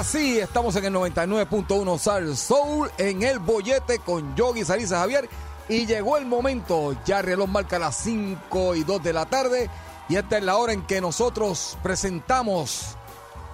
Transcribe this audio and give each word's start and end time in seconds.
Eso 0.00 0.08
es 0.08 0.14
así, 0.16 0.38
estamos 0.38 0.74
en 0.76 0.86
el 0.86 0.94
99.1 0.94 1.98
Sal 1.98 2.34
Soul 2.34 2.90
en 2.96 3.22
el 3.22 3.38
bollete 3.38 3.98
con 3.98 4.34
Yogi 4.34 4.64
Sarisa 4.64 4.98
Javier 5.00 5.28
y 5.68 5.84
llegó 5.84 6.16
el 6.16 6.24
momento, 6.24 6.96
ya 7.04 7.20
el 7.20 7.26
reloj 7.26 7.48
marca 7.50 7.78
las 7.78 7.96
5 7.96 8.76
y 8.76 8.84
2 8.84 9.02
de 9.02 9.12
la 9.12 9.26
tarde 9.26 9.68
y 10.08 10.16
esta 10.16 10.38
es 10.38 10.44
la 10.44 10.56
hora 10.56 10.72
en 10.72 10.86
que 10.86 11.02
nosotros 11.02 11.76
presentamos 11.82 12.96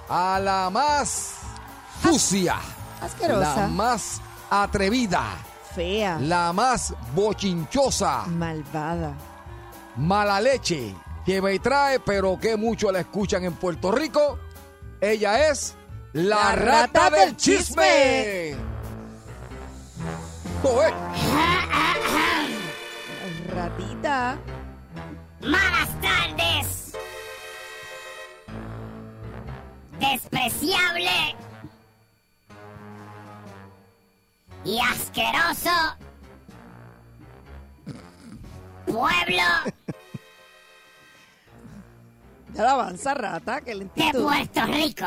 a 0.08 0.38
la 0.38 0.70
más 0.70 1.32
sucia, 2.02 2.56
Asquerosa. 3.00 3.56
la 3.62 3.66
más 3.66 4.20
atrevida, 4.48 5.24
Fea. 5.74 6.18
la 6.20 6.52
más 6.52 6.94
bochinchosa, 7.12 8.24
Malvada. 8.28 9.14
mala 9.96 10.40
leche, 10.40 10.94
que 11.24 11.42
me 11.42 11.58
trae, 11.58 11.98
pero 11.98 12.38
que 12.38 12.56
mucho 12.56 12.92
la 12.92 13.00
escuchan 13.00 13.44
en 13.44 13.54
Puerto 13.54 13.90
Rico. 13.90 14.38
Ella 15.00 15.50
es 15.50 15.74
la, 16.16 16.52
rata, 16.52 17.10
del 17.10 17.36
chisme. 17.36 18.54
Joder, 20.62 20.94
Ratita. 23.54 24.38
Malas 25.42 26.00
tardes. 26.00 26.92
Despreciable. 30.00 31.36
Y 34.64 34.80
asqueroso. 34.80 35.96
Pueblo 38.86 39.42
Ya 42.54 42.62
la 42.62 42.70
avanza, 42.72 43.12
rata. 43.14 43.60
Qué 43.60 43.72
de 43.72 43.76
lentitud. 43.76 44.22
Puerto 44.22 44.64
Rico. 44.66 45.06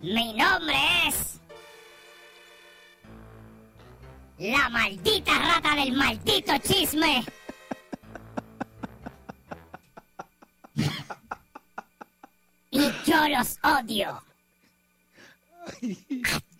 Mi 0.00 0.32
nombre 0.32 0.76
es... 1.08 1.40
La 4.38 4.68
maldita 4.68 5.36
rata 5.36 5.74
del 5.74 5.92
maldito 5.94 6.56
chisme. 6.58 7.24
Y 12.70 12.92
yo 13.04 13.28
los 13.28 13.58
odio. 13.64 14.10
A 14.10 14.22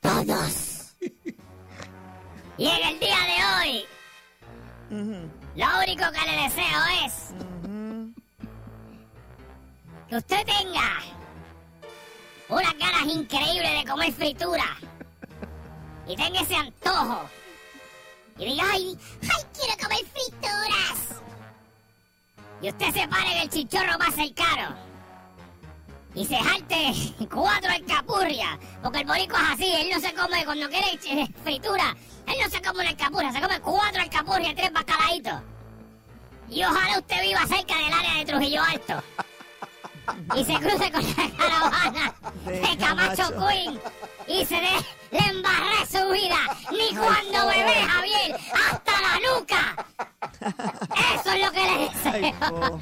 todos. 0.00 0.97
Y 2.56 2.66
en 2.66 2.88
el 2.88 2.99
día 2.99 3.20
de 3.20 3.44
hoy, 3.55 3.84
lo 5.55 5.66
único 5.84 6.10
que 6.10 6.26
le 6.26 6.43
deseo 6.43 6.81
es 7.05 7.32
que 10.09 10.16
usted 10.16 10.44
tenga 10.44 10.99
unas 12.49 12.79
ganas 12.79 13.07
increíbles 13.07 13.79
de 13.79 13.91
comer 13.91 14.13
fritura 14.13 14.77
y 16.07 16.17
tenga 16.17 16.41
ese 16.41 16.57
antojo 16.57 17.29
y 18.39 18.45
diga, 18.47 18.65
ay, 18.73 18.99
ay, 19.23 19.45
quiero 19.53 19.83
comer 19.83 20.07
frituras. 20.13 21.21
Y 22.63 22.69
usted 22.69 22.93
se 22.93 23.09
pare 23.09 23.33
en 23.33 23.43
el 23.43 23.51
chichorro 23.51 23.99
más 23.99 24.15
cercano 24.15 24.77
y 26.15 26.25
se 26.25 26.37
jalte 26.37 26.93
cuatro 27.33 27.71
alcapurrias, 27.71 28.59
porque 28.83 29.01
el 29.01 29.07
borico 29.07 29.37
es 29.37 29.43
así, 29.53 29.73
él 29.75 29.91
no 29.93 30.01
se 30.01 30.15
come 30.15 30.45
cuando 30.45 30.69
quiere 30.69 30.99
eh, 31.05 31.29
fritura, 31.45 31.97
él 32.27 32.35
no 32.43 32.51
se 32.51 32.63
come 32.63 32.81
una 32.81 32.89
alcapurria, 32.91 33.33
se 33.33 33.41
come 33.41 33.61
cuatro 33.61 34.03
alcapurrias 34.03 34.55
tres 34.55 34.73
bacalaitos. 34.73 35.41
Y 36.51 36.65
ojalá 36.65 36.99
usted 36.99 37.23
viva 37.23 37.47
cerca 37.47 37.77
del 37.77 37.93
área 37.93 38.15
de 38.15 38.25
Trujillo 38.25 38.63
Alto. 38.63 39.03
Y 40.37 40.45
se 40.45 40.55
cruce 40.55 40.91
con 40.91 41.03
la 41.03 41.31
caravana 41.37 42.15
De 42.45 42.53
de 42.53 42.77
Camacho 42.77 43.23
Camacho. 43.31 43.49
Queen 43.49 43.81
y 44.29 44.45
se 44.45 44.57
dé, 44.57 44.71
le 45.11 45.19
embarré 45.19 45.87
su 45.91 46.11
vida, 46.11 46.37
ni 46.71 46.95
cuando 46.95 47.47
bebé 47.47 47.83
Javier, 47.83 48.37
hasta 48.71 48.93
la 49.01 49.19
nuca. 49.27 49.87
Eso 51.15 51.33
es 51.33 51.45
lo 51.45 51.53
que 51.53 51.63
le 51.65 51.79
deseo. 51.89 52.79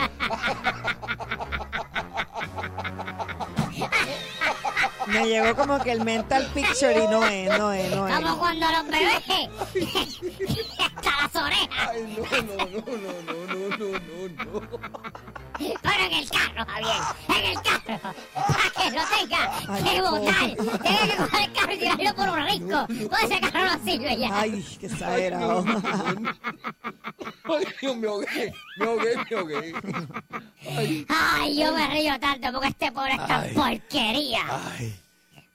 Me 5.06 5.24
llegó 5.28 5.54
como 5.54 5.78
que 5.78 5.92
el 5.92 6.04
mental 6.04 6.50
picture 6.52 7.04
y 7.04 7.06
no 7.06 7.24
es, 7.24 7.58
no 7.58 7.72
es, 7.72 7.94
no 7.94 8.08
es. 8.08 8.14
Como 8.16 8.38
cuando 8.38 8.66
los 8.72 8.86
bebés 8.88 9.22
hasta 10.80 11.22
las 11.22 11.36
orejas. 11.36 11.90
Ay, 11.92 12.16
no, 12.18 12.24
no, 12.42 12.56
no, 12.56 12.80
no, 12.96 13.12
no, 13.22 13.76
no, 13.76 13.88
no, 13.88 13.88
no, 14.44 14.60
no. 14.60 14.80
Pero 15.58 16.04
en 16.04 16.12
el 16.12 16.30
carro, 16.30 16.66
Javier, 16.66 17.02
en 17.28 17.44
el 17.50 17.62
carro, 17.62 18.14
para 18.34 18.90
que 18.90 18.96
lo 18.96 19.02
tenga 19.16 19.58
Ay, 19.68 19.82
que 19.84 20.00
botar. 20.02 20.80
Tiene 20.82 20.98
que 21.10 21.16
coger 21.16 21.40
el 21.48 21.52
carro 21.52 21.72
y 21.72 21.78
tirarlo 21.78 22.14
por 22.14 22.28
un 22.28 22.44
risco. 22.44 23.08
Pues 23.08 23.22
ese 23.24 23.40
carro 23.40 23.64
no 23.78 23.84
sirve 23.84 24.16
ya. 24.18 24.40
Ay, 24.40 24.66
qué 24.80 24.86
exagerado. 24.86 25.64
Ay, 27.44 27.66
Dios, 27.80 27.96
me 27.96 28.06
ahogué, 28.08 28.52
me 28.76 28.84
ahogué, 28.86 29.16
me 29.30 29.36
ahogué. 29.36 29.74
Ay, 30.76 31.06
Ay, 31.08 31.58
yo 31.58 31.72
me 31.72 31.86
río 31.88 32.18
tanto 32.20 32.52
porque 32.52 32.68
este 32.68 32.92
pobre 32.92 33.12
es 33.14 33.26
tan 33.26 33.48
porquería. 33.54 34.40
ay. 34.78 34.94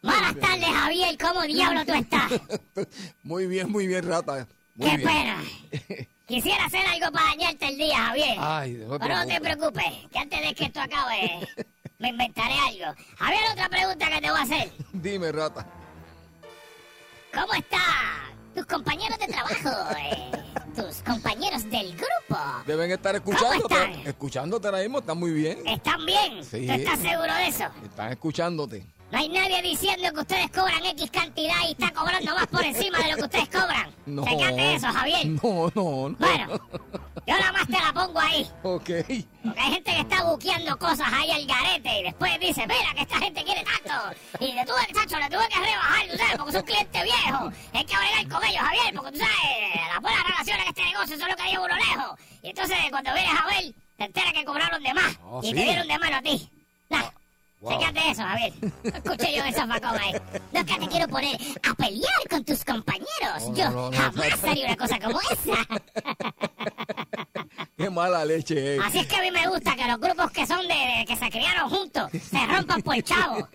Buenas 0.04 0.36
tardes, 0.39 0.65
Javier. 0.68 1.15
¿Cómo 1.19 1.44
diablo 1.44 1.86
tú 1.86 1.94
estás? 1.94 2.31
Muy 3.24 3.45
bien, 3.45 3.71
muy 3.71 3.86
bien, 3.86 4.04
rata. 4.07 4.47
Muy 4.74 4.89
Qué 4.89 4.97
bien. 4.97 5.09
pena. 5.09 5.44
Quisiera 6.31 6.63
hacer 6.66 6.86
algo 6.88 7.12
para 7.12 7.25
dañarte 7.25 7.68
el 7.68 7.78
día, 7.78 7.98
Javier. 8.06 8.38
Ay, 8.39 8.72
no 8.88 8.98
Pero 8.98 9.16
no 9.18 9.25
te 9.28 9.42
preocupes. 9.42 9.83
que 10.10 10.18
antes 10.19 10.42
de 10.42 10.56
que 10.56 10.63
esto 10.63 10.80
acabe, 10.80 11.45
me 12.00 12.07
inventaré 12.07 12.54
algo. 12.57 12.95
Javier, 13.18 13.42
otra 13.51 13.68
pregunta 13.68 14.10
que 14.10 14.22
te 14.22 14.31
voy 14.31 14.39
a 14.39 14.44
hacer. 14.44 14.72
Dime, 14.94 15.30
rata. 15.33 15.68
¿Cómo 17.33 17.54
están 17.54 17.81
tus 18.56 18.66
compañeros 18.66 19.19
de 19.19 19.28
trabajo? 19.28 19.95
eh, 20.00 20.31
tus 20.74 21.01
compañeros 21.04 21.69
del 21.69 21.92
grupo. 21.98 22.42
Deben 22.66 22.92
estar 22.92 23.13
escuchándote. 23.13 23.74
están? 23.74 24.07
Escuchándote 24.07 24.68
ahora 24.69 24.80
mismo, 24.80 25.00
están 25.00 25.18
muy 25.18 25.31
bien. 25.31 25.68
¿Están 25.68 26.06
bien? 26.06 26.45
Sí. 26.45 26.66
¿Tú 26.66 26.72
estás 26.74 27.00
seguro 27.00 27.33
de 27.33 27.48
eso? 27.48 27.66
Están 27.83 28.12
escuchándote. 28.13 28.86
No 29.12 29.18
hay 29.18 29.28
nadie 29.28 29.62
diciendo 29.62 30.10
que 30.13 30.22
ustedes 30.22 30.50
cobran 30.52 30.86
X 30.86 31.12
cantidad 31.12 31.56
y 31.68 31.72
está 31.72 31.92
cobrando 31.92 32.34
más 32.34 32.48
por 32.48 32.63
encima 32.63 32.98
de 33.00 33.12
lo 33.12 33.18
que 33.18 33.24
ustedes 33.24 33.50
cobran. 33.50 33.94
No. 34.06 34.24
Fíjate 34.24 34.75
eso, 34.75 34.88
Javier. 34.88 35.28
No, 35.28 35.69
no, 35.75 36.10
no. 36.10 36.16
Bueno, 36.18 36.69
yo 37.28 37.38
nada 37.38 37.52
más 37.52 37.68
te 37.68 37.74
la 37.74 37.92
pongo 37.94 38.19
ahí. 38.22 38.50
Ok. 38.63 38.90
Porque 39.44 39.60
hay 39.60 39.72
gente 39.74 39.92
que 39.92 40.00
está 40.00 40.24
buqueando 40.24 40.80
cosas 40.80 41.12
ahí 41.12 41.30
al 41.30 41.46
garete 41.46 42.00
y 42.00 42.04
después 42.04 42.40
dice, 42.40 42.62
mira 42.62 42.94
que 42.96 43.02
esta 43.02 43.19
gente 43.19 43.44
quiere 43.44 43.66
tanto 43.66 44.18
Y 44.40 44.54
le 44.54 44.66
tuve, 44.66 44.88
chacho, 44.94 45.19
le 45.19 45.30
tuve 45.30 45.48
que 45.50 45.60
rebajar, 45.60 46.07
tú 46.10 46.18
sabes, 46.18 46.38
porque 46.38 46.52
es 46.52 46.57
un 46.57 46.64
cliente 46.64 47.04
viejo. 47.04 47.52
Hay 47.74 47.86
que 47.86 47.98
bregar 47.98 48.30
con 48.30 48.44
ellos, 48.50 48.62
Javier, 48.62 48.96
porque 48.96 49.12
tú 49.12 49.18
sabes, 49.18 49.88
las 49.92 50.02
buenas 50.02 50.24
relaciones 50.24 50.64
en 50.64 50.69
este 50.69 50.84
negocio 50.86 51.18
son 51.18 51.30
lo 51.30 51.36
que 51.36 51.50
lleva 51.50 51.66
uno 51.66 51.75
lejos. 51.75 52.19
Y 52.44 52.50
entonces, 52.50 52.78
cuando 52.90 53.14
vienes 53.14 53.34
a 53.34 53.46
ver, 53.48 53.74
te 53.98 54.06
enteras 54.06 54.34
que 54.34 54.46
cobraron 54.46 54.81
de 54.81 54.94
más. 54.94 55.19
Oh, 55.25 55.42
y 55.44 55.48
sí. 55.48 55.54
te 55.54 55.64
dieron 55.64 55.88
de 55.88 56.00
mano 56.00 56.16
a 56.16 56.22
ti. 56.22 56.50
Nah. 56.90 57.20
Wow. 57.62 57.80
Fíjate 57.80 58.10
eso, 58.10 58.24
Javier. 58.24 58.54
Escuché 58.84 59.38
yo 59.38 59.44
esa 59.44 59.68
facón 59.68 59.96
ahí. 60.00 60.13
No 60.52 60.60
es 60.60 60.66
que 60.66 60.80
te 60.80 60.88
quiero 60.88 61.08
poner 61.08 61.38
a 61.69 61.74
pelear 61.75 62.28
con 62.30 62.44
tus 62.44 62.66
compañeros. 62.66 63.50
No, 63.50 63.56
yo 63.56 63.69
no, 63.69 63.92
no, 63.92 63.98
jamás 63.98 64.42
no. 64.44 64.50
haría 64.50 64.66
una 64.66 64.78
cosa 64.78 65.00
como 65.00 65.19
esa. 65.22 65.68
Qué 67.78 67.90
mala 67.90 68.25
leche, 68.25 68.75
eh. 68.75 68.80
Así 68.84 69.00
es 69.00 69.08
que 69.08 69.16
a 69.16 69.22
mí 69.22 69.31
me 69.31 69.48
gusta 69.48 69.75
que 69.75 69.88
los 69.88 70.00
grupos 70.00 70.31
que 70.31 70.46
son 70.48 70.62
de, 70.68 70.74
de- 70.74 71.06
que 71.08 71.16
se 71.16 71.30
criaron 71.30 71.69
juntos 71.69 72.10
se 72.12 72.46
rompan 72.48 72.81
por 72.81 73.02
chavo. 73.04 73.48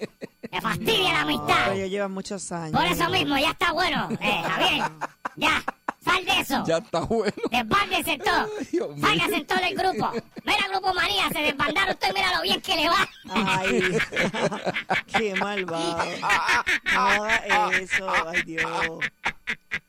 Me 0.51 0.61
fastidia 0.61 1.13
la 1.13 1.21
amistad. 1.23 1.55
Pero 1.65 1.73
ellos 1.77 1.91
llevan 1.91 2.13
muchos 2.13 2.53
años. 2.53 2.73
Por 2.81 2.85
eso 2.91 3.09
mismo, 3.11 3.37
ya 3.39 3.51
está 3.51 3.73
bueno. 3.73 4.09
Eh, 4.21 4.43
Javier, 4.45 4.85
ya, 5.37 5.63
sal 6.11 6.25
de 6.25 6.41
eso. 6.41 6.65
Ya 6.67 6.79
está 6.79 7.01
bueno. 7.01 7.33
Desbándese 7.51 8.19
todo. 8.19 8.49
Ay. 8.59 9.19
Sácase 9.19 9.45
todo 9.45 9.59
del 9.59 9.75
grupo. 9.77 10.11
Mira, 10.45 10.69
Grupo 10.71 10.95
María, 10.95 11.29
se 11.33 11.39
desbandaron 11.41 11.91
usted, 11.95 12.09
mira 12.15 12.35
lo 12.37 12.43
bien 12.43 12.61
que 12.61 12.77
le 12.77 12.89
va. 12.89 13.09
Ay, 13.31 13.99
qué 15.19 15.35
malvado. 15.35 16.05
No 16.95 17.01
haga 17.25 17.71
eso, 17.79 18.09
ay 18.29 18.43
Dios. 18.43 18.65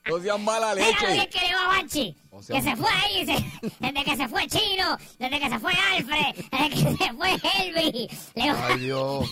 No 0.08 0.18
seas 0.20 0.40
mala 0.40 0.74
Mira 0.74 0.86
lo 0.88 1.06
bien 1.08 1.16
leche. 1.18 1.28
que 1.28 1.46
le 1.46 1.54
va 1.54 1.64
a 1.64 1.68
Banchi. 1.68 2.16
O 2.30 2.42
sea, 2.42 2.56
que 2.56 2.62
se 2.62 2.76
fue 2.76 2.88
ahí, 2.90 3.26
se- 3.26 3.70
desde 3.80 4.04
que 4.04 4.16
se 4.16 4.28
fue 4.28 4.46
Chino, 4.46 4.96
desde 5.18 5.40
que 5.40 5.48
se 5.50 5.58
fue 5.58 5.72
Alfred, 5.72 6.44
desde 6.50 6.70
que 6.70 7.04
se 7.04 7.12
fue. 7.14 8.08
Le 8.34 8.52
va- 8.52 8.66
Ay, 8.68 8.78
Dios. 8.80 9.28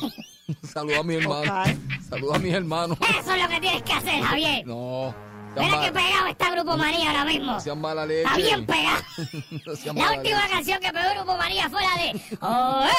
Saluda 0.73 0.99
a 1.01 1.03
mi 1.03 1.15
hermano. 1.17 1.63
Ok. 1.63 1.69
Saluda 2.09 2.37
a 2.37 2.39
mis 2.39 2.53
hermanos. 2.55 2.99
Eso 3.21 3.35
es 3.35 3.43
lo 3.43 3.49
que 3.49 3.61
tienes 3.61 3.83
que 3.83 3.93
hacer, 3.93 4.23
Javier. 4.23 4.67
No. 4.67 5.15
Mira 5.65 5.81
que 5.81 5.93
pegado 5.93 6.27
está 6.29 6.51
Grupo 6.51 6.77
María 6.77 7.11
ahora 7.11 7.25
mismo. 7.25 7.53
No 7.53 7.61
seas 7.61 7.77
mala 7.77 8.07
leche. 8.07 8.23
Está 8.23 8.37
bien 8.37 8.67
pegado. 8.67 9.03
No 9.87 9.93
La 10.03 10.13
última 10.13 10.37
leche. 10.43 10.51
canción 10.51 10.81
que 10.81 10.93
pegó 10.93 11.11
Grupo 11.15 11.37
María 11.37 11.69
fue 11.71 11.81
la 11.83 11.97
de 12.03 12.21
Oh, 12.41 12.85
eh, 12.85 12.91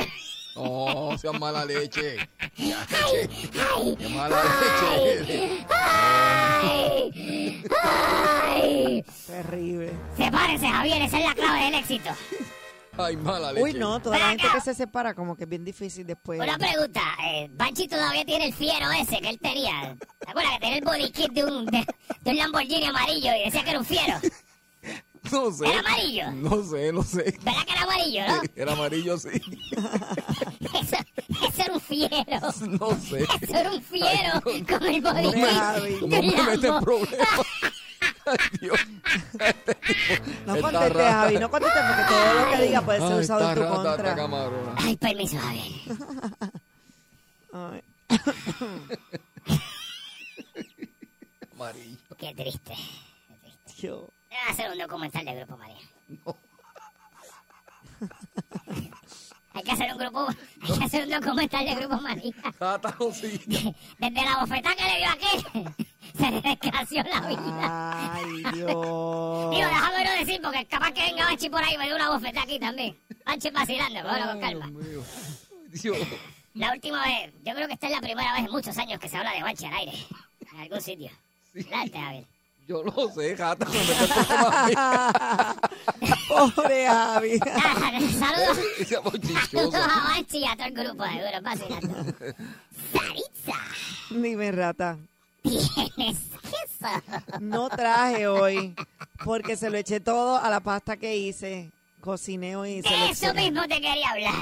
eh. 0.00 0.08
No, 0.54 1.18
seas 1.18 1.38
mala 1.38 1.64
leche. 1.64 2.16
Ya, 2.56 2.86
Ay, 2.90 3.28
ay, 3.76 3.96
Qué 3.98 4.08
mala 4.08 4.42
leche. 4.42 5.66
ay, 5.68 7.62
ay. 7.84 9.04
Terrible. 9.26 9.92
Sepárese, 10.16 10.68
Javier, 10.68 11.02
esa 11.02 11.18
es 11.18 11.24
la 11.26 11.34
clave 11.34 11.64
del 11.64 11.74
éxito. 11.74 12.10
Ay, 12.98 13.16
mala 13.16 13.52
leche. 13.52 13.62
Uy, 13.64 13.74
no, 13.74 14.00
toda 14.00 14.18
la 14.18 14.28
gente 14.30 14.46
que 14.52 14.60
se 14.60 14.74
separa 14.74 15.14
como 15.14 15.36
que 15.36 15.44
es 15.44 15.50
bien 15.50 15.64
difícil 15.64 16.06
después. 16.06 16.40
Una 16.40 16.56
pregunta, 16.58 17.00
eh, 17.26 17.48
Banchi 17.52 17.88
todavía 17.88 18.24
tiene 18.24 18.46
el 18.46 18.54
fiero 18.54 18.90
ese 18.92 19.18
que 19.20 19.28
él 19.30 19.38
tenía. 19.38 19.96
¿Te 20.20 20.30
acuerdas 20.30 20.52
que 20.54 20.60
tenía 20.60 20.76
el 20.78 20.84
body 20.84 21.10
kit 21.10 21.32
de 21.32 21.44
un, 21.44 21.66
de, 21.66 21.86
de 22.22 22.30
un 22.30 22.36
Lamborghini 22.36 22.86
amarillo 22.86 23.30
y 23.34 23.44
decía 23.44 23.62
que 23.64 23.70
era 23.70 23.78
un 23.78 23.84
fiero? 23.84 24.14
No 25.32 25.50
sé. 25.50 25.66
¿Era 25.66 25.80
amarillo? 25.80 26.30
No 26.30 26.62
sé, 26.62 26.92
no 26.92 27.02
sé. 27.02 27.36
¿Verdad 27.42 27.64
que 27.66 27.72
era 27.72 27.82
amarillo, 27.82 28.22
no? 28.28 28.42
Era 28.54 28.72
amarillo, 28.74 29.18
sí. 29.18 29.28
Eso, 30.80 30.96
eso 31.28 31.62
era 31.64 31.74
un 31.74 31.80
fiero. 31.80 32.40
No 32.78 32.90
sé. 33.00 33.26
Eso 33.40 33.56
era 33.56 33.72
un 33.72 33.82
fiero 33.82 34.40
con 34.68 34.84
el 34.86 35.00
body 35.02 35.22
No 35.22 35.32
kit 35.32 35.42
me, 35.42 36.00
no 36.00 36.06
me 36.06 36.42
metes 36.44 36.72
problemas. 36.80 37.28
Ay, 38.26 38.36
Dios. 38.60 38.78
Este 39.38 39.74
tipo 39.76 40.24
No 40.46 40.54
está 40.56 40.60
contestes, 40.62 40.92
rata. 40.94 41.12
Javi, 41.12 41.38
no 41.38 41.50
contestes 41.50 41.82
porque 41.86 42.02
todo 42.08 42.34
lo 42.34 42.50
que 42.50 42.62
diga 42.64 42.82
puede 42.82 42.98
ser 43.00 43.12
Ay, 43.12 43.20
usado 43.20 43.48
en 43.48 43.54
tu 43.54 43.60
rata, 43.62 43.74
contra. 43.74 43.92
está 43.94 44.14
camarona. 44.16 44.74
Ay, 44.78 44.96
permiso, 44.96 45.38
Javier. 45.38 45.72
Ay. 47.52 47.82
Amarillo. 51.54 51.96
Qué 52.18 52.34
triste. 52.34 52.74
Qué 53.28 53.34
triste. 53.42 53.72
Yo. 53.86 54.08
Debe 54.28 54.42
hacer 54.50 54.70
un 54.70 54.78
documental 54.78 55.24
de 55.24 55.34
Grupo 55.34 55.56
María. 55.56 55.76
Hay 59.54 59.62
que 59.62 59.72
hacer 59.72 59.90
un 59.90 59.98
grupo, 59.98 60.26
hay 60.28 60.78
que 60.78 60.84
hacer 60.84 61.04
un 61.04 61.10
documental 61.20 61.64
de 61.64 61.74
Grupo 61.76 61.96
María. 62.02 62.32
Rata, 62.60 62.94
no, 63.00 63.10
sí. 63.12 63.40
Desde 63.98 64.22
la 64.24 64.38
bofetada 64.40 64.74
que 64.76 64.84
le 64.84 64.96
dio 64.98 65.06
a 65.08 65.12
aquel, 65.12 65.74
se 66.16 66.30
le 66.30 66.40
desgració 66.40 67.02
la 67.04 67.20
vida. 67.20 68.12
Ay, 68.14 68.42
Dios. 68.54 68.70
Digo, 68.70 69.50
déjame 69.50 70.04
no 70.04 70.10
decir, 70.18 70.40
porque 70.42 70.64
capaz 70.66 70.92
que 70.92 71.02
venga 71.02 71.24
Banchi 71.24 71.48
por 71.48 71.62
ahí 71.62 71.74
y 71.74 71.78
me 71.78 71.88
dé 71.88 71.94
una 71.94 72.10
bofetada 72.10 72.42
aquí 72.42 72.58
también. 72.58 72.96
Banchi 73.24 73.50
vacilando, 73.50 74.02
cógelo 74.02 74.26
con 74.26 74.40
calma. 74.40 74.70
Dios. 75.72 75.96
La 76.54 76.72
última 76.72 77.04
vez, 77.04 77.32
yo 77.44 77.54
creo 77.54 77.66
que 77.66 77.74
esta 77.74 77.86
es 77.86 77.92
la 77.92 78.00
primera 78.00 78.32
vez 78.32 78.44
en 78.46 78.50
muchos 78.50 78.76
años 78.78 78.98
que 78.98 79.08
se 79.08 79.16
habla 79.16 79.32
de 79.32 79.42
Banchi 79.42 79.66
al 79.66 79.74
aire. 79.74 79.92
En 80.52 80.60
algún 80.60 80.80
sitio. 80.80 81.10
Date, 81.54 81.98
Javier. 81.98 82.24
Yo 82.66 82.82
lo 82.82 83.08
sé, 83.14 83.34
gata. 83.36 83.64
Pobre 86.28 86.86
Javi. 86.88 87.38
Saludos. 87.38 88.58
Saludos 89.50 89.74
a 89.74 90.08
Banchi 90.08 90.38
y 90.38 90.46
a 90.46 90.56
todo 90.56 90.66
el 90.66 90.74
grupo 90.74 91.04
de 91.04 91.10
Duro 91.10 91.42
vacilando. 91.42 91.94
Saritza, 92.92 93.54
Dime, 94.10 94.50
rata. 94.50 94.98
¿Tienes 95.50 96.18
queso? 96.42 97.38
No 97.40 97.68
traje 97.68 98.26
hoy 98.26 98.74
porque 99.24 99.56
se 99.56 99.70
lo 99.70 99.78
eché 99.78 100.00
todo 100.00 100.36
a 100.38 100.48
la 100.50 100.60
pasta 100.60 100.96
que 100.96 101.16
hice. 101.16 101.72
Cociné 102.00 102.54
hoy 102.56 102.74
y 102.74 102.82
se 102.82 102.90
lo 102.90 102.96
De 102.98 103.10
eso 103.10 103.26
eché. 103.30 103.34
mismo 103.42 103.62
te 103.62 103.80
quería 103.80 104.10
hablar. 104.10 104.34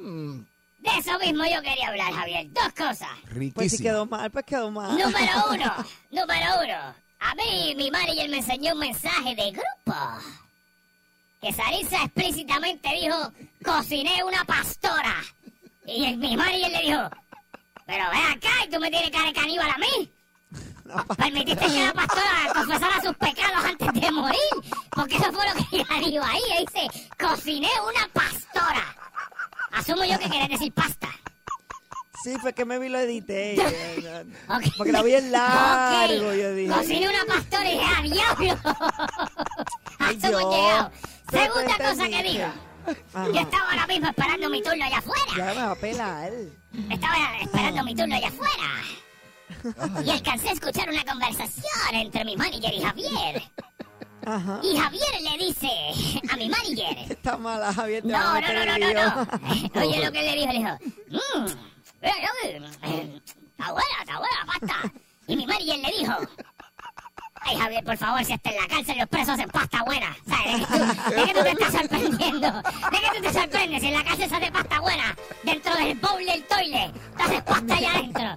Mm, 0.00 0.38
De 0.78 0.90
eso 0.98 1.18
mismo 1.20 1.44
yo 1.44 1.62
quería 1.62 1.88
hablar, 1.88 2.12
Javier. 2.12 2.46
Dos 2.52 2.72
cosas. 2.72 3.08
Pues 3.22 3.30
si 3.32 3.38
riquísimo. 3.38 3.82
quedó 3.84 4.06
mal, 4.06 4.30
pues 4.30 4.44
quedó 4.44 4.70
mal. 4.72 4.90
Número 4.90 5.32
uno, 5.50 5.72
número 6.10 6.46
uno. 6.64 6.94
A 7.20 7.34
mí, 7.34 7.74
mi 7.76 7.90
manager 7.90 8.28
me 8.28 8.38
enseñó 8.38 8.72
un 8.72 8.78
mensaje 8.80 9.34
de 9.36 9.50
grupo. 9.52 10.00
Que 11.40 11.52
Sarisa 11.52 12.02
explícitamente 12.04 12.88
dijo, 13.00 13.16
cociné 13.64 14.24
una 14.24 14.44
pastora. 14.44 15.14
Y 15.86 16.06
el- 16.06 16.16
mi 16.18 16.36
manager 16.36 16.70
le 16.72 16.80
dijo, 16.82 17.00
pero 17.86 18.04
ve 18.10 18.18
acá 18.18 18.64
y 18.66 18.70
tú 18.70 18.80
me 18.80 18.90
tienes 18.90 19.10
cara 19.10 19.26
de 19.26 19.32
caníbal 19.32 19.70
a 19.70 19.78
mí. 19.78 20.10
Permitiste 21.16 21.66
que 21.66 21.84
la 21.84 21.92
pastora 21.92 22.52
confesara 22.54 23.02
sus 23.02 23.16
pecados 23.16 23.64
antes 23.64 23.92
de 24.00 24.10
morir. 24.12 24.38
Porque 24.90 25.16
eso 25.16 25.32
fue 25.32 25.44
lo 25.48 25.54
que 25.54 25.76
ella 25.76 25.86
dijo 26.08 26.24
ahí. 26.24 26.40
Ella 26.52 26.60
dice, 26.72 27.08
cociné 27.18 27.68
una 27.88 28.08
pastora. 28.12 28.96
Asumo 29.72 30.04
yo 30.04 30.18
que 30.18 30.30
querés 30.30 30.48
decir 30.48 30.72
pasta. 30.72 31.08
Sí, 32.24 32.36
fue 32.40 32.52
que 32.54 32.64
me 32.64 32.78
vi 32.78 32.88
lo 32.88 32.98
edité. 32.98 33.56
Porque 34.76 34.90
la 34.92 35.02
vi 35.02 35.14
en 35.14 35.30
largo, 35.32 36.28
Ok. 36.28 36.34
yo 36.34 36.54
dije. 36.54 36.72
Cociné 36.72 37.08
una 37.08 37.24
pastora 37.34 37.70
y 37.70 37.72
dije, 37.78 37.86
¡ah, 37.96 38.02
diablo! 38.02 38.58
A 38.64 38.86
Ay, 40.06 40.16
eso 40.16 40.26
hemos 40.28 40.40
Dios. 40.40 40.54
llegado. 40.54 40.90
Segunda 41.30 41.76
tú 41.76 41.82
cosa 41.84 42.08
que 42.08 42.22
digo. 42.22 42.44
Ajá. 43.14 43.26
Yo 43.32 43.40
estaba 43.40 43.70
ahora 43.70 43.86
mismo 43.88 44.08
esperando 44.08 44.48
mi 44.50 44.62
turno 44.62 44.84
allá 44.84 44.98
afuera. 44.98 45.26
Ya 45.36 45.44
me 45.46 45.54
va 45.54 45.70
a 45.72 45.74
pelar. 45.76 46.32
Estaba 46.90 47.14
esperando 47.40 47.84
mi 47.84 47.94
turno 47.94 48.14
allá 48.16 48.28
afuera. 48.28 48.64
Y 50.04 50.10
alcancé 50.10 50.48
a 50.48 50.52
escuchar 50.52 50.88
una 50.90 51.04
conversación 51.04 51.94
entre 51.94 52.24
mi 52.24 52.36
manager 52.36 52.74
y 52.74 52.82
Javier. 52.82 53.42
Ajá. 54.24 54.60
Y 54.62 54.76
Javier 54.76 55.22
le 55.22 55.44
dice 55.44 55.70
a 56.30 56.36
mi 56.36 56.48
manager. 56.48 57.12
Está 57.12 57.36
mala, 57.36 57.72
Javier. 57.72 58.02
te 58.02 58.08
No, 58.08 58.40
no, 58.40 58.52
no, 58.52 58.64
no, 58.66 58.78
no, 58.78 58.92
no. 58.92 59.28
Oye, 59.80 60.04
lo 60.04 60.12
que 60.12 60.22
le 60.22 60.34
dijo, 60.34 60.52
le 60.52 60.58
dijo, 60.58 60.78
mmm, 61.10 61.46
está 62.02 63.72
buena, 63.72 63.96
está 64.00 64.18
buena 64.18 64.46
pasta. 64.46 64.92
Y 65.28 65.36
mi 65.36 65.46
manager 65.46 65.78
le 65.78 65.98
dijo, 65.98 66.12
ay 67.46 67.56
Javier, 67.56 67.84
por 67.84 67.96
favor, 67.96 68.24
si 68.24 68.32
hasta 68.32 68.50
en 68.50 68.56
la 68.56 68.66
cárcel 68.66 68.98
los 68.98 69.08
presos 69.08 69.30
hacen 69.30 69.48
pasta 69.48 69.82
buena, 69.84 70.16
¿sabes? 70.28 70.68
¿De 71.10 71.24
qué 71.24 71.34
tú 71.34 71.42
te 71.42 71.50
estás 71.50 71.72
sorprendiendo? 71.72 72.52
¿De 72.52 72.98
qué 72.98 73.16
tú 73.16 73.22
te 73.22 73.32
sorprendes 73.32 73.80
si 73.80 73.88
en 73.88 73.94
la 73.94 74.04
cárcel 74.04 74.28
se 74.28 74.36
hace 74.36 74.52
pasta 74.52 74.80
buena? 74.80 75.16
Dentro 75.44 75.74
del 75.76 75.94
bowl 75.98 76.26
del 76.26 76.42
toilet, 76.44 76.92
tú 77.16 77.22
haces 77.22 77.42
pasta 77.42 77.74
allá 77.76 77.90
adentro, 77.92 78.34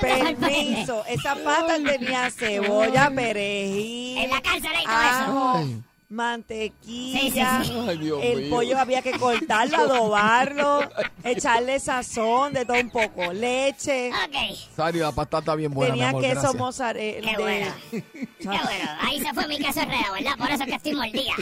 Permiso, 0.00 1.04
esa 1.06 1.34
pasta 1.36 1.76
tenía 1.82 2.30
cebolla, 2.30 3.10
perejil, 3.10 4.18
En 4.18 4.30
la 4.30 4.40
cárcel 4.40 4.70
hay 4.74 4.84
todo 4.84 4.94
eso. 4.94 5.54
ajo. 5.54 5.64
Mantequilla. 6.08 7.20
Sí, 7.20 7.30
sí, 7.30 7.72
sí. 7.72 7.84
Ay, 7.88 7.98
Dios 7.98 8.20
El 8.22 8.40
mío. 8.42 8.50
pollo 8.50 8.78
había 8.78 9.02
que 9.02 9.12
cortarlo, 9.18 9.76
adobarlo, 9.78 10.80
echarle 11.24 11.78
sazón, 11.80 12.52
de 12.52 12.64
todo 12.64 12.78
un 12.80 12.90
poco, 12.90 13.32
leche. 13.32 14.10
Ok, 14.10 14.56
Sari, 14.76 14.98
la 14.98 15.12
pasta 15.12 15.38
está 15.38 15.54
bien 15.54 15.72
buena, 15.72 15.92
mi 15.94 15.98
Tenía 16.00 16.08
amor, 16.10 16.22
queso 16.22 16.34
gracias. 16.40 16.54
mozzarella. 16.60 17.30
Qué 17.30 17.36
de- 17.36 17.42
bueno. 17.42 17.74
qué 17.90 18.46
bueno. 18.48 18.90
Ahí 19.00 19.20
se 19.20 19.32
fue 19.34 19.48
mi 19.48 19.58
queso 19.58 19.80
enredado, 19.80 20.12
¿verdad? 20.14 20.36
Por 20.38 20.50
eso 20.50 20.62
es 20.62 20.68
que 20.68 20.74
estoy 20.76 20.94
mordida. 20.94 21.32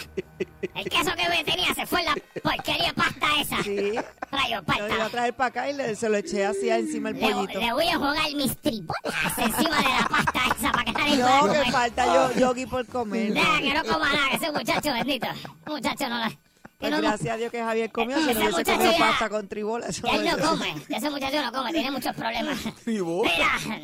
El 0.75 0.89
queso 0.89 1.11
que 1.17 1.29
me 1.29 1.45
tenía 1.45 1.75
se 1.75 1.87
fue 1.87 2.01
en 2.01 2.07
la 2.07 2.15
porquería 2.43 2.93
pasta 2.95 3.27
esa. 3.41 3.63
Sí. 3.63 3.93
Rayo, 4.31 4.63
Lo 4.67 4.87
iba 4.87 4.87
a 4.87 4.89
pasta. 4.99 5.09
traer 5.11 5.35
para 5.35 5.49
acá 5.49 5.71
y 5.71 5.75
le- 5.75 5.95
se 5.95 6.09
lo 6.09 6.17
eché 6.17 6.45
así 6.47 6.69
encima 6.69 7.11
el 7.11 7.21
Le, 7.21 7.31
pollito. 7.33 7.61
le 7.61 7.73
voy 7.73 7.87
a 7.89 7.97
jugar 7.97 8.35
mis 8.35 8.57
tribolas 8.59 9.39
encima 9.39 9.77
de 9.79 9.89
la 9.89 10.07
pasta 10.11 10.41
esa 10.59 10.73
para 10.73 10.85
que 10.85 10.93
nadie 10.93 11.17
No, 11.19 11.43
que 11.43 11.49
comer. 11.59 11.73
falta 11.73 12.07
yo, 12.07 12.41
yogi 12.41 12.67
por 12.67 12.87
comer. 12.87 13.31
Nada, 13.33 13.59
que 13.61 13.75
no 13.75 13.83
coma 13.85 14.13
nada, 14.13 14.31
que 14.33 14.39
muchacho 14.55 14.93
bendito. 14.93 15.27
Muchacho 15.67 16.09
no 16.09 16.19
la... 16.19 16.33
Pues 16.79 16.91
no- 16.91 16.99
gracias 17.01 17.35
a 17.35 17.37
Dios 17.37 17.51
que 17.53 17.63
Javier 17.63 17.91
comió, 17.93 18.17
si 18.19 18.23
Ese 18.31 18.35
no 18.35 18.41
hubiese 18.41 18.57
muchacho 18.59 18.73
comido 18.79 18.93
ya- 18.93 18.99
pasta 18.99 19.29
con 19.31 19.49
tribola. 19.49 19.87
eso 19.87 20.07
Él 20.09 20.25
no 20.25 20.39
come, 20.49 20.75
ese 20.89 21.11
muchacho 21.11 21.43
no 21.43 21.53
come, 21.53 21.73
tiene 21.73 21.91
muchos 21.91 22.15
problemas. 22.17 22.59
Tribola. 22.85 23.31
Mira, 23.31 23.81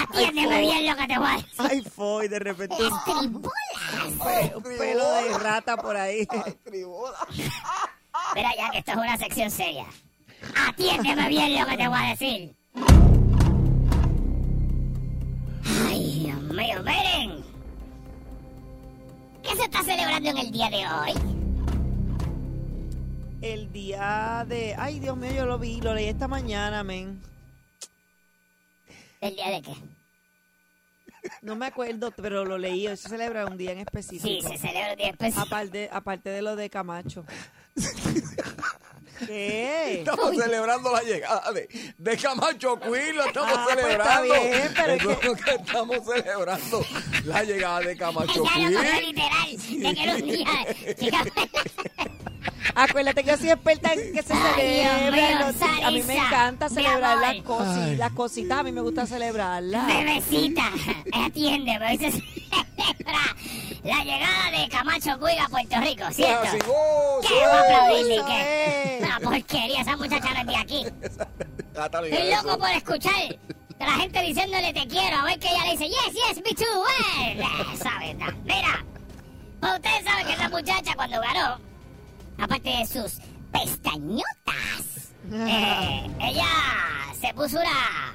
atiéndeme 0.00 0.60
bien 0.62 0.86
lo 0.90 0.96
que 0.96 1.06
te 1.06 1.18
voy 1.18 1.28
a 1.28 1.36
decir. 1.36 1.48
Ay, 1.58 1.82
fue, 1.82 2.28
de 2.28 2.38
repente 2.38 2.74
pe- 2.76 4.52
un 4.56 4.62
pelo 4.78 5.10
de 5.12 5.38
rata 5.38 5.76
por 5.76 5.96
ahí. 5.96 6.26
Mira 8.34 8.50
ya 8.56 8.70
que 8.70 8.78
esto 8.78 8.92
es 8.92 8.96
una 8.96 9.16
sección 9.18 9.50
seria. 9.50 9.84
Atiéndeme 10.68 11.28
bien 11.28 11.60
lo 11.60 11.66
que 11.66 11.76
te 11.76 11.88
voy 11.88 11.98
a 12.02 12.08
decir. 12.08 12.54
Ay, 15.88 16.20
Dios 16.24 16.40
mío, 16.42 16.82
miren. 16.82 17.41
¿Qué 19.42 19.56
se 19.56 19.64
está 19.64 19.82
celebrando 19.82 20.30
en 20.30 20.38
el 20.38 20.50
día 20.50 20.70
de 20.70 20.86
hoy? 20.86 21.12
El 23.42 23.72
día 23.72 24.44
de... 24.48 24.74
Ay, 24.78 25.00
Dios 25.00 25.16
mío, 25.16 25.32
yo 25.32 25.46
lo 25.46 25.58
vi, 25.58 25.80
lo 25.80 25.94
leí 25.94 26.06
esta 26.06 26.28
mañana, 26.28 26.82
men. 26.84 27.20
¿El 29.20 29.34
día 29.34 29.50
de 29.50 29.62
qué? 29.62 29.74
No 31.42 31.56
me 31.56 31.66
acuerdo, 31.66 32.10
pero 32.12 32.44
lo 32.44 32.58
leí. 32.58 32.86
Hoy 32.86 32.96
se 32.96 33.08
celebra 33.08 33.46
un 33.46 33.56
día 33.56 33.72
en 33.72 33.78
Sí, 33.78 33.82
específico. 33.82 34.48
se 34.48 34.58
celebra 34.58 34.92
un 34.92 34.96
día 34.98 35.10
especial. 35.10 35.44
Aparte, 35.46 35.88
aparte 35.92 36.30
de 36.30 36.42
lo 36.42 36.56
de 36.56 36.70
Camacho. 36.70 37.24
¿Qué? 39.26 39.94
Estamos 40.00 40.36
celebrando 40.36 40.92
la 40.92 41.02
llegada 41.02 41.52
de, 41.52 41.68
de 41.98 42.16
Camacho 42.16 42.78
Queen, 42.80 43.16
lo 43.16 43.24
estamos 43.26 43.52
Ah, 43.54 43.64
pues 43.72 43.76
está 43.78 44.16
celebrando. 44.20 44.34
bien, 44.34 44.74
pero 45.20 45.36
que 45.36 45.50
estamos 45.54 45.96
celebrando, 46.04 46.86
la 47.24 47.44
llegada 47.44 47.80
de 47.80 47.96
Camacho 47.96 48.42
Queen. 48.54 48.70
literal, 49.00 49.56
de 49.68 49.94
que 49.94 50.06
los 50.06 50.22
días... 50.22 50.66
Acuérdate 52.74 53.22
que 53.24 53.30
yo 53.30 53.36
soy 53.36 53.50
experta 53.50 53.92
en 53.92 54.12
que 54.14 54.22
se 54.22 54.34
los- 54.34 55.62
a 55.84 55.90
mí 55.90 56.02
me 56.02 56.16
encanta 56.16 56.68
celebrar 56.68 57.18
las, 57.18 57.34
cosi- 57.36 57.96
las 57.96 58.12
cositas. 58.12 58.58
A 58.58 58.62
mí 58.62 58.72
me 58.72 58.80
gusta 58.80 59.06
celebrarlas. 59.06 59.86
Bebecita, 59.86 60.70
atiéndeme, 61.12 61.90
hoy 61.90 61.98
se 61.98 62.10
celebra 62.12 63.36
la 63.84 64.04
llegada 64.04 64.50
de 64.58 64.68
Camacho 64.68 65.18
Cuig 65.18 65.38
a 65.38 65.48
Puerto 65.48 65.80
Rico, 65.80 66.04
¿cierto? 66.12 66.48
oh, 66.68 67.20
¿Qué 67.26 67.46
va 67.46 67.58
a 67.58 67.60
aplaudirle? 67.62 68.14
eso 68.16 68.26
¿Qué? 68.26 68.98
Una 69.02 69.20
porquería, 69.20 69.80
esa 69.80 69.96
muchacha 69.96 70.34
no 70.34 70.40
es 70.40 70.46
de 70.46 70.56
aquí. 70.56 70.84
lo 71.74 71.84
Estoy 72.04 72.30
loco 72.34 72.58
por 72.58 72.70
escuchar 72.70 73.14
a 73.80 73.84
la 73.86 73.92
gente 73.92 74.22
diciéndole 74.22 74.72
te 74.72 74.86
quiero, 74.86 75.16
a 75.18 75.24
ver 75.24 75.38
que 75.40 75.48
ella 75.48 75.64
le 75.64 75.72
dice, 75.72 75.88
yes, 75.88 76.14
yes, 76.14 76.36
me 76.36 76.54
too, 76.54 76.84
eh. 77.20 77.42
Esa 77.74 77.98
verdad. 77.98 78.32
Mira, 78.44 78.84
pues 79.60 79.72
ustedes 79.74 80.04
saben 80.04 80.26
que 80.26 80.32
esa 80.34 80.48
muchacha 80.48 80.94
cuando 80.94 81.20
ganó, 81.20 81.58
aparte 82.42 82.70
de 82.70 82.86
sus 82.86 83.18
pestañotas, 83.52 85.12
eh, 85.32 86.10
ella 86.20 86.46
se 87.20 87.32
puso 87.34 87.58
una, 87.58 88.14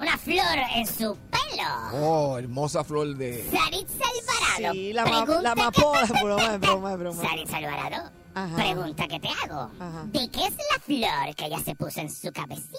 una 0.00 0.18
flor 0.18 0.58
en 0.74 0.86
su 0.86 1.16
pelo. 1.30 1.68
Oh, 1.94 2.38
hermosa 2.38 2.82
flor 2.84 3.16
de... 3.16 3.48
Saritza 3.50 4.04
Alvarado. 4.04 4.72
Sí, 4.74 4.92
la, 4.92 5.04
ma- 5.04 5.24
la 5.42 5.54
te- 5.72 6.24
Broma, 6.24 6.56
broma, 6.58 6.96
broma. 6.96 7.22
Saritza 7.22 7.56
Alvarado, 7.58 8.10
Ajá. 8.34 8.56
pregunta 8.56 9.08
que 9.08 9.20
te 9.20 9.28
hago. 9.28 9.70
Ajá. 9.78 10.04
¿De 10.06 10.28
qué 10.30 10.46
es 10.46 10.56
la 10.56 10.80
flor 10.80 11.34
que 11.34 11.46
ella 11.46 11.58
se 11.58 11.74
puso 11.74 12.00
en 12.00 12.10
su 12.10 12.32
cabecita? 12.32 12.78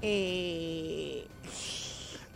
Eh, 0.00 1.26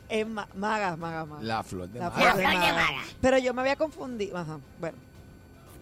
es 0.09 0.27
ma- 0.27 0.49
maga, 0.55 0.97
maga, 0.97 1.25
maga. 1.25 1.43
La 1.43 1.63
flor 1.63 1.89
de 1.89 2.01
La 2.01 2.11
maga. 2.11 2.21
flor 2.21 2.37
de 2.37 2.43
flor 2.43 2.53
de 2.53 2.59
maga. 2.73 2.75
maga. 2.75 3.03
Pero 3.21 3.39
yo 3.39 3.55
me 3.55 3.61
había 3.63 3.77
confundido. 3.77 4.37
Ajá, 4.37 4.59
bueno. 4.81 4.99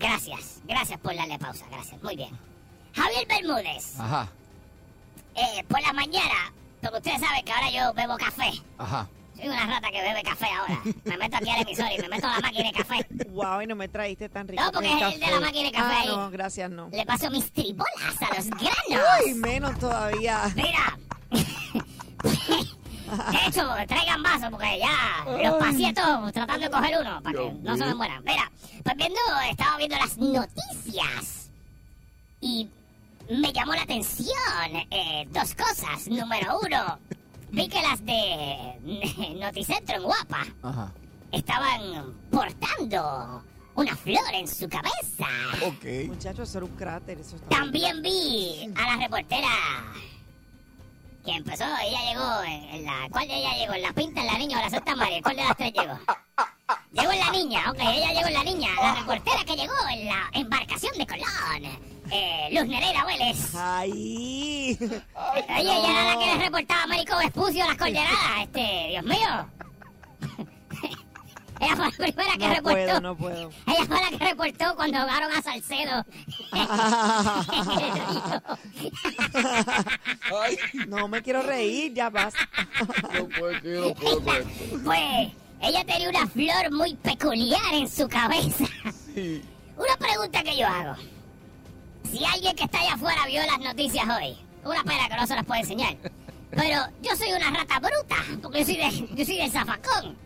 Gracias, 0.01 0.61
gracias 0.65 0.99
por 0.99 1.15
darle 1.15 1.39
pausa, 1.39 1.65
gracias, 1.71 2.03
muy 2.03 2.17
bien. 2.17 2.37
Javier 2.95 3.27
Bermúdez, 3.29 4.01
Ajá, 4.01 4.29
eh, 5.37 5.63
por 5.69 5.81
la 5.81 5.93
mañana, 5.93 6.53
porque 6.83 6.97
ustedes 6.97 7.21
saben 7.21 7.45
que 7.45 7.53
ahora 7.53 7.71
yo 7.71 7.93
bebo 7.95 8.17
café. 8.17 8.51
ajá. 8.79 9.07
Soy 9.37 9.49
una 9.49 9.65
rata 9.67 9.91
que 9.91 10.03
bebe 10.03 10.23
café 10.23 10.47
ahora. 10.47 10.83
Me 11.05 11.17
meto 11.17 11.37
aquí 11.39 11.49
al 11.49 11.63
emisor 11.63 11.87
y 11.97 12.03
me 12.03 12.09
meto 12.11 12.27
a 12.27 12.31
la 12.33 12.41
máquina 12.41 12.65
de 12.65 12.73
café. 12.77 13.07
Wow, 13.31 13.63
y 13.63 13.67
no 13.67 13.75
me 13.77 13.89
traíste 13.89 14.29
tan 14.29 14.47
rico. 14.47 14.63
No, 14.63 14.71
porque 14.71 14.93
el 14.93 15.03
es 15.03 15.15
el 15.15 15.21
de 15.21 15.27
la 15.31 15.41
máquina 15.41 15.65
de 15.65 15.73
café 15.73 15.95
Ah, 15.95 16.01
ahí. 16.01 16.09
no, 16.09 16.31
gracias, 16.31 16.71
no. 16.71 16.89
Le 16.91 17.07
paso 17.07 17.31
mis 17.31 17.51
tribolas 17.51 18.21
a 18.21 18.35
los 18.37 18.47
granos. 18.51 19.07
Ay, 19.25 19.33
menos 19.35 19.79
todavía. 19.79 20.43
Mira. 20.55 20.99
De 23.11 23.39
hecho, 23.47 23.69
traigan 23.89 24.23
vasos 24.23 24.51
porque 24.51 24.79
ya 24.79 25.25
los 25.51 25.59
pasé 25.59 25.93
todos 25.93 26.33
tratando 26.33 26.67
de 26.67 26.71
coger 26.71 26.99
uno 27.01 27.23
para 27.23 27.39
que 27.39 27.53
no 27.63 27.77
se 27.77 27.85
me 27.85 27.95
mueran. 27.95 28.23
Mira, 28.25 28.51
pues 28.83 28.97
viendo, 28.97 29.21
estaba 29.51 29.77
viendo 29.77 29.97
las 29.97 30.17
noticias 30.19 31.51
y 32.41 32.69
me 33.31 33.53
llamó 33.53 33.75
la 33.75 33.83
atención 33.83 34.37
eh, 34.91 35.27
dos 35.31 35.55
cosas. 35.55 36.07
Número 36.09 36.59
uno, 36.63 36.99
vi 37.51 37.69
que 37.69 37.83
las 37.83 38.05
de 38.05 39.35
Noticentro 39.41 39.97
en 39.97 40.03
Guapa 40.03 40.47
Ajá. 40.63 40.93
estaban 41.33 42.15
portando 42.31 43.43
una 43.75 43.97
flor 43.97 44.35
en 44.35 44.49
su 44.49 44.69
cabeza. 44.69 45.27
Ok. 45.65 46.09
Muchachos, 46.09 46.49
eso 46.49 46.59
era 46.59 46.65
un 46.67 46.77
cráter. 46.77 47.19
Eso 47.21 47.37
está 47.37 47.49
También 47.49 48.03
vi 48.03 48.71
a 48.77 48.97
la 48.97 49.03
reportera 49.03 49.49
que 51.25 51.33
empezó, 51.33 51.65
ella 51.65 51.99
llegó 52.09 52.43
en, 52.45 52.85
la... 52.85 53.09
¿Cuál 53.11 53.29
de 53.29 53.35
ella 53.35 53.55
llegó? 53.57 53.75
¿En 53.75 53.83
la 53.83 53.93
Pinta, 53.93 54.21
en 54.21 54.27
la 54.27 54.39
Niña 54.39 54.59
o 54.59 54.63
la 54.63 54.71
Santa 54.71 54.97
María? 54.97 55.23
¿Cuál 55.23 55.37
de 55.37 55.45
las 55.45 55.57
tres 55.57 55.73
llegó? 55.73 55.99
Llegó 56.93 57.13
en 57.13 57.19
la 57.19 57.31
Niña, 57.31 57.71
ok, 57.71 57.79
ella 57.81 58.13
llegó 58.13 58.29
en 58.29 58.35
la 58.35 58.45
Niña. 58.45 58.69
La 58.81 58.95
reportera 58.95 59.45
que 59.45 59.57
llegó 59.57 59.75
en 59.93 60.07
la 60.07 60.31
embarcación 60.33 60.97
de 60.97 61.07
Colón. 61.07 61.91
Eh, 62.13 62.49
Luz 62.53 62.67
Nereida 62.67 63.05
Vélez. 63.05 63.55
Ahí. 63.55 64.77
Oye, 64.81 65.45
ella 65.59 65.91
era 65.91 66.15
la 66.15 66.19
que 66.19 66.27
le 66.27 66.45
reportaba 66.45 66.81
a 66.81 66.85
Américo 66.85 67.17
Vespucio 67.19 67.67
las 67.67 67.77
coordenadas. 67.77 68.43
Este, 68.43 68.89
Dios 68.91 69.05
mío. 69.05 69.51
Ella 71.61 71.77
fue 71.77 71.85
la 71.87 71.91
primera 71.93 72.33
que 72.33 72.39
No 72.49 72.55
reportó. 72.55 72.71
puedo, 72.77 73.01
no 73.01 73.17
puedo. 73.17 73.51
Ella 73.67 73.85
fue 73.87 74.01
la 74.01 74.09
que 74.19 74.25
reportó 74.25 74.75
cuando 74.77 74.99
ahogaron 74.99 75.31
a 75.33 75.43
Salcedo. 75.43 76.05
Ay, 80.43 80.57
No 80.89 81.09
me 81.09 81.23
quiero 81.23 81.43
reír, 81.43 81.93
ya 81.95 82.11
basta. 82.11 82.41
no 83.15 83.29
puedo, 83.29 83.61
que 83.61 83.69
no 83.69 83.95
puedo 83.95 84.23
con 84.23 84.37
esto. 84.37 84.79
Pues 84.85 85.29
ella 85.63 85.85
tenía 85.85 86.09
una 86.09 86.27
flor 86.27 86.73
muy 86.73 86.95
peculiar 86.95 87.75
en 87.75 87.89
su 87.89 88.09
cabeza. 88.09 88.65
Sí. 89.15 89.43
Una 89.77 89.97
pregunta 89.97 90.43
que 90.43 90.57
yo 90.57 90.67
hago. 90.67 90.95
Si 92.11 92.25
alguien 92.25 92.57
que 92.57 92.65
está 92.65 92.81
allá 92.81 92.95
afuera 92.95 93.27
vio 93.27 93.43
las 93.47 93.59
noticias 93.61 94.05
hoy, 94.09 94.37
una 94.65 94.83
pena 94.85 95.09
que 95.09 95.17
no 95.17 95.27
se 95.27 95.35
las 95.37 95.45
puedo 95.45 95.61
enseñar. 95.61 95.97
Pero 96.51 96.81
yo 97.03 97.15
soy 97.17 97.33
una 97.33 97.51
rata 97.51 97.79
bruta, 97.79 98.17
porque 98.43 98.61
yo 98.61 98.65
soy, 98.65 98.77
de, 98.77 99.09
yo 99.15 99.25
soy 99.25 99.37
del 99.37 99.51
zafacón. 99.51 100.17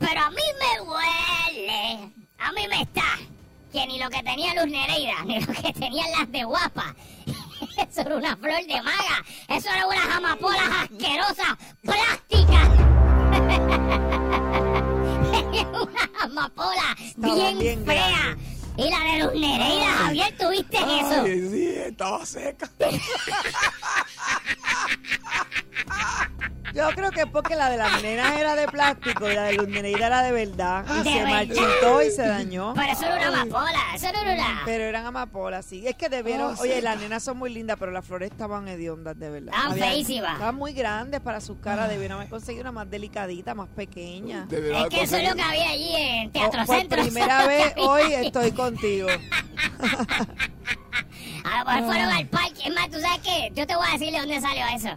Pero 0.00 0.20
a 0.20 0.30
mí 0.30 0.42
me 0.58 0.80
huele, 0.80 2.12
a 2.38 2.52
mí 2.52 2.66
me 2.68 2.82
está, 2.82 3.18
que 3.72 3.86
ni 3.86 3.98
lo 3.98 4.08
que 4.10 4.22
tenía 4.22 4.54
Luz 4.54 4.66
Nereida, 4.72 5.14
ni 5.24 5.40
lo 5.40 5.52
que 5.52 5.72
tenían 5.72 6.10
las 6.18 6.30
de 6.32 6.44
guapa. 6.44 6.94
Eso 7.88 8.00
era 8.00 8.16
una 8.16 8.36
flor 8.36 8.66
de 8.66 8.82
maga, 8.82 9.22
eso 9.48 9.68
era 9.70 9.86
unas 9.86 10.08
amapolas 10.16 10.68
asquerosas, 10.82 11.56
plásticas. 11.82 12.68
una 15.82 16.10
amapola 16.22 16.96
Estaban 16.98 17.36
bien, 17.36 17.58
bien 17.58 17.84
fea. 17.84 18.08
grandes. 18.08 18.46
Y 18.76 18.88
la 18.90 19.00
de 19.00 19.18
Luz 19.24 19.34
Nereida, 19.34 19.92
Javier, 19.92 20.36
¿tuviste 20.38 20.76
eso? 20.78 21.22
Ay, 21.24 21.48
sí, 21.50 21.66
estaba 21.86 22.24
seca. 22.24 22.70
Yo 26.72 26.88
creo 26.94 27.10
que 27.10 27.20
es 27.22 27.26
porque 27.26 27.56
la 27.56 27.68
de 27.68 27.76
las 27.76 28.00
nenas 28.02 28.38
era 28.38 28.54
de 28.54 28.68
plástico 28.68 29.28
y 29.28 29.34
la 29.34 29.44
de 29.44 29.54
Luz 29.54 29.68
Nereida 29.68 30.06
era 30.06 30.22
de 30.22 30.30
verdad. 30.32 30.84
Y 30.88 30.98
¿De 30.98 31.04
se 31.04 31.14
verdad? 31.24 31.30
marchitó 31.30 32.02
y 32.02 32.10
se 32.10 32.26
dañó. 32.26 32.74
Pero 32.74 32.92
eso 32.92 33.06
era 33.06 33.16
una 33.30 33.42
amapola, 33.42 33.80
eso 33.94 34.12
no 34.12 34.20
era 34.20 34.32
una... 34.34 34.62
Pero 34.64 34.84
eran 34.84 35.06
amapolas, 35.06 35.64
sí. 35.66 35.86
Es 35.86 35.96
que 35.96 36.08
debieron. 36.08 36.54
Oh, 36.56 36.60
oye, 36.62 36.76
sí. 36.76 36.80
las 36.82 36.98
nenas 37.00 37.22
son 37.24 37.38
muy 37.38 37.50
lindas, 37.52 37.76
pero 37.78 37.90
las 37.90 38.04
flores 38.04 38.30
estaban 38.30 38.68
hediondas, 38.68 39.18
de 39.18 39.30
verdad. 39.30 39.48
Estaban 39.54 39.72
Había- 39.72 39.84
feísimas. 39.86 40.32
Estaban 40.34 40.54
muy 40.54 40.72
grandes 40.72 41.20
para 41.20 41.40
sus 41.40 41.58
caras. 41.58 41.88
Debieron 41.88 42.18
haber 42.18 42.30
conseguido 42.30 42.62
una 42.62 42.72
más 42.72 42.88
delicadita, 42.90 43.54
más 43.54 43.68
pequeña. 43.68 44.46
Es 44.50 44.88
que 44.90 45.02
eso 45.02 45.16
es 45.16 45.28
lo 45.28 45.34
que 45.34 45.42
había 45.42 45.70
allí 45.70 45.90
en 45.96 46.28
Oh, 46.28 46.32
Teatro 46.32 46.64
por 46.66 46.76
Centro. 46.76 47.02
primera 47.02 47.46
vez 47.48 47.74
hoy 47.78 48.12
estoy 48.12 48.52
contigo. 48.52 49.08
A 51.44 51.58
lo 51.58 51.64
mejor 51.64 51.84
fueron 51.84 52.10
al 52.10 52.26
parque. 52.28 52.62
Es 52.64 52.74
más, 52.74 52.88
¿tú 52.90 53.00
sabes 53.00 53.20
qué? 53.24 53.50
Yo 53.54 53.66
te 53.66 53.74
voy 53.74 53.86
a 53.88 53.92
decir 53.92 54.12
de 54.12 54.18
dónde 54.20 54.40
salió 54.40 54.64
eso. 54.74 54.96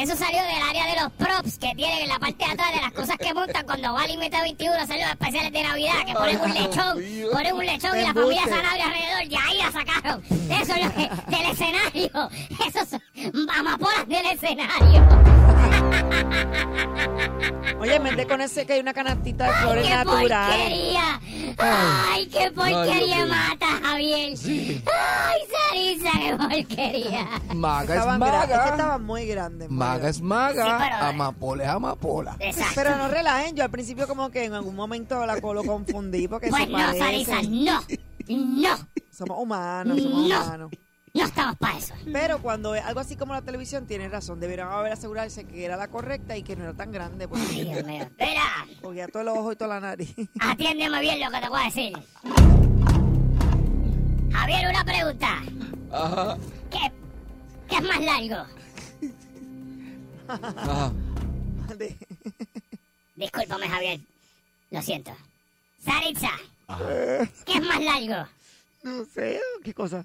Eso 0.00 0.16
salió 0.16 0.40
del 0.42 0.62
área 0.68 0.86
de 0.86 1.00
los 1.00 1.12
props 1.12 1.58
que 1.58 1.74
tienen 1.74 1.98
en 2.04 2.08
la 2.08 2.18
parte 2.18 2.44
de 2.44 2.52
atrás 2.52 2.72
de 2.74 2.80
las 2.80 2.92
cosas 2.92 3.16
que 3.18 3.34
montan 3.34 3.64
cuando 3.66 3.92
va 3.92 4.02
al 4.02 4.08
Límite 4.08 4.40
21 4.40 4.74
a 4.74 4.82
hacer 4.82 5.00
los 5.00 5.10
especiales 5.10 5.52
de 5.52 5.62
Navidad, 5.62 5.92
que 6.06 6.12
ponen 6.14 6.40
un 6.40 6.54
lechón, 6.54 7.32
ponen 7.32 7.54
un 7.54 7.66
lechón 7.66 7.98
y 7.98 8.02
la 8.02 8.14
familia. 8.14 8.42
Sanabria 8.44 8.84
alrededor, 8.86 9.22
y 9.24 9.34
ahí 9.36 9.58
la 9.58 9.72
sacaron. 9.72 10.22
Eso 10.30 10.74
es 10.74 10.84
lo 10.84 10.94
que- 10.94 11.36
del 11.36 11.50
escenario. 11.50 12.30
Esos 12.66 12.88
son 12.88 13.02
amapolas 13.56 14.08
del 14.08 14.26
escenario. 14.26 15.77
Oye, 17.80 18.00
de 18.00 18.26
con 18.26 18.40
ese 18.40 18.66
que 18.66 18.72
hay 18.74 18.80
una 18.80 18.92
canastita 18.92 19.46
de 19.46 19.52
flores 19.52 19.86
¡Qué 19.86 19.94
naturales. 19.94 20.56
porquería! 20.58 21.20
Ay, 21.58 22.26
qué 22.26 22.50
porquería 22.50 23.26
mata, 23.26 23.66
Javier. 23.82 24.36
Sí. 24.36 24.82
Ay, 24.86 25.40
Sarisa, 26.00 26.10
qué 26.18 26.36
porquería. 26.36 27.28
Maga 27.54 27.94
es 27.94 28.00
Estaban 28.00 28.18
es 28.44 28.48
que 28.48 28.54
maga. 28.56 28.70
estaban 28.70 29.04
muy 29.04 29.26
grandes. 29.26 29.68
muy 29.68 29.78
Maga 29.78 29.92
grandes. 29.98 30.16
es 30.16 30.22
maga. 30.22 30.64
Sí, 30.64 30.84
pero- 30.84 31.06
Amapola 31.06 31.64
es 31.64 31.70
amapola. 31.70 32.36
Exacto. 32.40 32.72
Pero 32.74 32.96
no 32.96 33.08
relajen, 33.08 33.54
yo 33.56 33.62
al 33.64 33.70
principio 33.70 34.08
como 34.08 34.30
que 34.30 34.44
en 34.44 34.54
algún 34.54 34.74
momento 34.74 35.24
la 35.24 35.36
lo 35.54 35.64
confundí 35.64 36.26
porque 36.28 36.48
pues 36.48 36.64
se 36.64 36.68
no, 36.70 36.94
Sarisa, 36.98 37.42
no. 37.42 37.80
No. 38.28 38.76
Somos 39.10 39.38
humanos, 39.40 40.02
somos 40.02 40.28
No. 40.28 40.42
humanos. 40.44 40.70
No 41.14 41.24
estamos 41.24 41.56
para 41.56 41.78
eso. 41.78 41.94
Pero 42.12 42.40
cuando 42.40 42.74
es 42.74 42.84
algo 42.84 43.00
así 43.00 43.16
como 43.16 43.32
la 43.34 43.42
televisión, 43.42 43.86
tienes 43.86 44.10
razón. 44.10 44.40
Debieron 44.40 44.70
haber 44.72 44.92
asegurarse 44.92 45.44
que 45.44 45.64
era 45.64 45.76
la 45.76 45.88
correcta 45.88 46.36
y 46.36 46.42
que 46.42 46.56
no 46.56 46.64
era 46.64 46.74
tan 46.74 46.92
grande. 46.92 47.24
Ay, 47.24 47.28
Porque 47.28 47.64
Dios 47.64 47.84
mío. 47.84 48.02
Espera. 48.04 48.66
cogía 48.82 49.08
todo 49.08 49.22
el 49.22 49.28
ojo 49.28 49.52
y 49.52 49.56
toda 49.56 49.74
la 49.74 49.80
nariz. 49.80 50.14
Atiéndeme 50.40 51.00
bien 51.00 51.20
lo 51.20 51.30
que 51.30 51.40
te 51.40 51.48
voy 51.48 51.60
a 51.60 51.64
decir. 51.64 51.92
Javier, 54.32 54.68
una 54.68 54.84
pregunta. 54.84 55.42
Ajá. 55.92 56.38
¿Qué, 56.70 56.92
qué 57.68 57.76
es 57.76 57.82
más 57.82 58.00
largo? 58.00 58.46
Ajá. 60.28 60.92
Discúlpame, 63.16 63.68
Javier. 63.68 64.00
Lo 64.70 64.82
siento. 64.82 65.12
Saritza, 65.84 66.30
¿qué 67.46 67.52
es 67.54 67.62
más 67.62 67.80
largo? 67.82 68.28
no 68.82 69.04
sé, 69.06 69.40
¿qué 69.64 69.72
cosa? 69.74 70.04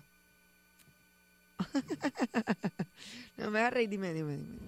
no 3.38 3.52
me 3.52 3.60
hagas 3.60 3.74
reír, 3.74 3.90
dime, 3.90 4.14
dime, 4.14 4.38
dime. 4.38 4.60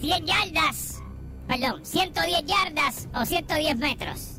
100 0.00 0.26
yardas. 0.26 1.02
Perdón, 1.46 1.84
110 1.84 2.44
yardas 2.44 3.08
o 3.14 3.24
110 3.24 3.78
metros. 3.78 4.38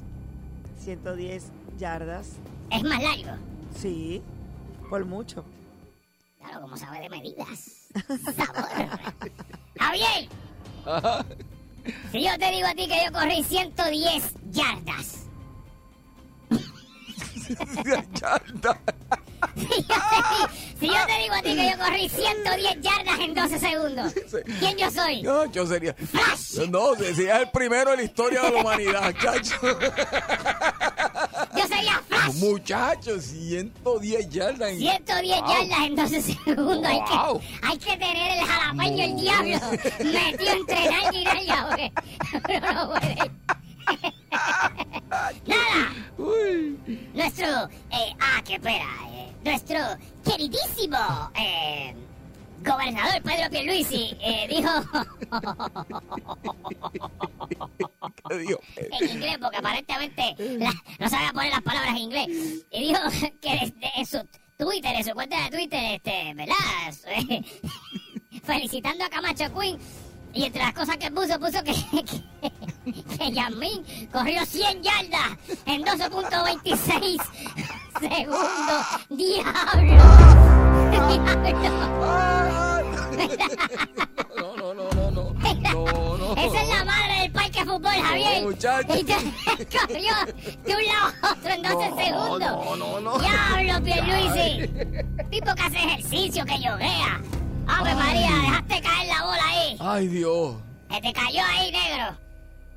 110 0.80 1.52
yardas. 1.78 2.34
Es 2.70 2.84
más 2.84 3.02
largo. 3.02 3.38
Sí, 3.76 4.22
por 4.90 5.06
mucho. 5.06 5.44
Claro, 6.40 6.62
como 6.62 6.78
sabe 6.78 7.02
de 7.02 7.10
medidas. 7.10 7.90
Sabor. 8.36 8.70
Javier, 9.78 10.30
Ajá. 10.86 11.26
si 12.12 12.24
yo 12.24 12.38
te 12.38 12.52
digo 12.52 12.68
a 12.68 12.76
ti 12.76 12.88
que 12.88 13.06
yo 13.06 13.12
corrí 13.12 13.44
110 13.44 14.34
yardas. 14.52 15.26
Yarda. 18.22 18.80
Si 19.56 19.66
yo, 19.66 19.82
te, 19.82 20.20
digo 20.30 20.48
que 21.60 21.70
yo 21.72 21.78
corrí 21.84 22.10
110 22.10 22.82
yardas 22.82 23.20
en 23.20 23.34
12 23.34 23.60
segundos, 23.60 24.14
¿quién 24.60 24.78
yo 24.78 24.90
soy? 24.92 25.22
No, 25.22 25.46
yo 25.52 25.66
sería. 25.66 25.94
Flash. 25.94 26.68
No, 26.70 26.96
sería 26.96 27.38
el 27.42 27.50
primero 27.52 27.92
en 27.92 27.98
la 27.98 28.04
historia 28.04 28.42
de 28.44 28.52
la 28.52 28.62
humanidad, 28.62 29.14
chacho. 29.22 29.56
Yo 31.56 31.68
sería 31.68 32.02
Flash. 32.08 32.36
Muchachos, 32.36 33.24
110 33.26 34.30
yardas. 34.30 34.70
en- 34.72 34.80
110 34.80 35.42
Wow. 35.42 35.50
yardas 35.52 35.80
en 35.86 35.96
12 35.96 36.22
segundos. 36.22 36.86
Hay, 36.86 37.00
Wow. 37.00 37.40
que, 37.40 37.68
hay 37.68 37.78
que 37.78 37.98
tener 37.98 38.38
el 38.40 38.46
jalapeño, 38.46 39.04
el 39.04 39.16
diablo, 39.20 39.58
metido 40.00 40.52
entre 40.54 40.90
nalga 40.90 41.14
y 41.14 41.24
nalga, 41.24 41.68
porque 42.32 42.58
uno 42.58 42.74
no 42.74 42.90
puede. 42.92 43.32
Nada, 45.48 45.94
Uy. 46.18 46.78
nuestro, 47.14 47.48
eh, 47.92 48.16
ah, 48.20 48.42
qué 48.46 48.60
pena, 48.60 48.86
eh, 49.12 49.19
nuestro 49.44 49.78
queridísimo 50.26 50.98
eh, 51.36 51.94
gobernador 52.64 53.22
Pedro 53.24 53.50
Pierluisi 53.50 54.18
eh, 54.22 54.48
dijo 54.50 54.70
¿Qué 58.30 58.38
dijo? 58.38 58.60
en 58.76 59.10
inglés, 59.10 59.38
porque 59.42 59.58
aparentemente 59.58 60.36
la- 60.58 60.74
no 61.00 61.10
sabía 61.10 61.32
poner 61.34 61.52
las 61.52 61.62
palabras 61.62 61.92
en 61.92 61.98
inglés, 61.98 62.28
y 62.72 62.80
dijo 62.88 63.00
que 63.42 63.52
desde 63.52 63.92
en 63.96 64.06
su 64.06 64.28
Twitter, 64.58 64.94
en 64.96 65.04
su 65.06 65.12
cuenta 65.12 65.42
de 65.46 65.50
Twitter, 65.52 65.80
este, 65.96 66.34
¿verdad? 66.34 66.56
Felicitando 68.44 69.06
a 69.06 69.10
Camacho 69.10 69.46
Queen. 69.58 69.78
Y 70.34 70.46
entre 70.46 70.62
las 70.62 70.74
cosas 70.74 70.98
que 70.98 71.10
puso, 71.12 71.40
puso 71.40 71.64
que, 71.64 71.74
que, 72.04 73.18
que 73.18 73.32
Yasmín 73.32 73.84
corrió 74.12 74.46
100 74.46 74.84
yardas 74.84 75.38
en 75.66 75.84
12.26 75.84 77.22
segundos. 78.00 78.86
¡Diablo! 79.10 80.04
¡Diablo! 80.68 81.30
No, 84.38 84.56
no, 84.56 84.74
no, 84.74 84.90
no, 84.92 85.12
no. 85.12 85.34
No, 85.74 86.18
no. 86.18 86.34
Esa 86.36 86.62
es 86.62 86.70
la 86.70 86.86
madre 86.86 87.22
del 87.22 87.32
parque 87.32 87.60
de 87.60 87.66
fútbol, 87.66 87.92
Javier. 87.92 88.44
muchacho. 88.44 88.98
Y 88.98 89.04
te 89.04 89.14
corrió 89.78 90.14
de 90.66 90.76
un 90.76 90.86
lado 90.86 91.14
a 91.22 91.32
otro 91.32 91.50
en 91.52 91.62
12 91.64 92.04
segundos. 92.06 92.40
No, 92.40 92.76
no, 92.76 93.00
no. 93.02 93.20
Diablo, 93.20 93.84
Pierluisi. 93.84 94.68
Tipo 95.32 95.56
que 95.56 95.62
hace 95.62 95.78
ejercicio, 95.78 96.46
que 96.46 96.60
yoguea. 96.62 97.22
Ave 97.70 97.96
María, 97.96 98.30
dejaste 98.42 98.82
caer 98.82 99.08
la 99.08 99.24
bola 99.26 99.44
ahí. 99.48 99.78
Ay, 99.80 100.08
Dios. 100.08 100.56
Se 100.92 101.02
te 101.02 101.14
cayó 101.14 101.42
ahí, 101.46 101.72
negro. 101.72 102.18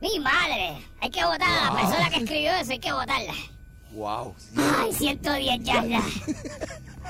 Mi 0.01 0.19
madre. 0.21 0.77
Hay 1.01 1.11
que 1.11 1.25
votar 1.25 1.43
a 1.51 1.65
la 1.71 1.81
persona 1.81 2.11
que 2.11 2.17
escribió 2.17 2.53
eso, 2.53 2.73
hay 2.73 2.79
que 2.79 2.93
votarla. 2.93 3.35
Wow. 3.93 4.35
Ay, 4.81 4.93
110 4.93 5.63
yardas. 5.65 6.05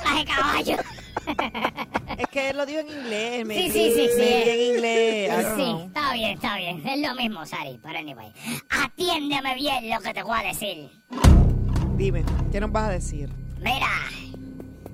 Traje 0.03 0.25
caballo. 0.25 0.77
Es 2.19 2.27
que 2.29 2.51
él 2.51 2.57
lo 2.57 2.67
dijo 2.67 2.81
en 2.81 2.89
inglés. 2.91 3.47
Me 3.47 3.55
Sí, 3.57 3.71
sí, 3.71 3.93
sí, 3.95 4.09
sí. 4.17 4.23
en 4.51 4.75
inglés. 4.75 5.31
I 5.31 5.43
don't 5.43 5.57
Sí, 5.57 5.63
know. 5.65 5.87
está 5.87 6.13
bien, 6.15 6.31
está 6.33 6.57
bien. 6.57 6.87
Es 6.87 7.01
lo 7.09 7.15
mismo, 7.15 7.47
Sari. 7.47 7.79
Pero 7.83 7.99
anyway, 7.99 8.33
atiéndeme 8.69 9.55
bien 9.55 9.91
lo 9.91 10.01
que 10.01 10.13
te 10.15 10.23
voy 10.23 10.39
a 10.39 10.43
decir. 10.43 10.91
Dime, 11.97 12.25
¿qué 12.51 12.61
nos 12.61 12.73
vas 12.73 12.85
a 12.85 12.91
decir? 12.91 13.29
Mira, 13.59 13.89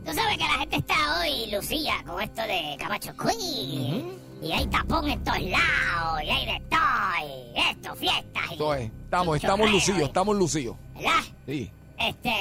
tú 0.08 0.14
sabes 0.14 0.38
que 0.38 0.44
la 0.44 0.58
gente 0.58 0.76
está 0.76 1.20
hoy 1.20 1.50
lucía 1.50 2.02
con 2.06 2.22
esto 2.22 2.40
de 2.42 2.76
Camacho 2.78 3.14
Queen. 3.14 4.18
Y 4.40 4.52
hay 4.52 4.66
tapón 4.68 5.08
en 5.08 5.22
todos 5.22 5.40
lados, 5.40 6.22
y 6.22 6.30
hay 6.30 6.46
de 6.46 6.60
todo, 6.70 6.78
y 7.26 7.60
esto, 7.60 7.94
fiestas. 7.96 8.42
Y 8.50 8.52
Esto 8.52 8.74
es. 8.74 8.90
Estamos, 9.02 9.36
y 9.36 9.40
estamos 9.40 9.70
lucidos, 9.70 10.02
estamos 10.02 10.36
lucidos. 10.36 10.76
¿Verdad? 10.94 11.20
Sí. 11.44 11.70
Este, 11.98 12.34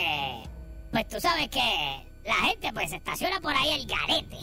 pues 0.92 1.08
tú 1.10 1.20
sabes 1.20 1.50
que 1.50 2.08
la 2.24 2.36
gente 2.36 2.72
pues 2.72 2.92
se 2.92 2.98
estaciona 2.98 3.42
por 3.42 3.54
ahí 3.54 3.82
el 3.82 3.88
garete. 3.88 4.38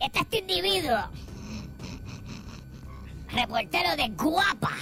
Está 0.00 0.20
este 0.20 0.38
individuo, 0.38 0.98
reportero 3.30 3.96
de 3.96 4.08
Guapa. 4.08 4.72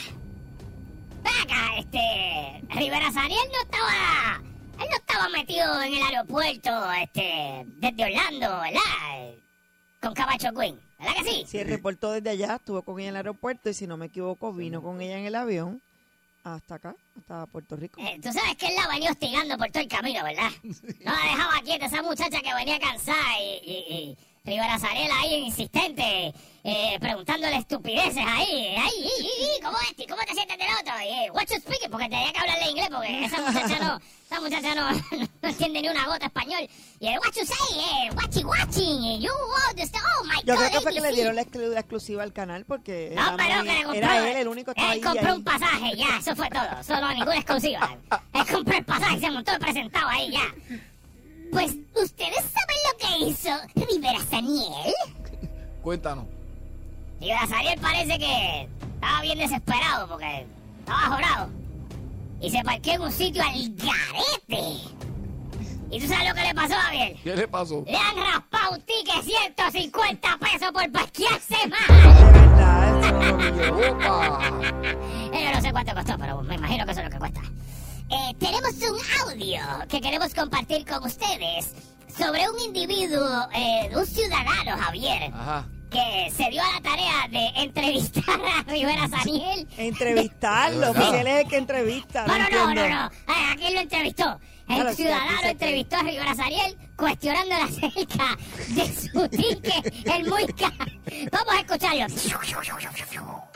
Ven 1.25 1.35
acá, 1.43 1.77
este, 1.79 2.63
Rivera 2.69 3.11
Sariel 3.13 3.49
no 3.53 3.63
estaba, 3.63 4.41
él 4.79 4.87
no 4.91 4.97
estaba 4.97 5.29
metido 5.29 5.83
en 5.83 5.95
el 5.95 6.03
aeropuerto, 6.03 6.93
este, 6.93 7.65
desde 7.67 8.05
Orlando, 8.05 8.61
¿verdad? 8.61 9.35
Con 10.01 10.15
Cabacho 10.15 10.53
Queen, 10.53 10.79
¿verdad 10.99 11.15
que 11.23 11.45
sí? 11.47 11.59
Él 11.59 11.69
reportó 11.69 12.13
desde 12.13 12.31
allá, 12.31 12.57
estuvo 12.57 12.83
con 12.83 12.99
ella 12.99 13.09
en 13.09 13.15
el 13.15 13.17
aeropuerto 13.17 13.71
y 13.71 13.75
si 13.75 13.87
no 13.87 13.97
me 13.97 14.07
equivoco, 14.07 14.53
vino 14.53 14.83
con 14.83 15.01
ella 15.01 15.19
en 15.19 15.27
el 15.27 15.35
avión 15.35 15.83
hasta 16.45 16.77
acá, 16.77 16.95
hasta 17.19 17.47
Puerto 17.47 17.75
Rico. 17.77 18.01
Eh, 18.01 18.21
tú 18.23 18.33
sabes 18.33 18.57
que 18.57 18.69
él 18.69 18.77
la 18.77 18.87
venía 18.89 19.11
hostigando 19.11 19.59
por 19.59 19.69
todo 19.71 19.83
el 19.83 19.89
camino, 19.89 20.23
¿verdad? 20.23 20.51
No 20.63 21.13
la 21.13 21.23
dejaba 21.23 21.61
quieta 21.65 21.87
esa 21.87 22.03
muchacha 22.03 22.41
que 22.41 22.55
venía 22.55 22.79
cansada 22.79 23.41
y, 23.41 23.61
y, 23.65 23.95
y 23.95 24.19
Rivera 24.47 24.79
Sarela 24.79 25.15
ahí 25.21 25.35
insistente, 25.47 26.33
eh, 26.63 26.97
preguntándole 27.01 27.57
estupideces 27.57 28.25
ahí. 28.25 28.77
Ay, 28.79 28.93
y, 29.21 29.25
y, 29.59 29.61
¿cómo 29.63 29.77
es? 29.79 29.93
¿Y 29.99 30.07
¿Cómo 30.07 30.23
te 30.23 30.35
sientes 30.35 30.57
del 30.57 30.69
otro? 30.81 30.95
Y, 31.03 31.09
eh, 31.09 31.31
what 31.33 31.43
you 31.51 31.57
speaking? 31.57 31.91
Porque 31.91 32.09
tenía 32.09 32.33
que 32.33 32.39
hablarle 32.39 32.71
inglés 32.71 32.89
porque 32.91 33.25
esa 33.25 33.41
muchacha 33.41 33.79
no, 33.85 34.01
esa 34.31 34.41
muchacha 34.41 34.75
no, 34.75 34.91
no 35.43 35.49
entiende 35.49 35.83
ni 35.83 35.89
una 35.89 36.07
gota 36.07 36.27
español. 36.27 36.69
Y 37.01 37.07
el 37.09 37.19
what 37.19 37.33
you 37.35 37.45
say, 37.45 37.79
eh, 37.81 38.11
watchy 38.15 38.45
watching, 38.45 39.03
y 39.03 39.21
you 39.21 39.31
oh 39.33 40.25
my 40.25 40.41
Yo 40.45 40.55
God, 40.55 40.61
creo 40.61 40.71
que 40.71 40.81
fue 40.81 40.95
que 40.95 41.01
le 41.01 41.13
dieron 41.13 41.35
la, 41.37 41.43
exclu- 41.43 41.69
la 41.73 41.81
exclusiva 41.81 42.23
al 42.23 42.33
canal 42.33 42.65
porque 42.65 43.13
No, 43.17 43.23
era, 43.27 43.37
pero 43.37 43.57
muy- 43.59 43.67
que 43.67 43.73
le 43.75 43.83
compró. 43.85 43.95
era 43.99 44.31
él 44.31 44.37
el 44.37 44.49
único 44.49 44.73
que 44.75 44.81
estaba 44.81 44.95
Él 44.95 44.99
ahí. 44.99 45.01
compró 45.13 45.31
ahí. 45.33 45.37
un 45.39 45.45
pasaje, 45.45 45.97
ya, 45.97 46.19
eso 46.21 46.37
fue 46.37 46.49
todo. 46.51 46.83
Solo 46.85 47.09
ninguna 47.15 47.37
exclusiva. 47.37 47.97
Él 48.33 48.47
compró 48.51 48.77
el 48.79 48.85
pasaje 48.85 49.19
se 49.21 49.31
montó 49.31 49.59
presentado 49.59 50.09
ahí, 50.09 50.31
ya. 50.31 50.55
Pues, 51.53 51.75
¿ustedes 51.95 52.45
saben 52.45 52.77
lo 52.91 52.99
que 52.99 53.19
hizo 53.27 53.51
Rivera 53.75 54.21
Saniel? 54.31 54.95
Cuéntanos. 55.83 56.25
Rivera 57.21 57.47
Saniel 57.47 57.79
parece 57.81 58.19
que 58.19 58.69
estaba 58.95 59.21
bien 59.23 59.39
desesperado 59.39 60.09
porque 60.09 60.47
estaba 60.81 61.01
jorado. 61.03 61.49
Y 62.41 62.51
se 62.51 62.63
parqueó 62.63 62.95
en 62.95 63.03
un 63.03 63.13
sitio 63.13 63.43
al 63.43 63.75
garete. 63.75 64.81
¿Y 65.91 66.01
tú 66.01 66.07
sabes 66.09 66.29
lo 66.29 66.35
que 66.35 66.43
le 66.43 66.55
pasó, 66.55 66.75
Javier? 66.75 67.17
¿Qué 67.23 67.37
le 67.37 67.49
pasó? 67.49 67.85
Le 67.87 67.97
han 67.97 68.17
raspado 68.17 68.75
un 68.75 68.81
ticket 68.83 69.23
150 69.23 70.39
pesos 70.39 70.73
por 70.73 70.91
parquearse 70.93 71.57
mal. 71.69 72.51
Yo 75.33 75.53
no 75.53 75.61
sé 75.61 75.73
cuánto 75.73 75.95
costó, 75.95 76.17
pero 76.19 76.43
me 76.43 76.55
imagino 76.57 76.85
que 76.85 76.91
eso 76.93 77.01
es 77.01 77.07
lo 77.07 77.13
que 77.13 77.19
cuesta. 77.19 77.41
Eh, 78.09 78.35
tenemos 78.39 78.73
un 78.75 78.99
audio 79.29 79.61
que 79.89 80.01
queremos 80.01 80.33
compartir 80.35 80.85
con 80.87 81.05
ustedes 81.05 81.73
sobre 82.17 82.49
un 82.49 82.59
individuo, 82.61 83.49
eh, 83.53 83.91
un 83.95 84.07
ciudadano, 84.07 84.77
Javier, 84.81 85.31
Ajá. 85.35 85.67
que 85.91 86.31
se 86.35 86.49
dio 86.51 86.63
a 86.63 86.73
la 86.75 86.81
tarea 86.83 87.27
de 87.31 87.47
entrevistar 87.63 88.41
a 88.41 88.63
Rivera 88.63 89.09
Saniel. 89.09 89.67
Entrevistarlo, 89.77 90.95
porque 90.95 91.21
él 91.21 91.27
es 91.27 91.45
el 91.45 91.49
que 91.51 91.57
entrevista. 91.57 92.27
No, 92.27 92.39
no, 92.39 92.49
no, 92.49 92.75
no, 92.75 92.89
no. 92.89 92.97
¿A 93.27 93.57
quién 93.57 93.75
lo 93.75 93.81
entrevistó? 93.81 94.39
El 94.69 94.75
Claro, 94.77 94.91
sí, 94.91 94.97
ciudadano 94.97 95.41
se- 95.41 95.51
entrevistó 95.51 95.97
a 95.97 96.03
Rivera 96.03 96.35
Saniel 96.35 96.77
cuestionándole 96.97 97.63
acerca 97.63 98.37
de 98.69 98.97
su 98.97 99.29
ticket, 99.29 100.07
el 100.13 100.29
muy. 100.29 100.45
Vamos 101.31 101.55
a 101.55 101.61
escucharlo. 101.61 102.07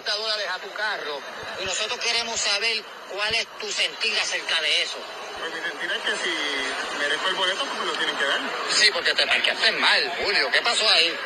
Dólares 0.04 0.46
a 0.50 0.58
tu 0.58 0.72
carro 0.72 1.20
y 1.60 1.64
nosotros 1.64 1.98
queremos 2.00 2.40
saber 2.40 2.82
cuál 3.12 3.34
es 3.34 3.46
tu 3.58 3.70
sentir 3.70 4.18
acerca 4.18 4.60
de 4.60 4.82
eso. 4.82 4.98
Pues 5.38 5.54
mi 5.54 5.60
sentir 5.60 5.90
es 5.90 6.02
que 6.02 6.24
si 6.24 6.98
merezco 6.98 7.28
el 7.28 7.34
boleto, 7.34 7.64
pues 7.64 7.78
me 7.80 7.86
lo 7.86 7.92
tienen 7.92 8.16
que 8.16 8.24
dar. 8.24 8.40
Sí, 8.74 8.90
porque 8.92 9.14
te 9.14 9.26
parqueaste 9.26 9.72
mal, 9.72 10.12
Julio. 10.22 10.50
¿Qué 10.50 10.60
pasó 10.60 10.88
ahí? 10.90 11.16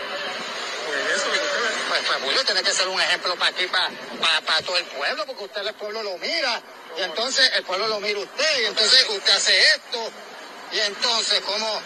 Pues 0.87 1.17
eso. 1.17 1.27
Pues, 1.89 2.03
pues 2.07 2.23
Julio 2.23 2.45
tiene 2.45 2.63
que 2.63 2.73
ser 2.73 2.89
un 2.89 3.01
ejemplo 3.01 3.37
para 3.37 3.51
aquí, 3.51 3.67
para, 3.67 3.91
para, 4.41 4.63
todo 4.63 4.77
el 4.79 4.85
pueblo, 4.87 5.27
porque 5.27 5.45
usted 5.45 5.67
el 5.67 5.75
pueblo 5.75 6.03
lo 6.03 6.17
mira, 6.19 6.63
y 6.97 7.03
entonces 7.03 7.51
el 7.55 7.65
pueblo 7.65 7.87
lo 7.89 8.01
mira 8.01 8.21
usted, 8.21 8.61
y 8.63 8.65
entonces 8.67 9.07
usted 9.09 9.33
hace 9.33 9.61
esto, 9.61 10.11
y 10.73 10.81
entonces, 10.81 11.41
¿cómo? 11.41 11.83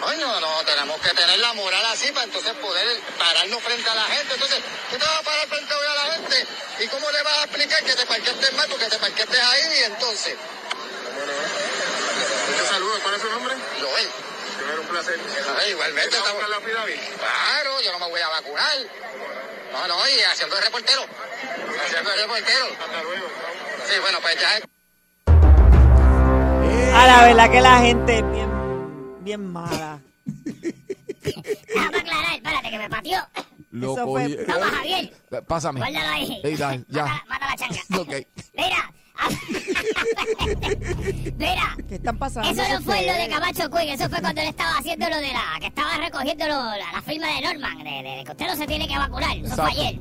Coño, 0.00 0.40
no, 0.40 0.64
tenemos 0.64 1.00
que 1.02 1.10
tener 1.10 1.38
la 1.38 1.52
moral 1.52 1.84
así 1.92 2.10
para 2.12 2.24
entonces 2.24 2.52
poder 2.54 3.00
pararnos 3.18 3.62
frente 3.62 3.90
a 3.90 3.94
la 3.94 4.04
gente. 4.04 4.34
Entonces, 4.34 4.58
¿qué 4.90 4.96
te 4.96 5.04
vas 5.04 5.18
a 5.18 5.22
parar 5.22 5.46
frente 5.48 5.74
hoy 5.74 5.86
a 5.86 5.94
la 5.94 6.14
gente? 6.14 6.46
¿Y 6.78 6.88
cómo 6.88 7.10
le 7.10 7.22
vas 7.22 7.38
a 7.38 7.44
explicar 7.44 7.84
que 7.84 7.94
te 7.94 8.06
parqueaste 8.06 8.50
mal 8.52 8.68
porque 8.70 8.86
te 8.86 8.98
parqueaste 8.98 9.40
ahí 9.40 9.78
y 9.80 9.84
entonces? 9.84 10.36
Muchos 12.48 12.68
saludos. 12.68 12.98
¿Cuál 13.02 13.14
es 13.14 13.20
su 13.22 13.30
nombre? 13.30 13.54
Joel, 13.78 14.10
era 14.72 14.80
un 14.80 14.86
placer. 14.86 15.20
Ay, 15.60 15.70
igualmente 15.70 16.16
¿Vas 16.16 16.26
a 16.26 16.30
estamos... 16.30 16.48
la? 16.48 16.60
Claro, 16.60 17.80
yo 17.82 17.92
no 17.92 17.98
me 17.98 18.08
voy 18.08 18.20
a 18.20 18.28
vacunar. 18.28 18.78
No, 19.72 19.86
no, 19.86 20.08
y 20.08 20.20
haciendo 20.20 20.56
el 20.56 20.62
reportero. 20.64 21.04
Haciendo 21.84 22.12
el 22.12 22.20
reportero. 22.20 22.66
Hasta 22.80 23.02
luego. 23.02 23.26
Sí, 23.86 23.98
bueno, 24.00 24.18
pues 24.22 24.40
ya... 24.40 24.60
A 26.92 27.06
la 27.06 27.22
verdad 27.22 27.50
que 27.50 27.60
la 27.60 27.78
gente 27.78 28.18
es 28.18 28.24
bien, 29.20 29.44
mala. 29.52 30.00
Déjame 30.24 31.98
aclarar, 31.98 32.34
espérate 32.34 32.70
que 32.70 32.78
me 32.78 32.88
pateó. 32.90 33.18
Lo 33.72 33.92
Eso 33.94 34.06
fue- 34.06 34.24
cogí- 34.26 34.46
Toma, 34.46 34.66
Javier. 34.66 35.12
Pásame. 35.46 35.80
Guárdalo 35.80 36.08
ahí. 36.10 36.40
Ey, 36.42 36.56
dale, 36.56 36.84
ya. 36.88 37.04
Mata, 37.04 37.24
mata 37.28 37.46
la 37.46 37.56
changa. 37.56 37.80
Ok. 38.00 38.26
Mira. 38.56 38.92
Mira. 41.36 41.76
¿Qué 41.88 41.94
están 41.96 42.18
pasando? 42.18 42.48
Eso 42.50 42.62
no 42.72 42.80
fue 42.82 43.06
lo 43.06 43.12
de? 43.14 43.28
Camacho 43.28 43.70
Quinn, 43.70 43.88
eso 43.90 44.08
fue 44.08 44.20
cuando 44.20 44.40
él 44.40 44.48
estaba 44.48 44.78
haciendo 44.78 45.08
lo 45.08 45.16
de 45.16 45.32
la. 45.32 45.58
que 45.60 45.66
estaba 45.66 45.96
recogiendo 45.98 46.48
lo- 46.48 46.54
la, 46.76 46.92
la 46.92 47.02
firma 47.02 47.26
de 47.28 47.40
Norman, 47.42 47.78
de, 47.78 47.84
de- 47.90 48.16
de 48.16 48.24
que 48.24 48.30
usted 48.30 48.46
no 48.46 48.56
se 48.56 48.66
tiene 48.66 48.88
que 48.88 48.96
vacunar. 48.98 49.36
Eso 49.36 49.54
fue 49.54 49.64
Exacto. 49.64 49.70
ayer. 49.80 49.94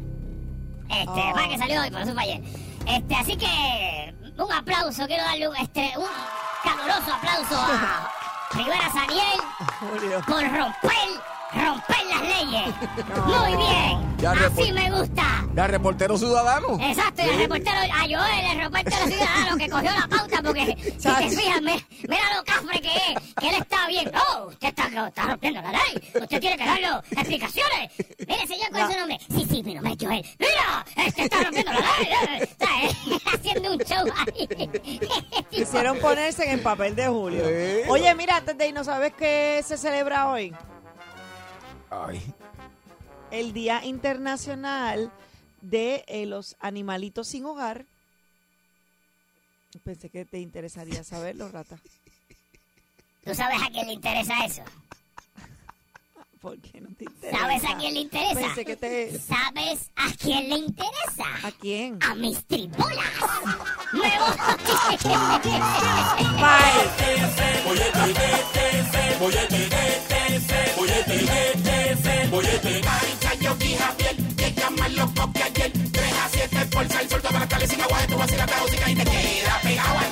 Este, 0.89 1.21
Ah. 1.21 1.47
que 1.49 1.57
salió 1.57 1.81
hoy, 1.81 1.89
pero 1.91 2.03
eso 2.03 2.13
fue 2.13 2.23
ayer. 2.23 2.41
Este, 2.87 3.15
así 3.15 3.35
que. 3.37 4.13
Un 4.39 4.51
aplauso, 4.53 5.05
quiero 5.05 5.23
darle 5.23 5.49
un, 5.49 5.55
este, 5.57 5.91
un 5.97 6.05
caluroso 6.63 7.13
aplauso 7.13 7.55
a 7.57 8.09
Rivera 8.51 8.89
Saniel 8.91 10.21
por 10.25 10.41
romper, 10.41 11.21
romper 11.53 11.97
las 12.09 12.21
leyes. 12.21 12.75
Muy 13.25 13.55
bien. 13.57 14.17
Ya 14.19 14.31
Así 14.31 14.71
me 14.73 14.91
gusta. 14.91 15.45
Ya, 15.55 15.67
reportero 15.67 16.17
ciudadano. 16.17 16.77
Exacto, 16.81 17.21
y 17.25 17.29
el 17.29 17.37
reportero 17.39 17.77
a 17.77 17.99
Joel, 18.01 18.45
el 18.51 18.57
reportero 18.59 19.07
ciudadano 19.07 19.57
que 19.57 19.69
cogió 19.69 19.91
la 19.91 20.07
pauta 20.07 20.41
porque 20.43 20.77
si 20.97 21.09
te 21.09 21.29
fijas, 21.29 21.61
me- 21.61 21.85
mira 22.07 22.35
lo 22.35 22.43
cafre 22.43 22.81
que 22.81 22.89
es, 22.89 23.33
que 23.39 23.49
él 23.49 23.55
está 23.55 23.87
bien. 23.87 24.11
No, 24.13 24.47
usted 24.47 24.67
está, 24.69 25.07
está 25.07 25.23
rompiendo 25.23 25.61
la 25.61 25.71
ley. 25.71 26.11
Usted 26.21 26.39
tiene 26.39 26.57
que 26.57 26.65
darle 26.65 26.87
explicaciones. 27.11 27.91
Mire, 28.27 28.47
señor, 28.47 28.69
¿cuál 28.71 28.83
es 28.83 28.93
su 28.93 28.99
nombre? 28.99 29.19
Sí, 29.29 29.47
sí, 29.49 29.63
mi 29.63 29.73
nombre 29.75 29.93
es 29.93 29.97
Joel. 30.05 30.25
Mira, 30.39 30.85
este 31.07 31.23
está 31.23 31.43
rompiendo 31.43 31.71
la 31.71 31.79
ley. 31.79 32.39
Está 32.49 32.65
eh, 32.83 33.19
haciendo 33.33 33.71
un 33.73 33.79
show 33.79 34.05
ahí. 34.17 34.69
Quisieron 35.49 35.97
ponerse 35.99 36.43
en 36.45 36.51
el 36.51 36.59
papel 36.61 36.95
de 36.95 37.07
Julio. 37.07 37.43
Oye, 37.89 38.13
mira, 38.15 38.37
antes 38.37 38.57
de 38.57 38.67
irnos, 38.67 38.85
¿sabes 38.85 39.13
qué 39.17 39.61
se 39.65 39.77
celebra 39.77 40.27
hoy? 40.29 40.53
Ay. 41.89 42.21
El 43.31 43.53
Día 43.53 43.85
Internacional 43.85 45.11
de 45.61 46.03
eh, 46.07 46.25
los 46.25 46.55
Animalitos 46.59 47.27
sin 47.27 47.45
Hogar. 47.45 47.85
Pensé 49.83 50.09
que 50.09 50.25
te 50.25 50.39
interesaría 50.39 51.03
saberlo, 51.03 51.49
Rata. 51.49 51.77
¿Tú 53.23 53.35
sabes 53.35 53.61
a 53.61 53.69
quién 53.69 53.87
le 53.87 53.93
interesa 53.93 54.33
eso? 54.45 54.63
¿Por 56.41 56.57
qué 56.61 56.79
no 56.79 56.87
te 56.95 57.03
interesa? 57.03 57.37
¿Sabes 57.37 57.63
a 57.65 57.77
quién 57.77 57.93
le 57.93 57.99
interesa? 57.99 58.39
Pensé 58.39 58.63
que 58.65 58.77
te... 58.77 59.19
¿Sabes 59.19 59.91
a 59.97 60.09
quién 60.17 60.49
le 60.49 60.55
interesa? 60.55 61.25
¿A 61.43 61.51
quién? 61.51 61.99
A 62.01 62.15
mis 62.15 62.45
tribolas. 62.45 63.11
Me 63.91 63.99
voy. 63.99 64.09
Bye. 66.39 66.79
¡Ajua! 79.79 80.09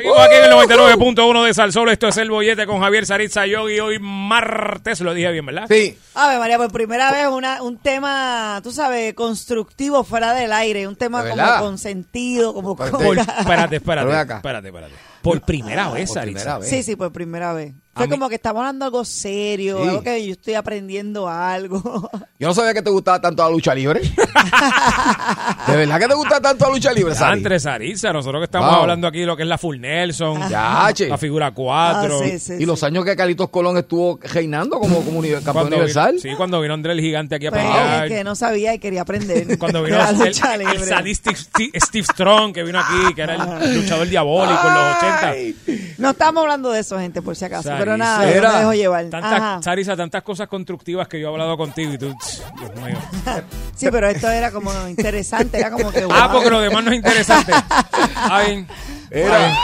Seguimos 0.00 0.20
aquí 0.20 0.34
en 0.36 0.44
el 0.44 0.50
99.1 0.52 1.44
de 1.44 1.54
Salsol. 1.54 1.90
Esto 1.90 2.08
es 2.08 2.16
El 2.16 2.30
Bollete 2.30 2.66
con 2.66 2.80
Javier 2.80 3.04
Saritza 3.04 3.46
Yogi. 3.46 3.80
Hoy 3.80 3.98
martes, 4.00 5.00
lo 5.00 5.12
dije 5.12 5.30
bien, 5.30 5.44
¿verdad? 5.44 5.66
Sí. 5.68 5.98
A 6.14 6.28
ver, 6.28 6.38
María, 6.38 6.56
por 6.56 6.72
primera 6.72 7.12
vez 7.12 7.26
una, 7.28 7.62
un 7.62 7.76
tema, 7.78 8.60
tú 8.62 8.72
sabes, 8.72 9.12
constructivo 9.14 10.02
fuera 10.04 10.32
del 10.32 10.52
aire, 10.52 10.88
un 10.88 10.96
tema 10.96 11.22
¿De 11.22 11.30
como 11.30 11.58
con 11.60 11.78
sentido, 11.78 12.54
como... 12.54 12.74
Por- 12.76 12.88
espérate, 13.18 13.76
espérate. 13.76 14.10
Espérate, 14.36 14.68
espérate. 14.68 14.94
Por 15.22 15.42
primera 15.42 15.90
vez, 15.90 16.08
Por 16.08 16.14
Saritza. 16.14 16.38
primera 16.40 16.58
vez. 16.58 16.70
Sí, 16.70 16.82
sí, 16.82 16.96
por 16.96 17.12
primera 17.12 17.52
vez. 17.52 17.74
Fue 18.00 18.06
mí- 18.08 18.10
como 18.12 18.28
que 18.28 18.34
estamos 18.36 18.60
hablando 18.60 18.84
algo 18.84 19.04
serio, 19.04 19.78
Sí. 19.82 19.88
algo 19.88 20.02
que 20.02 20.26
yo 20.26 20.32
estoy 20.32 20.54
aprendiendo 20.54 21.28
algo. 21.28 22.10
Yo 22.40 22.48
no 22.48 22.54
sabía 22.54 22.72
que 22.72 22.80
te 22.80 22.88
gustaba 22.90 23.20
tanto 23.20 23.42
la 23.44 23.50
lucha 23.50 23.74
libre. 23.74 24.00
¿De 25.66 25.76
verdad 25.76 25.98
que 25.98 26.08
te 26.08 26.14
gusta 26.14 26.40
tanto 26.40 26.66
la 26.66 26.70
lucha 26.72 26.92
libre, 26.92 27.14
Sari? 27.14 27.36
entre 27.38 27.60
Saritza, 27.60 28.12
nosotros 28.12 28.40
que 28.40 28.44
estamos 28.44 28.70
Wow. 28.70 28.80
hablando 28.80 29.06
aquí 29.06 29.20
de 29.20 29.26
lo 29.26 29.36
que 29.36 29.42
es 29.42 29.48
la 29.48 29.58
Full 29.58 29.78
Nelson, 29.78 30.48
Ya, 30.48 30.90
la 31.08 31.18
figura 31.18 31.50
4. 31.52 32.18
Ah, 32.18 32.24
sí, 32.24 32.38
sí, 32.38 32.54
Y 32.60 32.64
los 32.66 32.82
años 32.82 33.04
que 33.04 33.14
Carlitos 33.16 33.50
Colón 33.50 33.76
estuvo 33.76 34.18
reinando 34.22 34.78
como, 34.78 35.02
como 35.02 35.18
uni- 35.18 35.30
campeón 35.32 35.52
Cuando 35.54 35.76
universal. 35.76 36.12
vino- 36.12 36.22
sí, 36.22 36.30
cuando 36.36 36.60
vino 36.60 36.74
André 36.74 36.92
el 36.92 37.00
Gigante 37.00 37.34
aquí 37.36 37.46
a 37.46 37.50
Pues, 37.50 37.62
pelear. 37.62 38.04
es 38.06 38.10
que 38.10 38.24
no 38.24 38.34
sabía 38.34 38.74
y 38.74 38.78
quería 38.78 39.02
aprender. 39.02 39.58
Cuando 39.58 39.82
vino 39.82 39.98
la 39.98 40.10
el, 40.10 40.18
lucha 40.18 40.54
el, 40.54 40.60
libre. 40.60 40.78
sadistic 40.86 41.36
Steve, 41.36 41.70
Steve 41.78 42.04
Strong, 42.04 42.52
que 42.54 42.62
vino 42.62 42.78
aquí, 42.80 43.14
que 43.14 43.22
era 43.22 43.34
el 43.62 43.76
luchador 43.82 44.08
diabólico 44.08 44.66
en 44.66 44.74
los 44.74 44.96
80. 44.96 45.28
Ay. 45.28 45.56
No 45.98 46.10
estamos 46.10 46.42
hablando 46.42 46.70
de 46.70 46.80
eso, 46.80 46.98
gente, 46.98 47.20
por 47.22 47.36
si 47.36 47.44
acaso. 47.44 47.64
Sarisa. 47.64 47.78
Pero 47.84 47.89
nada, 47.96 48.24
yo 48.30 48.36
Era. 48.36 48.52
me 48.52 48.58
dejo 48.60 48.72
llevar. 48.74 49.04
Tantas. 49.06 49.64
Sarisa, 49.64 49.96
tantas 49.96 50.22
cosas 50.22 50.48
constructivas 50.48 51.08
que 51.08 51.20
yo 51.20 51.28
he 51.28 51.30
hablado 51.30 51.56
contigo 51.56 51.92
y 51.94 51.98
tú, 51.98 52.14
Dios 52.58 52.74
mío. 52.76 52.96
Sí, 53.74 53.88
pero 53.90 54.08
esto 54.08 54.28
era 54.28 54.50
como 54.50 54.70
interesante, 54.88 55.58
era 55.58 55.70
como 55.70 55.90
que... 55.90 56.06
Ah, 56.10 56.26
wow. 56.26 56.32
porque 56.34 56.50
lo 56.50 56.60
demás 56.60 56.84
no 56.84 56.90
es 56.90 56.96
interesante. 56.98 57.52
Está 57.52 58.40
bien. 58.44 58.66
Era. 59.10 59.54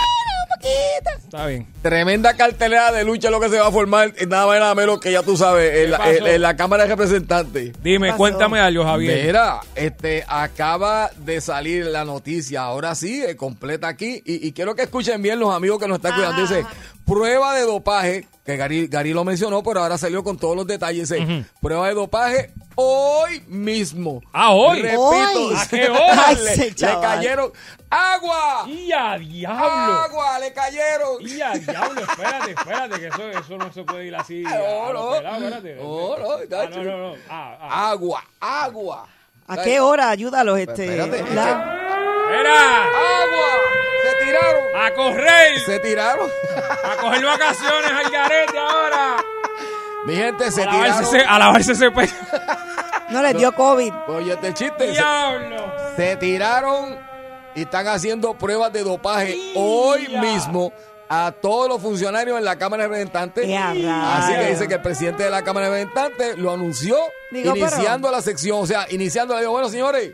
Está 1.23 1.47
bien. 1.47 1.67
tremenda 1.83 2.35
cartelera 2.35 2.91
de 2.91 3.05
lucha 3.05 3.31
lo 3.31 3.39
que 3.39 3.49
se 3.49 3.59
va 3.59 3.69
a 3.69 3.71
formar, 3.71 4.13
nada 4.27 4.47
más 4.47 4.57
y 4.57 4.61
nada 4.61 4.75
menos 4.75 5.01
que 5.01 5.13
ya 5.13 5.23
tú 5.23 5.37
sabes, 5.37 5.85
en 5.85 5.91
la, 5.93 6.11
en- 6.11 6.27
en 6.27 6.43
la 6.43 6.57
Cámara 6.57 6.85
de 6.85 6.89
Representantes. 6.91 7.73
Dime, 7.83 8.15
cuéntame 8.17 8.59
algo, 8.59 8.83
Javier. 8.85 9.27
Mira, 9.27 9.61
este, 9.75 10.25
acaba 10.27 11.11
de 11.19 11.41
salir 11.41 11.85
la 11.87 12.05
noticia, 12.05 12.63
ahora 12.63 12.95
sí, 12.95 13.23
eh, 13.23 13.37
completa 13.37 13.87
aquí, 13.87 14.23
y, 14.25 14.47
y 14.47 14.53
quiero 14.53 14.75
que 14.75 14.83
escuchen 14.83 15.21
bien 15.23 15.39
los 15.39 15.55
amigos 15.55 15.79
que 15.79 15.87
nos 15.89 15.97
están 15.97 16.15
cuidando. 16.15 16.41
Dice, 16.43 16.65
prueba 17.07 17.55
de 17.55 17.63
dopaje, 17.63 18.27
que 18.45 18.57
Gary, 18.57 18.87
Gary 18.89 19.13
lo 19.13 19.25
mencionó, 19.25 19.63
pero 19.63 19.81
ahora 19.83 19.97
salió 19.97 20.23
con 20.23 20.37
todos 20.37 20.55
los 20.57 20.67
detalles. 20.67 21.09
Dice, 21.09 21.45
prueba 21.63 21.89
de 21.89 21.95
dopaje 21.95 22.53
hoy 22.75 23.43
mismo. 23.49 24.21
Ah, 24.33 24.51
hoy. 24.53 24.83
Repito, 24.83 25.01
Hoy. 25.03 25.55
¿A 25.57 25.67
qué 25.69 25.89
hora? 25.91 26.25
Ay, 26.27 26.37
le, 26.37 26.75
cayeron 26.75 27.53
agua, 27.89 28.65
¡Y 28.69 28.93
a 28.93 29.17
diablo! 29.19 29.65
agua, 29.65 30.39
le 30.39 30.53
cayeron. 30.53 31.17
¡Y 31.21 31.41
a 31.41 31.53
diablo! 31.53 32.01
Espérate, 32.03 32.51
espérate, 32.53 33.01
que 33.01 33.07
eso, 33.07 33.31
eso 33.31 33.57
no 33.57 33.73
se 33.73 33.83
puede 33.85 34.07
ir 34.07 34.15
así. 34.17 34.43
No, 34.43 34.93
no. 34.93 35.15
espérate. 35.15 35.77
No, 35.77 36.17
no, 36.19 36.27
Ah, 36.57 36.69
no, 36.71 36.83
no, 36.85 36.99
no. 36.99 37.15
Ah, 37.31 37.59
ah. 37.61 37.91
Agua, 37.91 38.23
agua. 38.41 39.07
¿A 39.49 39.57
qué 39.63 39.79
hora? 39.81 40.11
Ayúdalos, 40.11 40.59
este... 40.59 40.85
Espérate, 41.01 41.35
la- 41.35 41.86
¡Mira! 42.39 42.83
Agua, 42.85 43.49
se 44.03 44.25
tiraron. 44.25 44.65
¡A 44.77 44.91
correr! 44.95 45.61
Se 45.61 45.79
tiraron. 45.81 46.31
¡A 46.85 46.97
coger 47.01 47.25
vacaciones 47.25 47.91
al 47.91 48.11
garete 48.11 48.59
ahora! 48.59 49.17
Mi 50.05 50.15
gente, 50.17 50.51
se 50.53 50.63
A 50.63 50.71
tiraron. 50.71 50.89
lavarse, 50.89 51.21
a 51.27 51.39
lavarse 51.39 51.73
ese 51.73 51.91
pe... 51.91 52.09
No 53.11 53.23
les 53.23 53.37
dio 53.37 53.53
COVID. 53.53 53.93
Oye, 54.09 54.33
este 54.33 54.53
chiste. 54.55 54.87
se- 54.87 54.93
¡Diablo! 54.93 55.73
Se 55.97 56.17
tiraron 56.17 56.99
y 57.55 57.63
están 57.63 57.87
haciendo 57.89 58.35
pruebas 58.35 58.73
de 58.73 58.83
dopaje 58.83 59.37
hoy 59.55 60.09
mismo 60.21 60.73
a 61.09 61.33
todos 61.41 61.69
los 61.69 61.81
funcionarios 61.81 62.37
en 62.37 62.45
la 62.45 62.57
Cámara 62.57 62.83
de 62.83 62.89
Representantes. 62.89 63.47
¡Qué 63.47 63.57
a 63.57 64.19
Así 64.19 64.35
que 64.35 64.51
dice 64.51 64.67
que 64.69 64.75
el 64.75 64.83
presidente 64.83 65.23
de 65.23 65.31
la 65.31 65.43
Cámara 65.43 65.71
de 65.71 65.85
Representantes 65.85 66.37
lo 66.39 66.51
anunció 66.53 66.97
Digo, 67.31 67.53
pero- 67.55 67.67
iniciando 67.67 68.11
la 68.11 68.21
sección. 68.21 68.59
O 68.61 68.67
sea, 68.67 68.87
iniciando, 68.91 69.35
le 69.35 69.41
digo, 69.41 69.53
bueno, 69.53 69.69
señores, 69.69 70.13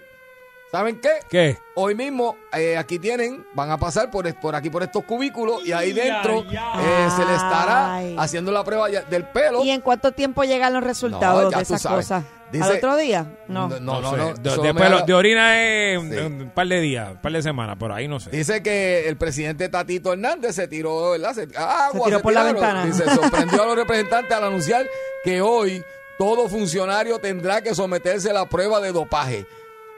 ¿saben 0.72 1.00
qué? 1.00 1.10
¿Qué? 1.28 1.58
Hoy 1.74 1.94
mismo 1.94 2.36
eh, 2.52 2.76
aquí 2.76 2.98
tienen, 2.98 3.46
van 3.54 3.70
a 3.70 3.78
pasar 3.78 4.10
por, 4.10 4.32
por 4.40 4.56
aquí 4.56 4.70
por 4.70 4.82
estos 4.82 5.04
cubículos 5.04 5.64
y 5.66 5.72
ahí 5.72 5.92
dentro 5.92 6.40
eh, 6.50 7.08
se 7.14 7.24
les 7.24 7.34
estará 7.36 7.94
Ay. 7.96 8.16
haciendo 8.18 8.50
la 8.50 8.64
prueba 8.64 8.88
ya- 8.90 9.02
del 9.02 9.24
pelo. 9.28 9.62
¿Y 9.64 9.70
en 9.70 9.80
cuánto 9.82 10.12
tiempo 10.12 10.42
llegan 10.44 10.72
los 10.72 10.82
resultados 10.82 11.44
No, 11.44 11.50
ya 11.50 11.58
de 11.58 11.64
tú 11.64 11.74
esas 11.74 11.82
sabes. 11.82 12.06
cosas? 12.06 12.24
Dice- 12.50 12.64
¿Al 12.64 12.76
otro 12.76 12.96
día? 12.96 13.26
No. 13.48 13.68
No, 13.68 14.00
no, 14.00 14.10
sé. 14.10 14.16
no. 14.16 14.34
De, 14.34 14.50
eso 14.50 14.62
de 14.62 14.72
me 14.74 14.80
pelo- 14.80 14.98
da- 15.00 15.04
de 15.06 15.14
orina 15.14 15.62
es 15.62 15.98
un, 15.98 16.10
Sí. 16.10 16.16
un 16.18 16.50
par 16.50 16.66
de 16.66 16.80
días, 16.80 17.10
un 17.12 17.16
par 17.22 17.32
de 17.32 17.42
semanas, 17.42 17.76
por 17.78 17.92
ahí 17.92 18.08
no 18.08 18.20
sé. 18.20 18.30
Dice 18.30 18.62
que 18.62 19.08
el 19.08 19.16
presidente 19.16 19.68
Tatito 19.70 20.12
Hernández 20.12 20.54
se 20.54 20.68
tiró, 20.68 21.10
¿verdad? 21.12 21.32
Se, 21.34 21.48
agua, 21.56 21.90
Se 21.92 22.04
tiró 22.04 22.20
por 22.20 22.32
la 22.34 22.42
ventana. 22.44 22.84
Dice, 22.84 23.04
sorprendió 23.14 23.62
a 23.62 23.66
los 23.66 23.76
representantes 23.76 24.32
al 24.36 24.44
anunciar 24.44 24.86
que 25.24 25.40
hoy 25.40 25.82
todo 26.18 26.48
funcionario 26.48 27.18
tendrá 27.18 27.62
que 27.62 27.74
someterse 27.74 28.30
a 28.30 28.34
la 28.34 28.46
prueba 28.46 28.80
de 28.80 28.92
dopaje. 28.92 29.46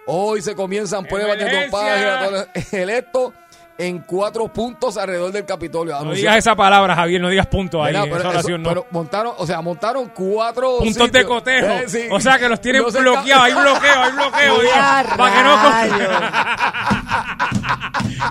Hoy 0.07 0.43
se 0.43 0.55
comienzan 0.55 1.05
pruebas 1.05 1.38
de 1.38 1.64
dopaje 1.67 2.31
los 2.31 2.47
electos 2.73 3.33
en 3.77 3.99
cuatro 4.01 4.47
puntos 4.49 4.97
alrededor 4.97 5.33
del 5.33 5.45
Capitolio. 5.45 5.99
No 6.05 6.12
digas 6.12 6.37
esa 6.37 6.55
palabra, 6.55 6.95
Javier, 6.95 7.21
no 7.21 7.29
digas 7.29 7.47
puntos 7.49 7.85
ahí. 7.85 7.93
Pero 7.95 8.07
esa 8.07 8.19
eso- 8.19 8.29
oración 8.29 8.62
no. 8.62 8.69
pero 8.69 8.87
montaron, 8.90 9.35
o 9.37 9.47
sea, 9.47 9.61
montaron 9.62 10.11
cuatro 10.14 10.79
puntos 10.79 10.95
de 11.11 11.21
sitios. 11.21 11.25
cotejo. 11.25 11.67
Eh, 11.67 11.85
sí. 11.88 12.07
O 12.11 12.21
sea 12.21 12.38
que 12.38 12.49
los 12.49 12.61
tienen 12.61 12.83
No 12.83 12.90
bloqueados. 12.90 13.45
Hay 13.45 13.53
bloqueo, 13.55 14.03
hay 14.03 14.12
bloqueo. 14.12 14.61
¡Qué 14.61 14.67
ya, 14.67 15.01
a 15.01 15.17
para 15.17 15.35
que 15.35 15.43
no. 15.43 15.55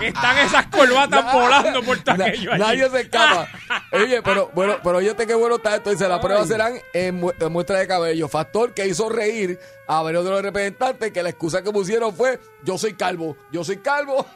Están 0.00 0.38
esas 0.38 0.66
corbatas 0.66 1.32
volando 1.32 1.82
por 1.82 1.98
todo 1.98 2.16
Na- 2.16 2.24
aquello 2.26 2.52
allí. 2.52 2.60
nadie 2.62 2.90
se 2.90 3.00
escapa. 3.02 3.46
Oye, 3.92 4.22
pero 4.22 4.50
bueno, 4.54 4.76
pero 4.82 4.98
oye, 4.98 5.14
qué 5.14 5.34
bueno 5.34 5.56
está 5.56 5.76
esto. 5.76 5.90
Dice, 5.90 6.08
las 6.08 6.20
pruebas 6.20 6.48
serán 6.48 6.74
en, 6.92 7.16
mu- 7.20 7.32
en 7.38 7.52
muestra 7.52 7.78
de 7.78 7.86
cabello. 7.86 8.28
Factor 8.28 8.72
que 8.74 8.86
hizo 8.86 9.08
reír 9.08 9.58
a 9.86 10.02
varios 10.02 10.24
de 10.24 10.30
los 10.30 10.42
representantes 10.42 11.12
que 11.12 11.22
la 11.22 11.28
excusa 11.30 11.62
que 11.62 11.70
pusieron 11.70 12.14
fue 12.14 12.40
yo 12.64 12.78
soy 12.78 12.94
calvo, 12.94 13.36
yo 13.52 13.62
soy 13.64 13.78
calvo. 13.78 14.26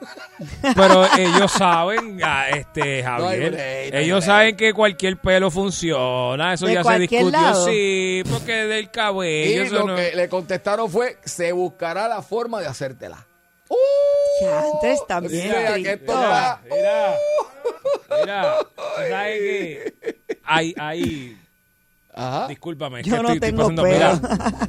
Pero 0.76 1.06
ellos 1.16 1.50
saben, 1.52 2.20
ah, 2.22 2.48
este 2.50 3.02
Javier, 3.02 3.52
break, 3.52 3.92
no 3.92 3.98
hay 3.98 4.04
ellos 4.04 4.24
saben 4.24 4.56
que 4.56 4.72
cualquier 4.74 5.16
pelo 5.16 5.50
funciona. 5.50 6.52
Eso 6.54 6.66
¿De 6.66 6.74
ya 6.74 6.84
se 6.84 6.98
discutió. 6.98 7.30
lado? 7.30 7.66
Sí, 7.66 8.22
porque 8.30 8.52
del 8.66 8.90
cabello. 8.90 9.50
y 9.62 9.66
eso 9.66 9.74
lo 9.74 9.86
no- 9.86 9.96
que 9.96 10.14
le 10.14 10.28
contestaron 10.28 10.90
fue 10.90 11.16
se 11.24 11.52
buscará 11.52 12.08
la 12.08 12.20
forma 12.22 12.60
de 12.60 12.66
hacértela. 12.66 13.26
¡Uh! 13.70 13.74
Ya, 14.42 14.60
antes 14.60 15.06
también. 15.06 15.48
Mira, 15.48 15.98
Mira, 16.70 17.14
mira, 18.20 18.54
¿sabes 19.08 19.38
qué? 19.40 19.94
Ahí, 20.44 20.74
ahí, 20.78 21.38
Ajá. 22.14 22.46
discúlpame, 22.48 23.02
Yo 23.02 23.16
que 23.16 23.22
no 23.22 23.28
estoy, 23.32 23.48
estoy 23.48 23.52
pasando- 23.52 23.82
pelo. 23.82 23.94
mira, 24.14 24.68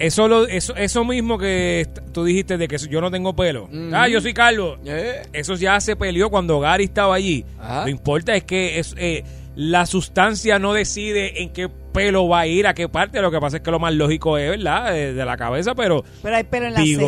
eso, 0.00 0.26
lo, 0.28 0.46
eso, 0.48 0.74
eso 0.76 1.04
mismo 1.04 1.38
que 1.38 1.86
tú 2.12 2.24
dijiste 2.24 2.56
de 2.56 2.66
que 2.68 2.78
yo 2.78 3.00
no 3.00 3.10
tengo 3.10 3.36
pelo. 3.36 3.68
Ah, 3.92 4.08
yo 4.08 4.20
soy 4.20 4.32
calvo. 4.34 4.78
Eh, 4.84 5.22
Eso 5.32 5.54
ya 5.54 5.78
se 5.80 5.94
peleó 5.94 6.30
cuando 6.30 6.58
Gary 6.58 6.84
estaba 6.84 7.14
allí. 7.14 7.44
Ajá. 7.60 7.84
Lo 7.84 7.90
importa 7.90 8.34
es 8.34 8.44
que 8.44 8.78
es, 8.78 8.94
eh, 8.98 9.24
la 9.56 9.84
sustancia 9.84 10.58
no 10.58 10.72
decide 10.72 11.42
en 11.42 11.52
qué 11.52 11.68
pelo 11.68 12.28
va 12.28 12.40
a 12.40 12.46
ir, 12.46 12.66
a 12.66 12.72
qué 12.74 12.88
parte. 12.88 13.20
Lo 13.20 13.30
que 13.30 13.40
pasa 13.40 13.58
es 13.58 13.62
que 13.62 13.70
lo 13.70 13.78
más 13.78 13.92
lógico 13.92 14.38
es, 14.38 14.48
¿verdad? 14.50 14.96
Eh, 14.96 15.12
de 15.12 15.24
la 15.24 15.36
cabeza, 15.36 15.74
pero 15.74 16.02
Pero 16.22 16.36
hay 16.36 16.44
pelo 16.44 16.66
en 16.66 16.74
la 16.74 16.80
ceja. 16.98 17.06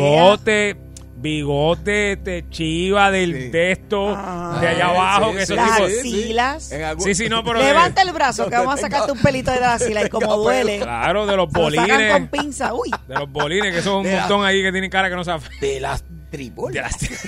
Bigote, 1.23 2.17
te 2.17 2.47
chiva 2.49 3.09
del 3.09 3.33
Sí. 3.45 3.49
texto 3.51 4.13
Ah. 4.15 4.59
de 4.61 4.67
allá 4.67 4.89
abajo. 4.89 5.29
Sí, 5.31 5.37
que 5.37 5.43
esos 5.43 5.55
Las 5.55 5.75
tipos- 5.77 5.91
sí, 5.91 6.11
sí. 6.11 6.37
algún- 6.83 7.29
no, 7.29 7.43
pero 7.43 7.59
de- 7.59 7.65
Levanta 7.65 8.01
el 8.03 8.11
brazo 8.13 8.47
que 8.49 8.55
vamos 8.55 8.75
a 8.75 8.77
sacarte 8.77 9.11
un 9.11 9.17
pelito 9.19 9.49
de 9.51 9.59
la 9.59 9.73
axila 9.73 10.05
y 10.05 10.09
como 10.11 10.37
duele. 10.37 10.79
Claro, 10.79 11.25
de 11.25 11.35
los 11.35 11.49
Se 11.51 11.59
lo 11.59 11.71
sacan 11.71 11.87
con 11.87 11.97
bolines. 11.97 12.29
pinza. 12.29 12.73
Uy. 12.75 12.91
De 13.07 13.15
los 13.15 13.31
bolines, 13.31 13.73
que 13.73 13.81
son 13.81 13.95
un 13.97 14.03
De 14.03 14.11
la- 14.13 14.19
montón 14.19 14.45
ahí 14.45 14.61
que 14.61 14.71
tienen 14.71 14.91
cara 14.91 15.09
que 15.09 15.15
no 15.15 15.23
saben. 15.23 15.49
de 15.59 15.79
las 15.79 16.03
tribolas. 16.29 16.99
De 16.99 17.09
las- 17.09 17.23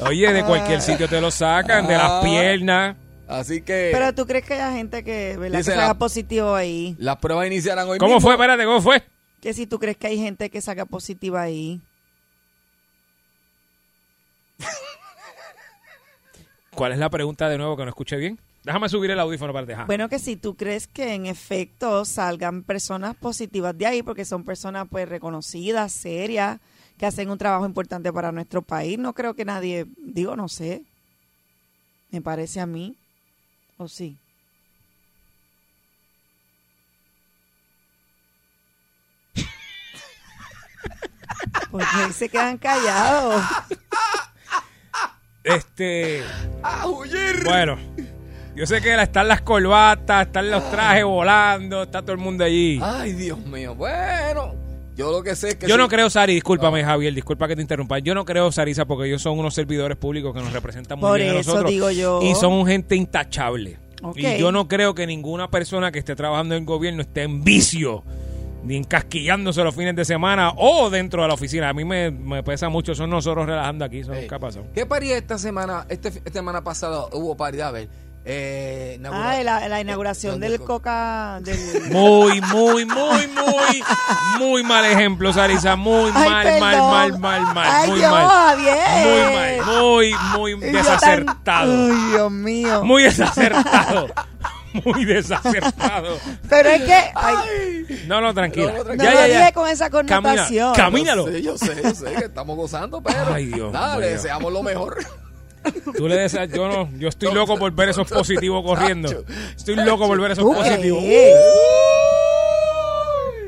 Oye, 0.00 0.32
de 0.32 0.44
cualquier 0.44 0.80
sitio 0.82 1.08
te 1.08 1.20
lo 1.20 1.30
sacan, 1.30 1.86
de 1.86 1.94
las 1.94 2.10
Ah. 2.10 2.20
piernas. 2.22 2.96
Así 3.28 3.60
que 3.62 3.90
Pero 3.92 4.14
tú 4.14 4.24
crees 4.26 4.44
que 4.44 4.54
haya 4.54 4.70
gente 4.72 5.02
que, 5.02 5.36
¿verdad? 5.36 5.58
Dice 5.58 5.72
que 5.72 5.76
la- 5.78 5.94
positivo 5.94 6.54
ahí. 6.54 6.94
las 6.98 7.16
pruebas 7.16 7.46
iniciarán 7.48 7.88
hoy 7.88 7.98
¿Cómo 7.98 8.14
mismo. 8.14 8.20
fue? 8.28 8.34
Espérate, 8.34 8.64
¿cómo 8.64 8.80
fue? 8.80 9.02
Que 9.40 9.52
si 9.54 9.66
tú 9.66 9.78
crees 9.78 9.96
que 9.96 10.08
hay 10.08 10.18
gente 10.18 10.50
que 10.50 10.60
salga 10.60 10.84
positiva 10.84 11.42
ahí. 11.42 11.80
¿Cuál 16.74 16.92
es 16.92 16.98
la 16.98 17.08
pregunta 17.08 17.48
de 17.48 17.56
nuevo 17.56 17.76
que 17.76 17.84
no 17.84 17.88
escuché 17.88 18.16
bien? 18.16 18.38
Déjame 18.62 18.88
subir 18.88 19.10
el 19.12 19.20
audífono 19.20 19.52
para 19.52 19.64
dejar. 19.64 19.86
Bueno, 19.86 20.08
que 20.08 20.18
si 20.18 20.36
tú 20.36 20.56
crees 20.56 20.88
que 20.88 21.14
en 21.14 21.26
efecto 21.26 22.04
salgan 22.04 22.64
personas 22.64 23.14
positivas 23.14 23.78
de 23.78 23.86
ahí, 23.86 24.02
porque 24.02 24.24
son 24.24 24.44
personas 24.44 24.88
pues 24.90 25.08
reconocidas, 25.08 25.92
serias, 25.92 26.58
que 26.98 27.06
hacen 27.06 27.30
un 27.30 27.38
trabajo 27.38 27.64
importante 27.64 28.12
para 28.12 28.32
nuestro 28.32 28.62
país, 28.62 28.98
no 28.98 29.12
creo 29.12 29.34
que 29.34 29.44
nadie, 29.44 29.86
digo, 29.96 30.34
no 30.34 30.48
sé, 30.48 30.82
me 32.10 32.20
parece 32.20 32.60
a 32.60 32.66
mí, 32.66 32.96
o 33.76 33.86
sí. 33.86 34.18
Porque 41.70 42.12
se 42.12 42.28
quedan 42.28 42.58
callados. 42.58 43.42
Este, 45.44 46.22
¡A 46.62 46.88
huir! 46.88 47.44
bueno, 47.44 47.78
yo 48.56 48.66
sé 48.66 48.80
que 48.80 49.00
están 49.00 49.28
las 49.28 49.42
corbatas, 49.42 50.26
están 50.26 50.50
los 50.50 50.68
trajes 50.70 51.04
volando, 51.04 51.84
está 51.84 52.02
todo 52.02 52.12
el 52.12 52.18
mundo 52.18 52.42
allí. 52.42 52.80
Ay, 52.82 53.12
Dios 53.12 53.38
mío. 53.38 53.74
Bueno, 53.74 54.54
yo 54.96 55.12
lo 55.12 55.22
que 55.22 55.36
sé 55.36 55.50
es 55.50 55.54
que 55.56 55.68
Yo 55.68 55.76
no 55.76 55.88
creo, 55.88 56.10
Sari, 56.10 56.34
discúlpame, 56.34 56.82
Javier, 56.82 57.14
disculpa 57.14 57.46
que 57.46 57.54
te 57.54 57.62
interrumpa. 57.62 57.98
Yo 58.00 58.14
no 58.14 58.24
creo, 58.24 58.50
Sarisa, 58.50 58.86
porque 58.86 59.06
ellos 59.06 59.22
son 59.22 59.38
unos 59.38 59.54
servidores 59.54 59.96
públicos 59.96 60.34
que 60.34 60.40
nos 60.40 60.52
representan 60.52 60.98
muy 60.98 61.08
Por 61.08 61.18
bien 61.20 61.30
a 61.30 61.34
nosotros. 61.34 61.70
digo 61.70 61.90
yo. 61.90 62.20
Y 62.22 62.34
son 62.34 62.52
un 62.52 62.66
gente 62.66 62.96
intachable. 62.96 63.78
Y 64.14 64.38
yo 64.38 64.50
no 64.52 64.66
creo 64.68 64.94
que 64.94 65.06
ninguna 65.06 65.48
persona 65.48 65.92
que 65.92 65.98
esté 65.98 66.16
trabajando 66.16 66.54
en 66.54 66.62
el 66.62 66.66
gobierno 66.66 67.02
esté 67.02 67.22
en 67.22 67.44
vicio, 67.44 68.04
ni 68.64 68.76
encasquillándose 68.76 69.62
los 69.62 69.74
fines 69.74 69.94
de 69.96 70.04
semana 70.04 70.52
o 70.56 70.90
dentro 70.90 71.22
de 71.22 71.28
la 71.28 71.34
oficina. 71.34 71.68
A 71.68 71.72
mí 71.72 71.84
me, 71.84 72.10
me 72.10 72.42
pesa 72.42 72.68
mucho, 72.68 72.94
son 72.94 73.10
nosotros 73.10 73.46
relajando 73.46 73.84
aquí. 73.84 74.02
Son, 74.04 74.14
Ey, 74.14 74.26
¿Qué 74.28 74.34
ha 74.34 74.38
pasado? 74.38 74.66
¿Qué 74.74 74.86
paría 74.86 75.16
esta 75.16 75.38
semana? 75.38 75.86
Este, 75.88 76.08
esta 76.08 76.32
semana 76.32 76.62
pasada 76.64 77.06
hubo 77.12 77.36
paridad, 77.36 77.68
a 77.68 77.72
ver. 77.72 77.88
Eh, 78.28 79.00
Ah, 79.12 79.36
la, 79.44 79.68
la 79.68 79.80
inauguración 79.80 80.32
¿Dónde 80.32 80.48
del 80.50 80.58
co- 80.58 80.66
Coca, 80.66 81.38
del... 81.42 81.56
Muy, 81.92 82.40
muy, 82.40 82.84
muy, 82.84 83.26
muy, 83.28 83.84
muy 84.40 84.62
mal 84.64 84.84
ejemplo, 84.84 85.32
Sarisa. 85.32 85.76
Muy 85.76 86.10
Ay, 86.12 86.28
mal, 86.28 86.42
perdón. 86.44 86.60
mal, 86.60 86.90
mal, 86.90 87.18
mal, 87.20 87.54
mal. 87.54 87.68
Ay, 87.70 87.88
muy 87.90 87.98
Dios, 88.00 88.10
mal. 88.10 88.26
Javier. 88.28 89.64
Muy 89.80 90.10
mal, 90.10 90.26
muy, 90.38 90.54
muy 90.56 90.60
tan- 90.64 90.72
desacertado. 90.72 91.72
Ay, 91.72 92.10
Dios 92.10 92.32
mío. 92.32 92.84
Muy 92.84 93.02
desacertado. 93.04 94.08
Muy 94.84 95.04
desacertado. 95.04 96.18
Pero 96.48 96.68
es 96.70 96.82
que... 96.82 96.94
ay, 97.14 98.04
No, 98.06 98.20
no, 98.20 98.32
tranquila. 98.34 98.72
No, 98.72 98.84
no, 98.84 98.94
no 98.96 99.10
lo 99.12 99.22
dije 99.24 99.52
con 99.54 99.68
esa 99.68 99.90
connotación. 99.90 100.74
Camina, 100.74 101.12
camínalo. 101.14 101.30
Yo 101.38 101.56
sé, 101.58 101.72
yo 101.74 101.74
sé, 101.74 101.82
yo 101.82 101.94
sé 101.94 102.14
que 102.16 102.24
estamos 102.26 102.56
gozando, 102.56 103.00
pero 103.02 103.18
Ay, 103.32 103.46
Dios 103.46 103.72
nada, 103.72 103.96
le 103.98 104.06
mío. 104.06 104.16
deseamos 104.16 104.52
lo 104.52 104.62
mejor. 104.62 104.98
Tú 105.96 106.06
le 106.06 106.16
deseas, 106.16 106.48
yo 106.52 106.68
no, 106.68 106.88
yo 106.98 107.08
estoy 107.08 107.32
loco 107.34 107.56
por 107.58 107.72
ver 107.72 107.88
esos 107.88 108.08
positivos 108.08 108.62
corriendo. 108.64 109.24
Estoy 109.56 109.74
loco 109.76 110.06
por 110.06 110.20
ver 110.20 110.30
esos 110.32 110.44
¿Tú 110.44 110.52
positivos. 110.54 111.00
crees? 111.02 111.34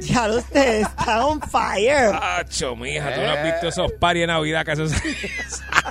Ya 0.09 0.29
usted 0.31 0.81
está 0.83 1.27
on 1.27 1.41
fire. 1.41 2.13
Acho, 2.15 2.75
mija, 2.77 3.15
tú 3.15 3.21
no 3.21 3.31
has 3.31 3.45
visto 3.45 3.69
esos 3.69 3.93
paris 4.01 4.23
de 4.23 4.27
Navidad 4.29 4.65
que 4.65 4.73
haces. 4.73 4.93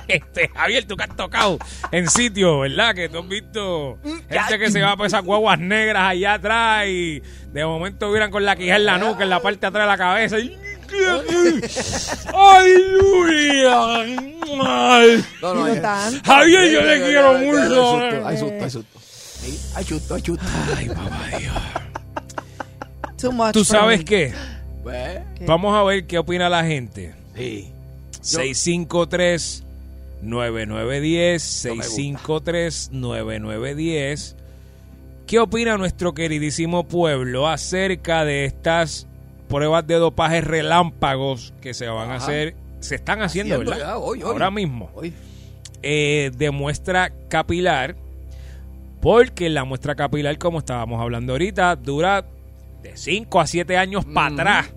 Este, 0.06 0.48
Javier, 0.48 0.84
tú 0.86 0.96
que 0.96 1.04
has 1.04 1.14
tocado 1.16 1.58
en 1.92 2.08
sitio, 2.08 2.60
¿verdad? 2.60 2.94
Que 2.94 3.10
tú 3.10 3.18
has 3.18 3.28
visto 3.28 3.98
gente 4.30 4.58
que 4.58 4.70
se 4.70 4.80
va 4.80 4.96
por 4.96 5.06
esas 5.06 5.22
guaguas 5.22 5.58
negras 5.58 6.02
allá 6.12 6.34
atrás 6.34 6.86
y 6.86 7.22
de 7.52 7.64
momento 7.66 8.10
viran 8.10 8.30
con 8.30 8.42
la 8.44 8.56
quija 8.56 8.76
en 8.76 8.86
la 8.86 8.96
nuca, 8.96 9.24
en 9.24 9.28
la 9.30 9.40
parte 9.40 9.60
de 9.60 9.66
atrás 9.66 9.84
de 9.84 9.88
la 9.88 9.98
cabeza. 9.98 10.38
y- 10.38 10.56
¡Aleluya! 12.34 14.06
No, 15.42 15.54
no, 15.54 15.54
no. 15.54 15.82
Javier, 16.24 16.70
yo 16.70 16.80
te 16.80 17.00
quiero 17.04 17.34
mucho. 17.34 18.26
Hay 18.26 18.36
susto, 18.38 18.64
hay 18.64 18.70
susto, 18.70 18.98
hay 18.98 19.44
susto. 19.50 19.74
Hay 19.76 19.84
susto, 19.84 20.14
hay 20.14 20.22
susto. 20.22 20.44
Ay, 20.76 20.88
papá 20.88 21.38
Dios. 21.38 21.54
Too 23.20 23.32
much 23.32 23.52
¿Tú 23.52 23.64
sabes 23.64 24.04
qué? 24.04 24.32
¿Qué? 24.84 25.44
Vamos 25.46 25.76
a 25.76 25.82
ver 25.82 26.06
qué 26.06 26.18
opina 26.18 26.48
la 26.48 26.64
gente. 26.64 27.14
sí. 27.34 27.72
653 28.20 29.64
9910 30.22 31.64
No 31.66 31.74
me 31.74 31.76
gusta. 31.76 31.90
653 31.90 32.90
9910 32.92 34.36
¿Qué 35.26 35.38
opina 35.38 35.76
nuestro 35.76 36.14
queridísimo 36.14 36.88
pueblo 36.88 37.48
acerca 37.48 38.24
de 38.24 38.44
estas 38.46 39.06
pruebas 39.48 39.86
de 39.86 39.94
dopaje 39.96 40.40
relámpagos 40.40 41.52
que 41.60 41.74
se 41.74 41.86
van 41.86 42.10
a 42.10 42.16
hacer, 42.16 42.54
se 42.80 42.94
están 42.96 43.22
haciendo, 43.22 43.54
Haciendo 43.54 43.70
¿verdad? 43.72 43.86
ya, 43.92 43.98
hoy, 43.98 44.22
hoy. 44.22 44.30
Ahora 44.32 44.50
mismo. 44.50 44.90
Hoy. 44.94 45.12
Eh, 45.82 46.30
de 46.36 46.50
muestra 46.50 47.12
capilar, 47.28 47.94
porque 49.00 49.48
la 49.48 49.64
muestra 49.64 49.94
capilar, 49.94 50.36
como 50.38 50.58
estábamos 50.58 51.00
hablando 51.00 51.32
ahorita, 51.34 51.76
dura 51.76 52.24
de 52.82 52.96
5 52.96 53.40
a 53.40 53.46
7 53.46 53.76
años 53.76 54.04
para 54.04 54.34
atrás 54.34 54.70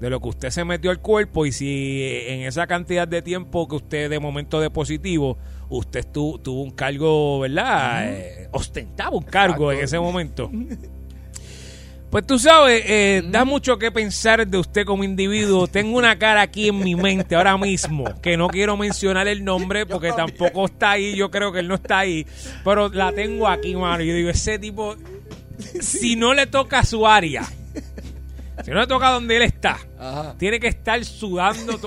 de 0.00 0.08
lo 0.08 0.18
que 0.20 0.28
usted 0.28 0.50
se 0.50 0.64
metió 0.64 0.90
al 0.90 0.98
cuerpo 1.00 1.44
y 1.44 1.52
si 1.52 2.02
en 2.26 2.40
esa 2.40 2.66
cantidad 2.66 3.06
de 3.06 3.20
tiempo 3.20 3.68
que 3.68 3.76
usted 3.76 4.08
de 4.08 4.18
momento 4.18 4.58
de 4.60 4.70
positivo, 4.70 5.36
usted 5.68 6.06
tu- 6.06 6.38
tuvo 6.38 6.62
un 6.62 6.70
cargo, 6.70 7.40
¿verdad? 7.40 8.08
Eh, 8.10 8.48
ostentaba 8.52 9.10
un 9.16 9.22
cargo 9.24 9.70
Exacto. 9.72 9.78
en 9.78 9.84
ese 9.84 9.98
momento. 10.00 10.50
Pues 12.10 12.26
tú 12.26 12.40
sabes, 12.40 12.82
eh, 12.86 13.22
da 13.30 13.44
mucho 13.44 13.78
que 13.78 13.92
pensar 13.92 14.44
de 14.44 14.58
usted 14.58 14.84
como 14.84 15.04
individuo. 15.04 15.68
Tengo 15.68 15.96
una 15.96 16.18
cara 16.18 16.40
aquí 16.40 16.66
en 16.68 16.80
mi 16.80 16.96
mente 16.96 17.36
ahora 17.36 17.56
mismo, 17.56 18.04
que 18.20 18.36
no 18.36 18.48
quiero 18.48 18.76
mencionar 18.76 19.28
el 19.28 19.44
nombre 19.44 19.86
porque 19.86 20.10
tampoco 20.12 20.64
está 20.64 20.92
ahí, 20.92 21.14
yo 21.14 21.30
creo 21.30 21.52
que 21.52 21.60
él 21.60 21.68
no 21.68 21.76
está 21.76 21.98
ahí, 22.00 22.26
pero 22.64 22.88
la 22.88 23.12
tengo 23.12 23.46
aquí, 23.46 23.76
mano. 23.76 24.02
Yo 24.02 24.12
digo, 24.12 24.28
ese 24.28 24.58
tipo, 24.58 24.96
si 25.80 26.16
no 26.16 26.34
le 26.34 26.46
toca 26.46 26.84
su 26.84 27.06
área, 27.06 27.42
si 28.64 28.70
no 28.70 28.80
le 28.80 28.86
toca 28.86 29.10
donde 29.10 29.36
él 29.36 29.42
está, 29.42 29.78
Ajá. 29.98 30.34
tiene 30.38 30.60
que 30.60 30.68
estar 30.68 31.04
sudando, 31.04 31.78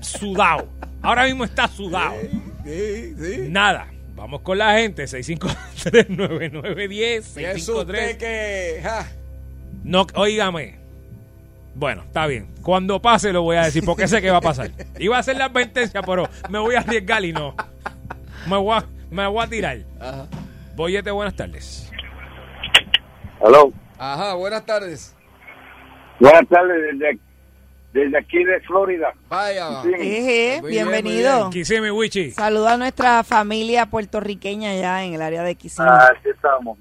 sudado. 0.00 0.68
Ahora 1.02 1.24
mismo 1.26 1.44
está 1.44 1.68
sudado. 1.68 2.14
Sí, 2.64 3.14
sí. 3.18 3.36
Nada. 3.48 3.88
Vamos 4.16 4.40
con 4.40 4.58
la 4.58 4.74
gente, 4.78 5.04
653-9910, 5.04 6.90
Y 6.90 7.02
es 7.04 7.24
653. 7.26 8.12
usted 8.12 8.18
que... 8.18 8.80
ja, 8.82 9.06
No, 9.84 10.06
óigame. 10.14 10.76
Bueno, 11.76 12.02
está 12.02 12.26
bien. 12.26 12.48
Cuando 12.62 13.00
pase 13.00 13.32
lo 13.32 13.42
voy 13.42 13.56
a 13.56 13.64
decir 13.66 13.84
porque 13.84 14.08
sé 14.08 14.20
que 14.20 14.30
va 14.32 14.38
a 14.38 14.40
pasar. 14.40 14.72
Iba 14.98 15.16
a 15.16 15.20
hacer 15.20 15.36
la 15.36 15.44
advertencia, 15.44 16.02
pero 16.02 16.28
me 16.48 16.58
voy 16.58 16.74
a 16.74 16.80
arriesgar 16.80 17.24
y 17.24 17.32
no. 17.32 17.54
Me 18.48 18.56
voy 18.56 18.76
a, 18.76 18.84
me 19.10 19.24
voy 19.28 19.44
a 19.44 19.46
tirar. 19.48 19.78
Ajá. 20.00 20.26
Boyete, 20.74 21.12
buenas 21.12 21.36
tardes. 21.36 21.87
Hello. 23.40 23.72
Ajá, 23.98 24.34
buenas 24.34 24.64
tardes. 24.64 25.14
Buenas 26.20 26.48
tardes 26.48 26.76
desde, 26.92 27.18
desde 27.92 28.18
aquí 28.18 28.42
de 28.44 28.60
Florida. 28.60 29.12
Vaya. 29.28 29.82
Sí. 29.82 29.90
Eje, 29.94 30.58
Muy 30.60 30.70
bien, 30.70 30.88
bienvenido. 30.88 31.50
Kisimi 31.50 31.90
Wichi. 31.90 32.30
Saluda 32.32 32.74
a 32.74 32.76
nuestra 32.76 33.22
familia 33.24 33.86
puertorriqueña 33.86 34.70
allá 34.72 35.04
en 35.04 35.14
el 35.14 35.22
área 35.22 35.42
de 35.42 35.54
Kissimmee. 35.54 35.88
Ah, 35.90 36.10
aquí 36.16 36.30
estamos. 36.30 36.78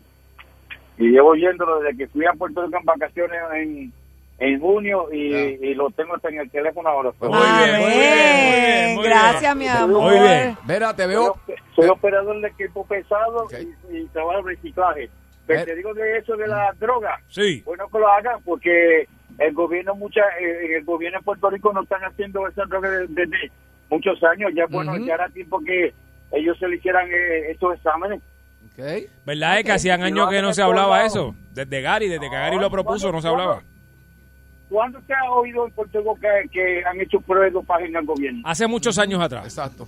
Y 0.98 1.10
llevo 1.10 1.36
yéndolo 1.36 1.80
desde 1.80 1.98
que 1.98 2.08
fui 2.08 2.26
a 2.26 2.34
Puerto 2.34 2.64
Rico 2.66 2.78
en 2.80 2.86
vacaciones 2.86 3.40
en, 3.54 3.94
en 4.40 4.60
junio 4.60 5.10
y, 5.14 5.36
y 5.36 5.76
lo 5.76 5.92
tengo 5.92 6.16
hasta 6.16 6.30
en 6.30 6.40
el 6.40 6.50
teléfono 6.50 6.90
ahora. 6.90 7.12
Pues 7.20 7.30
Muy 7.30 7.40
bien, 7.40 7.82
muy 7.82 7.92
bien, 7.92 7.92
muy 7.92 8.56
bien, 8.56 8.96
muy 8.96 9.04
Gracias, 9.06 9.42
bien. 9.42 9.58
mi 9.60 9.68
amor. 9.68 10.02
Muy 10.02 10.20
bien. 10.20 10.58
Mira, 10.68 10.96
te 10.96 11.04
Soy, 11.04 11.12
veo... 11.12 11.40
soy 11.76 11.90
operador 11.90 12.42
de 12.42 12.48
equipo 12.48 12.84
pesado 12.88 13.46
y, 13.92 13.96
y 13.96 14.06
trabajo 14.08 14.40
en 14.40 14.46
reciclaje. 14.48 15.10
Pero 15.48 15.62
Eh. 15.62 15.66
te 15.66 15.76
digo 15.76 15.94
de 15.94 16.18
eso 16.18 16.36
de 16.36 16.48
la 16.48 16.72
droga. 16.80 17.20
Sí. 17.30 17.62
Bueno 17.66 17.88
que 17.92 17.98
lo 18.00 18.08
hagan 18.10 18.40
porque 18.44 19.08
el 19.40 19.54
gobierno 19.54 19.96
mucha 19.96 20.22
eh, 20.40 20.66
en 20.66 20.74
el 20.76 20.84
gobierno 20.84 21.20
de 21.20 21.24
Puerto 21.26 21.50
Rico 21.50 21.72
no 21.74 21.82
están 21.84 22.02
haciendo 22.04 22.48
esa 22.48 22.66
droga 22.66 22.90
de- 22.90 23.08
desde 23.08 23.52
muchos 23.90 24.22
años. 24.24 24.52
Ya 24.56 24.66
bueno, 24.70 24.96
ya 24.98 25.14
era 25.16 25.30
tiempo 25.30 25.60
que 25.64 25.94
ellos 26.34 26.58
se 26.60 26.68
le 26.68 26.76
hicieran 26.76 27.08
eh, 27.10 27.52
estos 27.52 27.76
exámenes. 27.76 28.22
Ok. 28.74 28.84
¿Verdad 29.26 29.60
es 29.60 29.66
que 29.66 29.72
hacían 29.72 30.04
años 30.04 30.30
que 30.30 30.42
no 30.42 30.54
se 30.54 30.62
hablaba 30.62 31.06
eso? 31.06 31.34
Desde 31.54 31.82
Gary, 31.82 32.08
desde 32.10 32.30
que 32.30 32.36
Gary 32.36 32.60
lo 32.60 32.70
propuso, 32.70 33.12
no 33.12 33.22
se 33.22 33.28
hablaba. 33.28 33.62
¿Cuándo 34.70 35.00
te 35.08 35.14
ha 35.14 35.32
oído 35.32 35.66
en 35.66 35.72
Puerto 35.72 35.98
Rico 36.00 36.20
que, 36.20 36.50
que 36.50 36.84
han 36.84 37.00
hecho 37.00 37.22
pruebas 37.22 37.48
de 37.48 37.52
dopaje 37.54 37.86
en 37.86 37.96
el 37.96 38.06
gobierno? 38.06 38.42
Hace 38.44 38.68
muchos 38.68 39.00
años 39.00 39.22
atrás. 39.22 39.46
Exacto. 39.46 39.88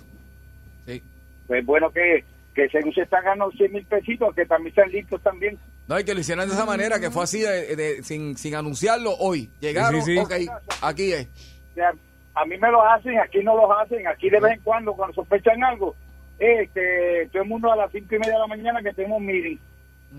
Sí. 0.85 1.03
Pues 1.47 1.65
bueno 1.65 1.89
que, 1.91 2.23
que 2.59 2.69
según 2.69 2.93
se 2.93 3.01
están 3.03 3.23
ganando 3.23 3.51
100 3.51 3.71
mil 3.71 3.85
pesitos, 3.85 4.35
que 4.35 4.45
también 4.45 4.69
están 4.75 4.91
listos 4.91 5.21
también. 5.23 5.57
No, 5.87 5.97
y 5.99 6.03
que 6.03 6.13
lo 6.13 6.19
hicieran 6.19 6.47
de 6.49 6.53
esa 6.55 6.65
manera, 6.65 6.99
que 6.99 7.09
fue 7.09 7.23
así, 7.23 7.39
de- 7.41 7.75
de- 7.75 8.03
sin, 8.03 8.35
sin 8.37 8.53
anunciarlo 8.55 9.13
hoy. 9.17 9.49
Llegaron, 9.61 10.01
Sí, 10.01 10.17
sí, 10.17 10.25
sí. 10.37 10.47
ok, 10.49 10.61
aquí 10.81 11.13
es. 11.13 11.27
O 11.71 11.75
sea, 11.75 11.93
a 12.35 12.45
mí 12.45 12.57
me 12.57 12.69
lo 12.69 12.85
hacen, 12.85 13.17
aquí 13.19 13.39
no 13.43 13.55
los 13.55 13.69
hacen, 13.79 14.05
aquí 14.07 14.29
de 14.29 14.39
vez 14.41 14.53
en 14.57 14.61
cuando, 14.61 14.93
cuando 14.93 15.15
sospechan 15.15 15.63
algo, 15.63 15.95
este, 16.37 17.27
todo 17.31 17.43
el 17.43 17.49
mundo 17.49 17.71
a 17.71 17.75
las 17.75 17.91
cinco 17.91 18.15
y 18.15 18.19
media 18.19 18.33
de 18.33 18.39
la 18.39 18.47
mañana 18.47 18.81
que 18.81 18.93
tenemos 18.93 19.21
meeting. 19.21 19.57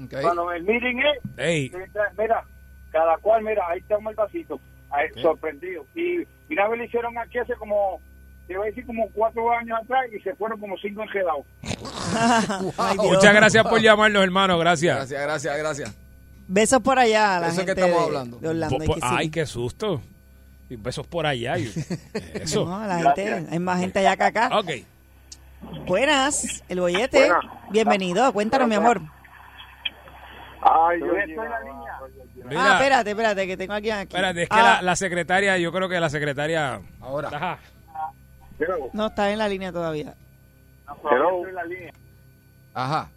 Ok. 0.04 0.14
Cuando 0.22 0.52
el 0.52 0.62
meeting 0.64 0.98
es, 1.38 1.72
mira, 2.18 2.44
cada 2.90 3.16
cual, 3.18 3.42
mira, 3.42 3.62
ahí 3.68 3.80
estamos 3.80 4.10
el 4.10 4.16
vasito, 4.16 4.60
ahí, 4.90 5.08
sorprendido. 5.20 5.84
Y, 5.94 6.20
y 6.22 6.26
una 6.52 6.68
vez 6.68 6.78
lo 6.78 6.84
hicieron 6.84 7.18
aquí 7.18 7.38
hace 7.38 7.54
como, 7.54 8.00
te 8.50 8.56
voy 8.58 8.66
a 8.66 8.70
decir 8.70 8.84
como 8.84 9.08
cuatro 9.10 9.48
años 9.52 9.78
atrás 9.80 10.06
y 10.12 10.20
se 10.22 10.34
fueron 10.34 10.58
como 10.58 10.76
cinco 10.78 11.02
enredados. 11.04 11.46
Dios. 12.94 13.06
muchas 13.06 13.32
gracias 13.32 13.64
por 13.64 13.80
llamarnos, 13.80 14.24
hermano. 14.24 14.58
Gracias. 14.58 14.96
Gracias, 14.96 15.22
gracias, 15.22 15.58
gracias. 15.58 15.94
Besos 16.48 16.80
por 16.80 16.98
allá 16.98 17.36
a 17.36 17.40
la 17.42 17.46
Eso 17.48 17.60
es 17.60 17.66
que 17.66 17.70
gente 17.74 17.80
estamos 17.82 18.00
de, 18.00 18.06
hablando. 18.06 18.38
de 18.38 18.48
Orlando. 18.48 18.76
Po- 18.76 18.82
y 18.82 18.86
po- 18.88 18.94
Kissimmee. 18.94 19.16
ay, 19.18 19.30
qué 19.30 19.46
susto. 19.46 20.02
Y 20.68 20.74
besos 20.74 21.06
por 21.06 21.26
allá. 21.26 21.58
y- 21.58 21.72
Eso. 22.34 22.64
No, 22.66 22.84
la 22.84 22.98
gente, 23.14 23.46
hay 23.52 23.58
más 23.60 23.78
gente 23.78 24.00
allá 24.00 24.16
que 24.16 24.22
acá. 24.24 24.58
Ok. 24.58 24.70
Buenas, 25.86 26.64
el 26.68 26.80
bollete. 26.80 27.18
Buenas. 27.26 27.44
Bienvenido, 27.70 28.32
cuéntanos, 28.32 28.66
mi 28.66 28.74
amor. 28.74 29.00
Ay, 30.62 30.98
yo 30.98 31.06
estoy 31.06 31.32
en 31.34 31.36
la 31.36 31.60
línea. 31.60 31.92
Mira, 32.48 32.64
ah, 32.64 32.74
espérate, 32.78 33.10
espérate, 33.10 33.46
que 33.46 33.56
tengo 33.56 33.74
aquí. 33.74 33.90
aquí. 33.90 34.12
espérate, 34.12 34.42
es 34.42 34.48
que 34.48 34.56
Ah, 34.58 34.62
la, 34.62 34.82
la 34.82 34.96
secretaria, 34.96 35.56
yo 35.58 35.70
creo 35.70 35.88
que 35.88 36.00
la 36.00 36.10
secretaria. 36.10 36.80
Ahora. 37.00 37.28
Ajá. 37.32 37.58
Hello. 38.60 38.90
No, 38.92 39.06
está 39.06 39.32
en 39.32 39.38
la 39.38 39.48
línea 39.48 39.72
todavía. 39.72 40.14
Hello. 41.10 41.42
Ajá. 42.74 43.10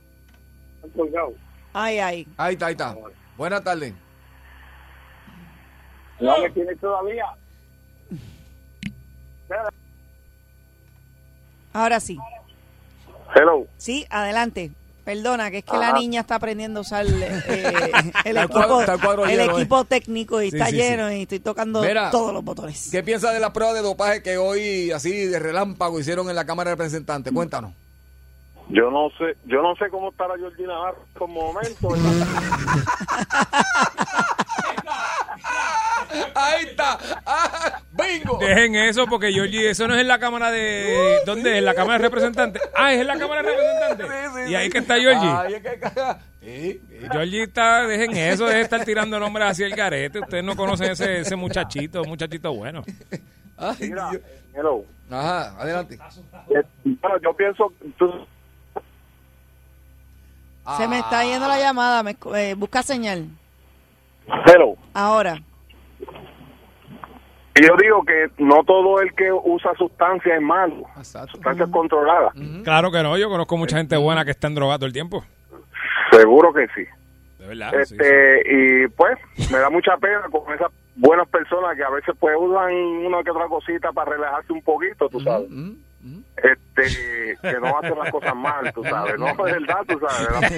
Ay, 1.74 2.00
ay. 2.00 2.28
Ahí 2.38 2.54
está, 2.54 2.68
ahí 2.68 2.72
está. 2.72 2.96
Buenas 3.36 3.64
tardes. 3.64 3.94
No 6.20 6.38
me 6.38 6.50
tiene 6.52 6.76
todavía. 6.78 7.26
Ahora 11.74 12.00
sí. 12.00 12.18
Hello. 13.36 13.68
Sí, 13.78 14.06
adelante. 14.10 14.72
Perdona, 15.04 15.52
que 15.52 15.58
es 15.58 15.66
que 15.66 15.76
la 15.78 15.92
niña 15.92 16.22
está 16.22 16.36
aprendiendo 16.36 16.80
a 16.80 16.82
usar 16.82 17.06
eh, 17.06 17.12
el, 18.26 18.36
Está 18.36 18.36
el 18.44 18.50
cuadro- 18.50 18.64
equipo, 18.64 18.80
está 18.82 18.94
el 18.94 19.02
cuadro 19.02 19.26
el 19.26 19.38
lleno, 19.38 19.58
equipo 19.58 19.84
técnico 19.84 20.42
y 20.42 20.50
Sí, 20.50 20.56
está 20.58 20.70
sí, 20.70 20.76
lleno 20.78 21.12
y 21.12 21.24
estoy 21.24 21.40
tocando 21.42 21.82
Mira. 21.82 22.10
todos 22.10 22.34
los 22.34 22.42
botones. 22.44 22.88
¿Qué 22.90 23.04
piensas 23.04 23.34
de 23.34 23.42
la 23.42 23.52
prueba 23.52 23.74
de 23.74 23.82
dopaje 23.82 24.24
que 24.24 24.38
hoy, 24.38 24.92
así 24.92 25.12
de 25.28 25.40
relámpago, 25.40 26.00
hicieron 26.00 26.30
en 26.30 26.36
la 26.38 26.46
Cámara 26.46 26.70
de 26.70 26.76
Representantes? 26.78 27.34
Cuéntanos. 27.34 27.74
Yo 28.70 28.90
no 28.92 29.10
sé, 29.18 29.36
yo 29.46 29.62
no 29.62 29.76
sé 29.76 29.90
cómo 29.90 30.10
estará 30.10 30.36
Georgina 30.38 30.70
Navarro 30.70 31.04
por 31.20 31.28
momento. 31.28 31.90
Ahí 36.36 36.66
está. 36.66 36.98
Ah, 37.26 37.82
¡Bingo! 37.92 38.38
Dejen 38.40 38.76
eso 38.76 39.06
porque 39.08 39.32
Georgie, 39.32 39.70
eso 39.70 39.88
no 39.88 39.96
es 39.96 40.02
en 40.02 40.08
la 40.08 40.20
Cámara 40.20 40.52
de. 40.52 41.20
¿Dónde 41.26 41.52
es? 41.52 41.58
¿En 41.58 41.66
la 41.66 41.74
Cámara 41.74 41.98
de 41.98 42.04
Representantes? 42.06 42.62
Ah, 42.76 42.94
es 42.94 43.02
en 43.02 43.08
la 43.08 43.18
Cámara 43.18 43.42
de 43.44 43.50
Representantes. 43.50 44.08
Sí, 44.08 44.42
sí, 44.46 44.52
y 44.52 44.56
ahí 44.56 44.66
sí. 44.66 44.72
que 44.72 44.78
está 44.80 44.96
Georgie. 45.00 45.30
Ahí 45.30 45.54
es 45.54 45.62
que-. 45.62 46.82
Georgie 47.12 47.44
está, 47.44 47.88
dejen 47.88 48.16
eso, 48.18 48.46
dejen 48.46 48.62
estar 48.62 48.84
tirando 48.86 49.20
nombres 49.20 49.48
hacia 49.52 49.66
el 49.66 49.76
garete. 49.76 50.20
Ustedes 50.20 50.44
no 50.44 50.56
conocen 50.56 50.92
ese, 50.92 51.20
ese 51.20 51.36
muchachito, 51.36 52.02
un 52.02 52.10
muchachito 52.10 52.54
bueno. 52.54 52.84
Ay, 53.58 53.76
Mira, 53.82 54.10
hello. 54.54 54.84
Ajá, 55.10 55.56
adelante. 55.62 55.98
Eh, 56.50 56.62
Bueno, 56.84 57.18
yo 57.24 57.34
pienso, 57.36 57.72
tú- 57.98 58.26
Se 60.78 60.88
me 60.88 61.00
está 61.00 61.24
yendo 61.26 61.48
la 61.48 61.60
llamada, 61.60 62.04
me 62.04 62.18
escu- 62.18 62.36
eh, 62.38 62.54
busca 62.56 62.82
señal. 62.84 63.28
hello. 64.46 64.76
Ahora. 64.94 65.42
Y 67.56 67.68
yo 67.68 67.76
digo 67.80 68.04
que 68.04 68.32
no 68.40 68.64
todo 68.64 69.00
el 69.02 69.14
que 69.14 69.32
usa 69.32 69.74
sustancias 69.78 70.36
es 70.38 70.42
malo, 70.42 70.86
Exacto. 70.98 71.34
sustancias 71.34 71.70
controladas. 71.70 72.34
Claro 72.64 72.92
que 72.92 73.04
no, 73.04 73.16
yo 73.18 73.30
conozco 73.30 73.58
mucha 73.58 73.78
gente 73.78 73.96
buena 73.96 74.26
que 74.26 74.32
está 74.32 74.48
en 74.48 74.56
droga 74.56 74.78
todo 74.78 74.88
el 74.88 74.94
tiempo. 74.94 75.24
Seguro 76.12 76.52
que 76.54 76.68
sí. 76.76 76.84
De 77.40 77.48
verdad. 77.48 77.72
sí, 77.86 77.96
Este 78.00 78.42
y 78.46 78.88
pues 78.90 79.18
me 79.52 79.60
da 79.60 79.70
mucha 79.70 79.98
pena 79.98 80.22
con 80.32 80.52
esas 80.54 80.72
buenas 80.96 81.28
personas 81.28 81.76
que 81.76 81.84
a 81.84 81.90
veces 81.90 82.16
pues 82.20 82.36
usan 82.40 82.74
una 82.74 83.24
que 83.24 83.32
otra 83.32 83.48
cosita 83.48 83.92
para 83.92 84.12
relajarse 84.12 84.52
un 84.54 84.62
poquito, 84.62 85.08
tú 85.10 85.20
sabes. 85.20 85.48
Este 86.36 87.38
que 87.42 87.54
no 87.62 87.78
hacen 87.78 87.98
las 87.98 88.12
cosas 88.12 88.36
mal, 88.36 88.74
tú 88.74 88.84
sabes. 88.84 89.18
No 89.18 89.28
es 89.30 89.38
verdad, 89.38 89.78
tú 89.88 90.00
sabes. 90.02 90.52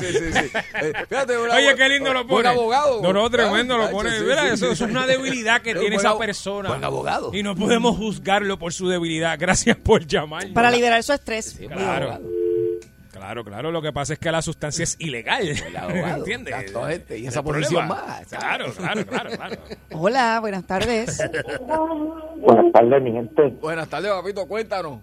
Sí, 0.00 0.06
sí, 0.06 0.32
sí. 0.32 0.32
sí. 0.32 0.50
Eh, 0.80 0.92
fíjate, 1.08 1.38
una- 1.38 1.54
Oye, 1.54 1.74
qué 1.74 1.88
lindo 1.88 2.12
lo 2.12 2.24
buen 2.24 2.44
pone. 2.44 2.48
abogado. 2.48 3.02
No, 3.02 3.12
no, 3.12 3.28
tremendo 3.30 3.76
lo 3.76 3.90
pone. 3.90 4.10
sí, 4.10 4.22
Mira, 4.22 4.42
sí, 4.42 4.46
eso, 4.48 4.66
sí. 4.66 4.72
eso 4.72 4.84
es 4.84 4.90
una 4.90 5.06
debilidad 5.06 5.60
que 5.62 5.74
tiene 5.74 5.96
esa 5.96 6.16
persona. 6.18 6.68
buen 6.68 6.84
abogado. 6.84 7.30
Y 7.34 7.42
no 7.42 7.54
podemos 7.56 7.96
juzgarlo 7.96 8.58
por 8.58 8.72
su 8.72 8.88
debilidad. 8.88 9.36
Gracias 9.38 9.76
por 9.76 10.06
llamar. 10.06 10.52
Para 10.52 10.70
liberar 10.70 11.02
su 11.02 11.12
estrés. 11.12 11.58
Claro. 11.68 12.20
Claro. 13.18 13.44
Claro. 13.44 13.70
Lo 13.70 13.82
que 13.82 13.92
pasa 13.92 14.12
es 14.14 14.18
que 14.18 14.30
la 14.32 14.40
sustancia 14.42 14.82
es 14.84 14.96
ilegal. 15.00 15.42
¿Entiendes? 16.16 16.54
gente 16.88 17.18
y 17.18 17.26
esa 17.26 17.42
posición 17.42 17.88
más, 17.88 18.26
Claro, 18.28 18.66
claro, 18.76 19.04
claro, 19.06 19.30
claro. 19.30 19.56
Hola, 19.92 20.38
buenas 20.40 20.66
tardes. 20.66 21.18
Buenas 22.38 22.72
tardes, 22.72 23.02
mi 23.02 23.12
gente. 23.12 23.48
Buenas 23.60 23.88
tardes, 23.88 24.10
papito, 24.12 24.46
cuéntanos. 24.46 25.00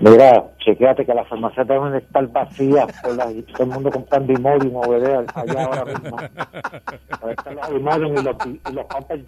Mira, 0.00 0.42
chequéate 0.64 1.04
que 1.04 1.12
las 1.12 1.28
farmacias 1.28 1.68
deben 1.68 1.94
estar 1.94 2.26
vacías 2.28 2.86
por 3.02 3.14
la, 3.14 3.24
todo 3.52 3.64
el 3.64 3.66
mundo 3.68 3.90
comprando 3.90 4.32
Imodium 4.32 4.76
o 4.76 4.88
bebé 4.88 5.14
allá 5.34 5.64
ahora 5.64 5.84
mismo. 5.84 6.16
Ahí 6.18 7.34
están 7.36 7.56
los 7.56 7.70
Imodium 7.70 8.16
y 8.16 8.22
los, 8.22 8.36
y 8.46 8.72
los 8.72 8.86
Pampers. 8.86 9.22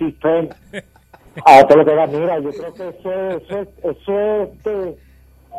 A 1.45 1.63
todo 1.67 1.79
lo 1.79 1.85
que 1.85 1.95
da, 1.95 2.07
mira, 2.07 2.39
yo 2.41 2.51
creo 2.51 2.73
que 2.75 2.89
eso, 2.89 3.13
es- 3.13 3.43
eso, 3.43 3.59
es- 3.61 3.69
eso, 3.85 4.43
es, 4.43 4.49
este, 4.49 4.97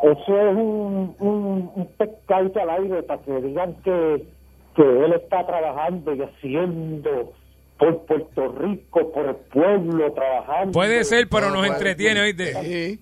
eso 0.03 0.37
es 0.49 0.55
un, 0.55 1.15
un, 1.19 1.71
un 1.75 1.87
pescadito 1.97 2.59
al 2.61 2.69
aire 2.69 3.03
para 3.03 3.21
que 3.23 3.31
digan 3.41 3.73
que, 3.83 4.23
que 4.75 4.81
él 4.81 5.13
está 5.13 5.45
trabajando 5.45 6.13
y 6.13 6.21
haciendo 6.21 7.33
por 7.79 8.05
Puerto 8.05 8.47
Rico, 8.59 9.11
por 9.11 9.25
el 9.27 9.35
pueblo, 9.35 10.11
trabajando. 10.13 10.71
Puede 10.73 11.03
ser, 11.03 11.27
pero 11.29 11.49
No, 11.49 11.55
nos 11.57 11.67
entretiene, 11.67 12.21
¿oíste? 12.21 12.53
Sí. 12.53 12.99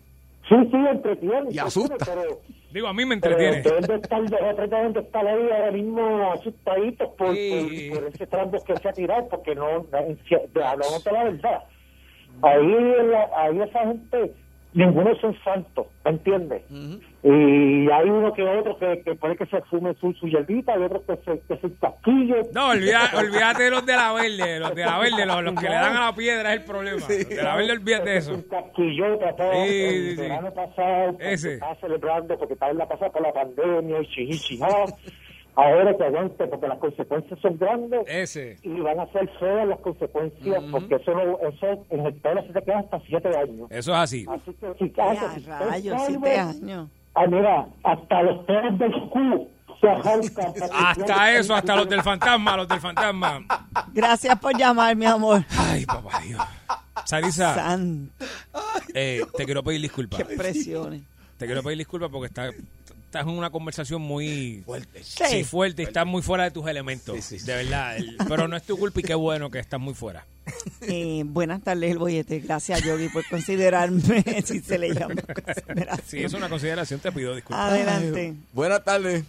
Sí, 0.50 0.56
sí, 0.70 0.78
entretiene. 0.90 1.52
Y 1.52 1.60
asusta. 1.60 1.96
Pero, 2.06 2.40
Digo, 2.74 2.88
a 2.88 2.94
mí 2.94 3.04
me 3.06 3.18
pero 3.18 3.38
entretiene. 3.38 3.64
deben 3.64 3.82
de 3.88 3.96
estar, 3.96 4.70
deben 4.70 4.94
de 4.94 5.00
estar 5.02 5.28
ahí 5.28 5.50
ahora 5.52 5.72
mismo 5.72 6.32
asustaditos 6.32 7.10
por, 7.18 7.36
Sí. 7.36 7.90
por, 7.92 8.00
por 8.04 8.10
ese 8.14 8.28
trampo 8.28 8.64
que 8.64 8.76
se 8.78 8.90
ha 8.90 8.94
tirado, 8.94 9.28
porque 9.30 9.54
no, 9.56 9.66
hablamos 9.66 11.04
de 11.04 11.12
la 11.12 11.24
verdad. 11.26 11.64
Ahí, 12.44 12.68
la- 13.12 13.30
ahí 13.36 13.60
esa 13.62 13.80
gente, 13.82 14.34
ninguno 14.74 15.14
son 15.20 15.38
santos, 15.44 15.88
¿me 16.06 16.12
entiendes? 16.12 16.62
Y 17.24 17.90
hay 17.92 18.10
uno 18.10 18.34
que 18.34 18.42
otro 18.44 18.78
que, 18.80 19.02
que 19.04 19.16
puede 19.16 19.36
que 19.36 19.46
se 19.46 19.62
fume 19.64 19.94
su, 19.96 20.12
su 20.14 20.28
hierbita 20.28 20.78
y 20.78 20.84
otro 20.84 21.04
que 21.06 21.16
se, 21.18 21.40
que 21.48 21.58
se 21.58 21.74
casquille. 21.80 22.42
No, 22.54 22.70
olvida- 22.70 23.12
olvídate 23.18 23.64
de 23.64 23.70
los 23.70 23.86
de 23.86 23.94
la 23.94 24.12
verde. 24.14 24.60
Los 24.60 24.74
de 24.76 24.86
la 24.86 24.98
verde, 24.98 25.26
los, 25.26 25.44
los 25.44 25.54
que 25.56 25.70
le 25.70 25.76
dan 25.76 25.96
a 25.98 26.06
la 26.08 26.16
piedra 26.16 26.54
es 26.54 26.60
el 26.62 26.66
problema. 26.66 26.98
Los 26.98 27.08
de 27.08 27.36
la 27.44 27.56
verde, 27.56 27.72
olvídate 27.74 28.10
de 28.10 28.18
eso. 28.18 28.34
Un 28.34 28.42
casquillote 28.44 29.26
todo. 29.38 29.52
Sí, 29.54 29.60
el 29.84 29.94
sí, 30.10 30.16
sí. 30.16 30.22
verano 30.22 30.54
pasado, 30.54 31.18
Ese. 31.20 31.54
estaba 31.54 31.76
celebrando 31.76 32.38
porque 32.40 32.54
estaba 32.54 32.72
en 32.72 32.78
la 32.80 32.88
pasada 32.88 33.12
por 33.12 33.22
la 33.22 33.34
pandemia 33.34 33.98
y. 34.02 34.60
Ahora 35.56 35.96
que 35.98 36.04
aguante 36.04 36.48
porque 36.48 36.68
las 36.68 36.80
consecuencias 36.80 37.40
son 37.42 37.58
grandes 37.58 38.02
Ese. 38.08 38.58
y 38.64 38.80
van 38.80 39.00
a 39.00 39.06
ser 39.12 39.30
feas 39.40 39.68
las 39.68 39.80
consecuencias 39.80 40.64
porque 40.72 40.96
eso 40.96 41.12
no, 41.12 41.38
eso 41.48 41.86
en 41.90 42.06
el 42.06 42.14
pelo 42.16 42.42
se 42.48 42.54
te 42.54 42.62
queda 42.62 42.80
hasta 42.80 43.00
siete 43.02 43.30
años. 43.38 43.68
Eso 43.70 43.92
es 43.92 43.98
así. 43.98 44.26
Así 44.30 44.54
que 44.54 44.74
si 44.78 44.86
usted 44.86 45.48
rayos, 45.48 46.02
siete 46.08 46.38
años. 46.40 46.90
Ah, 47.14 47.28
mira, 47.28 47.68
hasta 47.84 48.22
los 48.24 48.46
pelos 48.46 48.80
del 48.80 48.94
culo. 49.10 49.48
Hasta 50.74 51.32
eso, 51.34 51.56
hasta 51.56 51.76
los 51.76 51.90
del 51.90 52.04
fantasma, 52.04 52.56
los 52.56 52.68
del 52.68 52.80
fantasma. 52.80 53.42
Gracias 53.92 54.38
por 54.40 54.56
llamar, 54.56 54.96
mi 54.96 55.06
amor. 55.08 55.44
Ay, 55.58 55.86
papá 55.88 56.20
Dios. 56.20 56.40
Sarisa, 57.06 57.80
eh, 58.94 59.22
te 59.36 59.46
quiero 59.46 59.64
pedir 59.64 59.82
disculpas. 59.82 60.20
qué 60.24 60.36
presiones. 60.38 61.02
Te 61.38 61.48
quiero 61.48 61.64
pedir 61.64 61.80
disculpas 61.80 62.10
porque 62.12 62.28
está- 62.28 62.52
estás 63.12 63.24
en 63.28 63.34
una 63.38 63.50
conversación 63.50 64.02
muy 64.02 64.64
Fuerte. 64.66 65.04
Sí. 65.04 65.24
sí, 65.30 65.44
fuerte 65.44 65.82
y 65.82 65.86
estás 65.86 66.06
muy 66.08 66.22
fuera 66.22 66.46
de 66.46 66.52
tus 66.52 66.66
elementos. 66.68 67.14
Sí, 67.18 67.22
sí, 67.22 67.40
sí. 67.40 67.46
De 67.46 67.56
verdad. 67.56 67.98
El- 67.98 68.16
pero 68.28 68.48
no 68.48 68.56
es 68.56 68.64
tu 68.64 68.78
culpa 68.78 69.02
y 69.02 69.04
qué 69.04 69.16
bueno 69.16 69.52
que 69.52 69.60
estás 69.60 69.80
muy 69.82 69.94
fuera. 69.94 70.26
Eh, 70.88 71.24
buenas 71.26 71.62
tardes, 71.62 71.92
el 71.92 71.98
bollete. 72.00 72.40
Gracias, 72.40 72.84
Yogi, 72.84 73.10
por 73.10 73.24
considerarme, 73.30 74.24
si 74.46 74.60
se 74.62 74.78
le 74.80 74.94
llama 74.94 75.16
consideración. 75.46 76.08
Sí, 76.08 76.24
es 76.24 76.34
una 76.34 76.50
consideración, 76.50 77.00
te 77.00 77.12
pido 77.12 77.36
disculpas. 77.36 77.72
Adelante. 77.72 78.34
Buenas 78.54 78.84
tardes. 78.84 79.24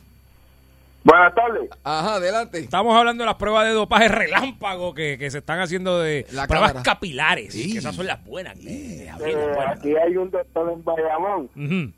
Buenas 1.05 1.35
tardes. 1.35 1.69
Ajá, 1.83 2.15
adelante. 2.15 2.59
Estamos 2.61 2.97
hablando 2.97 3.25
de 3.25 3.27
las 3.27 3.35
pruebas 3.37 3.65
de 3.67 3.73
dopaje 3.73 4.09
relámpago 4.09 4.95
que, 4.95 5.19
que 5.19 5.31
se 5.31 5.39
están 5.39 5.59
haciendo 5.61 5.99
de 6.01 6.27
La 6.31 6.47
pruebas 6.47 6.71
cámara. 6.73 6.85
capilares. 6.85 7.53
Sí. 7.53 7.73
Que 7.73 7.79
esas 7.79 7.95
son 7.97 8.07
las 8.07 8.25
buenas. 8.25 8.57
eh, 8.59 9.03
Eh, 9.03 9.07
las 9.07 9.19
buenas. 9.19 9.79
aquí 9.79 9.97
hay 9.97 10.17
un 10.17 10.31
doctor 10.31 10.71
en 10.73 10.85
Bayamón 10.85 11.49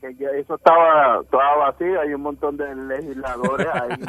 que 0.01 0.15
ya 0.19 0.29
eso 0.31 0.55
estaba, 0.55 1.21
estaba 1.23 1.57
vacío, 1.71 2.01
hay 2.01 2.15
un 2.15 2.23
montón 2.23 2.57
de 2.57 2.75
legisladores 2.75 3.67
ahí. 3.75 3.99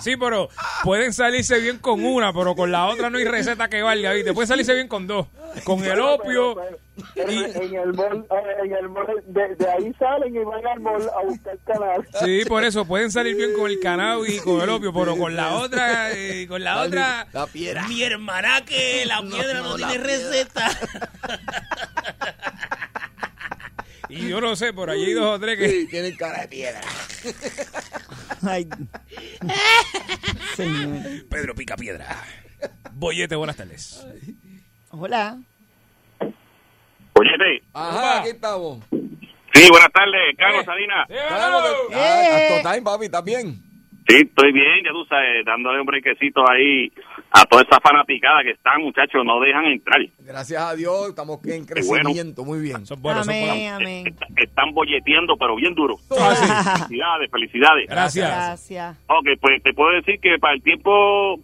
Sí, 0.00 0.16
pero 0.16 0.48
pueden 0.82 1.12
salirse 1.12 1.58
bien 1.60 1.78
con 1.78 2.04
una, 2.04 2.32
pero 2.32 2.54
con 2.54 2.72
la 2.72 2.86
otra 2.86 3.10
no 3.10 3.18
hay 3.18 3.24
receta 3.24 3.68
que 3.68 3.82
valga, 3.82 4.12
¿viste? 4.12 4.32
Pueden 4.32 4.48
salirse 4.48 4.74
bien 4.74 4.88
con 4.88 5.06
dos. 5.06 5.26
Con 5.64 5.84
el 5.84 6.00
opio. 6.00 6.54
Pero 6.54 6.78
y- 7.14 7.30
en 7.30 7.74
el 7.74 7.92
mall, 7.94 8.26
eh, 8.30 8.64
en 8.64 8.72
el 8.72 8.88
mall 8.88 9.06
de, 9.26 9.54
de 9.56 9.70
ahí 9.70 9.92
salen 9.98 10.34
y 10.34 10.38
van 10.40 10.66
al 10.66 10.80
mall 10.80 11.02
a 11.08 11.22
buscar 11.24 11.58
canal. 11.66 12.06
Sí, 12.24 12.44
por 12.46 12.64
eso 12.64 12.84
pueden 12.84 13.10
salir 13.10 13.36
bien 13.36 13.52
con 13.54 13.70
el 13.70 13.78
cannabis 13.80 14.36
y 14.36 14.40
con 14.40 14.60
el 14.60 14.68
opio, 14.70 14.92
pero 14.92 15.16
con 15.16 15.34
la 15.36 15.54
otra, 15.54 16.12
eh, 16.12 16.46
con 16.48 16.62
la 16.64 16.74
La- 16.76 16.82
otra, 16.82 17.26
la 17.32 17.46
piedra. 17.46 17.86
Mi 17.88 18.02
hermana 18.02 18.64
que 18.64 19.04
la 19.06 19.20
piedra 19.22 19.60
no, 19.60 19.76
tiene 19.76 19.92
piedra. 19.92 20.06
receta. 20.06 20.70
y 24.08 24.28
yo 24.28 24.40
no 24.40 24.56
sé, 24.56 24.72
por 24.72 24.90
allí 24.90 25.04
hay 25.04 25.12
dos 25.12 25.36
o 25.36 25.40
tres 25.40 25.56
que 25.58 25.68
Sí, 25.70 25.86
tienen 25.88 26.16
cara 26.16 26.40
de 26.42 26.48
piedra. 26.48 26.80
Ay. 28.42 28.68
Señor. 30.56 31.02
Pedro 31.28 31.54
pica 31.54 31.76
piedra. 31.76 32.16
Bollete, 32.92 33.36
buenas 33.36 33.56
tardes. 33.56 34.04
Hola. 34.90 35.38
Oye, 37.20 37.62
Ajá, 37.74 38.20
aquí 38.20 38.30
estamos. 38.30 38.78
sí, 38.90 39.68
buenas 39.70 39.92
tardes, 39.92 40.36
Carlos 40.38 40.64
Salinas. 40.64 41.06
Claro, 41.06 41.58
¡Eh! 41.92 42.62
time, 42.62 42.80
papi, 42.82 43.04
¿estás 43.04 43.24
bien? 43.24 43.56
Sí, 44.08 44.16
estoy 44.26 44.52
bien, 44.52 44.82
ya 44.82 44.90
tú 44.90 45.04
sabes, 45.04 45.44
dándole 45.44 45.80
un 45.80 45.86
brequecito 45.86 46.42
ahí 46.50 46.90
a 47.30 47.44
toda 47.44 47.62
esa 47.62 47.78
fanaticada 47.78 48.42
que 48.42 48.52
están, 48.52 48.80
muchachos, 48.80 49.22
no 49.22 49.38
dejan 49.38 49.66
entrar. 49.66 50.00
Gracias 50.20 50.62
a 50.62 50.74
Dios, 50.74 51.10
estamos 51.10 51.38
en 51.44 51.66
bueno. 51.66 51.66
crecimiento, 51.66 52.42
muy 52.42 52.58
bien. 52.60 52.86
Son 52.86 53.02
buenos, 53.02 53.26
son 53.26 53.34
buenos. 53.34 53.50
amén, 53.50 53.72
amén. 53.74 54.16
Están 54.36 54.72
bolleteando, 54.72 55.36
pero 55.36 55.56
bien 55.56 55.74
duro. 55.74 55.96
Ah, 56.18 56.34
sí. 56.34 56.46
Felicidades, 56.88 57.30
felicidades. 57.30 57.86
Gracias. 57.90 58.28
Gracias. 58.30 58.96
Ok, 59.08 59.26
pues 59.38 59.62
te 59.62 59.74
puedo 59.74 59.90
decir 59.90 60.18
que 60.20 60.38
para 60.38 60.54
el 60.54 60.62
tiempo 60.62 61.38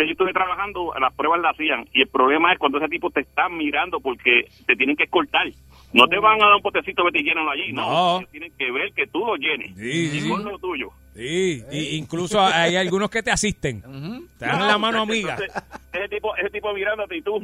que 0.00 0.06
yo 0.06 0.12
estuve 0.12 0.32
trabajando, 0.32 0.92
las 1.00 1.12
pruebas 1.14 1.40
las 1.40 1.54
hacían. 1.54 1.86
Y 1.92 2.02
el 2.02 2.08
problema 2.08 2.52
es 2.52 2.58
cuando 2.58 2.78
ese 2.78 2.88
tipo 2.88 3.10
te 3.10 3.20
está 3.20 3.48
mirando 3.48 4.00
porque 4.00 4.48
te 4.66 4.76
tienen 4.76 4.96
que 4.96 5.04
escoltar. 5.04 5.46
No 5.92 6.06
te 6.06 6.18
van 6.18 6.40
a 6.40 6.46
dar 6.46 6.54
un 6.56 6.62
potecito 6.62 7.04
que 7.06 7.12
te 7.12 7.22
llénalo 7.22 7.50
allí, 7.50 7.72
no. 7.72 8.20
No. 8.20 8.26
Tienen 8.30 8.52
que 8.56 8.70
ver 8.70 8.92
que 8.94 9.06
tú 9.06 9.18
lo 9.26 9.36
llenes. 9.36 9.76
Sí, 9.76 10.10
y 10.16 10.20
sí. 10.20 10.28
con 10.28 10.44
lo 10.44 10.58
tuyo. 10.58 10.90
Sí, 11.14 11.62
y 11.72 11.96
incluso 11.96 12.40
hay 12.40 12.76
algunos 12.76 13.10
que 13.10 13.22
te 13.22 13.30
asisten. 13.30 13.82
Te 14.38 14.46
dan 14.46 14.66
la 14.66 14.78
mano 14.78 15.02
amiga. 15.02 15.32
Entonces, 15.38 15.62
ese 15.92 16.08
tipo, 16.08 16.36
ese 16.36 16.50
tipo 16.50 16.72
mirándote 16.72 17.16
y 17.16 17.22
tú. 17.22 17.40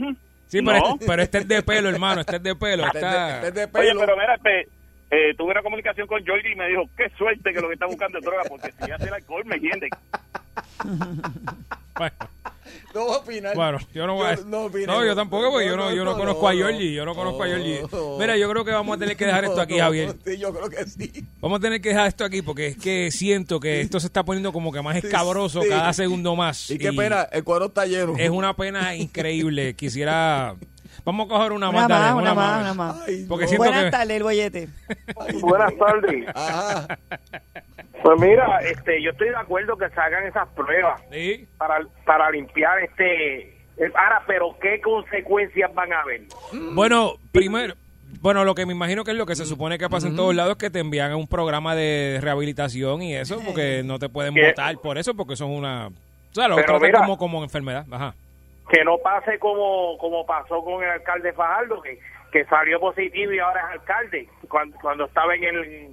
Sí, 0.46 0.62
pero, 0.62 0.78
No. 0.78 0.92
este, 0.94 1.06
pero 1.06 1.22
este 1.22 1.38
es 1.38 1.48
de 1.48 1.62
pelo, 1.62 1.88
hermano. 1.88 2.20
Este 2.20 2.36
es 2.36 2.42
de 2.42 2.54
pelo. 2.54 2.86
Este 2.86 2.98
Está... 2.98 3.34
este 3.36 3.48
es 3.48 3.54
de 3.54 3.78
Oye, 3.80 3.88
pelo. 3.88 4.00
pero 4.00 4.16
mira, 4.16 4.34
este, 4.36 4.68
eh, 5.10 5.34
tuve 5.36 5.50
una 5.50 5.62
comunicación 5.62 6.06
con 6.06 6.24
Jorge 6.24 6.52
y 6.52 6.54
me 6.54 6.68
dijo, 6.68 6.84
qué 6.96 7.08
suerte 7.18 7.52
que 7.52 7.60
lo 7.60 7.66
que 7.68 7.74
está 7.74 7.86
buscando 7.86 8.18
es 8.18 8.24
droga, 8.24 8.42
porque 8.48 8.70
si 8.72 8.90
hace 8.90 9.08
el 9.08 9.14
alcohol 9.14 9.44
me 9.44 9.58
hiende. 9.58 9.88
Bueno, 11.98 12.14
No 12.94 13.04
voy 13.06 13.14
a 13.14 13.18
opinar. 13.18 13.56
bueno, 13.56 13.78
yo 13.94 14.06
no 14.06 14.14
voy 14.16 14.26
a... 14.26 14.36
no, 14.36 14.64
opino. 14.64 14.86
No, 14.86 15.04
yo 15.04 15.14
tampoco, 15.16 15.50
porque 15.50 15.66
yo 15.66 15.76
no, 15.76 15.94
yo 15.94 16.04
no 16.04 16.14
conozco 16.14 16.48
a 16.48 16.52
Georgie. 16.52 16.92
Yo 16.92 17.04
no 17.04 17.14
conozco 17.14 17.42
a 17.42 17.46
Georgie. 17.46 17.82
Mira, 18.18 18.36
yo 18.36 18.50
creo 18.50 18.64
que 18.64 18.70
vamos 18.72 18.96
a 18.96 18.98
tener 18.98 19.16
que 19.16 19.24
dejar 19.24 19.44
esto 19.44 19.60
aquí, 19.60 19.78
Javier. 19.78 20.14
Sí, 20.24 20.36
yo 20.38 20.52
creo 20.52 20.68
que 20.68 20.84
sí. 20.84 21.24
Vamos 21.40 21.58
a 21.58 21.62
tener 21.62 21.80
que 21.80 21.90
dejar 21.90 22.06
esto 22.08 22.24
aquí 22.24 22.42
porque 22.42 22.68
es 22.68 22.76
que 22.76 23.10
siento 23.10 23.60
que 23.60 23.80
esto 23.80 24.00
se 24.00 24.08
está 24.08 24.24
poniendo 24.24 24.52
como 24.52 24.72
que 24.72 24.82
más 24.82 24.96
escabroso 24.96 25.62
sí. 25.62 25.68
cada 25.68 25.92
segundo 25.92 26.36
más. 26.36 26.70
Y 26.70 26.78
qué 26.78 26.92
pena, 26.92 27.22
el 27.32 27.44
cuadro 27.44 27.66
está 27.66 27.86
lleno. 27.86 28.14
Es 28.18 28.30
una 28.30 28.54
pena 28.54 28.94
increíble. 28.94 29.74
Quisiera... 29.74 30.54
Vamos 31.06 31.26
a 31.26 31.28
coger 31.30 31.52
una, 31.52 31.70
Una 31.70 31.78
más, 31.80 31.88
dale, 31.88 32.04
más, 32.04 32.14
una 32.22 32.34
más, 32.34 32.50
más. 32.52 32.60
una 32.62 32.74
más. 32.74 33.04
Ay, 33.08 33.24
Porque 33.28 33.44
no. 33.44 33.48
siento 33.48 33.64
Buenas 33.64 33.84
que... 33.84 33.90
tardes, 33.92 34.16
el 34.16 34.22
bollete. 34.24 34.68
Buenas 35.40 35.72
tardes. 35.78 36.26
Ajá. 36.34 36.98
Pues 38.02 38.20
mira, 38.20 38.58
este, 38.60 39.02
yo 39.02 39.10
estoy 39.12 39.28
de 39.30 39.36
acuerdo 39.36 39.76
que 39.78 39.88
se 39.88 40.00
hagan 40.00 40.26
esas 40.26 40.48
pruebas 40.48 41.00
Sí. 41.10 41.46
para, 41.56 41.78
para 42.04 42.30
limpiar 42.30 42.80
este... 42.82 43.48
eh, 43.50 43.92
Ahora, 43.94 44.22
pero 44.26 44.56
¿qué 44.60 44.80
consecuencias 44.80 45.72
van 45.74 45.92
a 45.92 46.00
haber? 46.00 46.22
Bueno, 46.74 47.14
primero, 47.32 47.74
bueno, 48.20 48.44
lo 48.44 48.54
que 48.54 48.66
me 48.66 48.72
imagino 48.72 49.04
que 49.04 49.12
es 49.12 49.16
lo 49.16 49.26
que 49.26 49.34
se 49.36 49.46
supone 49.46 49.78
que 49.78 49.88
pasa 49.88 50.08
en 50.08 50.16
todos 50.16 50.34
lados 50.34 50.52
es 50.52 50.58
que 50.58 50.70
te 50.70 50.80
envían 50.80 51.12
a 51.12 51.16
un 51.16 51.26
programa 51.28 51.74
de 51.74 52.18
rehabilitación 52.20 53.02
y 53.02 53.14
eso, 53.14 53.40
porque 53.44 53.82
no 53.84 53.98
te 53.98 54.08
pueden 54.08 54.34
votar 54.34 54.76
por 54.78 54.98
eso, 54.98 55.14
porque 55.14 55.36
son 55.36 55.50
una... 55.50 55.86
O 55.88 55.92
sea, 56.34 56.48
lo 56.48 56.56
Pero 56.56 56.66
tratan 56.66 56.82
mira- 56.88 56.98
como, 57.00 57.16
como 57.16 57.42
enfermedad. 57.44 57.86
Ajá. 57.90 58.14
Que 58.70 58.84
no 58.84 58.98
pase 58.98 59.38
como, 59.38 59.96
como 59.98 60.26
pasó 60.26 60.62
con 60.62 60.82
el 60.82 60.90
alcalde 60.90 61.32
Fajardo, 61.32 61.80
que, 61.82 61.98
que 62.32 62.44
salió 62.46 62.80
positivo 62.80 63.32
y 63.32 63.38
ahora 63.38 63.60
es 63.60 63.80
alcalde, 63.80 64.28
cuando, 64.48 64.76
cuando 64.80 65.04
estaba 65.04 65.34
en 65.34 65.44
el 65.44 65.90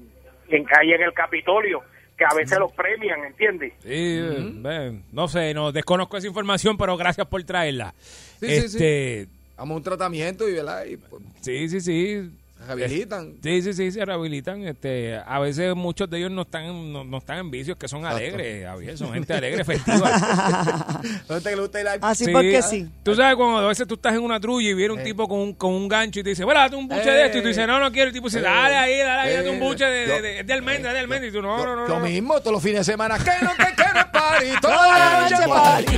en 0.50 0.64
calle 0.66 0.96
en 0.96 1.04
el 1.04 1.14
Capitolio, 1.14 1.82
que 2.18 2.26
a 2.26 2.36
veces 2.36 2.60
los 2.60 2.72
premian, 2.74 3.24
¿entiendes? 3.24 3.74
Sí, 3.82 3.90
eh, 3.90 5.02
no 5.12 5.28
sé, 5.28 5.54
no 5.54 5.72
desconozco 5.72 6.18
esa 6.18 6.28
información, 6.28 6.78
pero 6.78 6.98
gracias 6.98 7.28
por 7.28 7.44
traerla. 7.44 7.94
Sí, 7.98 8.48
sí, 8.48 8.66
este, 8.66 9.28
Vamos 9.58 9.76
a 9.76 9.78
un 9.78 9.84
tratamiento 9.84 10.48
y, 10.48 10.54
¿verdad? 10.54 10.86
Y, 10.86 10.98
pues, 10.98 11.24
sí, 11.42 11.70
sí, 11.70 11.82
sí. 11.82 12.32
Rehabilitan. 12.68 13.36
Sí, 13.43 13.61
sí, 13.61 13.74
sí, 13.74 13.91
se 13.91 14.05
rehabilitan. 14.05 14.66
Este, 14.68 15.18
a 15.26 15.39
veces 15.39 15.76
muchos 15.76 16.09
de 16.09 16.18
ellos 16.20 16.32
no 16.32 16.43
están, 16.43 16.91
no, 16.93 17.03
no 17.03 17.18
están 17.18 17.38
en 17.39 17.51
vicios, 17.51 17.78
que 17.78 17.88
son 17.88 17.99
Exacto. 17.99 18.18
alegres, 18.18 18.66
Javier, 18.66 18.97
son 18.97 19.14
gente 19.14 19.34
alegre, 19.34 19.64
festiva. 19.66 20.11
¿No 21.30 21.41
te 21.41 21.55
gusta 21.55 21.82
ir 21.82 21.88
al- 21.88 21.99
Así 22.01 22.26
porque 22.32 22.61
sí. 22.61 22.88
Tú 23.03 23.16
sabes 23.16 23.36
cuando 23.36 23.57
a 23.59 23.68
veces 23.68 23.88
tú 23.88 23.95
estás 23.95 24.14
en 24.14 24.22
una 24.22 24.39
trulla 24.39 24.70
y 24.70 24.74
viene 24.74 24.93
un 24.93 25.03
tipo 25.03 25.28
con 25.28 25.39
un, 25.39 25.53
con 25.53 25.74
un 25.74 25.88
gancho 25.88 26.20
y 26.20 26.24
te 26.24 26.30
dice, 26.30 26.43
bueno, 26.43 26.59
date 26.61 26.76
un 26.76 26.88
buche 26.88 27.09
de 27.09 27.26
esto. 27.26 27.38
Y 27.38 27.41
tú 27.41 27.47
dices, 27.49 27.68
no, 27.68 27.80
no 27.80 27.91
quiero. 27.91 28.07
El 28.07 28.14
tipo 28.14 28.28
dice, 28.28 28.41
dale 28.41 28.76
ahí, 28.76 28.97
dale 28.99 29.22
ahí, 29.30 29.36
date 29.36 29.49
un 29.49 29.59
buche 29.59 29.86
de, 29.86 30.07
de, 30.07 30.22
de, 30.22 30.43
de 30.43 30.53
almendra, 30.53 30.93
de 30.93 30.99
almendra. 30.99 31.28
Y 31.28 31.32
tú, 31.32 31.41
no, 31.41 31.57
no, 31.57 31.76
no. 31.76 31.88
Lo 31.88 31.99
no. 31.99 32.05
mismo 32.05 32.39
todos 32.39 32.53
los 32.53 32.64
fines 32.64 32.86
de 32.86 32.91
semana. 32.93 33.18
Que 33.18 33.32
no, 33.43 33.51
que 33.55 33.74
quiero 33.76 33.99
es 33.99 34.05
party. 34.05 34.45
Toda 34.61 34.99
la 34.99 35.22
noche 35.22 35.36
party. 35.47 35.97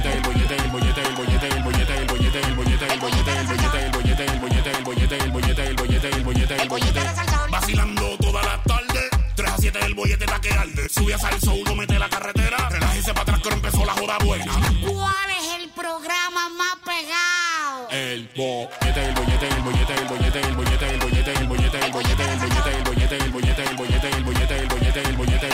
Vacilando 7.50 8.18
toda 8.18 8.44
la 8.44 8.62
tarde. 8.64 9.10
3 9.36 9.50
a 9.50 9.58
7 9.58 9.80
el 9.86 9.94
bollete 9.94 10.26
está 10.26 10.42
que 10.42 10.52
arde. 10.52 10.90
Sube 10.90 11.14
a 11.14 11.18
salso, 11.18 11.54
uno 11.54 11.74
mete 11.74 11.98
la 11.98 12.10
carretera. 12.10 12.70
Relájese 12.70 13.14
para 13.14 13.22
atrás 13.22 13.40
que 13.40 13.48
ahora 13.48 13.56
empezó 13.56 13.86
la 13.86 13.94
joda 13.94 14.18
buena. 14.26 14.52
¿Cuál 14.86 15.30
es 15.40 15.62
el 15.62 15.70
programa 15.70 16.50
más 16.50 16.76
pegado? 16.84 17.90
El 17.92 18.30
bollete, 18.36 19.06
el 19.06 19.14
bollete, 19.16 19.48
el 19.48 19.64
bollete, 19.64 19.94
el 19.94 20.06
bollete, 20.06 20.42
el 20.42 20.56
bollete, 20.56 20.90
el 20.92 21.00
bollete, 21.00 21.32
el 21.32 21.48
bollete, 21.48 21.80
el 21.80 21.92
bollete, 21.92 22.26
el 22.26 22.42
bollete, 22.42 22.76
el 22.76 22.84
bollete, 22.84 23.16
el 23.16 23.32
bollete, 23.32 23.64
el 23.64 23.76
bollete, 23.76 24.10
el 24.10 24.24
bollete, 24.26 24.58
el 24.60 24.68
bollete, 24.68 25.00
el 25.00 25.16
bollete. 25.16 25.50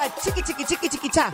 A 0.00 0.08
chiqui, 0.20 0.42
chiqui, 0.42 0.64
chiqui, 0.64 0.88
chiqui, 0.88 1.10
cha. 1.10 1.30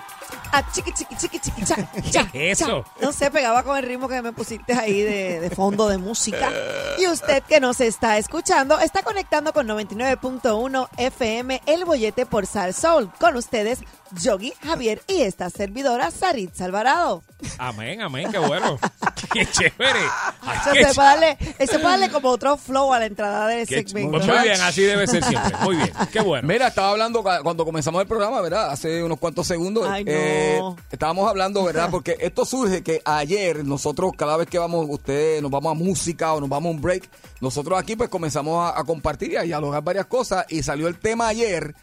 A 0.52 0.62
chiqui, 0.72 0.92
chiqui, 0.92 1.16
chiqui, 1.16 1.38
chiqui, 1.38 1.64
cha. 1.64 1.76
cha, 2.10 2.28
Eso. 2.32 2.84
cha. 2.84 3.04
No 3.04 3.12
sé, 3.12 3.30
pegaba 3.30 3.62
con 3.62 3.76
el 3.76 3.84
ritmo 3.84 4.08
que 4.08 4.22
me 4.22 4.32
pusiste 4.32 4.72
ahí 4.72 5.02
de, 5.02 5.40
de 5.40 5.50
fondo 5.50 5.88
de 5.88 5.98
música. 5.98 6.50
Y 6.98 7.06
usted 7.06 7.44
que 7.44 7.60
nos 7.60 7.80
está 7.80 8.18
escuchando, 8.18 8.78
está 8.80 9.02
conectando 9.02 9.52
con 9.52 9.68
99.1 9.68 10.88
FM 10.96 11.62
El 11.66 11.84
Bollete 11.84 12.26
por 12.26 12.46
Sal 12.46 12.74
Soul. 12.74 13.08
Con 13.20 13.36
ustedes, 13.36 13.80
Yogi 14.22 14.52
Javier 14.62 15.02
y 15.06 15.22
esta 15.22 15.50
servidora, 15.50 16.10
Sarit 16.10 16.60
Alvarado. 16.60 17.22
Amén, 17.58 18.00
amén, 18.00 18.30
qué 18.32 18.38
bueno. 18.38 18.78
qué 19.32 19.46
chévere. 19.46 20.00
Ay, 20.42 20.58
Eso 20.60 20.72
qué 20.72 20.84
se 20.84 20.94
puede 20.94 21.08
darle, 21.08 21.38
eso 21.58 21.72
puede 21.72 21.84
darle 21.84 22.10
como 22.10 22.28
otro 22.30 22.56
flow 22.56 22.92
a 22.92 22.98
la 22.98 23.06
entrada 23.06 23.46
del 23.46 23.66
segmento. 23.66 24.18
muy 24.18 24.42
bien, 24.42 24.60
así 24.60 24.82
debe 24.82 25.06
ser 25.06 25.22
siempre. 25.24 25.56
Muy 25.62 25.76
bien, 25.76 25.92
qué 26.12 26.20
bueno. 26.20 26.48
Mira, 26.48 26.68
estaba 26.68 26.90
hablando 26.90 27.22
cuando 27.22 27.64
comenzamos 27.64 28.00
el 28.00 28.08
programa, 28.08 28.40
¿verdad? 28.40 28.70
Hace 28.70 29.02
unos 29.02 29.18
cuantos 29.18 29.46
segundos. 29.46 29.86
Ay, 29.88 30.04
no. 30.04 30.12
Eh, 30.12 30.62
estábamos 30.90 31.28
hablando, 31.28 31.62
¿verdad? 31.64 31.88
Porque 31.90 32.16
esto 32.20 32.44
surge 32.44 32.82
que 32.82 33.00
ayer 33.04 33.64
nosotros, 33.64 34.12
cada 34.16 34.36
vez 34.36 34.48
que 34.48 34.58
vamos, 34.58 34.86
ustedes 34.88 35.40
nos 35.42 35.50
vamos 35.50 35.70
a 35.70 35.74
música 35.74 36.34
o 36.34 36.40
nos 36.40 36.48
vamos 36.48 36.70
a 36.70 36.74
un 36.74 36.80
break, 36.80 37.08
nosotros 37.40 37.78
aquí 37.78 37.94
pues 37.94 38.08
comenzamos 38.08 38.64
a, 38.72 38.78
a 38.78 38.84
compartir 38.84 39.32
y 39.32 39.36
a 39.36 39.42
dialogar 39.42 39.82
varias 39.82 40.06
cosas 40.06 40.44
y 40.48 40.62
salió 40.62 40.88
el 40.88 40.98
tema 40.98 41.28
ayer. 41.28 41.74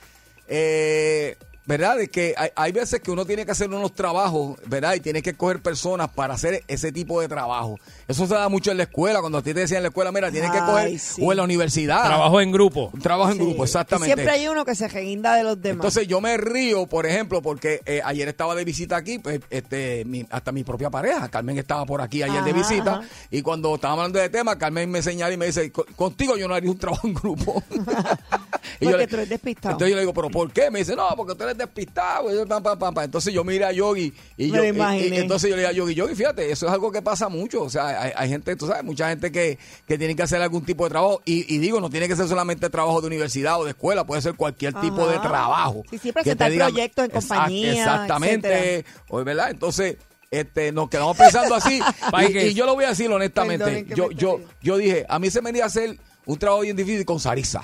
Eh, 0.47 1.37
¿Verdad? 1.67 1.97
De 1.97 2.09
que 2.09 2.35
hay, 2.37 2.49
hay 2.55 2.71
veces 2.71 3.01
que 3.01 3.09
uno 3.09 3.25
tiene 3.25 3.43
que 3.43 3.51
hacer 3.51 3.69
unos 3.69 3.93
trabajos, 3.95 4.55
¿verdad? 4.67 4.93
Y 4.93 4.99
tiene 4.99 5.23
que 5.23 5.33
coger 5.33 5.61
personas 5.63 6.09
para 6.09 6.35
hacer 6.35 6.63
ese 6.67 6.91
tipo 6.91 7.19
de 7.21 7.27
trabajo. 7.27 7.79
Eso 8.07 8.27
se 8.27 8.35
da 8.35 8.47
mucho 8.49 8.69
en 8.69 8.77
la 8.77 8.83
escuela, 8.83 9.19
cuando 9.19 9.39
a 9.39 9.41
ti 9.41 9.51
te 9.53 9.61
decían 9.61 9.77
en 9.77 9.83
la 9.83 9.89
escuela, 9.89 10.11
mira, 10.11 10.29
tienes 10.31 10.51
que 10.51 10.59
coger, 10.59 10.99
sí. 10.99 11.21
o 11.25 11.31
en 11.31 11.37
la 11.37 11.43
universidad. 11.43 12.05
Trabajo 12.05 12.39
en 12.39 12.51
grupo. 12.51 12.91
Un 12.93 13.01
trabajo 13.01 13.31
en 13.31 13.37
Sí. 13.37 13.43
grupo, 13.43 13.63
Y 13.63 13.65
exactamente. 13.65 14.13
siempre 14.13 14.31
hay 14.35 14.47
uno 14.47 14.63
que 14.63 14.75
se 14.75 14.87
reguinda 14.87 15.35
de 15.35 15.43
los 15.43 15.59
demás. 15.59 15.77
Entonces 15.77 16.07
yo 16.07 16.21
me 16.21 16.37
río, 16.37 16.85
por 16.85 17.07
ejemplo, 17.07 17.41
porque 17.41 17.81
eh, 17.87 17.99
ayer 18.05 18.27
estaba 18.27 18.53
de 18.53 18.63
visita 18.63 18.95
aquí, 18.97 19.17
pues, 19.17 19.39
este, 19.49 20.05
mi- 20.05 20.27
hasta 20.29 20.51
mi 20.51 20.63
propia 20.63 20.91
pareja, 20.91 21.29
Carmen 21.29 21.57
estaba 21.57 21.83
por 21.87 21.99
aquí 22.01 22.21
ayer 22.21 22.43
de 22.43 22.53
visita, 22.53 22.97
ajá. 22.97 23.07
y 23.31 23.41
cuando 23.41 23.73
estábamos 23.73 24.01
hablando 24.03 24.19
de 24.19 24.29
tema, 24.29 24.55
Carmen 24.59 24.89
me 24.91 25.01
señala 25.01 25.33
y 25.33 25.37
me 25.37 25.47
dice, 25.47 25.71
"Co- 25.71 25.85
contigo 25.95 26.37
yo 26.37 26.47
no 26.47 26.53
haría 26.53 26.69
un 26.69 26.77
trabajo 26.77 27.07
en 27.07 27.13
grupo. 27.15 27.63
Y 28.79 28.85
Porque 28.85 29.07
tú 29.07 29.15
eres 29.15 29.29
despistado. 29.29 29.73
Entonces 29.73 29.89
yo 29.91 29.95
le 29.95 30.01
digo, 30.01 30.13
¿pero 30.13 30.29
por 30.29 30.51
qué? 30.51 30.69
Me 30.71 30.79
dice, 30.79 30.95
no, 30.95 31.07
porque 31.15 31.35
tú 31.35 31.43
eres 31.43 31.57
despistado. 31.57 32.31
y 32.31 32.35
yo, 32.35 32.47
pam, 32.47 32.61
pam, 32.63 32.77
pam, 32.79 32.93
pam. 32.93 33.03
Entonces 33.05 33.33
yo 33.33 33.43
miré 33.43 33.65
a 33.65 33.71
Yogi 33.71 34.13
y 34.37 34.49
yo, 34.51 34.63
y- 34.63 34.67
y- 34.67 34.69
imaginé. 34.69 35.19
entonces 35.19 35.49
yo 35.49 35.55
le 35.55 35.61
digo 35.63 35.69
a 35.69 35.73
Yogi, 35.73 35.95
Yogi, 35.95 36.15
fíjate, 36.15 36.51
eso 36.51 36.65
es 36.67 36.71
algo 36.71 36.91
que 36.91 37.01
pasa 37.01 37.29
mucho. 37.29 37.63
O 37.63 37.69
sea, 37.69 38.01
hay, 38.01 38.11
hay 38.15 38.29
gente, 38.29 38.55
tú 38.55 38.67
sabes, 38.67 38.83
mucha 38.83 39.09
gente 39.09 39.31
que, 39.31 39.57
que 39.87 39.97
tiene 39.97 40.15
que 40.15 40.23
hacer 40.23 40.41
algún 40.41 40.63
tipo 40.65 40.83
de 40.85 40.89
trabajo. 40.89 41.21
Y, 41.25 41.53
y 41.53 41.57
digo, 41.59 41.79
no 41.79 41.89
tiene 41.89 42.07
que 42.07 42.15
ser 42.15 42.27
solamente 42.27 42.69
trabajo 42.69 43.01
de 43.01 43.07
universidad 43.07 43.59
o 43.59 43.63
de 43.65 43.71
escuela, 43.71 44.05
puede 44.05 44.21
ser 44.21 44.33
cualquier 44.35 44.73
tipo 44.75 45.07
de 45.07 45.19
trabajo. 45.19 45.83
Sí, 45.89 45.97
sí, 45.97 46.11
presentar 46.11 46.51
digan- 46.51 46.69
proyectos 46.71 47.05
en 47.05 47.11
Exact- 47.11 47.27
compañía, 47.27 47.73
Exactamente. 47.73 48.75
etcétera. 48.79 49.23
¿verdad? 49.23 49.49
Entonces, 49.51 49.97
este, 50.31 50.71
nos 50.71 50.89
quedamos 50.89 51.15
pensando 51.17 51.55
así. 51.55 51.79
Y, 52.35 52.53
yo 52.53 52.65
lo 52.65 52.73
voy 52.75 52.85
a 52.85 52.89
decir 52.89 53.09
honestamente. 53.09 53.85
Yo, 53.95 54.11
yo, 54.11 54.39
yo 54.61 54.77
dije, 54.77 55.05
a 55.07 55.19
mí 55.19 55.29
se 55.29 55.41
me 55.41 55.49
iría 55.51 55.63
a 55.63 55.67
hacer 55.67 55.97
un 56.25 56.37
trabajo 56.37 56.61
bien 56.63 56.75
difícil 56.75 57.05
con 57.05 57.19
Sarisa. 57.19 57.61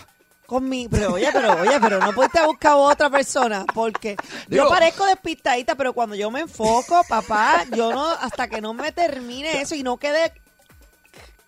Con 0.51 0.67
mi, 0.67 0.89
pero 0.89 1.13
oye, 1.13 1.29
pero 1.31 1.53
oye, 1.61 1.79
pero 1.79 1.99
no 1.99 2.11
pudiste 2.11 2.45
buscar 2.45 2.73
a 2.73 2.75
otra 2.75 3.09
persona 3.09 3.63
porque 3.73 4.17
Digo- 4.49 4.65
yo 4.65 4.69
parezco 4.69 5.05
despistadita, 5.05 5.75
pero 5.75 5.93
cuando 5.93 6.13
yo 6.13 6.29
me 6.29 6.41
enfoco, 6.41 7.01
papá, 7.07 7.63
yo 7.73 7.93
no, 7.93 8.05
hasta 8.09 8.49
que 8.49 8.59
no 8.59 8.73
me 8.73 8.91
termine 8.91 9.61
eso 9.61 9.75
y 9.75 9.81
no 9.83 9.95
quede 9.95 10.33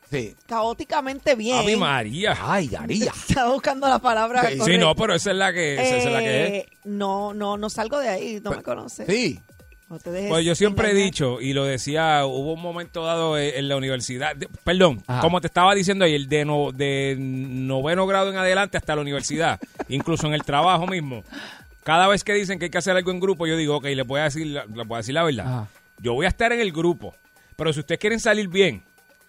Sí. 0.10 0.34
caóticamente 0.48 1.36
bien. 1.36 1.58
A 1.58 1.64
mi 1.64 1.76
María. 1.76 2.38
Ay, 2.42 2.70
María. 2.70 3.12
Estaba 3.30 3.52
buscando 3.52 3.90
la 3.90 4.00
palabra 4.00 4.50
Sí, 4.64 4.78
no, 4.78 4.96
pero 4.96 5.16
esa 5.16 5.32
es 5.32 5.36
la 5.38 5.52
que, 5.52 5.74
esa 5.74 5.98
es 5.98 6.06
la 6.06 6.20
que 6.20 6.44
es. 6.46 6.52
Eh, 6.64 6.70
no, 6.86 7.34
no, 7.34 7.58
no 7.58 7.70
salgo 7.70 8.00
de 8.00 8.08
ahí, 8.08 8.40
no 8.42 8.52
me 8.52 8.64
conoces. 8.64 9.06
Sí. 9.06 9.38
No 9.90 10.00
te 10.00 10.12
dejes 10.12 10.30
Pues 10.30 10.46
yo 10.46 10.56
siempre 10.56 10.92
he 10.92 10.94
dicho, 10.94 11.40
y 11.42 11.54
lo 11.54 11.66
decía, 11.66 12.26
hubo 12.26 12.54
un 12.54 12.62
momento 12.62 13.04
dado 13.06 13.38
en, 13.38 13.56
en 13.56 13.68
la 13.68 13.76
universidad, 13.76 14.36
de- 14.36 14.48
perdón, 14.64 15.04
Ajá. 15.08 15.22
como 15.22 15.40
te 15.42 15.48
estaba 15.48 15.76
diciendo 15.76 16.06
ayer, 16.06 16.28
de, 16.28 16.46
no, 16.46 16.72
de 16.72 17.16
noveno 17.20 18.08
grado 18.08 18.30
en 18.32 18.38
adelante 18.38 18.78
hasta 18.78 18.96
la 18.96 19.02
universidad, 19.02 19.60
incluso 19.90 20.26
en 20.28 20.34
el 20.34 20.44
trabajo 20.44 20.88
mismo. 20.88 21.24
Cada 21.84 22.08
vez 22.08 22.24
que 22.24 22.34
dicen 22.34 22.58
que 22.60 22.66
hay 22.66 22.72
que 22.72 22.78
hacer 22.78 22.96
algo 22.96 23.12
en 23.12 23.20
grupo, 23.20 23.46
yo 23.46 23.58
digo, 23.58 23.76
ok, 23.78 23.86
les 23.86 24.08
voy 24.08 24.22
a 24.22 24.24
decir, 24.24 24.48
la- 24.48 24.66
les 24.66 24.88
voy 24.88 24.96
a 24.96 24.98
decir 24.98 25.14
la 25.14 25.24
verdad. 25.24 25.46
Ajá. 25.48 25.68
Yo 26.00 26.14
voy 26.14 26.26
a 26.26 26.30
estar 26.30 26.52
en 26.54 26.60
el 26.62 26.72
grupo, 26.72 27.14
pero 27.56 27.72
si 27.72 27.82
ustedes 27.82 28.00
quieren 28.00 28.20
salir 28.20 28.48
bien, 28.48 28.84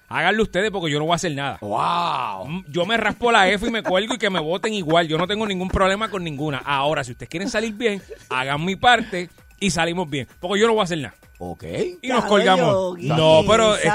háganlo 0.09 0.45
ustedes 0.45 0.71
porque 0.71 0.91
yo 0.93 0.99
no 0.99 1.05
voy 1.05 1.13
a 1.13 1.17
hacer 1.17 1.33
nada. 1.35 1.59
Wow. 1.61 2.47
Mm, 2.49 2.65
Yo 2.69 2.87
me 2.87 2.97
raspo 2.97 3.31
la 3.31 3.49
F 3.51 3.67
y 3.67 3.71
me 3.71 3.83
cuelgo 3.83 4.15
y 4.15 4.19
que 4.19 4.31
me 4.31 4.41
voten 4.41 4.73
igual. 4.73 5.07
Yo 5.09 5.19
no 5.19 5.27
tengo 5.27 5.47
ningún 5.47 5.69
problema 5.69 6.09
con 6.09 6.25
ninguna. 6.25 6.59
Ahora, 6.65 7.05
si 7.05 7.13
ustedes 7.13 7.29
quieren 7.29 7.51
salir 7.51 7.75
bien, 7.75 8.01
hagan 8.31 8.65
mi 8.65 8.77
parte 8.77 9.29
y 9.61 9.71
salimos 9.71 10.09
bien. 10.11 10.27
Porque 10.41 10.61
yo 10.61 10.67
no 10.67 10.73
voy 10.75 10.81
a 10.81 10.85
hacer 10.85 10.99
nada. 10.99 11.15
Ok. 11.39 11.65
Y 12.03 12.09
nos 12.09 12.25
colgamos. 12.27 12.99
No, 13.01 13.43
pero... 13.49 13.77
eh, 13.77 13.91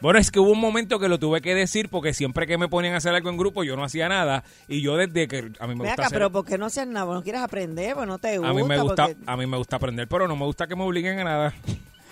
bueno, 0.00 0.18
es 0.18 0.32
que 0.32 0.40
hubo 0.40 0.50
un 0.50 0.58
momento 0.60 0.98
que 0.98 1.08
lo 1.08 1.18
tuve 1.20 1.40
que 1.40 1.54
decir 1.54 1.88
porque 1.88 2.12
siempre 2.12 2.46
que 2.48 2.58
me 2.58 2.66
ponían 2.66 2.94
a 2.94 2.96
hacer 2.96 3.14
algo 3.14 3.30
en 3.30 3.36
grupo 3.36 3.62
yo 3.62 3.76
no 3.76 3.84
hacía 3.84 4.08
nada. 4.08 4.42
Y 4.66 4.80
yo 4.82 4.96
desde 4.96 5.28
que... 5.28 5.52
A 5.60 5.66
mí 5.68 5.74
me 5.74 5.74
Ven 5.74 5.78
gusta 5.78 5.92
acá, 5.92 6.02
hacer- 6.06 6.16
pero 6.16 6.32
¿por 6.32 6.44
qué 6.44 6.58
no 6.58 6.66
haces 6.66 6.86
nada? 6.88 7.14
¿No 7.14 7.22
quieres 7.22 7.40
aprender? 7.40 7.94
Pues 7.94 8.08
no 8.08 8.18
te 8.18 8.36
gusta. 8.38 8.50
a 8.50 8.54
mí 8.54 8.62
me 8.64 8.80
gusta 8.80 9.06
porque- 9.06 9.16
a 9.24 9.36
mí 9.36 9.46
me 9.46 9.56
gusta 9.56 9.76
aprender, 9.76 10.08
pero 10.08 10.26
no 10.26 10.34
me 10.34 10.44
gusta 10.44 10.66
que 10.66 10.74
me 10.74 10.82
obliguen 10.82 11.20
a 11.20 11.24
nada. 11.24 11.54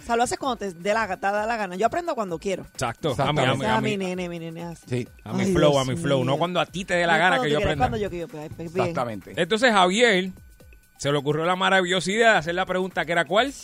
O 0.02 0.06
sea, 0.06 0.14
lo 0.16 0.22
haces 0.22 0.38
cuando 0.38 0.56
te 0.56 0.72
dé 0.72 0.94
la, 0.94 1.06
te 1.16 1.26
da 1.26 1.46
la 1.46 1.56
gana. 1.56 1.74
Yo 1.76 1.86
aprendo 1.86 2.14
cuando 2.14 2.38
quiero. 2.38 2.62
Exacto. 2.62 3.14
A 3.18 3.32
mí, 3.32 3.40
a 3.42 3.54
mí, 3.54 3.54
Ese 3.54 3.64
es 3.64 3.70
a 3.70 3.80
mi 3.80 3.90
mí, 3.90 3.96
nene, 4.06 4.28
mi 4.28 4.38
nene 4.38 4.62
así. 4.64 4.82
Sí. 4.88 5.08
a 5.24 5.32
mi 5.32 5.42
Ay, 5.44 5.52
flow, 5.52 5.72
Dios 5.72 5.82
a 5.88 5.90
mi 5.90 5.96
flow. 5.96 6.18
mío. 6.20 6.26
No 6.30 6.38
cuando 6.38 6.60
a 6.60 6.66
ti 6.66 6.84
te 6.84 6.94
dé 6.94 7.06
la 7.06 7.14
No 7.14 7.18
gana 7.18 7.36
cuando 7.38 7.42
que 7.44 7.48
tú 7.48 7.52
yo 7.52 7.58
aprenda. 7.58 7.82
Cuando 7.84 7.96
yo 7.98 8.10
quiero, 8.10 8.28
pues, 8.28 8.50
pues, 8.56 8.72
bien. 8.72 8.86
Exactamente. 8.86 9.32
Entonces 9.36 9.72
Javier 9.72 10.30
se 11.00 11.10
le 11.10 11.16
ocurrió 11.16 11.46
la 11.46 11.56
maravillosa 11.56 12.10
idea 12.10 12.32
de 12.32 12.38
hacer 12.38 12.54
la 12.54 12.66
pregunta 12.66 13.06
que 13.06 13.12
era 13.12 13.24
¿cuál? 13.24 13.54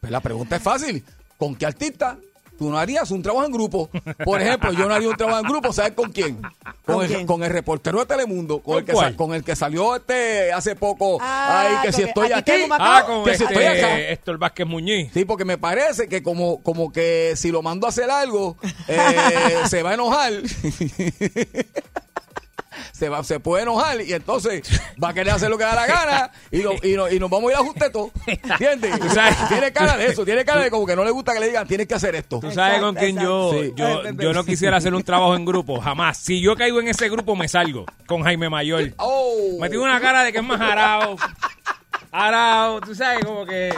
Pues 0.00 0.12
la 0.12 0.20
pregunta 0.20 0.54
es 0.54 0.62
fácil. 0.62 1.04
¿Con 1.36 1.56
qué 1.56 1.66
artista 1.66 2.16
tú 2.56 2.70
no 2.70 2.78
harías 2.78 3.10
un 3.10 3.22
trabajo 3.22 3.44
en 3.44 3.50
grupo? 3.52 3.90
Por 4.24 4.40
ejemplo, 4.40 4.72
yo 4.72 4.86
no 4.88 4.94
haría 4.94 5.08
un 5.08 5.16
trabajo 5.16 5.40
en 5.40 5.46
grupo, 5.50 5.72
¿sabes 5.72 5.92
con 5.94 6.12
quién? 6.12 6.36
Con, 6.84 6.94
¿Con 6.94 7.02
el, 7.04 7.08
quién? 7.10 7.26
con 7.26 7.42
el 7.42 7.50
reportero 7.50 7.98
de 7.98 8.06
Telemundo, 8.06 8.60
con, 8.60 8.74
¿Con 8.74 8.78
el 8.78 8.84
que 8.84 8.92
cuál? 8.92 9.10
sa- 9.10 9.16
con 9.16 9.34
el 9.34 9.42
que 9.42 9.56
salió 9.56 9.96
este 9.96 10.52
hace 10.52 10.76
poco. 10.76 11.18
Ah, 11.20 11.80
ay, 11.82 11.86
que 11.88 11.92
si 11.92 12.02
estoy 12.04 12.30
aquí 12.32 12.52
Ah, 12.70 13.02
con 13.04 13.24
que 13.24 13.36
si 13.36 13.42
estoy 13.44 13.64
acá. 13.64 13.72
este, 13.98 14.12
Héctor 14.12 14.38
Vázquez 14.38 14.66
Muñiz. 14.66 15.10
Sí, 15.12 15.24
porque 15.24 15.44
me 15.44 15.58
parece 15.58 16.06
que 16.08 16.22
como, 16.22 16.62
como 16.62 16.92
que 16.92 17.32
si 17.34 17.50
lo 17.50 17.62
mando 17.62 17.86
a 17.86 17.90
hacer 17.90 18.08
algo, 18.10 18.56
eh, 18.86 18.96
se 19.68 19.82
va 19.82 19.90
a 19.90 19.94
enojar. 19.94 20.32
se, 22.96 23.08
va, 23.10 23.22
se 23.24 23.40
puede 23.40 23.64
enojar 23.64 24.00
y 24.00 24.12
entonces 24.12 24.62
va 25.02 25.10
a 25.10 25.14
querer 25.14 25.34
hacer 25.34 25.50
lo 25.50 25.58
que 25.58 25.64
da 25.64 25.74
la 25.74 25.86
gana 25.86 26.30
y, 26.50 26.62
lo- 26.62 26.72
y, 26.82 26.94
no- 26.96 27.10
y 27.10 27.18
nos 27.18 27.28
vamos 27.28 27.50
a 27.50 27.52
ir 27.54 27.58
a 27.58 27.62
justeto. 27.62 28.10
¿Entiendes? 28.26 28.98
Tú 28.98 29.08
sabes- 29.10 29.36
Tiene 29.48 29.72
cara 29.72 29.96
de 29.96 30.06
eso, 30.06 30.24
tiene 30.24 30.44
cara 30.44 30.62
de 30.62 30.70
como 30.70 30.86
que 30.86 30.96
no 30.96 31.04
le 31.04 31.10
gusta 31.10 31.34
que 31.34 31.40
le 31.40 31.46
digan 31.48 31.66
tienes 31.66 31.86
que 31.86 31.94
hacer 31.94 32.14
esto. 32.14 32.40
Tú 32.40 32.50
sabes 32.50 32.76
Exacto, 32.76 32.86
con 32.86 32.94
quién 32.94 33.18
yo. 33.18 33.50
Sí. 33.52 33.72
yo, 33.76 34.10
yo 34.12 34.32
no 34.32 34.44
quisiera 34.44 34.78
hacer 34.78 34.94
un 34.94 35.02
trabajo 35.02 35.34
en 35.36 35.44
grupo, 35.44 35.80
jamás. 35.80 36.16
Si 36.16 36.40
yo 36.40 36.56
caigo 36.56 36.80
en 36.80 36.88
ese 36.88 37.08
grupo, 37.10 37.36
me 37.36 37.48
salgo 37.48 37.84
con 38.06 38.22
Jaime 38.22 38.48
Mayor. 38.48 38.92
Oh. 38.96 39.58
Me 39.60 39.68
tiene 39.68 39.84
una 39.84 40.00
cara 40.00 40.22
de 40.24 40.32
que 40.32 40.38
es 40.38 40.44
más 40.44 40.60
arao. 40.60 41.16
Arao, 42.10 42.80
tú 42.80 42.94
sabes, 42.94 43.24
como 43.24 43.44
que 43.44 43.74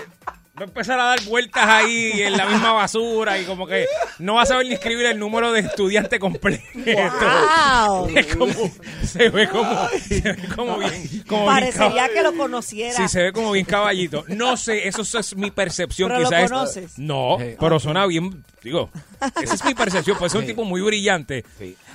Va 0.58 0.64
a 0.64 0.64
empezar 0.64 0.98
a 0.98 1.04
dar 1.04 1.22
vueltas 1.24 1.64
ahí 1.66 2.10
en 2.22 2.36
la 2.36 2.46
misma 2.46 2.72
basura 2.72 3.38
y 3.38 3.44
como 3.44 3.66
que 3.66 3.86
no 4.18 4.34
va 4.34 4.42
a 4.42 4.46
saber 4.46 4.66
ni 4.66 4.74
escribir 4.74 5.06
el 5.06 5.18
número 5.18 5.52
de 5.52 5.60
estudiante 5.60 6.18
completo. 6.18 6.62
Wow. 6.74 8.08
Es 8.16 8.34
como, 8.34 8.52
se 9.04 9.28
ve 9.28 9.48
como, 9.48 9.88
se 10.08 10.20
ve 10.20 10.48
como 10.54 10.78
bien, 10.78 11.24
como 11.28 11.46
Parecería 11.46 12.08
que 12.08 12.22
lo 12.22 12.34
conociera. 12.36 12.94
Sí, 12.96 13.08
se 13.08 13.22
ve 13.22 13.32
como 13.32 13.52
bien 13.52 13.64
caballito. 13.66 14.24
No 14.28 14.56
sé, 14.56 14.88
eso 14.88 15.02
es 15.18 15.36
mi 15.36 15.50
percepción. 15.50 16.08
Pero 16.08 16.20
lo 16.22 16.28
quizás 16.28 16.42
es- 16.44 16.50
conoces. 16.50 16.98
No, 16.98 17.38
pero 17.60 17.78
suena 17.78 18.06
bien, 18.06 18.44
digo, 18.62 18.90
esa 19.42 19.54
es 19.54 19.64
mi 19.64 19.74
percepción, 19.74 20.16
pues 20.18 20.34
es 20.34 20.40
un 20.40 20.46
tipo 20.46 20.64
muy 20.64 20.80
brillante. 20.80 21.44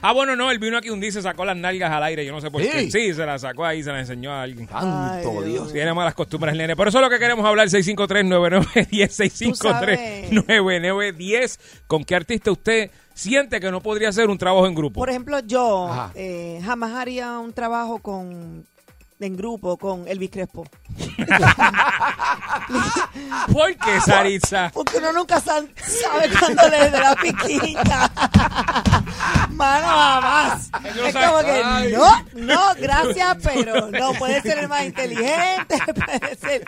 Ah, 0.05 0.11
bueno, 0.11 0.35
no, 0.35 0.51
él 0.51 0.59
vino 0.59 0.77
aquí 0.77 0.89
un 0.89 0.99
día 0.99 1.07
y 1.07 1.13
se 1.13 1.21
sacó 1.21 1.45
las 1.45 1.55
nalgas 1.55 1.89
al 1.89 2.03
aire, 2.03 2.25
yo 2.25 2.33
no 2.33 2.41
sé 2.41 2.51
por 2.51 2.61
Sí. 2.61 2.69
qué. 2.69 2.91
Sí, 2.91 3.13
se 3.13 3.25
las 3.25 3.39
sacó 3.39 3.63
ahí, 3.65 3.81
se 3.81 3.89
las 3.89 4.01
enseñó 4.01 4.33
a 4.33 4.41
alguien. 4.43 4.67
Santo 4.67 5.41
Dios. 5.43 5.71
Tiene 5.71 5.93
malas 5.93 6.13
costumbres 6.13 6.55
nene. 6.57 6.75
Por 6.75 6.89
eso 6.89 6.97
es 6.97 7.01
lo 7.03 7.09
que 7.09 7.19
queremos 7.19 7.45
hablar, 7.45 7.69
653-9910, 7.69 9.11
653-9910. 10.31 11.59
¿Con 11.87 12.03
qué 12.03 12.15
artista 12.15 12.51
usted 12.51 12.91
siente 13.13 13.59
que 13.59 13.71
no 13.71 13.81
podría 13.81 14.09
hacer 14.09 14.29
un 14.29 14.37
trabajo 14.37 14.67
en 14.67 14.75
grupo? 14.75 14.99
Por 14.99 15.09
ejemplo, 15.09 15.39
yo 15.39 15.89
eh, 16.15 16.59
jamás 16.63 16.93
haría 16.93 17.39
un 17.39 17.53
trabajo 17.53 17.99
con 17.99 18.65
en 19.23 19.35
grupo 19.37 19.77
con 19.77 20.07
Elvis 20.07 20.29
Crespo. 20.31 20.65
¿Por 23.51 23.75
qué, 23.77 24.01
Saritza? 24.01 24.71
Porque 24.73 24.97
uno 24.97 25.11
nunca 25.13 25.39
sa- 25.39 25.63
sabe 25.75 26.29
cuándo 26.39 26.67
le 26.69 26.89
da 26.89 26.99
la 26.99 27.15
piquita. 27.15 28.11
Mano, 29.51 29.87
jamás. 29.87 30.69
Es 31.05 31.13
como 31.13 31.39
que 31.39 31.93
no, 31.95 32.25
no, 32.33 32.59
gracias, 32.79 33.37
pero 33.43 33.89
no 33.91 34.13
puede 34.13 34.41
ser 34.41 34.57
el 34.59 34.67
más 34.67 34.83
inteligente, 34.83 35.77
puede 36.05 36.35
ser. 36.37 36.63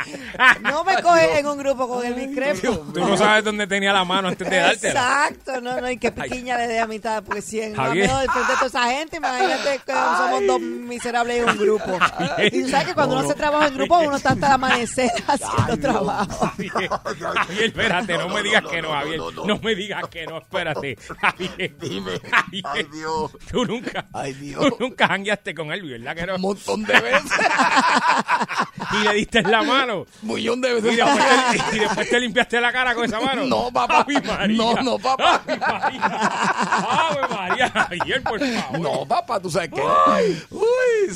No 0.61 0.83
me 0.83 1.01
coge 1.01 1.39
en 1.39 1.47
un 1.47 1.57
grupo 1.57 1.87
con 1.87 2.05
Elvis 2.05 2.35
Crespo. 2.35 2.73
Tú 2.93 2.99
no 2.99 3.17
sabes 3.17 3.43
dónde 3.43 3.65
tenía 3.67 3.91
la 3.91 4.03
mano 4.03 4.27
antes 4.27 4.47
de 4.49 4.57
dártela. 4.57 4.99
Exacto, 5.27 5.61
no, 5.61 5.81
no, 5.81 5.89
y 5.89 5.97
que 5.97 6.11
piquiña 6.11 6.57
le 6.57 6.67
dé 6.67 6.79
a 6.79 6.87
mitad, 6.87 7.23
porque 7.23 7.41
si 7.41 7.59
en 7.61 7.75
frente 7.75 7.99
de 8.07 8.27
toda 8.59 8.67
esa 8.67 8.83
gente, 8.91 9.17
imagínate 9.17 9.79
que 9.85 9.91
somos 9.93 10.45
dos 10.47 10.61
miserables 10.61 11.41
en 11.41 11.49
un 11.49 11.57
grupo. 11.57 11.97
Y 12.51 12.63
tú 12.63 12.69
sabes 12.69 12.87
que 12.87 12.93
cuando 12.93 13.15
uno 13.15 13.25
hace 13.25 13.33
trabajo 13.35 13.65
en 13.67 13.73
grupo, 13.75 13.97
uno 13.99 14.15
está 14.15 14.29
hasta 14.29 14.47
el 14.47 14.53
amanecer 14.53 15.09
haciendo 15.27 15.77
trabajo. 15.79 16.51
Javier, 16.55 17.65
espérate, 17.65 18.17
no 18.17 18.29
me 18.29 18.43
digas 18.43 18.63
que 18.69 18.81
no, 18.81 18.91
Javier. 18.91 19.19
No 19.45 19.59
me 19.59 19.75
digas 19.75 20.03
que 20.09 20.25
no, 20.27 20.37
espérate. 20.37 20.97
Javier, 21.21 21.75
dime. 21.79 22.19
Javier, 22.31 22.87
Tú 23.51 23.65
nunca, 23.65 24.07
Ay, 24.13 24.33
Dios. 24.33 24.63
tú 24.69 24.75
nunca 24.79 25.07
jangueaste 25.07 25.53
con 25.55 25.71
él, 25.71 25.81
¿verdad 25.89 26.15
que 26.15 26.25
no? 26.27 26.35
Un 26.35 26.41
montón 26.41 26.83
de 26.83 26.99
veces. 26.99 27.31
Y 28.91 29.03
le 29.07 29.13
diste 29.15 29.41
la 29.43 29.63
mano. 29.63 30.05
Un 30.23 30.35
millón 30.35 30.61
de 30.61 30.69
Y 30.69 30.73
veces. 30.81 30.97
después, 30.97 31.69
te, 31.71 31.75
y 31.75 31.79
después 31.79 32.09
te 32.09 32.19
limpiaste 32.19 32.61
la 32.61 32.71
cara 32.71 32.93
con 32.95 33.05
esa 33.05 33.19
mano. 33.19 33.45
No, 33.45 33.71
papá. 33.71 34.01
Ave 34.01 34.21
María. 34.21 34.57
No, 34.57 34.73
no, 34.81 34.97
papá. 34.99 35.41
Ave 35.45 35.57
María. 35.57 36.05
Ave 36.05 37.27
María. 37.35 37.69
Javier, 37.69 38.23
por 38.23 38.39
favor. 38.39 38.79
No, 38.79 39.05
papá, 39.07 39.39
tú 39.39 39.49
sabes 39.49 39.69
qué. 39.73 39.81
Uy, 40.51 41.09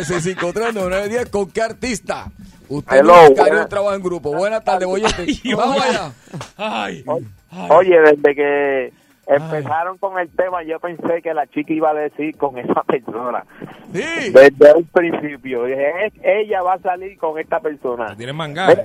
653-9910, 0.00 0.34
653-9910. 0.36 1.30
¿Con 1.30 1.50
qué 1.50 1.62
artista? 1.62 2.26
Usted 2.68 2.96
Hello, 2.98 3.28
un 3.28 3.68
trabajo 3.68 3.94
en 3.94 4.02
grupo. 4.02 4.32
Buenas 4.34 4.64
tardes, 4.64 4.86
Boyete. 4.88 5.26
Vamos 5.56 5.76
oye. 5.76 5.88
allá. 5.88 6.12
Ay. 6.56 7.04
ay. 7.06 7.68
Oye, 7.70 8.00
desde 8.00 8.34
que 8.34 8.92
empezaron 9.26 9.98
con 9.98 10.18
el 10.18 10.30
tema, 10.30 10.62
yo 10.62 10.80
pensé 10.80 11.20
que 11.22 11.34
la 11.34 11.46
chica 11.48 11.72
iba 11.72 11.90
a 11.90 11.94
decir 11.94 12.36
con 12.36 12.56
esa 12.58 12.82
persona. 12.82 13.44
Sí. 13.92 14.30
Desde 14.32 14.74
un 14.74 14.84
principio. 14.86 15.64
Dije, 15.64 16.06
"Es- 16.06 16.14
ella 16.22 16.62
va 16.62 16.74
a 16.74 16.78
salir 16.78 17.18
con 17.18 17.38
esta 17.38 17.60
persona. 17.60 18.16
Tienes 18.16 18.34
mangar. 18.34 18.82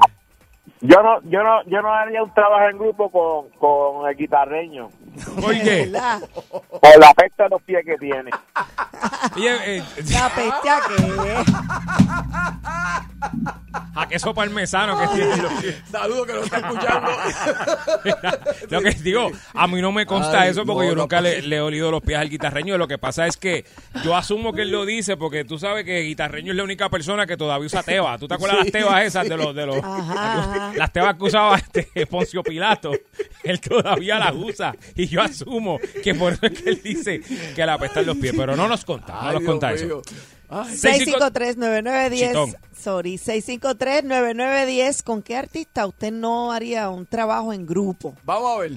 Yo 0.82 1.02
no, 1.02 1.22
yo 1.24 1.44
no, 1.44 1.64
yo 1.64 1.82
no 1.82 1.92
haría 1.94 2.22
un 2.22 2.34
trabajo 2.34 2.70
en 2.70 2.78
grupo 2.78 3.10
con, 3.10 3.50
con 3.58 4.08
el 4.08 4.16
guitarreño. 4.16 4.90
¿Por 5.42 5.54
qué? 5.54 5.88
¿Verdad? 5.88 6.22
Por 6.52 7.00
la 7.00 7.14
pesta 7.14 7.44
de 7.46 7.50
los 7.50 7.62
pies 7.64 7.84
que 7.84 7.98
tiene. 7.98 8.30
Oye, 9.36 9.78
eh, 9.78 9.84
La 10.12 10.30
peste 10.30 10.70
a 10.70 10.82
qué. 10.88 11.44
a 13.74 14.08
queso 14.08 14.34
parmesano 14.34 14.98
que 15.00 15.08
tiene 15.16 15.38
los 15.38 15.54
pies. 15.62 15.76
Saludos 15.92 16.28
que 16.28 16.34
nos 16.34 16.44
está 16.46 16.58
escuchando. 16.58 17.12
Lo 18.70 18.82
que 18.82 18.92
digo, 18.92 19.32
a 19.54 19.68
mí 19.68 19.82
no 19.82 19.92
me 19.92 20.06
consta 20.06 20.42
Ay, 20.42 20.52
eso 20.52 20.66
porque 20.66 20.86
no, 20.88 20.94
yo 20.94 20.96
nunca 20.96 21.22
le, 21.22 21.42
le 21.42 21.58
he 21.58 21.62
olido 21.62 21.92
los 21.92 22.02
pies 22.02 22.18
al 22.18 22.30
guitarreño. 22.30 22.78
Lo 22.78 22.88
que 22.88 22.98
pasa 22.98 23.28
es 23.28 23.38
que 23.38 23.66
yo 24.04 24.16
asumo 24.16 24.54
que 24.54 24.64
él 24.64 24.72
lo 24.72 24.86
dice 24.86 25.18
porque 25.18 25.44
tú 25.46 25.60
sabes 25.60 25.84
que 25.86 26.02
guitarreño 26.02 26.52
es 26.54 26.58
la 26.58 26.64
única 26.64 26.90
persona 26.90 27.26
que 27.26 27.38
todavía 27.38 27.66
usa 27.66 27.84
teba. 27.84 28.18
¿Tú 28.18 28.28
te 28.28 28.34
acuerdas 28.36 28.58
Sí, 28.60 28.64
las 28.64 28.72
tebas 28.72 29.02
sí. 29.02 29.08
esas 29.08 29.30
de 29.30 29.38
los, 29.38 29.54
de 29.56 29.66
los 29.66 29.78
Ajá, 29.84 30.72
las 30.76 30.92
tebas 30.94 31.16
que 31.16 31.24
usaba 31.26 31.58
este 31.58 32.08
Poncio 32.08 32.42
Pilato? 32.44 32.92
Él 33.44 33.60
todavía 33.60 34.18
las 34.20 34.34
usa 34.34 34.76
y 34.96 35.08
yo 35.08 35.22
asumo 35.22 35.80
que 36.04 36.16
por 36.16 36.34
eso 36.34 36.46
es 36.48 36.62
que 36.62 36.70
él 36.70 36.82
dice 36.84 37.22
que 37.56 37.66
le 37.66 37.72
apestan 37.72 38.06
los 38.06 38.18
pies, 38.18 38.34
pero 38.36 38.56
no 38.56 38.68
nos 38.68 38.84
conta, 38.86 39.14
no 39.14 39.32
nos 39.34 39.40
Dios 39.42 39.44
conta 39.52 39.68
mío. 39.72 39.76
eso. 39.76 40.02
Ay, 40.50 40.76
653-9910. 40.76 42.28
Chitón. 42.28 42.56
Sorry, 42.78 43.16
653-9910. 43.16 45.04
¿Con 45.04 45.22
qué 45.22 45.36
artista 45.38 45.86
usted 45.88 46.12
no 46.12 46.52
haría 46.52 46.90
un 46.90 47.06
trabajo 47.06 47.52
en 47.54 47.66
grupo? 47.66 48.14
Vamos 48.24 48.56
a 48.58 48.60
ver. 48.62 48.72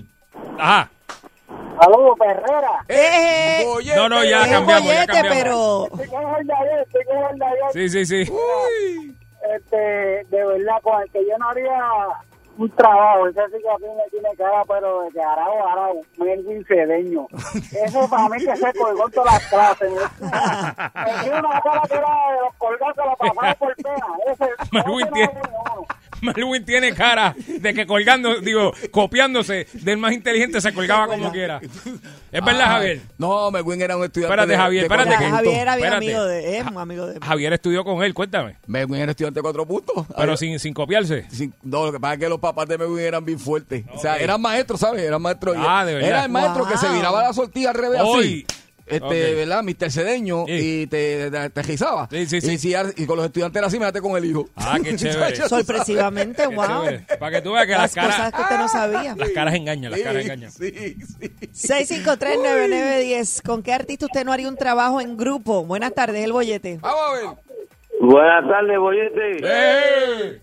Ajá. 0.59 0.91
Saludos, 1.81 2.19
Herrera. 2.25 2.85
Eh, 2.89 3.65
Boyete. 3.67 3.97
No, 3.97 4.09
no, 4.09 4.25
ya 4.25 4.41
cambiamos, 4.49 4.69
ya 4.69 4.81
bollete, 4.81 5.07
cambiamos. 5.07 5.39
pero 5.39 5.85
Estoy 6.03 6.09
con 6.09 6.35
el 6.41 6.47
de 6.47 6.53
ayer, 6.55 6.81
estoy 6.87 7.05
con 7.05 7.17
el 7.33 7.39
de 7.39 7.45
ayer. 7.47 7.73
Sí, 7.73 7.89
sí, 7.89 8.07
sí. 8.27 8.31
Uy. 8.33 9.17
Este, 9.57 9.77
de 9.77 10.45
verdad, 10.47 10.77
con 10.83 11.01
el 11.03 11.11
que 11.11 11.21
yo 11.27 11.39
no 11.39 11.49
haría 11.49 11.79
un 12.61 12.71
trabajo, 12.73 13.27
ese 13.27 13.41
sí 13.47 13.63
que 13.63 13.71
a 13.71 13.79
mí 13.79 13.87
me 13.97 14.11
tiene 14.11 14.37
cara, 14.37 14.63
pero 14.69 15.03
de 15.05 15.11
que 15.13 15.23
arao, 15.23 15.67
arao, 15.67 16.01
Melvin 16.19 16.63
Cedeño. 16.67 17.27
Eso 17.73 18.07
para 18.11 18.29
mí 18.29 18.45
que 18.45 18.55
se 18.55 18.73
colgó 18.75 19.09
todas 19.09 19.33
las 19.33 19.47
clases. 19.47 19.93
Me 20.21 21.25
dio 21.25 21.39
una 21.39 21.61
cara 21.63 21.83
que 21.89 21.95
era 21.95 22.09
de 22.33 22.41
los 22.43 22.55
colgados 22.59 22.97
la 22.97 23.17
pasaba 23.17 23.55
por 23.55 23.75
pena. 23.77 24.07
Ese 24.27 24.47
tiene-. 25.13 25.31
Melwin 26.23 26.65
tiene 26.65 26.93
cara 26.93 27.35
de 27.47 27.75
que 27.75 27.87
colgando, 27.87 28.41
digo, 28.41 28.73
copiándose 28.91 29.67
del 29.73 29.99
más 29.99 30.13
inteligente 30.13 30.61
se 30.61 30.73
colgaba 30.73 31.07
como 31.07 31.31
quiera. 31.33 31.61
Es 32.33 32.45
verdad, 32.45 32.61
Ay, 32.67 32.69
Javier. 32.73 33.01
No, 33.19 33.51
Melwin 33.51 33.83
era 33.83 33.97
un 33.97 34.05
estudiante. 34.05 34.33
Espérate, 34.33 34.53
de- 34.53 34.59
Javier, 34.59 34.81
de 34.83 34.87
espérate 34.87 35.09
cuatro 35.09 35.19
que- 35.27 35.31
puntos. 35.31 35.45
Javier 35.47 35.63
era 35.63 35.77
bien 35.77 35.87
Espérate. 35.87 36.07
amigo 36.07 36.25
de 36.25 36.59
es 36.59 36.67
un 36.67 36.79
amigo 36.79 37.07
de 37.07 37.21
Javier 37.21 37.53
estudió 37.53 37.85
con 37.85 38.03
él, 38.03 38.15
cuéntame. 38.15 38.57
Melwin 38.67 39.01
era 39.01 39.11
estudiante 39.13 39.39
de 39.39 39.43
cuatro 39.43 39.67
puntos. 39.67 40.07
Pero 40.17 40.37
sin, 40.37 40.59
sin 40.59 40.75
copiarse. 40.75 41.27
sin- 41.31 41.53
no, 41.63 41.87
lo 41.87 41.93
que 41.93 42.01
pasa 42.01 42.15
es 42.15 42.21
que 42.21 42.29
los 42.29 42.39
papás 42.39 42.69
de 42.69 42.79
Melwin 42.79 43.01
eran 43.05 43.25
bien 43.25 43.39
fuertes. 43.39 43.85
O 43.95 43.99
sea, 43.99 44.17
eran 44.17 44.41
maestros, 44.41 44.81
¿sabes? 44.81 45.03
Eran 45.03 45.21
maestros. 45.23 45.57
Ah, 45.59 45.85
de 45.85 45.95
verdad. 45.95 46.09
Era 46.09 46.25
el 46.25 46.31
maestro 46.31 46.67
que 46.69 46.77
se 46.77 46.89
viraba 46.91 47.23
la 47.23 47.33
sortilla 47.33 47.71
al 47.71 47.77
revés 47.77 48.01
Hoy. 48.05 48.47
así. 48.49 48.60
Este. 48.91 49.35
¿verdad? 49.35 49.63
Mr. 49.63 49.91
Cedeño 49.91 50.45
Sí. 50.47 50.53
y 50.83 50.87
te, 50.87 51.31
te, 51.31 51.51
te 51.51 51.63
rizaba. 51.63 52.09
Sí, 52.11 52.27
sí, 52.27 52.41
sí. 52.41 52.53
Y, 52.53 52.59
si- 52.59 52.75
y 52.97 53.07
con 53.07 53.17
los 53.17 53.27
estudiantes 53.27 53.59
era 53.59 53.67
así, 53.69 53.79
métate 53.79 54.01
con 54.01 54.17
el 54.17 54.25
hijo. 54.25 54.49
Ah, 54.57 54.79
qué 54.83 54.97
chévere. 54.97 55.37
Sorpresivamente, 55.49 56.43
Qué 56.49 56.55
wow. 56.55 56.67
chévere. 56.85 57.07
Para 57.19 57.37
que 57.37 57.43
tú 57.43 57.53
veas 57.53 57.67
que 57.67 57.73
Las 57.73 57.81
las 57.83 57.95
caras, 57.95 58.17
cosas 58.17 58.33
que 58.35 58.43
usted 58.43 58.59
no 58.59 58.69
sabía. 58.69 59.15
las 59.17 59.31
caras 59.31 59.55
engañan, 59.55 59.91
las 59.91 60.01
Sí, 60.01 60.05
caras 60.05 60.23
engañan. 60.25 60.51
Sí, 60.53 60.71
sí. 60.71 61.31
653-9910. 61.53 63.43
¿Con 63.43 63.63
qué 63.63 63.73
artista 63.73 64.07
usted 64.07 64.25
no 64.25 64.33
haría 64.33 64.49
un 64.49 64.57
trabajo 64.57 65.01
en 65.01 65.17
grupo? 65.17 65.65
Buenas 65.65 65.95
tardes, 65.95 66.25
el 66.25 66.33
bollete. 66.33 66.79
Vamos 66.81 67.01
a 67.09 67.13
ver. 67.15 67.25
Buenas 68.01 68.49
tardes, 68.49 68.79
Boyete. 68.79 69.37
¡Eh! 69.43 70.41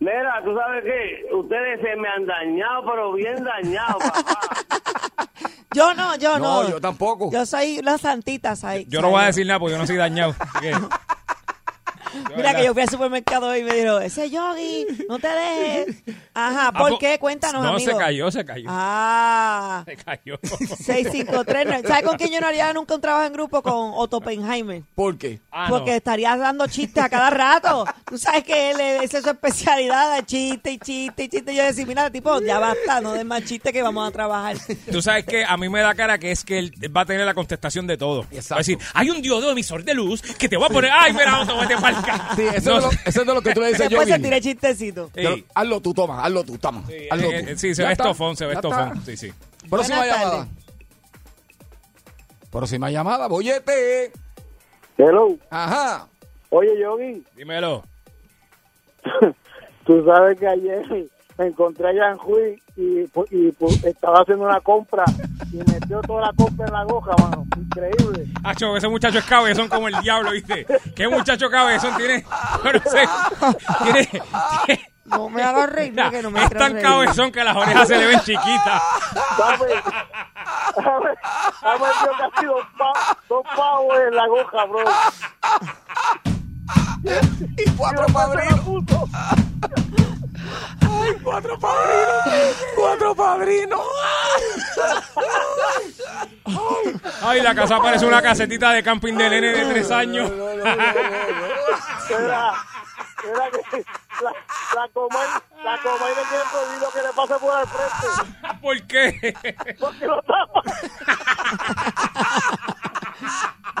Mira, 0.00 0.40
tú 0.44 0.54
sabes 0.56 0.84
que 0.84 1.34
ustedes 1.34 1.80
se 1.80 1.96
me 1.96 2.08
han 2.08 2.24
dañado, 2.24 2.84
pero 2.84 3.12
bien 3.14 3.42
dañado, 3.42 3.98
papá. 3.98 4.40
Yo 5.74 5.92
no, 5.94 6.16
yo 6.16 6.38
no. 6.38 6.62
No, 6.62 6.68
yo 6.70 6.80
tampoco. 6.80 7.30
Yo 7.30 7.44
soy 7.44 7.82
las 7.82 8.00
santitas 8.00 8.64
ahí. 8.64 8.86
Yo 8.88 9.02
no 9.02 9.10
voy 9.10 9.22
a 9.22 9.26
decir 9.26 9.46
nada 9.46 9.60
porque 9.60 9.74
yo 9.74 9.78
no 9.78 9.86
soy 9.86 9.96
dañado. 9.96 10.34
Mira 12.36 12.54
que 12.54 12.64
yo 12.64 12.72
fui 12.72 12.82
al 12.82 12.88
supermercado 12.88 13.56
y 13.56 13.62
me 13.64 13.74
dijo, 13.74 13.98
ese 14.00 14.30
yogi, 14.30 14.86
no 15.08 15.18
te 15.18 15.28
dejes. 15.28 15.96
Ajá, 16.34 16.68
Ah, 16.68 16.72
¿por 16.78 16.90
po- 16.92 16.98
qué? 16.98 17.18
Cuéntanos, 17.18 17.62
No, 17.62 17.70
amigo. 17.70 17.90
se 17.90 17.96
cayó, 17.96 18.30
se 18.30 18.44
cayó. 18.44 18.66
Ah, 18.70 19.82
Se 19.86 19.96
cayó. 19.96 20.38
653. 20.42 21.82
¿Sabes 21.86 22.02
con 22.04 22.16
quién 22.16 22.30
yo 22.30 22.40
no 22.40 22.46
haría 22.46 22.72
nunca 22.72 22.94
un 22.94 23.00
trabajo 23.00 23.26
en 23.26 23.32
grupo? 23.32 23.62
Con 23.62 23.92
Otto 23.94 24.18
Oppenheimer. 24.18 24.82
¿Por 24.94 25.16
qué? 25.18 25.40
Ah, 25.50 25.68
no. 25.68 25.76
Porque 25.76 25.96
estarías 25.96 26.38
dando 26.38 26.66
chistes 26.66 27.02
a 27.02 27.08
cada 27.08 27.30
rato. 27.30 27.84
Tú 28.06 28.18
sabes 28.18 28.44
que 28.44 28.70
él, 28.70 28.80
esa 28.80 29.18
es 29.18 29.24
su 29.24 29.30
especialidad, 29.30 30.16
de 30.16 30.24
chiste 30.26 30.72
y 30.72 30.78
chiste 30.78 31.24
y 31.24 31.28
chiste. 31.28 31.54
Yo 31.54 31.64
decía, 31.64 31.86
mira, 31.86 32.10
tipo, 32.10 32.40
ya 32.40 32.58
basta, 32.58 33.00
no 33.00 33.12
des 33.12 33.24
más 33.24 33.44
chistes 33.44 33.72
que 33.72 33.82
vamos 33.82 34.08
a 34.08 34.10
trabajar. 34.12 34.56
Tú 34.90 35.02
sabes 35.02 35.24
que 35.24 35.44
a 35.44 35.56
mí 35.56 35.68
me 35.68 35.80
da 35.80 35.94
cara 35.94 36.18
que 36.18 36.30
es 36.30 36.44
que 36.44 36.58
él 36.58 36.72
va 36.96 37.02
a 37.02 37.06
tener 37.06 37.24
la 37.26 37.34
contestación 37.34 37.86
de 37.86 37.96
todo. 37.96 38.22
Exacto. 38.30 38.54
Va 38.54 38.56
a 38.56 38.58
decir, 38.60 38.78
hay 38.94 39.10
un 39.10 39.20
diodo 39.22 39.50
emisor 39.50 39.84
de 39.84 39.94
luz 39.94 40.22
que 40.22 40.48
te 40.48 40.56
voy 40.56 40.66
a 40.66 40.68
poner. 40.70 40.90
¡Ay, 40.92 41.12
mira, 41.12 41.40
Otto, 41.40 41.58
vete 41.60 41.76
pa'l 41.76 41.94
ca-". 42.02 42.34
Sí, 42.36 42.42
eso, 42.54 42.70
No 42.70 42.78
es, 42.78 42.84
lo, 42.84 42.90
sé. 42.90 42.98
eso 43.06 43.20
es 43.20 43.26
de 43.26 43.34
lo 43.34 43.42
que 43.42 43.54
tú 43.54 43.60
le 43.60 43.66
dices 43.68 43.88
Después 43.88 44.08
yo. 44.08 44.14
se 44.16 44.20
tire 44.22 44.40
chistecito. 44.40 45.06
Sí. 45.06 45.12
Pero 45.14 45.36
hazlo 45.54 45.80
tú, 45.80 45.94
toma, 45.94 46.24
hazlo 46.24 46.44
tú, 46.44 46.58
toma. 46.58 46.82
Sí, 46.86 46.94
hazlo 47.10 47.30
eh, 47.30 47.42
tú. 47.42 47.48
eh, 47.50 47.56
sí, 47.58 47.74
se 47.74 47.84
ve 47.84 47.92
estofón, 47.92 48.36
se 48.36 48.46
ve 48.46 48.54
estofón. 48.54 49.02
Sí, 49.04 49.16
sí. 49.16 49.32
Próxima 49.68 49.98
Buenas 49.98 50.18
llamada. 50.18 50.48
Próxima 52.50 52.90
llamada, 52.90 53.26
bollete. 53.28 54.10
Hello. 54.96 55.36
Ajá. 55.50 56.08
Oye, 56.50 56.70
Yogi, 56.80 57.22
Dímelo. 57.36 57.84
Tú 59.86 60.04
sabes 60.04 60.38
que 60.38 60.46
ayer 60.46 60.82
me 61.38 61.46
encontré 61.46 61.88
a 61.88 61.94
Jan 62.08 62.18
Hui 62.24 62.60
y, 62.76 63.04
pu- 63.06 63.26
y 63.30 63.52
pu- 63.52 63.84
estaba 63.86 64.20
haciendo 64.22 64.44
una 64.44 64.60
compra 64.60 65.04
y 65.52 65.56
metió 65.58 66.00
toda 66.02 66.22
la 66.26 66.32
compra 66.32 66.66
en 66.66 66.72
la 66.72 66.84
goja, 66.84 67.12
mano. 67.22 67.46
Increíble. 67.56 68.26
Acho, 68.44 68.76
ese 68.76 68.88
muchacho 68.88 69.18
es 69.18 69.24
cabezón 69.24 69.68
como 69.68 69.88
el 69.88 69.98
diablo, 70.00 70.32
¿viste? 70.32 70.66
¿Qué 70.96 71.06
muchacho 71.08 71.48
cabezón 71.48 71.96
tiene? 71.96 72.24
Yo 72.64 72.72
no 72.72 72.80
sé. 72.90 73.08
Tiene, 73.84 74.06
tiene- 74.66 74.90
No 75.04 75.28
me 75.30 75.42
hagas 75.42 75.70
reír, 75.72 75.92
Mira, 75.92 76.10
que 76.10 76.22
no 76.22 76.30
me 76.30 76.42
es 76.44 76.50
tan 76.50 76.72
reír. 76.72 76.84
cabezón 76.84 77.32
que 77.32 77.42
las 77.44 77.56
orejas 77.56 77.88
se 77.88 77.96
le 77.98 78.06
ven 78.08 78.20
chiquitas. 78.20 78.82
Ha 80.76 81.72
metido 81.72 82.12
casi 82.18 82.46
dos, 82.46 82.64
pa- 82.76 83.16
dos 83.28 83.42
pavos 83.56 83.96
en 84.08 84.14
la 84.16 84.26
goja, 84.26 84.64
bro. 84.66 84.84
Y 87.56 87.70
cuatro 87.70 88.06
padrinos. 88.12 88.60
Ay, 90.80 91.12
cuatro 91.22 91.58
padrinos. 91.58 92.56
Cuatro 92.76 93.14
padrinos. 93.14 93.80
Ay, 97.22 97.40
la 97.42 97.54
casa 97.54 97.78
parece 97.78 98.06
una 98.06 98.20
casetita 98.22 98.70
de 98.72 98.82
camping 98.82 99.14
de 99.14 99.28
nene 99.30 99.48
de 99.48 99.64
tres 99.66 99.90
años. 99.90 100.30
Era, 100.30 100.86
era 103.24 103.50
que 103.50 103.84
la, 104.22 104.32
la 104.74 104.88
Comay, 104.92 105.26
la 105.64 105.78
Comay 105.82 106.14
le 106.14 106.22
quiere 106.28 106.44
prohibido 106.50 106.90
que 106.92 107.02
le 107.02 107.12
pase 107.14 107.34
por 107.38 107.60
el 107.60 107.66
frente. 107.68 108.06
¿Por 108.62 108.82
qué? 108.86 109.34
Porque 109.78 110.06
lo 110.06 110.22
tapa. 110.22 110.62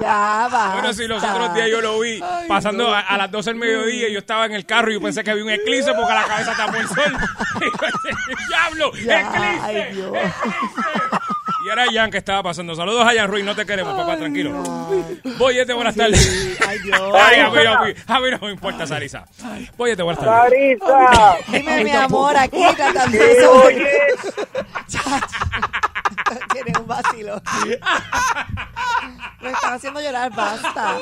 Ya 0.00 0.48
va. 0.52 0.72
Bueno, 0.74 0.92
si 0.92 1.06
los 1.06 1.22
otros 1.22 1.54
días 1.54 1.68
yo 1.70 1.80
lo 1.80 1.98
vi 2.00 2.20
pasando 2.46 2.92
a, 2.94 3.00
a 3.00 3.16
las 3.18 3.30
12 3.30 3.50
del 3.50 3.58
mediodía 3.58 4.08
y 4.08 4.12
yo 4.12 4.18
estaba 4.20 4.46
en 4.46 4.52
el 4.54 4.64
carro 4.66 4.90
y 4.90 4.94
yo 4.94 5.00
pensé 5.00 5.22
que 5.24 5.30
había 5.30 5.44
un 5.44 5.50
eclipse 5.50 5.92
porque 5.94 6.14
la 6.14 6.24
cabeza 6.24 6.54
tapó 6.56 6.76
el 6.76 6.88
sol. 6.88 7.16
Y 7.60 7.64
yo 7.64 7.70
decía, 7.70 8.46
¡Diablo! 8.48 8.92
Ya, 9.04 9.20
¡Eclipse! 9.20 9.60
ay, 9.62 9.94
Dios. 9.94 10.12
Y 11.64 11.68
era 11.70 11.86
Jan 11.92 12.10
que 12.10 12.18
estaba 12.18 12.42
pasando. 12.42 12.74
Saludos 12.76 13.04
a 13.04 13.12
Jan 13.12 13.28
Ruiz, 13.28 13.44
no 13.44 13.54
te 13.54 13.66
queremos, 13.66 13.94
papá, 13.94 14.16
tranquilo. 14.16 14.62
Boyete, 15.38 15.72
buenas 15.72 15.96
tardes. 15.96 16.56
Ay, 16.66 16.78
Dios. 16.78 17.00
Ay, 17.14 17.40
a 17.40 17.50
mí, 17.50 17.58
no, 17.64 17.72
a 18.14 18.20
mí 18.20 18.30
no 18.30 18.38
me 18.42 18.50
importa, 18.52 18.86
Sarisa. 18.86 19.24
Boyete, 19.76 20.02
buenas 20.02 20.24
tardes. 20.24 20.78
Sarisa. 20.78 21.36
Dime, 21.48 21.84
mi 21.84 21.90
amor, 21.90 22.36
aquí 22.36 22.58
de 23.10 23.46
oye. 23.46 23.88
Tienes 26.52 26.78
un 26.78 26.86
vacilo. 26.86 27.42
Me 29.40 29.50
están 29.50 29.74
haciendo 29.74 30.00
llorar, 30.00 30.32
basta. 30.34 30.96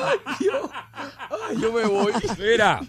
Ay, 1.49 1.57
yo 1.59 1.71
me 1.71 1.85
voy. 1.85 2.13
Mira. 2.37 2.79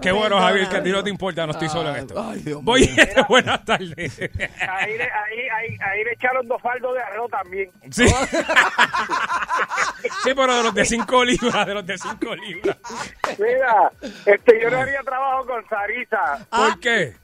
Qué 0.00 0.12
bueno, 0.12 0.38
Javier, 0.38 0.68
que 0.68 0.76
a 0.76 0.82
ti 0.82 0.90
no 0.90 1.02
te 1.02 1.08
importa, 1.10 1.46
no 1.46 1.52
estoy 1.52 1.68
solo 1.68 1.88
en 1.90 1.96
esto. 1.96 2.14
Ay, 2.20 2.40
Dios 2.40 2.58
mío. 2.58 2.60
Boyete, 2.62 3.14
buenas 3.28 3.64
tardes. 3.64 4.18
Ahí 4.68 4.98
le, 4.98 5.04
ahí, 5.04 5.48
ahí, 5.54 5.78
ahí 5.80 6.04
le 6.04 6.12
echaron 6.12 6.46
dos 6.46 6.60
faldos 6.60 6.94
de 6.94 7.02
arroz 7.02 7.30
también. 7.30 7.70
Sí. 7.90 8.06
sí, 10.22 10.34
pero 10.34 10.54
de 10.54 10.62
los 10.64 10.74
de 10.74 10.84
5 10.84 11.24
libras, 11.24 11.66
de 11.66 11.74
los 11.74 11.86
de 11.86 11.98
5 11.98 12.36
libras. 12.36 12.76
Mira, 13.38 13.90
este, 14.26 14.60
yo 14.62 14.70
no 14.70 14.78
haría 14.78 15.00
trabajo 15.00 15.46
con 15.46 15.66
Sarisa. 15.68 16.46
¿Por 16.50 16.78
qué? 16.80 17.16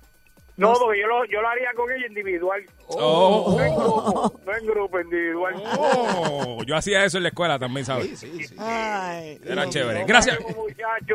No, 0.57 0.75
porque 0.75 1.01
yo 1.01 1.07
lo, 1.07 1.25
yo 1.25 1.41
lo 1.41 1.49
haría 1.49 1.69
con 1.75 1.91
ella 1.91 2.07
individual. 2.07 2.63
Oh. 2.89 3.55
No 3.57 3.65
en 3.65 3.75
grupo, 3.75 4.41
no 4.45 4.57
en 4.57 4.67
grupo, 4.67 5.01
individual. 5.01 5.55
Oh, 5.79 6.63
yo 6.65 6.77
hacía 6.77 7.05
eso 7.05 7.17
en 7.17 7.23
la 7.23 7.29
escuela 7.31 7.59
también, 7.59 7.87
¿sabes? 7.87 8.23
Ay. 8.59 9.41
Era 9.45 9.63
Dios 9.63 9.75
chévere. 9.75 9.99
mío. 10.01 10.07
Gracias. 10.09 10.39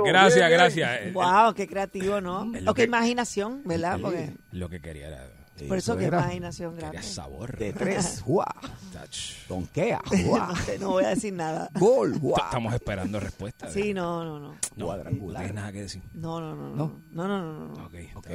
Gracias, 0.05 0.49
gracias. 0.51 1.13
Wow, 1.13 1.53
qué 1.53 1.67
creativo, 1.67 2.19
¿no? 2.19 2.51
O 2.65 2.73
qué 2.73 2.81
que- 2.81 2.83
imaginación, 2.83 3.61
¿verdad? 3.63 3.99
Porque 4.01 4.31
Lo 4.51 4.69
que 4.69 4.81
quería 4.81 5.07
era... 5.07 5.29
por 5.67 5.77
eso 5.77 5.95
qué 5.97 6.05
era. 6.05 6.17
imaginación 6.19 6.75
grande. 6.75 7.03
Sabor. 7.03 7.55
De 7.57 7.73
tres. 7.73 8.23
Touch. 8.25 9.47
Donkea. 9.47 10.01
No, 10.11 10.23
Juá. 10.29 10.55
sé, 10.65 10.79
no 10.79 10.89
voy 10.89 11.03
a 11.05 11.09
decir 11.09 11.33
nada. 11.33 11.69
Gol. 11.79 12.17
Juá. 12.19 12.41
Estamos 12.45 12.73
esperando 12.73 13.19
respuestas. 13.19 13.71
Sí, 13.71 13.93
no, 13.93 14.23
no, 14.25 14.39
no. 14.39 14.55
no, 14.75 14.97
no 14.97 15.53
nada 15.53 15.71
que 15.71 15.81
decir. 15.81 16.01
No, 16.13 16.39
no, 16.41 16.55
no. 16.55 16.75
No. 16.75 17.01
No, 17.11 17.27
no, 17.27 17.41
no, 17.41 17.53
no. 17.67 17.75
no. 17.75 17.85
Ok. 17.85 17.93
Ok. 18.15 18.27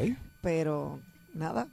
Pero 0.42 0.98
nada. 1.34 1.66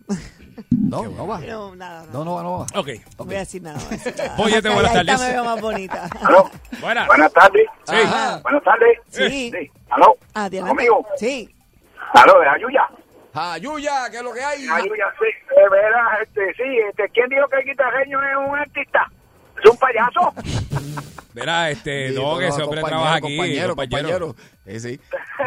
No, 0.72 1.04
no 1.04 1.28
va. 1.28 1.40
No, 1.40 1.76
nada, 1.76 2.02
nada. 2.02 2.06
No, 2.14 2.24
no 2.26 2.36
va, 2.36 2.44
no 2.44 2.60
va. 2.60 2.66
Ok. 2.80 2.88
No 3.18 3.26
voy 3.26 3.36
a 3.36 3.40
decir 3.40 3.62
nada. 3.62 3.78
no 3.78 3.86
voy 3.86 3.94
a 3.94 3.98
decir 3.98 4.16
nada. 4.18 4.36
Óyete, 4.38 4.70
buenas 4.70 4.92
Calladita 4.92 5.14
tardes. 5.18 5.28
me 5.28 5.34
veo 5.34 5.44
más 5.46 5.62
bonita. 5.62 6.10
Aló, 6.22 6.52
Buenas. 6.82 7.08
buenas 7.08 7.34
tardes. 7.34 7.66
Sí. 7.88 7.96
Ajá. 7.96 8.40
Buenas 8.44 8.64
tardes. 8.64 8.98
Sí. 9.10 9.52
Sí. 9.52 9.72
Aló. 9.90 10.18
Adelante. 10.34 10.70
¿Conmigo? 10.76 11.08
Sí. 11.18 11.56
Aló, 12.14 12.40
de 12.40 12.48
Ayuya. 12.50 12.88
Ayuya, 13.34 14.10
¿qué 14.10 14.18
es 14.18 14.24
lo 14.24 14.34
que 14.34 14.44
hay? 14.44 14.68
Ayuya, 14.68 15.06
sí. 15.20 15.56
De 15.56 15.70
veras, 15.70 16.22
este, 16.24 16.54
sí. 16.56 16.78
Este, 16.90 17.10
¿Quién 17.10 17.30
dijo 17.30 17.48
que 17.48 17.58
el 17.58 17.66
guitarreño 17.66 18.20
es 18.24 18.38
un 18.38 18.60
artista? 18.60 19.12
¿Es 19.64 19.70
un 19.70 19.78
payaso? 19.78 20.34
Verá, 21.34 21.70
este, 21.70 22.10
Sí, 22.10 22.16
no, 22.16 22.38
que 22.38 22.47
ese 22.47 22.62
hombre 22.64 22.82
trabaja 22.82 23.16
aquí. 23.16 23.38
Compañero, 23.38 23.76
compañero. 23.76 24.10
compañero. 24.10 24.36
Sí, 24.68 24.80
sí. 24.80 24.99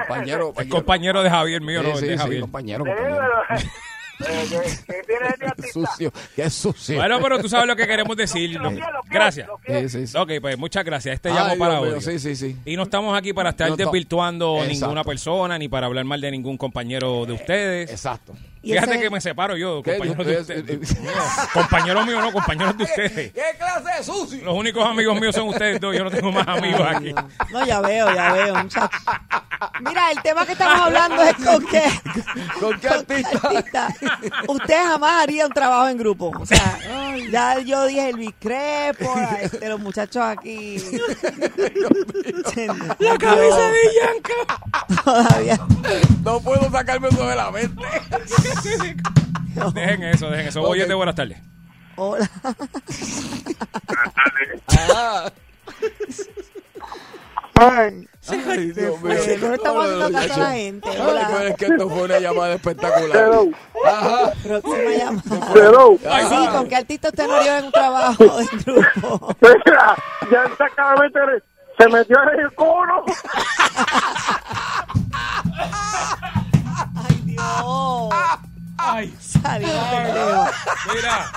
Compañero, 0.09 0.53
Es 0.59 0.67
compañero 0.69 1.23
de 1.23 1.31
Javier 1.31 1.61
mío, 1.61 1.83
no, 1.83 1.97
Sí, 1.97 2.07
de 2.07 2.17
Javier. 2.19 2.41
compañero, 2.41 2.85
Eh, 2.87 2.91
compañero. 2.95 3.33
eh, 4.89 5.63
sucio, 5.73 6.13
qué 6.37 6.49
sucio. 6.51 6.97
Bueno, 6.97 7.19
pero 7.21 7.41
tú 7.41 7.49
sabes 7.49 7.67
lo 7.67 7.75
que 7.77 7.87
queremos 7.87 8.17
decir. 8.17 8.53
Lo 8.53 8.71
quiero, 8.71 8.93
lo 8.93 9.01
quiero, 9.03 9.03
Gracias. 9.11 9.49
Sí, 9.67 9.89
sí, 9.89 10.07
sí. 10.07 10.17
Ok, 10.17 10.31
pues 10.41 10.57
muchas 10.59 10.85
gracias. 10.85 11.15
Este 11.17 11.29
Ay, 11.31 11.35
llamo 11.35 11.59
para 11.59 11.81
hoy. 11.81 12.01
Sí, 12.01 12.19
sí, 12.19 12.37
sí. 12.37 12.57
Y 12.65 12.77
no 12.77 12.85
estamos 12.85 13.19
aquí 13.19 13.33
para 13.33 13.51
estar 13.51 13.69
No, 13.69 13.73
no. 13.77 13.77
desvirtuando 13.77 14.59
Exacto. 14.63 14.73
ninguna 14.87 15.05
persona 15.05 15.59
ni 15.59 15.69
para 15.69 15.87
hablar 15.87 16.05
mal 16.05 16.21
de 16.21 16.31
ningún 16.31 16.57
compañero 16.57 17.27
de 17.27 17.33
ustedes. 17.33 17.91
Exacto. 17.91 18.35
Y 18.65 18.73
Fíjate 18.73 18.93
ese- 18.93 19.01
que 19.03 19.11
me 19.11 19.21
separo 19.21 19.57
yo, 19.57 19.83
¿Qué? 19.83 19.99
compañeros 19.99 20.27
de 20.27 20.41
ustedes. 20.41 20.91
es- 20.91 20.97
compañeros 21.53 22.07
míos, 22.07 22.23
no, 22.23 22.33
compañeros 22.33 22.79
de 22.79 22.85
ustedes. 22.85 23.33
¿Qué 23.33 23.43
clase 23.59 23.99
de 23.99 24.05
sucio? 24.05 24.45
Los 24.45 24.55
únicos 24.57 24.87
amigos 24.87 25.21
míos 25.21 25.35
son 25.35 25.49
ustedes 25.49 25.81
dos. 25.81 25.97
Yo 25.97 26.05
no 26.05 26.11
tengo 26.11 26.31
más 26.31 26.47
amigos 26.47 26.81
aquí. 26.95 27.13
No, 27.53 27.67
ya 27.67 27.81
veo, 27.81 28.15
ya 28.15 28.33
veo, 28.33 28.55
muchacho. 28.55 28.89
Mira, 29.81 30.11
el 30.13 30.23
tema 30.23 30.47
que 30.47 30.53
estamos 30.53 30.81
hablando 30.87 31.23
es 31.23 31.35
con 31.35 31.67
qué. 31.67 31.83
¿Con 32.61 32.81
qué 32.81 32.89
artista? 32.89 33.41
artista. 33.49 33.89
Usted 34.49 34.77
jamás 34.77 35.23
haría 35.23 35.47
un 35.47 35.53
trabajo 35.53 35.89
en 35.89 35.99
grupo. 35.99 36.33
O 36.39 36.47
sea, 36.47 36.79
ya 37.31 37.59
yo 37.61 37.87
dije 37.87 38.11
el 38.11 38.17
Bicrepo, 38.17 39.13
este, 39.41 39.69
los 39.69 39.81
muchachos 39.81 40.23
aquí. 40.23 40.77
La 42.99 43.19
cabeza 43.19 43.71
de 43.71 43.81
Yanka. 44.01 45.03
Todavía. 45.05 45.59
No 46.25 46.41
puedo 46.41 46.71
sacarme 46.71 47.09
eso 47.09 47.27
de 47.27 47.37
la 47.37 47.51
mente. 47.51 47.83
Dejen 49.75 50.03
eso, 50.05 50.31
dejen 50.31 50.47
eso. 50.49 50.61
Ok. 50.61 50.67
Boyete, 50.69 50.95
buenas 50.95 51.15
tardes. 51.15 51.39
Hola. 51.97 52.29
Ajá. 54.69 55.33
Ay, 57.55 58.09
Ay, 58.49 58.73
Dios 58.73 59.01
mío. 59.03 59.15
No 59.41 59.55
estamos 59.55 59.87
No, 59.89 59.97
no, 59.97 60.05
haciendo 60.07 60.13
caso 60.13 60.35
a 60.35 60.39
la 60.39 60.51
gente. 60.53 60.89
Ay, 60.89 60.99
Hola. 61.01 61.29
pero 61.33 61.49
es 61.49 61.57
que 61.57 61.65
esto 61.67 61.89
fue 61.91 62.03
una 62.03 62.19
llamada 62.19 62.55
espectacular. 62.55 63.31
Ajá. 63.87 64.33
Próxima 64.43 64.91
llamada. 64.97 65.49
Pero, 65.53 65.99
Sí, 65.99 66.47
¿con 66.53 66.69
qué 66.69 66.77
artista 66.77 67.09
usted 67.09 67.27
no 67.27 67.35
haría 67.35 67.59
en 67.59 67.65
un 67.67 67.73
trabajo 67.73 68.25
en 68.41 68.59
grupo? 68.65 69.37
mira, 69.41 69.97
ya 70.31 70.43
de 70.45 71.03
meter, 71.03 71.45
se 71.79 71.89
metió 71.89 72.17
en 72.33 72.41
el 72.41 72.55
cono. 72.55 73.05
Ay, 78.79 79.07
Dios. 79.07 79.37
Ay, 79.45 79.63
Salió 79.63 79.69
mira. 80.95 81.33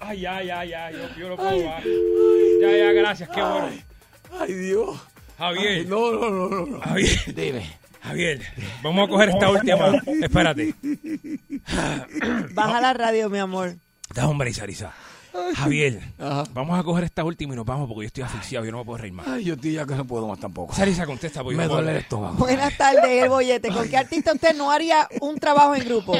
Ay, 0.00 0.20
ya, 0.20 0.42
ya, 0.42 0.64
ya. 0.64 0.90
Yo, 0.90 0.98
yo 1.18 1.28
no 1.30 1.36
puedo 1.36 1.66
más. 1.66 1.84
Ya, 2.60 2.70
ya, 2.76 2.92
gracias. 2.92 3.28
Qué 3.30 3.42
bueno. 3.42 3.70
Ay, 4.40 4.52
Dios. 4.52 5.00
Javier. 5.38 5.86
No, 5.86 6.12
no, 6.12 6.30
no, 6.30 6.48
no. 6.48 6.66
no. 6.66 6.80
Javier. 6.80 7.34
Dime. 7.34 7.78
Javier. 8.02 8.40
Vamos 8.82 9.06
a 9.06 9.10
coger 9.10 9.28
esta 9.30 9.50
última. 9.50 10.02
Espérate. 10.22 10.74
Baja 12.54 12.80
la 12.80 12.94
radio, 12.94 13.28
mi 13.28 13.38
amor. 13.38 13.74
Da 14.14 14.28
hombre, 14.28 14.50
Isarisa. 14.50 14.92
Javier, 15.56 16.00
Ajá. 16.18 16.44
vamos 16.52 16.78
a 16.78 16.82
coger 16.82 17.04
esta 17.04 17.24
última 17.24 17.54
y 17.54 17.56
nos 17.56 17.64
vamos 17.66 17.88
porque 17.88 18.02
yo 18.02 18.06
estoy 18.06 18.22
asfixiado, 18.24 18.64
yo 18.64 18.72
no 18.72 18.78
me 18.78 18.84
puedo 18.84 18.98
reír 18.98 19.12
más. 19.12 19.26
Ay, 19.28 19.44
yo 19.44 19.54
estoy 19.54 19.72
ya 19.72 19.86
que 19.86 19.94
no 19.94 20.04
puedo 20.06 20.26
más 20.28 20.38
tampoco. 20.40 20.74
Sarisa, 20.74 21.06
contesta 21.06 21.42
porque 21.42 21.56
Me 21.56 21.66
duele 21.66 21.92
el 21.92 21.96
estómago. 21.98 22.34
Buenas 22.36 22.76
tardes, 22.76 23.22
el 23.22 23.28
bollete. 23.28 23.68
¿Con 23.70 23.88
qué 23.88 23.96
artista 23.96 24.32
usted 24.32 24.56
no 24.56 24.70
haría 24.70 25.08
un 25.20 25.38
trabajo 25.38 25.74
en 25.74 25.84
grupo? 25.84 26.14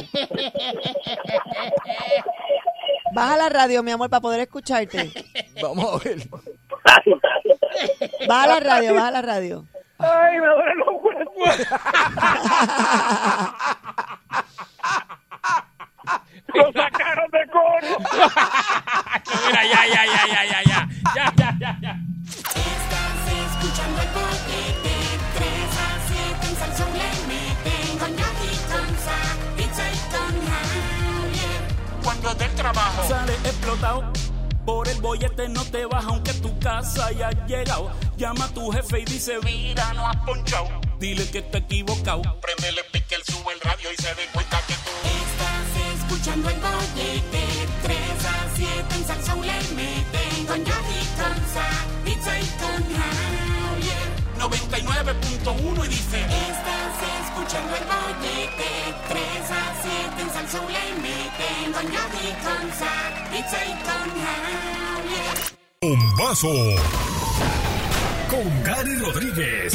Baja 3.15 3.37
la 3.37 3.49
radio, 3.49 3.83
mi 3.83 3.91
amor, 3.91 4.11
para 4.11 4.21
poder 4.21 4.41
escucharte. 4.41 5.11
Vamos 5.63 5.95
a 5.95 5.99
ver. 6.05 6.19
Baja 8.29 8.47
la 8.47 8.61
radio, 8.61 8.95
baja 8.95 9.11
la 9.11 9.23
radio. 9.23 9.65
Ay, 9.99 10.39
me 10.39 10.47
duelen 10.47 10.79
los 10.79 11.03
huesos. 11.03 11.69
¡Lo 16.59 16.73
sacaron 16.73 17.31
de 17.31 17.47
coro! 17.53 17.99
Mira, 19.47 19.63
ya, 19.65 19.87
ya, 19.87 20.05
ya, 20.07 20.27
ya, 20.27 20.45
ya, 20.45 20.63
ya. 20.65 20.89
Ya, 21.15 21.33
ya, 21.61 21.79
ya. 21.81 21.97
Estás 22.27 23.23
escuchando 23.47 24.03
el 24.03 24.09
3 25.37 25.47
a 25.79 25.89
7 26.09 26.47
en 26.49 26.57
Samsung 26.57 26.95
le 26.97 27.09
con 27.99 28.13
con 28.13 28.23
Cuando 32.03 32.35
del 32.35 32.55
trabajo 32.57 33.09
sale 33.09 33.35
explotado. 33.35 34.13
Por 34.67 34.89
el 34.89 35.01
bollete 35.01 35.49
no 35.49 35.65
te 35.65 35.87
vas 35.87 36.05
aunque 36.07 36.35
tu 36.35 36.59
casa 36.59 37.07
haya 37.07 37.31
llegado. 37.47 37.93
Llama 38.17 38.47
a 38.47 38.49
tu 38.49 38.71
jefe 38.71 39.01
y 39.01 39.05
dice, 39.05 39.39
mira, 39.45 39.95
no 39.95 40.09
has 40.09 40.17
ponchado. 40.27 40.69
Dile 40.99 41.31
que 41.31 41.39
está 41.39 41.59
equivocado. 41.59 42.23
Prende 42.41 42.69
el 42.69 43.25
sube 43.25 43.53
el 43.55 43.61
radio 43.61 43.93
y 43.93 44.03
se 44.03 44.15
dé 44.15 44.27
cuenta 44.33 44.61
que 44.67 44.78
escuchando 46.29 46.51
el 46.51 46.61
bollete 46.61 47.45
3 47.83 47.99
a 48.25 48.49
7 48.55 48.95
en 48.97 49.07
Salsoul 49.07 49.47
le 49.47 49.59
meten 49.75 50.47
con 50.47 50.59
Yogi 50.59 51.03
Conza, 51.17 51.67
pizza 52.05 52.39
y 52.39 52.47
con 52.61 52.81
Javier 52.99 54.09
99.1 54.39 55.85
y 55.85 55.89
dice, 55.89 56.21
Estás 56.21 56.99
escuchando 57.25 57.77
el 57.77 57.85
bollete 57.85 58.71
3 59.09 59.23
a 59.51 59.65
7 59.83 60.23
en 60.23 60.31
Salsoul 60.31 60.73
le 60.73 60.87
meten 61.01 61.73
con 61.73 61.85
Yogi 61.85 62.29
Conza, 62.45 62.93
pizza 63.31 63.65
y 63.65 63.73
con 63.87 64.07
Javier 64.23 65.37
Bombazo. 65.81 66.55
Con 68.29 68.63
Gary 68.65 68.97
Rodríguez. 68.97 69.75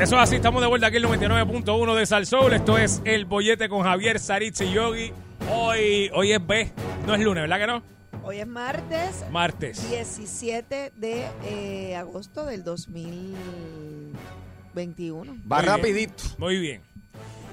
Eso 0.00 0.14
es 0.14 0.22
así, 0.22 0.36
estamos 0.36 0.62
de 0.62 0.68
vuelta 0.68 0.86
aquí 0.86 0.98
en 0.98 1.06
el 1.06 1.10
99.1 1.10 1.96
de 1.96 2.06
Salsoul. 2.06 2.52
Esto 2.52 2.78
es 2.78 3.02
El 3.04 3.24
Bollete 3.24 3.68
con 3.68 3.82
Javier 3.82 4.20
Saritz 4.20 4.60
y 4.60 4.72
Yogi. 4.72 5.12
Hoy, 5.52 6.08
hoy 6.14 6.30
es 6.30 6.46
B, 6.46 6.70
no 7.04 7.16
es 7.16 7.20
lunes, 7.20 7.42
¿verdad 7.42 7.58
que 7.58 7.66
no? 7.66 7.82
Hoy 8.22 8.38
es 8.38 8.46
martes. 8.46 9.24
Martes. 9.32 9.90
17 9.90 10.92
de 10.94 11.26
eh, 11.44 11.96
agosto 11.96 12.46
del 12.46 12.62
2021. 12.62 15.32
Va 15.50 15.56
Muy 15.56 15.64
bien, 15.64 15.76
rapidito. 15.76 16.22
Muy 16.38 16.60
bien. 16.60 16.80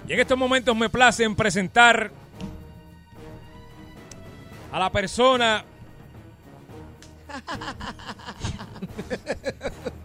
Y 0.08 0.14
en 0.14 0.20
estos 0.20 0.38
momentos 0.38 0.76
me 0.76 0.88
place 0.88 1.24
en 1.24 1.36
presentar 1.36 2.12
a 4.72 4.78
la 4.78 4.92
persona 4.92 5.66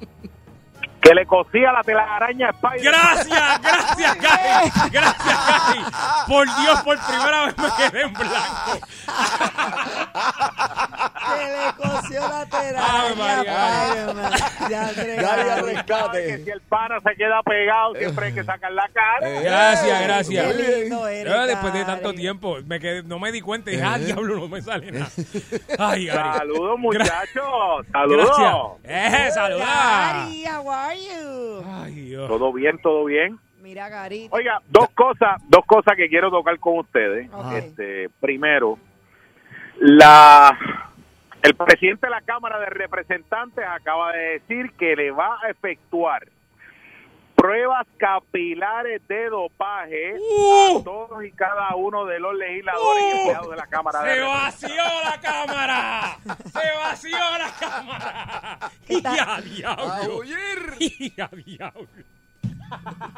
Que 1.00 1.14
le 1.14 1.24
cosía 1.26 1.72
la 1.72 1.82
telaraña 1.82 2.48
a 2.48 2.50
Spider. 2.50 2.92
Gracias, 2.92 3.60
gracias, 3.62 4.14
Gary. 4.20 4.70
Gracias, 4.90 5.46
Gary. 5.46 5.80
Por 6.26 6.46
Dios, 6.60 6.80
por 6.82 6.98
primera 6.98 7.46
vez 7.46 7.56
me 7.58 7.70
quedé 7.76 8.02
en 8.02 8.12
blanco. 8.12 8.86
Se 11.30 11.46
le 11.46 11.69
Ave 12.76 13.14
María. 13.16 14.50
Gary 14.68 15.48
al 15.50 15.66
rescate. 15.66 16.26
Que 16.26 16.38
si 16.44 16.50
el 16.50 16.60
pana 16.62 17.00
se 17.00 17.14
queda 17.16 17.42
pegado, 17.42 17.94
siempre 17.94 18.26
hay 18.26 18.32
que 18.32 18.44
sacar 18.44 18.72
la 18.72 18.88
cara. 18.88 19.40
Gracias, 19.40 20.02
gracias. 20.02 20.56
Qué 20.56 20.80
lindo 20.82 21.06
eres, 21.08 21.32
Yo 21.32 21.46
después 21.46 21.72
de 21.72 21.84
tanto 21.84 22.12
tiempo, 22.14 22.58
me 22.66 22.80
quedé, 22.80 23.02
no 23.02 23.18
me 23.18 23.32
di 23.32 23.40
cuenta 23.40 23.70
dije, 23.70 23.82
ah, 23.82 23.98
diablo, 23.98 24.36
no 24.36 24.48
me 24.48 24.62
sale 24.62 24.92
nada. 24.92 25.10
Ay, 25.78 26.06
Gary. 26.06 26.38
Saludos, 26.38 26.78
muchachos. 26.78 27.86
Saludos. 27.92 28.78
Gracias. 28.82 29.28
Eh, 29.28 29.30
saluda. 29.32 29.64
Gary, 29.64 30.44
how 30.46 30.70
are 30.70 30.96
you? 30.98 31.64
Ay, 31.66 31.94
Dios. 31.94 32.28
Todo 32.28 32.52
bien, 32.52 32.78
todo 32.82 33.04
bien. 33.04 33.38
Mira, 33.60 33.88
Gary. 33.88 34.28
Oiga, 34.32 34.60
dos 34.68 34.88
cosas, 34.90 35.40
dos 35.48 35.64
cosas 35.66 35.94
que 35.96 36.08
quiero 36.08 36.30
tocar 36.30 36.58
con 36.58 36.78
ustedes. 36.78 37.28
Ok. 37.32 37.52
Este, 37.52 38.08
primero, 38.20 38.78
la 39.78 40.56
el 41.42 41.54
presidente 41.54 42.06
de 42.06 42.10
la 42.10 42.20
Cámara 42.22 42.58
de 42.58 42.66
Representantes 42.66 43.64
acaba 43.66 44.12
de 44.12 44.40
decir 44.40 44.72
que 44.72 44.96
le 44.96 45.10
va 45.10 45.38
a 45.42 45.50
efectuar 45.50 46.28
pruebas 47.34 47.86
capilares 47.96 49.00
de 49.08 49.30
dopaje 49.30 50.14
a 50.14 50.84
todos 50.84 51.24
y 51.24 51.32
cada 51.32 51.74
uno 51.74 52.04
de 52.04 52.20
los 52.20 52.34
legisladores 52.34 53.02
y 53.02 53.18
empleados 53.18 53.50
de 53.50 53.56
la 53.56 53.66
Cámara 53.66 54.02
de 54.02 54.14
¡Se 54.14 54.20
vació 54.20 54.84
la 55.04 55.20
cámara! 55.22 56.18
¡Se 56.44 56.76
vació 56.76 57.18
la 57.38 57.50
cámara! 57.58 58.58
¡Y 58.88 59.06
a 59.06 59.40
diablo! 59.40 60.24
¡Y 60.78 61.20
a 61.20 61.28
diablo! 61.28 62.09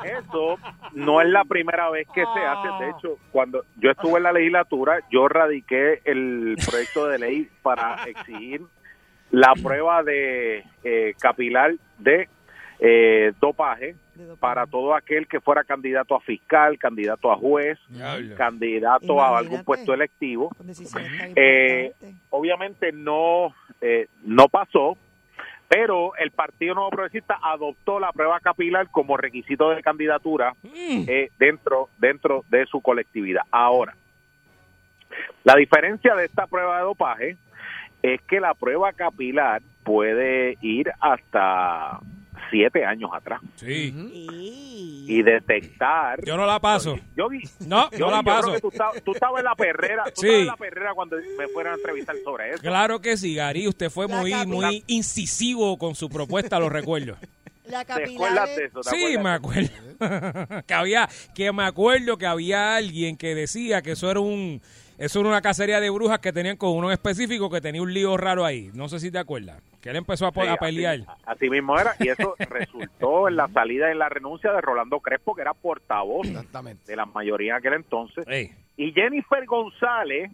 Eso 0.05 0.59
no 0.93 1.21
es 1.21 1.29
la 1.29 1.45
primera 1.45 1.91
vez 1.91 2.07
que 2.15 2.23
se 2.23 2.41
hace. 2.41 2.85
De 2.85 2.91
hecho, 2.91 3.19
cuando 3.31 3.65
yo 3.77 3.91
estuve 3.91 4.19
en 4.19 4.25
la 4.25 4.33
legislatura, 4.33 5.01
yo 5.11 5.29
radiqué 5.29 6.01
el 6.05 6.57
proyecto 6.69 7.07
de 7.09 7.19
ley 7.19 7.49
para 7.63 8.05
exigir 8.05 8.63
la 9.31 9.55
prueba 9.63 10.03
de 10.03 10.65
eh, 10.85 11.15
capilar 11.19 11.75
de 11.99 12.29
eh, 12.79 13.33
dopaje 13.41 13.95
para 14.41 14.67
todo 14.67 14.95
aquel 14.95 15.27
que 15.27 15.41
fuera 15.41 15.65
candidato 15.65 16.15
a 16.15 16.21
fiscal, 16.21 16.79
candidato 16.79 17.33
a 17.33 17.37
juez, 17.37 17.79
Diablo. 17.89 18.37
candidato 18.37 19.23
a 19.23 19.39
algún 19.39 19.65
puesto 19.65 19.95
electivo. 19.95 20.51
Eh, 21.35 21.93
obviamente 22.31 22.93
no 22.93 23.55
eh, 23.81 24.09
no 24.25 24.49
pasó, 24.49 24.97
pero 25.75 26.15
el 26.17 26.31
Partido 26.33 26.75
Nuevo 26.75 26.91
Progresista 26.91 27.39
adoptó 27.43 27.99
la 27.99 28.13
prueba 28.13 28.39
capilar 28.41 28.89
como 28.91 29.17
requisito 29.17 29.71
de 29.71 29.83
candidatura 29.83 30.53
Mm. 30.63 31.05
eh, 31.09 31.31
dentro 31.39 31.89
dentro 31.97 32.45
de 32.51 32.67
su 32.67 32.83
colectividad. 32.83 33.41
Ahora, 33.51 33.95
la 35.45 35.55
diferencia 35.57 36.15
de 36.15 36.27
esta 36.27 36.47
prueba 36.47 36.77
de 36.77 36.83
dopaje 36.85 37.37
es 38.03 38.21
que 38.23 38.39
la 38.39 38.53
prueba 38.53 38.93
capilar 38.93 39.63
puede 39.83 40.59
ir 40.61 40.93
hasta 41.01 42.01
siete 42.53 42.85
años 42.85 43.11
atrás 43.13 43.41
Sí. 43.57 43.93
Y- 45.09 45.23
detectar. 45.23 46.25
Yo 46.25 46.37
no 46.37 46.47
la 46.47 46.61
paso. 46.61 46.97
Yo 47.17 47.29
vi- 47.29 47.43
No, 47.67 47.91
yo, 47.91 48.07
no 48.07 48.11
la 48.11 48.17
yo 48.19 48.23
creo 48.23 48.35
paso. 48.37 48.53
que 48.53 48.61
tú, 48.61 48.69
estabas, 48.69 49.03
tú 49.03 49.13
estabas 49.13 49.39
en 49.41 49.45
la 49.45 49.55
perrera, 49.57 50.05
tú 50.05 50.21
Sí. 50.21 50.27
estabas 50.29 50.41
en 50.41 50.47
la 50.47 50.57
perrera 50.57 50.95
cuando 50.95 51.17
me 51.39 51.49
fueron 51.49 51.73
a 51.73 51.77
entrevistar 51.77 52.15
sobre 52.25 52.51
eso. 52.51 52.63
Claro 52.63 53.01
que 53.01 53.17
sí, 53.17 53.35
Gary. 53.35 53.67
Usted 53.67 53.91
fue 53.91 54.07
La 54.09 54.17
muy, 54.19 54.33
muy 54.47 54.85
incisivo 54.87 55.77
con 55.79 55.95
su 55.95 56.09
propuesta, 56.09 56.59
lo 56.61 56.69
recuerdo. 56.69 57.17
La 57.65 57.81
¿Te 57.85 57.93
capilar 57.95 58.15
acuerdas 58.15 58.51
es- 58.51 58.57
de 58.57 58.65
eso? 58.67 58.81
¿Te 58.81 58.91
Sí, 58.91 59.19
me 59.19 59.31
acuerdo. 59.31 59.71
que 60.67 60.75
había, 60.75 61.09
que 61.35 61.53
me 61.53 61.65
acuerdo 61.65 62.17
que 62.19 62.27
había 62.27 62.77
alguien 62.77 63.17
que 63.17 63.35
decía 63.35 63.83
que 63.83 63.93
eso 63.93 64.11
era 64.11 64.21
un, 64.21 64.61
eso 65.03 65.19
era 65.19 65.31
una 65.31 65.43
cacería 65.43 65.81
de 65.81 65.91
brujas 65.91 66.21
que 66.21 66.33
tenían 66.33 66.57
con 66.57 66.77
uno 66.77 66.87
en 66.87 66.93
específico 66.93 67.51
que 67.51 67.61
tenía 67.61 67.83
un 67.83 67.93
lío 67.93 68.17
raro 68.17 68.45
ahí. 68.45 68.71
No 68.73 68.89
sé 68.89 69.01
si 69.01 69.11
te 69.11 69.19
acuerdas. 69.19 69.61
Que 69.81 69.91
él 69.91 69.97
empezó 69.97 70.29
a, 70.29 70.31
Sí, 70.31 70.39
pelear. 70.61 71.01
Así, 71.27 71.51
mismo 71.51 71.77
era, 71.77 71.97
y 71.99 72.07
eso 72.07 72.37
resultó 72.49 73.27
en 73.27 73.35
la 73.35 73.49
salida 73.49 73.89
y 73.89 73.93
en 73.93 73.99
la 73.99 74.09
renuncia 74.09 74.53
de 74.53 74.61
Rolando 74.61 75.01
Crespo, 75.01 75.35
que 75.35 75.43
era 75.43 75.55
portavoz 75.55 76.29
Exactamente. 76.29 76.85
de 76.87 76.95
la 76.95 77.07
mayoría 77.07 77.55
en 77.55 77.59
aquel 77.59 77.73
entonces. 77.73 78.25
Y 78.77 78.93
Jennifer 78.93 79.45
González 79.45 80.31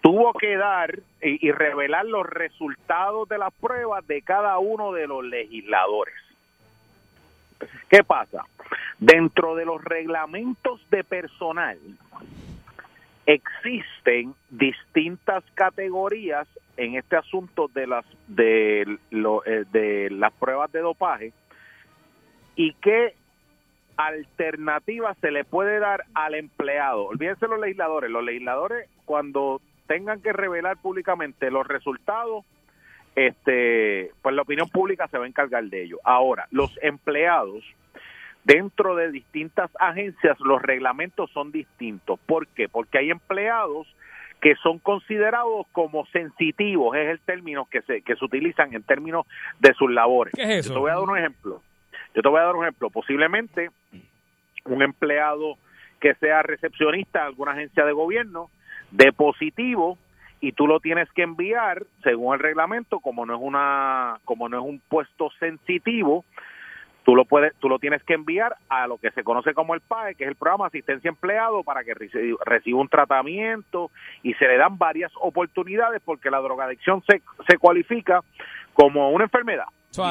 tuvo 0.00 0.32
que 0.34 0.56
dar 0.56 0.96
y, 1.20 1.44
y 1.44 1.50
revelar 1.50 2.06
los 2.06 2.26
resultados 2.26 3.28
de 3.28 3.38
las 3.38 3.52
pruebas 3.54 4.06
de 4.06 4.22
cada 4.22 4.56
uno 4.58 4.92
de 4.92 5.08
los 5.08 5.24
legisladores. 5.24 6.14
¿Qué 7.88 8.04
pasa? 8.04 8.44
Dentro 9.00 9.56
de 9.56 9.64
los 9.64 9.82
reglamentos 9.82 10.80
de 10.92 11.02
personal 11.02 11.76
existen 13.26 14.34
distintas 14.50 15.44
categorías 15.54 16.46
en 16.76 16.96
este 16.96 17.16
asunto 17.16 17.68
de 17.68 17.86
las 17.86 18.04
de, 18.26 18.98
lo- 19.10 19.44
eh, 19.46 19.64
de 19.72 20.10
las 20.10 20.32
pruebas 20.32 20.70
de 20.72 20.80
dopaje 20.80 21.32
y 22.56 22.72
qué 22.74 23.14
alternativa 23.96 25.14
se 25.20 25.30
le 25.30 25.44
puede 25.44 25.78
dar 25.78 26.04
al 26.14 26.34
empleado. 26.34 27.06
Olvídense 27.06 27.46
los 27.46 27.60
legisladores. 27.60 28.10
Los 28.10 28.24
legisladores 28.24 28.88
cuando 29.04 29.60
tengan 29.86 30.20
que 30.20 30.32
revelar 30.32 30.76
públicamente 30.78 31.50
los 31.50 31.66
resultados, 31.66 32.44
este, 33.14 34.10
pues 34.22 34.34
la 34.34 34.42
opinión 34.42 34.68
pública 34.68 35.06
se 35.08 35.18
va 35.18 35.24
a 35.24 35.28
encargar 35.28 35.64
de 35.64 35.84
ello. 35.84 35.98
Ahora, 36.04 36.48
los 36.50 36.76
empleados 36.82 37.62
dentro 38.44 38.94
de 38.94 39.10
distintas 39.10 39.70
agencias 39.78 40.38
los 40.40 40.62
reglamentos 40.62 41.30
son 41.32 41.50
distintos. 41.50 42.20
¿Por 42.26 42.46
qué? 42.48 42.68
Porque 42.68 42.98
hay 42.98 43.10
empleados 43.10 43.86
que 44.40 44.54
son 44.56 44.78
considerados 44.78 45.66
como 45.72 46.04
sensitivos, 46.06 46.94
es 46.96 47.08
el 47.08 47.20
término 47.20 47.64
que 47.64 47.80
se, 47.82 48.02
que 48.02 48.14
se 48.14 48.24
utilizan 48.24 48.74
en 48.74 48.82
términos 48.82 49.26
de 49.58 49.72
sus 49.72 49.90
labores. 49.90 50.34
¿Qué 50.36 50.42
es 50.42 50.66
eso? 50.66 50.68
Yo 50.68 50.74
te 50.74 50.80
voy 50.80 50.90
a 50.90 50.94
dar 50.94 51.02
un 51.02 51.18
ejemplo. 51.18 51.62
Yo 52.14 52.22
te 52.22 52.28
voy 52.28 52.40
a 52.40 52.44
dar 52.44 52.54
un 52.54 52.64
ejemplo. 52.64 52.90
Posiblemente 52.90 53.70
un 54.64 54.82
empleado 54.82 55.56
que 56.00 56.14
sea 56.16 56.42
recepcionista 56.42 57.20
de 57.20 57.26
alguna 57.26 57.52
agencia 57.52 57.84
de 57.84 57.92
gobierno 57.92 58.50
de 58.90 59.12
positivo 59.12 59.98
y 60.40 60.52
tú 60.52 60.66
lo 60.66 60.80
tienes 60.80 61.10
que 61.12 61.22
enviar 61.22 61.84
según 62.02 62.34
el 62.34 62.40
reglamento 62.40 63.00
como 63.00 63.24
no 63.24 63.34
es 63.34 63.40
una 63.42 64.18
como 64.24 64.48
no 64.50 64.58
es 64.58 64.64
un 64.64 64.80
puesto 64.88 65.30
sensitivo 65.40 66.24
tú 67.04 67.14
lo 67.14 67.24
puedes 67.24 67.54
tú 67.56 67.68
lo 67.68 67.78
tienes 67.78 68.02
que 68.02 68.14
enviar 68.14 68.56
a 68.68 68.86
lo 68.86 68.96
que 68.98 69.10
se 69.10 69.22
conoce 69.22 69.52
como 69.54 69.74
el 69.74 69.80
PAE 69.80 70.14
que 70.14 70.24
es 70.24 70.30
el 70.30 70.36
programa 70.36 70.64
de 70.64 70.68
asistencia 70.78 71.08
empleado 71.08 71.62
para 71.62 71.84
que 71.84 71.94
reci- 71.94 72.36
reciba 72.44 72.80
un 72.80 72.88
tratamiento 72.88 73.90
y 74.22 74.34
se 74.34 74.46
le 74.48 74.56
dan 74.56 74.78
varias 74.78 75.12
oportunidades 75.20 76.00
porque 76.04 76.30
la 76.30 76.40
drogadicción 76.40 77.02
se, 77.08 77.20
se 77.48 77.58
cualifica 77.58 78.20
como 78.72 79.10
una 79.10 79.24
enfermedad 79.24 79.66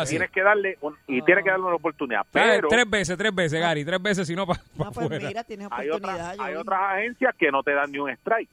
y 0.06 0.10
tienes 0.12 0.32
que 0.32 0.42
darle 0.44 0.78
un- 0.82 0.96
y 1.08 1.22
tienes 1.24 1.44
que 1.44 1.50
darle 1.50 1.66
una 1.66 1.76
oportunidad. 1.76 2.26
¿Sabes? 2.32 2.56
Pero 2.56 2.68
Tres 2.70 2.90
veces, 2.90 3.18
tres 3.18 3.36
veces, 3.36 3.60
Gary. 3.60 3.84
Tres 3.84 4.02
veces, 4.02 4.26
si 4.28 4.34
no, 4.36 4.48
para 4.48 4.62
Ah, 4.80 4.90
pues 4.94 5.10
mira, 5.10 5.44
tienes 5.44 5.68
hay 5.72 5.90
oportunidad. 5.90 6.32
otras, 6.34 6.40
hay 6.40 6.56
otras 6.56 6.80
agencias 6.94 7.36
que 7.38 7.52
no 7.52 7.64
te 7.64 7.74
dan 7.74 7.92
ni 7.92 7.98
un 8.00 8.10
strike. 8.12 8.50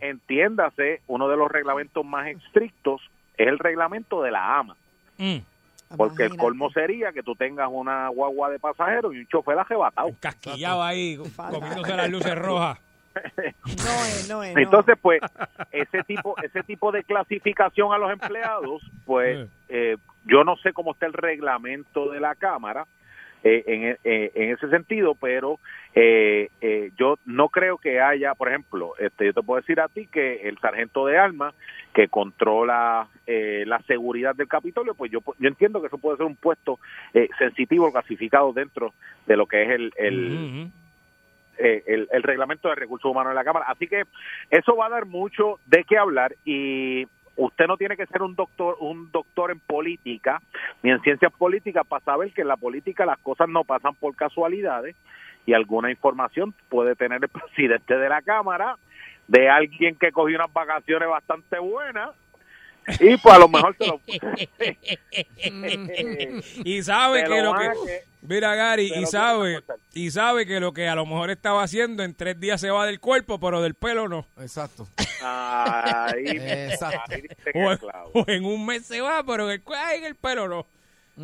Entiéndase, 0.00 1.00
uno 1.06 1.28
de 1.28 1.36
los 1.36 1.50
reglamentos 1.50 2.04
más 2.04 2.28
estrictos 2.28 3.02
es 3.36 3.46
el 3.48 3.58
reglamento 3.58 4.22
de 4.22 4.30
la 4.30 4.58
AMA. 4.58 4.76
Mm. 5.18 5.38
Porque 5.96 6.24
el 6.24 6.36
colmo 6.36 6.70
sería 6.70 7.12
que 7.12 7.22
tú 7.22 7.34
tengas 7.36 7.68
una 7.70 8.08
guagua 8.08 8.50
de 8.50 8.58
pasajeros 8.58 9.14
y 9.14 9.18
un 9.18 9.26
chofer 9.26 9.58
arrebatado. 9.58 10.10
Casquillado 10.18 10.82
ahí, 10.82 11.18
comiéndose 11.36 11.96
las 11.96 12.10
luces 12.10 12.34
rojas. 12.36 12.80
No 13.64 14.04
es, 14.04 14.28
no 14.28 14.42
es. 14.42 14.54
no. 14.54 14.60
Entonces, 14.60 14.96
pues, 15.00 15.20
ese 15.70 16.02
tipo, 16.02 16.34
ese 16.42 16.62
tipo 16.62 16.92
de 16.92 17.02
clasificación 17.04 17.92
a 17.92 17.98
los 17.98 18.10
empleados, 18.10 18.82
pues, 19.04 19.48
eh, 19.68 19.96
yo 20.24 20.44
no 20.44 20.56
sé 20.56 20.72
cómo 20.72 20.92
está 20.92 21.06
el 21.06 21.12
reglamento 21.12 22.10
de 22.10 22.20
la 22.20 22.34
Cámara 22.34 22.86
eh, 23.42 23.64
en, 23.66 23.98
eh, 24.04 24.32
en 24.34 24.50
ese 24.50 24.68
sentido, 24.68 25.14
pero 25.14 25.60
eh, 25.98 26.50
eh, 26.60 26.90
yo 26.98 27.18
no 27.24 27.48
creo 27.48 27.78
que 27.78 28.02
haya, 28.02 28.34
por 28.34 28.48
ejemplo, 28.48 28.92
este, 28.98 29.24
yo 29.24 29.32
te 29.32 29.42
puedo 29.42 29.62
decir 29.62 29.80
a 29.80 29.88
ti 29.88 30.06
que 30.06 30.46
el 30.46 30.58
sargento 30.58 31.06
de 31.06 31.16
armas 31.16 31.54
que 31.94 32.08
controla 32.08 33.08
eh, 33.26 33.64
la 33.66 33.80
seguridad 33.84 34.34
del 34.34 34.46
Capitolio, 34.46 34.94
pues 34.94 35.10
yo, 35.10 35.20
yo 35.38 35.48
entiendo 35.48 35.80
que 35.80 35.86
eso 35.86 35.96
puede 35.96 36.18
ser 36.18 36.26
un 36.26 36.36
puesto 36.36 36.78
eh, 37.14 37.30
sensitivo, 37.38 37.90
clasificado 37.90 38.52
dentro 38.52 38.92
de 39.26 39.38
lo 39.38 39.46
que 39.46 39.62
es 39.62 39.70
el, 39.70 39.92
el, 39.96 40.70
eh, 41.56 41.82
el, 41.86 42.08
el 42.12 42.22
reglamento 42.22 42.68
de 42.68 42.74
recursos 42.74 43.10
humanos 43.10 43.30
en 43.30 43.36
la 43.36 43.44
Cámara. 43.44 43.64
Así 43.66 43.86
que 43.86 44.02
eso 44.50 44.76
va 44.76 44.86
a 44.86 44.90
dar 44.90 45.06
mucho 45.06 45.60
de 45.64 45.82
qué 45.84 45.96
hablar 45.96 46.36
y 46.44 47.06
no 47.66 47.76
tiene 47.76 47.96
que 47.96 48.06
ser 48.06 48.22
un 48.22 48.34
doctor 48.34 48.76
un 48.80 49.10
doctor 49.10 49.50
en 49.50 49.60
política 49.60 50.40
ni 50.82 50.90
en 50.90 51.00
ciencias 51.00 51.32
políticas 51.32 51.86
para 51.86 52.04
saber 52.04 52.32
que 52.32 52.42
en 52.42 52.48
la 52.48 52.56
política 52.56 53.06
las 53.06 53.18
cosas 53.18 53.48
no 53.48 53.64
pasan 53.64 53.94
por 53.94 54.14
casualidades 54.14 54.96
y 55.46 55.54
alguna 55.54 55.90
información 55.90 56.54
puede 56.68 56.94
tener 56.96 57.22
el 57.22 57.28
presidente 57.28 57.96
de 57.96 58.08
la 58.08 58.22
Cámara 58.22 58.76
de 59.28 59.48
alguien 59.48 59.96
que 59.96 60.12
cogió 60.12 60.36
unas 60.36 60.52
vacaciones 60.52 61.08
bastante 61.08 61.58
buenas 61.58 62.10
y 63.00 63.16
pues 63.16 63.34
a 63.34 63.38
lo 63.38 63.48
mejor 63.48 63.74
se 63.78 63.86
lo 63.86 64.00
y 66.64 66.82
sabe 66.82 67.24
que 67.24 67.42
lo 67.42 67.54
que 67.54 67.70
mira 68.22 68.54
Gary 68.54 68.92
y 68.94 69.00
lo 69.00 69.06
sabe 69.06 69.60
y 69.94 70.10
sabe 70.10 70.46
que 70.46 70.60
lo 70.60 70.72
que 70.72 70.88
a 70.88 70.94
lo 70.94 71.06
mejor 71.06 71.30
estaba 71.30 71.62
haciendo 71.62 72.02
en 72.02 72.14
tres 72.14 72.38
días 72.38 72.60
se 72.60 72.70
va 72.70 72.86
del 72.86 73.00
cuerpo 73.00 73.38
pero 73.40 73.62
del 73.62 73.74
pelo 73.74 74.08
no. 74.08 74.26
Exacto. 74.40 74.86
Ahí, 75.22 76.24
Exacto. 76.26 77.12
ahí 77.12 77.22
o, 77.54 78.20
o 78.20 78.24
en 78.28 78.44
un 78.44 78.66
mes 78.66 78.86
se 78.86 79.00
va 79.00 79.22
pero 79.24 79.50
en 79.50 79.52
el, 79.52 79.62
ay, 79.76 79.98
en 79.98 80.04
el 80.04 80.14
pelo 80.14 80.48
no. 80.48 80.66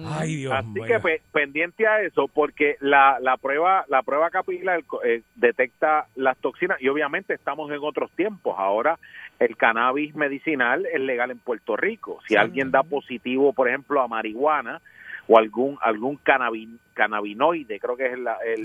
Ay 0.06 0.36
Dios 0.36 0.54
Así 0.54 0.80
que 0.86 0.98
pe- 1.00 1.20
pendiente 1.32 1.86
a 1.86 2.00
eso, 2.00 2.26
porque 2.26 2.76
la, 2.80 3.18
la 3.20 3.36
prueba 3.36 3.84
la 3.88 4.02
prueba 4.02 4.30
capilar 4.30 4.82
eh, 5.04 5.20
detecta 5.34 6.06
las 6.14 6.38
toxinas 6.38 6.80
y 6.80 6.88
obviamente 6.88 7.34
estamos 7.34 7.70
en 7.70 7.78
otros 7.82 8.10
tiempos. 8.12 8.54
Ahora 8.58 8.98
el 9.44 9.56
cannabis 9.56 10.14
medicinal 10.14 10.86
es 10.86 11.00
legal 11.00 11.30
en 11.30 11.38
Puerto 11.38 11.76
Rico. 11.76 12.20
Si 12.28 12.36
alguien 12.36 12.70
da 12.70 12.82
positivo, 12.82 13.52
por 13.52 13.68
ejemplo, 13.68 14.00
a 14.00 14.08
marihuana 14.08 14.80
o 15.28 15.38
algún 15.38 15.78
algún 15.80 16.18
cannabin- 16.22 16.78
cannabinoide, 16.94 17.78
creo 17.80 17.96
que 17.96 18.06
es 18.06 18.18
la, 18.18 18.36
el, 18.44 18.62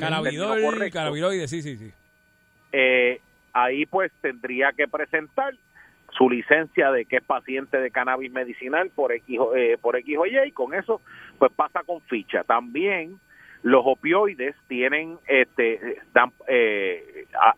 correcto, 0.71 0.93
cannabiloide, 0.97 1.47
sí, 1.47 1.61
sí, 1.61 1.77
sí. 1.77 1.91
eh, 2.71 3.19
ahí 3.53 3.85
pues 3.85 4.11
tendría 4.21 4.71
que 4.71 4.87
presentar 4.87 5.53
su 6.11 6.29
licencia 6.29 6.91
de 6.91 7.05
que 7.05 7.17
es 7.17 7.23
paciente 7.23 7.79
de 7.79 7.91
cannabis 7.91 8.31
medicinal 8.31 8.89
por 8.95 9.11
X, 9.11 9.39
eh, 9.55 9.77
por 9.79 9.95
X 9.97 10.17
o 10.17 10.25
Y 10.25 10.37
y 10.47 10.51
con 10.51 10.73
eso 10.73 11.01
pues 11.37 11.51
pasa 11.53 11.81
con 11.85 12.01
ficha. 12.01 12.43
También 12.43 13.19
los 13.63 13.81
opioides 13.85 14.55
tienen, 14.67 15.17
este, 15.27 16.01
dan, 16.13 16.31
eh, 16.47 17.25
a- 17.39 17.55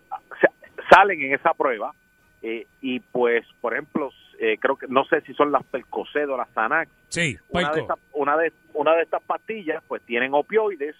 salen 0.90 1.22
en 1.22 1.34
esa 1.36 1.54
prueba 1.54 1.94
eh, 2.42 2.68
y 2.82 3.00
pues, 3.00 3.46
por 3.62 3.74
ejemplo, 3.74 4.12
eh, 4.40 4.58
creo 4.60 4.78
que 4.78 4.88
no 4.88 5.04
sé 5.06 5.22
si 5.22 5.34
son 5.34 5.52
las 5.52 5.64
Percocet 5.66 6.28
o 6.30 6.38
las 6.38 6.50
Xanax. 6.50 6.90
Sí, 7.10 7.38
Una 7.50 7.72
de, 7.72 7.82
estas, 7.82 8.00
una, 8.14 8.38
de, 8.38 8.54
una 8.74 8.96
de 8.96 9.04
estas 9.04 9.22
pastillas 9.24 9.84
pues 9.88 10.02
tienen 10.04 10.34
opioides 10.34 10.96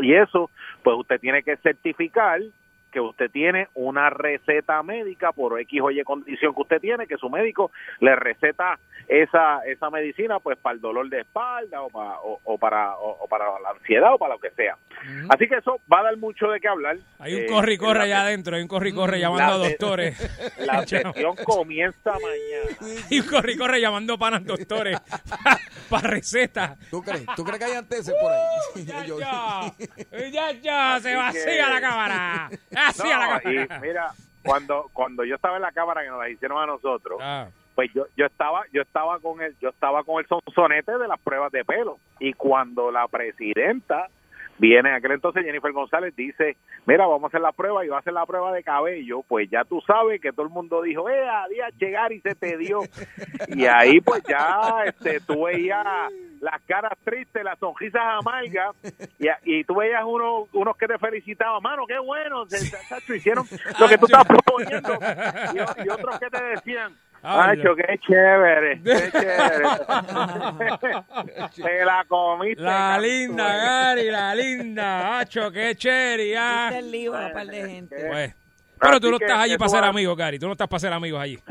y 0.00 0.14
eso 0.14 0.50
pues 0.82 0.96
usted 0.96 1.20
tiene 1.20 1.42
que 1.42 1.56
certificar 1.58 2.40
que 2.94 3.00
usted 3.00 3.28
tiene 3.30 3.66
una 3.74 4.08
receta 4.08 4.80
médica 4.84 5.32
por 5.32 5.60
X 5.60 5.80
o 5.82 5.90
Y 5.90 6.02
condición 6.04 6.54
que 6.54 6.62
usted 6.62 6.80
tiene, 6.80 7.06
que 7.08 7.16
su 7.18 7.28
médico 7.28 7.72
le 8.00 8.14
receta 8.16 8.78
esa 9.08 9.58
esa 9.66 9.90
medicina 9.90 10.38
pues 10.38 10.56
para 10.56 10.76
el 10.76 10.80
dolor 10.80 11.08
de 11.10 11.20
espalda 11.20 11.82
o 11.82 11.90
para, 11.90 12.20
o, 12.20 12.40
o 12.44 12.56
para 12.56 12.96
o, 12.96 13.24
o 13.24 13.28
para 13.28 13.44
la 13.60 13.70
ansiedad 13.70 14.14
o 14.14 14.18
para 14.18 14.34
lo 14.34 14.40
que 14.40 14.50
sea. 14.52 14.78
Así 15.28 15.46
que 15.48 15.56
eso 15.56 15.80
va 15.92 16.00
a 16.00 16.04
dar 16.04 16.16
mucho 16.16 16.46
de 16.46 16.60
qué 16.60 16.68
hablar. 16.68 16.96
Hay 17.18 17.34
un 17.34 17.40
Eh, 17.42 17.46
corre 17.46 17.74
y 17.74 17.78
corre 17.78 18.00
allá 18.02 18.22
adentro, 18.22 18.54
hay 18.56 18.62
un 18.62 18.68
corre 18.68 18.90
y 18.90 18.92
corre 18.94 19.18
llamando 19.20 19.58
la 19.58 19.66
a 19.66 19.68
doctores. 19.68 20.40
La 20.64 20.86
sesión 20.86 21.34
comienza 21.44 22.12
mañana. 22.12 23.02
y 23.10 23.20
un 23.20 23.26
corre 23.26 23.52
y 23.52 23.56
corre 23.58 23.80
llamando 23.80 24.16
panas 24.16 24.44
doctores 24.46 24.98
para 25.90 26.08
recetas. 26.08 26.78
¿Tú 26.90 27.02
crees? 27.02 27.26
¿Tú 27.36 27.44
crees 27.44 27.58
que 27.58 27.64
hay 27.64 27.72
anteses 27.76 28.14
por 28.20 28.32
ahí? 28.32 29.06
Yo- 29.06 29.18
Ya, 30.32 30.52
ya, 30.52 31.00
se 31.00 31.14
Así 31.14 31.16
vacía 31.16 31.66
que- 31.66 31.70
la 31.74 31.80
cámara. 31.80 32.50
La 32.98 33.04
No, 33.04 33.10
cámara. 33.10 33.42
y 33.44 33.80
mira, 33.82 34.12
cuando 34.44 34.90
cuando 34.92 35.24
yo 35.24 35.36
estaba 35.36 35.56
en 35.56 35.62
la 35.62 35.72
cámara 35.72 36.02
que 36.02 36.08
nos 36.10 36.18
la 36.20 36.28
hicieron 36.28 36.62
a 36.62 36.66
nosotros, 36.66 37.18
Ah. 37.22 37.48
pues 37.74 37.90
yo 37.94 38.06
yo 38.16 38.26
estaba 38.26 38.62
yo 38.72 38.82
estaba 38.82 39.18
con 39.20 39.40
el 39.42 39.56
yo 39.60 39.70
estaba 39.70 40.04
con 40.04 40.20
el 40.20 40.26
sonsonete 40.28 40.98
de 40.98 41.08
las 41.08 41.18
pruebas 41.20 41.50
de 41.52 41.64
pelo 41.64 41.98
y 42.20 42.32
cuando 42.34 42.90
la 42.90 43.08
presidenta 43.08 44.08
viene 44.58 44.92
aquel 44.94 45.12
entonces 45.12 45.44
Jennifer 45.44 45.72
González 45.72 46.14
dice, 46.16 46.56
"Mira, 46.86 47.06
vamos 47.06 47.24
a 47.24 47.26
hacer 47.28 47.40
la 47.40 47.52
prueba 47.52 47.84
y 47.84 47.88
va 47.88 47.96
a 47.96 48.00
hacer 48.00 48.12
la 48.12 48.26
prueba 48.26 48.52
de 48.52 48.62
cabello", 48.62 49.22
pues 49.28 49.48
ya 49.50 49.64
tú 49.64 49.80
sabes 49.86 50.20
que 50.20 50.32
todo 50.32 50.46
el 50.46 50.52
mundo 50.52 50.82
dijo, 50.82 51.08
"Eh, 51.08 51.28
a 51.28 51.48
día 51.48 51.68
llegar 51.78 52.12
y 52.12 52.20
se 52.20 52.34
te 52.34 52.56
dio." 52.56 52.80
Y 53.48 53.66
ahí 53.66 54.00
pues 54.00 54.22
ya 54.28 54.84
este 54.86 55.20
tú 55.20 55.44
veías 55.44 55.84
las 56.40 56.60
caras 56.62 56.92
tristes, 57.04 57.42
las 57.42 57.58
sonrisas 57.58 58.02
amargas 58.04 58.74
y, 59.18 59.28
y 59.44 59.64
tú 59.64 59.76
veías 59.76 60.04
unos 60.04 60.48
unos 60.52 60.76
que 60.76 60.86
te 60.86 60.98
felicitaban, 60.98 61.62
"Mano, 61.62 61.86
qué 61.86 61.98
bueno, 61.98 62.44
se, 62.46 62.58
se- 62.58 63.00
se- 63.00 63.16
hicieron 63.16 63.44
lo 63.80 63.88
que 63.88 63.98
tú 63.98 64.06
estabas 64.06 64.26
proponiendo." 64.26 64.98
Y, 65.54 65.84
y 65.84 65.88
otros 65.88 66.18
que 66.18 66.30
te 66.30 66.44
decían, 66.44 66.92
Macho, 67.24 67.74
qué 67.76 67.98
chévere, 68.06 68.80
qué 68.82 69.10
chévere. 69.12 69.68
Te 71.56 71.84
la 71.84 72.04
comiste. 72.06 72.62
La 72.62 72.98
linda, 72.98 73.56
Gary, 73.56 74.10
la 74.10 74.34
linda. 74.34 75.18
Hacho, 75.18 75.50
qué 75.50 75.74
chévere. 75.74 76.36
ah. 76.36 76.66
Viste 76.70 76.78
el 76.84 76.90
lío 76.92 77.16
a 77.16 77.26
un 77.26 77.32
par 77.32 77.46
de 77.46 77.68
gente. 77.68 77.96
Pues, 78.08 78.34
pero 78.84 79.00
tú 79.00 79.10
no 79.10 79.16
estás 79.16 79.38
allí 79.38 79.56
para 79.56 79.68
ser 79.68 79.84
amigos, 79.84 80.16
Gary. 80.16 80.38
Tú 80.38 80.46
no 80.46 80.52
estás 80.52 80.68
para 80.68 80.80
ser 80.80 80.92
amigos 80.92 81.20
allí. 81.20 81.38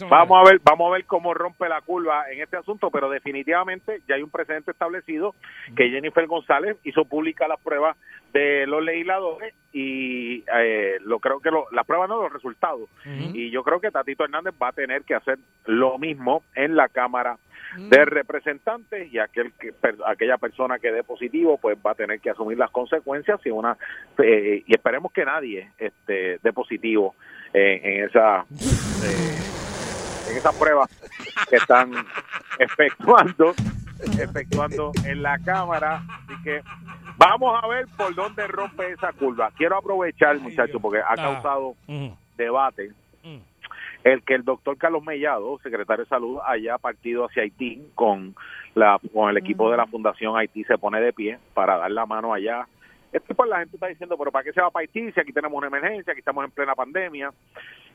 No 0.00 0.08
Vamos 0.08 0.38
a 0.40 0.48
ver, 0.48 0.60
vamos 0.62 0.88
a 0.88 0.92
ver 0.92 1.04
cómo 1.04 1.34
rompe 1.34 1.68
la 1.68 1.80
curva 1.80 2.30
en 2.30 2.40
este 2.40 2.56
asunto, 2.56 2.90
pero 2.92 3.10
definitivamente 3.10 4.02
ya 4.06 4.14
hay 4.14 4.22
un 4.22 4.30
precedente 4.30 4.70
establecido 4.70 5.34
que 5.76 5.90
Jennifer 5.90 6.28
González 6.28 6.76
hizo 6.84 7.04
pública 7.04 7.48
las 7.48 7.58
pruebas 7.58 7.96
de 8.32 8.68
los 8.68 8.84
legisladores 8.84 9.52
y 9.72 10.44
eh, 10.56 10.98
lo 11.00 11.18
creo 11.18 11.40
que 11.40 11.50
lo, 11.50 11.66
las 11.72 11.84
pruebas 11.86 12.08
no 12.08 12.22
los 12.22 12.32
resultados 12.32 12.88
y 13.04 13.50
yo 13.50 13.64
creo 13.64 13.80
que 13.80 13.90
Tatito 13.90 14.22
Hernández 14.22 14.54
va 14.62 14.68
a 14.68 14.72
tener 14.72 15.02
que 15.02 15.16
hacer 15.16 15.38
lo 15.66 15.98
mismo 15.98 16.44
en 16.54 16.76
la 16.76 16.88
Cámara 16.88 17.36
de 17.76 18.04
Representantes 18.04 19.12
y 19.12 19.18
aquel 19.18 19.52
que, 19.52 19.72
per- 19.72 19.96
aquella 20.06 20.38
persona 20.38 20.78
que 20.78 20.90
dé 20.92 21.02
positivo 21.04 21.58
pues 21.58 21.76
va 21.84 21.92
a 21.92 21.94
tener 21.94 22.20
que 22.20 22.30
asumir 22.30 22.58
las 22.58 22.70
consecuencias 22.70 23.40
y 23.44 23.50
una 23.50 23.76
eh, 24.18 24.62
y 24.66 24.72
esperemos 24.74 25.12
que 25.12 25.24
nadie 25.24 25.70
este 25.78 26.38
dé 26.42 26.52
positivo 26.52 27.14
eh, 27.54 27.80
en 27.82 28.04
esa 28.08 28.40
eh, 29.04 29.38
en 30.30 30.36
esas 30.36 30.54
pruebas 30.56 30.88
que 31.48 31.56
están 31.56 31.92
efectuando 32.58 33.54
efectuando 34.18 34.92
en 35.04 35.22
la 35.22 35.38
cámara. 35.38 36.02
Así 36.24 36.42
que 36.42 36.62
vamos 37.18 37.58
a 37.62 37.66
ver 37.68 37.86
por 37.96 38.14
dónde 38.14 38.46
rompe 38.46 38.92
esa 38.92 39.12
curva. 39.12 39.50
Quiero 39.56 39.76
aprovechar 39.76 40.38
muchachos 40.38 40.80
porque 40.80 41.00
ha 41.00 41.12
Ah. 41.12 41.16
causado 41.16 41.74
debate 42.36 42.92
el 44.04 44.22
que 44.22 44.34
el 44.34 44.44
doctor 44.44 44.76
Carlos 44.78 45.02
Mellado, 45.02 45.58
secretario 45.62 46.04
de 46.04 46.08
Salud, 46.08 46.38
haya 46.44 46.78
partido 46.78 47.26
hacia 47.26 47.42
Haití 47.42 47.82
con 47.94 48.34
la 48.74 48.98
con 49.12 49.30
el 49.30 49.36
equipo 49.36 49.70
de 49.70 49.76
la 49.76 49.86
Fundación 49.86 50.36
Haití 50.36 50.64
se 50.64 50.78
pone 50.78 51.00
de 51.00 51.12
pie 51.12 51.38
para 51.54 51.76
dar 51.76 51.90
la 51.90 52.06
mano 52.06 52.32
allá. 52.32 52.66
Es 53.12 53.22
que 53.22 53.34
pues 53.34 53.50
la 53.50 53.58
gente 53.58 53.76
está 53.76 53.88
diciendo, 53.88 54.16
pero 54.16 54.30
¿para 54.30 54.44
qué 54.44 54.52
se 54.52 54.60
va 54.60 54.70
para 54.70 54.82
Haití 54.82 55.12
si 55.12 55.20
aquí 55.20 55.32
tenemos 55.32 55.58
una 55.58 55.66
emergencia, 55.66 56.12
aquí 56.12 56.20
estamos 56.20 56.44
en 56.44 56.50
plena 56.52 56.74
pandemia? 56.74 57.32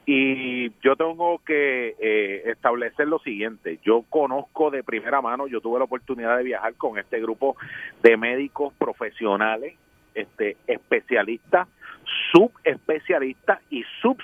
Y 0.06 0.70
yo 0.82 0.96
tengo 0.96 1.40
que 1.40 1.96
eh, 2.00 2.44
establecer 2.52 3.08
lo 3.08 3.18
siguiente, 3.20 3.80
yo 3.84 4.04
conozco 4.08 4.70
de 4.70 4.84
primera 4.84 5.20
mano, 5.20 5.48
yo 5.48 5.62
tuve 5.62 5.80
la 5.80 5.86
oportunidad 5.86 6.38
de 6.38 6.44
viajar 6.44 6.76
con 6.76 7.00
este 7.00 7.20
grupo 7.20 7.56
de 8.04 8.16
médicos 8.16 8.72
profesionales, 8.76 9.74
este 10.14 10.58
especialistas, 10.68 11.68
subespecialistas 12.32 13.60
y 13.72 13.84
sub 14.02 14.18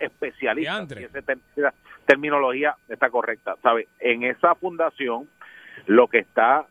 subespecialistas. 0.00 0.76
Si 0.98 1.04
esa 1.04 1.22
ter- 1.22 1.38
esa 1.56 1.74
terminología 2.06 2.74
está 2.88 3.10
correcta, 3.10 3.56
¿sabe? 3.62 3.88
En 3.98 4.22
esa 4.24 4.54
fundación 4.54 5.28
lo 5.86 6.08
que 6.08 6.18
está 6.18 6.66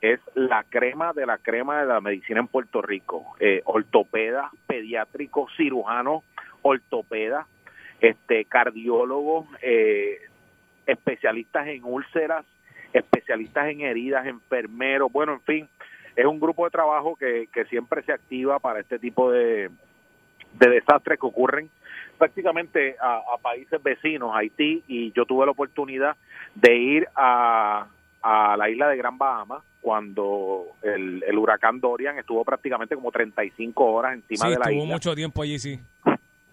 es 0.00 0.20
la 0.34 0.64
crema 0.64 1.12
de 1.12 1.26
la 1.26 1.38
crema 1.38 1.80
de 1.80 1.86
la 1.86 2.00
medicina 2.00 2.40
en 2.40 2.46
Puerto 2.46 2.80
Rico. 2.82 3.34
Eh, 3.40 3.62
ortopedas, 3.64 4.50
pediátricos, 4.66 5.52
cirujanos, 5.56 6.22
ortopedas, 6.62 7.46
este, 8.00 8.44
cardiólogos, 8.44 9.46
eh, 9.60 10.18
especialistas 10.86 11.66
en 11.66 11.84
úlceras, 11.84 12.44
especialistas 12.92 13.68
en 13.68 13.80
heridas, 13.80 14.26
enfermeros, 14.26 15.12
bueno, 15.12 15.32
en 15.34 15.40
fin, 15.42 15.68
es 16.16 16.24
un 16.24 16.40
grupo 16.40 16.64
de 16.64 16.70
trabajo 16.70 17.16
que, 17.16 17.48
que 17.52 17.64
siempre 17.66 18.02
se 18.02 18.12
activa 18.12 18.58
para 18.58 18.80
este 18.80 18.98
tipo 18.98 19.30
de, 19.30 19.68
de 20.54 20.68
desastres 20.70 21.18
que 21.18 21.26
ocurren 21.26 21.68
prácticamente 22.18 22.96
a, 23.00 23.20
a 23.34 23.38
países 23.40 23.80
vecinos, 23.82 24.32
Haití, 24.34 24.82
y 24.88 25.12
yo 25.12 25.24
tuve 25.24 25.46
la 25.46 25.52
oportunidad 25.52 26.16
de 26.54 26.76
ir 26.76 27.08
a, 27.14 27.86
a 28.22 28.56
la 28.56 28.68
isla 28.68 28.88
de 28.88 28.96
Gran 28.96 29.16
Bahama 29.18 29.62
cuando 29.80 30.64
el, 30.82 31.22
el 31.26 31.38
huracán 31.38 31.80
Dorian 31.80 32.18
estuvo 32.18 32.44
prácticamente 32.44 32.96
como 32.96 33.12
35 33.12 33.84
horas 33.84 34.14
encima 34.14 34.46
Sí, 34.46 34.50
de 34.52 34.58
la 34.58 34.64
estuvo 34.64 34.82
isla 34.82 34.94
mucho 34.94 35.14
tiempo 35.14 35.42
allí, 35.42 35.58
sí. 35.60 35.78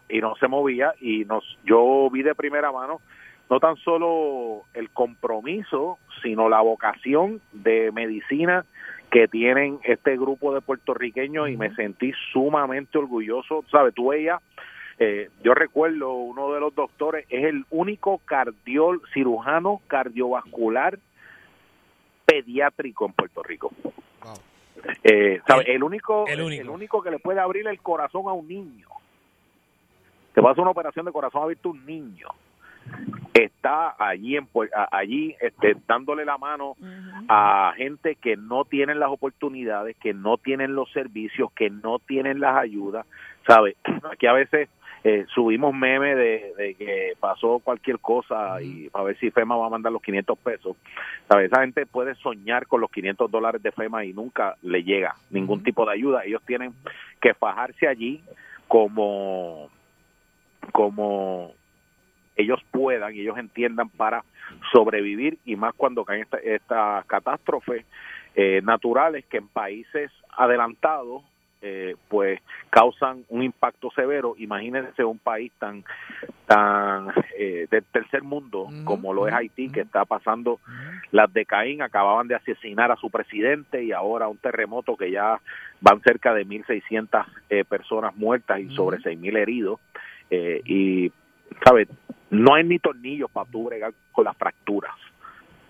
y 0.08 0.20
no 0.20 0.36
se 0.36 0.48
movía 0.48 0.93
y 1.02 1.26
nos 1.26 1.43
yo 1.66 2.08
vi 2.12 2.22
de 2.22 2.36
primera 2.36 2.72
mano 2.72 3.02
no 3.50 3.60
tan 3.60 3.76
solo 3.78 4.64
el 4.76 4.91
compromiso 4.91 5.98
sino 6.22 6.48
la 6.50 6.62
vocación 6.62 7.41
de 7.52 7.91
medicina 7.91 8.64
que 9.16 9.30
tienen 9.30 9.80
este 9.84 10.18
grupo 10.18 10.53
de 10.53 10.59
puertorriqueños 10.59 11.47
y 11.47 11.55
me 11.55 11.74
sentí 11.74 12.11
sumamente 12.34 12.97
orgulloso 12.97 13.63
sabes 13.72 13.93
tú 13.93 14.09
veías 14.09 14.41
eh, 14.99 15.30
yo 15.41 15.53
recuerdo 15.53 16.11
uno 16.11 16.51
de 16.51 16.59
los 16.59 16.76
doctores 16.76 17.26
es 17.30 17.45
el 17.45 17.63
único 17.70 18.18
cardiol 18.26 19.01
cirujano 19.13 19.80
cardiovascular 19.88 20.99
pediátrico 22.26 23.05
en 23.05 23.13
Puerto 23.13 23.41
Rico. 23.41 23.72
Eh, 25.03 25.39
el, 25.66 25.84
único, 25.84 26.28
el 26.28 26.41
único. 26.41 26.61
el 26.61 26.70
único. 26.70 27.01
que 27.01 27.11
le 27.11 27.20
puede 27.20 27.39
abrir 27.39 27.68
el 27.68 27.80
corazón 27.80 28.24
a 28.28 28.34
un 28.34 28.47
niño. 28.49 28.88
Te 30.34 30.41
vas 30.41 30.49
a 30.49 30.51
hacer 30.51 30.61
una 30.61 30.72
operación 30.72 31.05
de 31.05 31.13
corazón 31.13 31.43
abierto 31.43 31.70
a 31.70 31.72
un 31.72 31.86
niño 31.86 32.28
está 33.34 33.96
allí 34.00 34.38
en 34.38 34.48
allí 34.92 35.36
este, 35.42 35.76
dándole 35.88 36.26
la 36.26 36.38
mano 36.38 36.76
a 37.28 37.74
gente 37.76 38.16
que 38.16 38.38
no 38.38 38.66
tienen 38.66 39.00
las 39.00 39.10
oportunidades 39.10 39.96
que 39.98 40.14
no 40.14 40.38
tienen 40.38 40.76
los 40.76 40.92
servicios 40.92 41.52
que 41.54 41.70
no 41.70 42.00
tienen 42.00 42.40
las 42.40 42.58
ayudas 42.58 43.06
sabe 43.48 43.76
aquí 44.12 44.28
a 44.28 44.34
veces 44.34 44.70
eh, 45.08 45.24
subimos 45.36 45.72
memes 45.72 46.18
de, 46.18 46.54
de 46.58 46.74
que 46.74 47.14
pasó 47.20 47.60
cualquier 47.60 48.00
cosa 48.00 48.60
y 48.60 48.90
a 48.92 49.04
ver 49.04 49.16
si 49.20 49.30
FEMA 49.30 49.56
va 49.56 49.68
a 49.68 49.70
mandar 49.70 49.92
los 49.92 50.02
500 50.02 50.36
pesos. 50.40 50.76
¿Sabe? 51.28 51.46
Esa 51.46 51.62
gente 51.62 51.86
puede 51.86 52.16
soñar 52.16 52.66
con 52.66 52.82
los 52.82 52.90
500 52.90 53.30
dólares 53.30 53.62
de 53.62 53.72
FEMA 53.72 54.04
y 54.04 54.14
nunca 54.14 54.56
le 54.64 54.84
llega 54.84 55.14
ningún 55.30 55.62
tipo 55.62 55.86
de 55.86 55.92
ayuda. 55.92 56.26
Ellos 56.26 56.42
tienen 56.48 56.74
que 57.22 57.36
fajarse 57.36 57.88
allí 57.88 58.20
como, 58.68 59.70
como 60.72 61.54
ellos 62.36 62.62
puedan 62.72 63.16
y 63.16 63.22
ellos 63.22 63.38
entiendan 63.38 63.90
para 63.90 64.24
sobrevivir 64.72 65.38
y 65.46 65.56
más 65.56 65.74
cuando 65.76 66.04
caen 66.06 66.22
esta- 66.24 66.38
estas 66.40 67.06
catástrofes 67.06 67.86
eh, 68.36 68.62
naturales 68.64 69.24
que 69.26 69.38
en 69.38 69.48
países 69.48 70.12
adelantados 70.38 71.24
eh, 71.62 71.96
pues 72.10 72.40
causan 72.70 73.24
un 73.30 73.42
impacto 73.42 73.90
severo. 73.96 74.36
Imagínense 74.38 75.04
un 75.04 75.18
país 75.18 75.52
tan 75.58 75.84
tan 76.46 77.08
eh, 77.40 77.66
del 77.72 77.84
tercer 77.86 78.22
mundo 78.22 78.68
como 78.84 79.14
lo 79.14 79.28
es 79.28 79.34
Haití, 79.34 79.70
que 79.72 79.82
está 79.82 80.06
pasando 80.06 80.60
las 81.12 81.32
de 81.34 81.46
Caín, 81.46 81.82
acababan 81.82 82.28
de 82.28 82.36
asesinar 82.36 82.92
a 82.92 82.98
su 82.98 83.10
presidente 83.10 83.84
y 83.84 83.94
ahora 83.94 84.28
un 84.28 84.38
terremoto 84.38 84.96
que 84.96 85.10
ya 85.10 85.40
van 85.82 86.02
cerca 86.02 86.34
de 86.36 86.46
1.600 86.46 87.26
eh, 87.50 87.64
personas 87.64 88.16
muertas 88.16 88.60
y 88.60 88.70
sobre 88.76 88.98
6.000 89.00 89.36
heridos. 89.38 89.80
Eh, 90.30 90.62
y, 90.66 91.12
¿sabes? 91.64 91.88
No 92.30 92.56
hay 92.56 92.64
ni 92.64 92.80
tornillos 92.80 93.30
para 93.32 93.49
tú 93.49 93.66
bregar 93.66 93.93
con 94.12 94.26
las 94.26 94.36
fracturas 94.38 94.95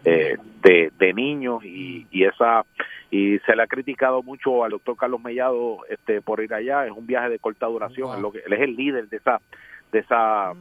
eh, 0.04 0.38
de, 0.62 0.92
de 0.98 1.14
niños 1.14 1.64
y, 1.64 2.08
y 2.12 2.26
esa 2.26 2.64
y 3.12 3.40
se 3.40 3.56
le 3.56 3.64
ha 3.64 3.68
criticado 3.68 4.22
mucho 4.24 4.64
al 4.64 4.72
doctor 4.72 4.96
Carlos 4.98 5.22
Mellado 5.22 5.80
este 5.90 6.22
por 6.22 6.42
ir 6.42 6.54
allá. 6.54 6.86
Es 6.86 6.92
un 6.92 7.08
viaje 7.08 7.30
de 7.30 7.40
corta 7.40 7.68
duración 7.68 8.16
es 8.16 8.22
lo 8.22 8.32
que 8.32 8.40
él 8.46 8.54
es 8.54 8.62
el 8.62 8.76
líder 8.76 9.08
de 9.10 9.18
esa 9.18 9.42
de 9.92 10.00
esa 10.00 10.54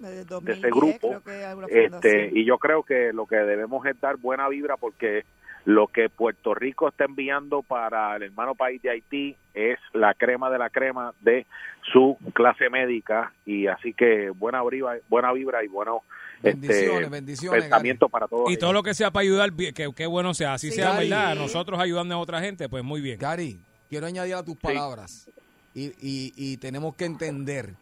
de 0.00 0.20
ese 0.20 0.24
2010, 0.24 0.62
grupo. 0.72 1.22
este 1.68 2.30
y 2.32 2.44
yo 2.44 2.58
creo 2.58 2.82
que 2.82 3.12
lo 3.12 3.26
que 3.26 3.36
debemos 3.36 3.84
es 3.86 4.00
dar 4.00 4.16
buena 4.16 4.48
vibra 4.48 4.76
porque 4.76 5.24
lo 5.64 5.86
que 5.88 6.08
Puerto 6.08 6.54
Rico 6.54 6.88
está 6.88 7.04
enviando 7.04 7.62
para 7.62 8.16
el 8.16 8.22
hermano 8.24 8.54
país 8.54 8.80
de 8.82 8.90
Haití 8.90 9.36
es 9.54 9.78
la 9.92 10.14
crema 10.14 10.50
de 10.50 10.58
la 10.58 10.70
crema 10.70 11.12
de 11.20 11.46
su 11.92 12.16
clase 12.34 12.70
médica 12.70 13.32
y 13.44 13.66
así 13.66 13.92
que 13.94 14.30
buena 14.30 14.62
vibra 14.62 14.98
buena 15.08 15.32
vibra 15.32 15.64
y 15.64 15.68
bueno 15.68 16.02
Bendiciones, 16.40 16.98
este, 17.00 17.08
bendiciones, 17.10 17.62
pensamiento 17.64 18.08
para 18.08 18.28
todos 18.28 18.48
Y 18.48 18.52
ellos. 18.52 18.60
todo 18.60 18.72
lo 18.72 18.82
que 18.84 18.94
sea 18.94 19.10
para 19.10 19.22
ayudar, 19.24 19.52
que, 19.52 19.92
que 19.92 20.06
bueno 20.06 20.34
sea. 20.34 20.54
Así 20.54 20.68
Sí. 20.70 20.76
sea, 20.76 20.92
Gary. 20.92 21.08
¿verdad? 21.10 21.34
Nosotros 21.34 21.80
ayudando 21.80 22.14
a 22.14 22.18
otra 22.18 22.40
gente, 22.40 22.68
pues 22.68 22.84
muy 22.84 23.00
bien. 23.00 23.18
Gary, 23.18 23.58
quiero 23.88 24.06
añadir 24.06 24.34
a 24.36 24.44
tus 24.44 24.56
palabras 24.56 25.28
y, 25.74 25.86
y- 26.00 26.32
y 26.36 26.56
tenemos 26.58 26.94
que 26.94 27.06
entender 27.06 27.74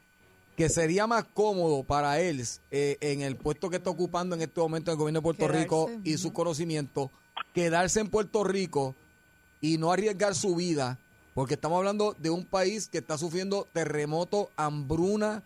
que 0.57 0.71
sería 0.71 1.07
más 1.07 1.25
cómodo 1.35 1.85
para 1.85 2.19
él 2.19 2.41
eh, 2.71 2.97
en 3.03 3.21
el 3.21 3.37
puesto 3.37 3.69
que 3.69 3.77
está 3.77 3.91
ocupando 3.91 4.35
en 4.35 4.41
este 4.41 4.59
momento 4.59 4.91
el 4.91 4.97
gobierno 4.97 5.19
de 5.21 5.23
Puerto 5.25 5.47
Quedarse, 5.47 5.63
Rico 5.65 5.91
y 6.03 6.17
su 6.17 6.33
conocimiento, 6.33 7.11
quedarse 7.57 8.01
en 8.01 8.09
Puerto 8.11 8.45
Rico 8.45 8.95
y 9.63 9.79
no 9.79 9.91
arriesgar 9.91 10.35
su 10.35 10.55
vida, 10.55 10.99
porque 11.33 11.55
estamos 11.55 11.79
hablando 11.79 12.15
de 12.19 12.29
un 12.29 12.45
país 12.45 12.87
que 12.87 12.99
está 12.99 13.17
sufriendo 13.17 13.67
terremoto, 13.73 14.51
hambruna, 14.57 15.43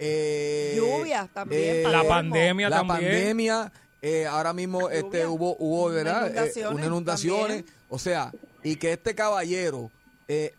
eh, 0.00 0.74
Lluvias 0.76 1.28
también, 1.32 1.76
eh, 1.76 1.82
La 1.88 2.02
pandemia 2.02 2.68
la 2.68 2.78
también. 2.78 2.98
pandemia, 3.12 3.72
eh, 4.02 4.26
ahora 4.26 4.52
mismo 4.52 4.90
este 4.90 5.24
hubo 5.24 5.54
hubo 5.60 5.88
¿verdad? 5.90 6.26
Eh, 6.26 6.30
Inundaciones 6.32 6.72
unas 6.74 6.86
inundaciones, 6.86 7.56
también. 7.58 7.74
o 7.88 7.98
sea, 8.00 8.32
y 8.64 8.74
que 8.74 8.92
este 8.94 9.14
caballero 9.14 9.92
eh, 10.28 10.54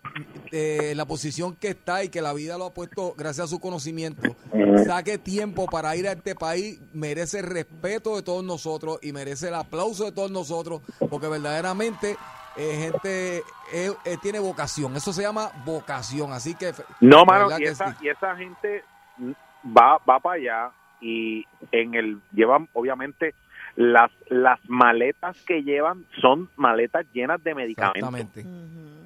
eh, 0.52 0.92
la 0.94 1.06
posición 1.06 1.56
que 1.56 1.68
está 1.68 2.04
y 2.04 2.08
que 2.08 2.22
la 2.22 2.32
vida 2.32 2.58
lo 2.58 2.66
ha 2.66 2.74
puesto 2.74 3.14
gracias 3.16 3.46
a 3.46 3.48
su 3.48 3.60
conocimiento, 3.60 4.36
saque 4.86 5.18
tiempo 5.18 5.66
para 5.66 5.94
ir 5.96 6.06
a 6.08 6.12
este 6.12 6.34
país, 6.34 6.80
merece 6.92 7.40
el 7.40 7.46
respeto 7.46 8.16
de 8.16 8.22
todos 8.22 8.44
nosotros 8.44 8.98
y 9.02 9.12
merece 9.12 9.48
el 9.48 9.54
aplauso 9.54 10.04
de 10.04 10.12
todos 10.12 10.30
nosotros, 10.30 10.82
porque 11.10 11.28
verdaderamente 11.28 12.16
eh, 12.56 12.76
gente 12.78 13.38
eh, 13.72 13.92
eh, 14.04 14.16
tiene 14.22 14.38
vocación, 14.38 14.94
eso 14.94 15.12
se 15.12 15.22
llama 15.22 15.50
vocación, 15.64 16.32
así 16.32 16.54
que 16.54 16.72
No, 17.00 17.24
mano, 17.24 17.46
verdad 17.46 17.58
y 17.58 17.64
que 17.64 17.68
esa, 17.70 17.92
sí. 17.94 18.04
y 18.04 18.08
esa 18.08 18.36
gente 18.36 18.84
va, 19.76 19.98
va 20.08 20.20
para 20.20 20.36
allá 20.36 20.70
y 21.00 21.44
en 21.72 21.94
el 21.94 22.20
llevan 22.32 22.68
obviamente 22.72 23.34
las 23.74 24.10
las 24.28 24.60
maletas 24.68 25.36
que 25.44 25.64
llevan 25.64 26.04
son 26.20 26.48
maletas 26.56 27.04
llenas 27.12 27.42
de 27.42 27.56
medicamentos. 27.56 28.14
Exactamente. 28.14 28.44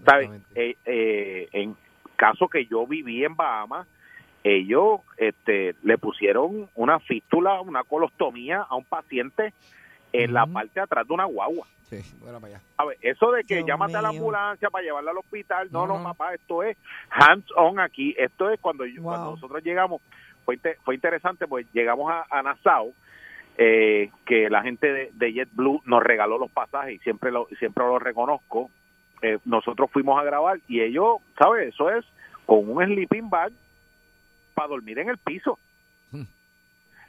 ¿Sabes? 0.08 0.30
Eh, 0.54 0.76
eh, 0.86 1.48
en 1.52 1.76
caso 2.16 2.48
que 2.48 2.66
yo 2.66 2.86
viví 2.86 3.24
en 3.24 3.36
Bahamas, 3.36 3.86
ellos 4.44 5.00
este, 5.16 5.74
le 5.82 5.98
pusieron 5.98 6.68
una 6.74 7.00
fístula, 7.00 7.60
una 7.60 7.84
colostomía 7.84 8.62
a 8.68 8.76
un 8.76 8.84
paciente 8.84 9.52
en 10.12 10.32
la 10.32 10.46
parte 10.46 10.72
de 10.74 10.80
atrás 10.80 11.06
de 11.06 11.12
una 11.14 11.24
guagua. 11.24 11.66
Sí, 11.82 12.00
bueno, 12.20 12.40
para 12.40 12.54
allá. 12.54 12.62
¿Sabes? 12.76 12.98
Eso 13.02 13.30
de 13.32 13.44
que 13.44 13.56
Dios 13.56 13.66
llámate 13.66 13.96
a 13.96 14.02
la 14.02 14.08
ambulancia 14.08 14.70
para 14.70 14.84
llevarla 14.84 15.10
al 15.10 15.18
hospital, 15.18 15.68
no, 15.70 15.86
No, 15.86 15.98
no, 15.98 16.04
papá, 16.04 16.34
esto 16.34 16.62
es 16.62 16.76
hands 17.10 17.46
on 17.56 17.80
aquí. 17.80 18.14
Esto 18.18 18.50
es 18.50 18.60
cuando, 18.60 18.84
yo- 18.86 19.02
Wow. 19.02 19.10
cuando 19.12 19.30
nosotros 19.32 19.62
llegamos, 19.64 20.00
fue, 20.44 20.58
fue 20.84 20.94
interesante, 20.94 21.46
pues 21.46 21.66
llegamos 21.72 22.10
a, 22.10 22.26
a 22.30 22.42
Nassau, 22.42 22.94
eh, 23.56 24.10
que 24.24 24.48
la 24.50 24.62
gente 24.62 24.90
de, 24.92 25.10
de 25.14 25.32
JetBlue 25.32 25.82
nos 25.84 26.02
regaló 26.02 26.38
los 26.38 26.50
pasajes 26.50 26.94
y 26.94 26.98
siempre 27.00 27.30
lo, 27.32 27.48
siempre 27.58 27.84
lo 27.84 27.98
reconozco. 27.98 28.70
Eh, 29.22 29.38
nosotros 29.44 29.90
fuimos 29.90 30.20
a 30.20 30.24
grabar 30.24 30.60
y 30.68 30.80
ellos, 30.80 31.16
¿sabes? 31.38 31.74
Eso 31.74 31.90
es 31.90 32.04
con 32.46 32.68
un 32.70 32.84
sleeping 32.84 33.28
bag 33.28 33.52
para 34.54 34.68
dormir 34.68 34.98
en 34.98 35.08
el 35.08 35.18
piso. 35.18 35.58
Hmm. 36.10 36.24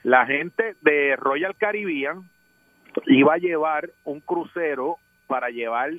La 0.04 0.26
gente 0.26 0.76
de 0.82 1.16
Royal 1.16 1.56
Caribbean 1.56 2.30
iba 3.08 3.34
a 3.34 3.38
llevar 3.38 3.90
un 4.04 4.20
crucero 4.20 4.98
para 5.28 5.50
llevar 5.50 5.92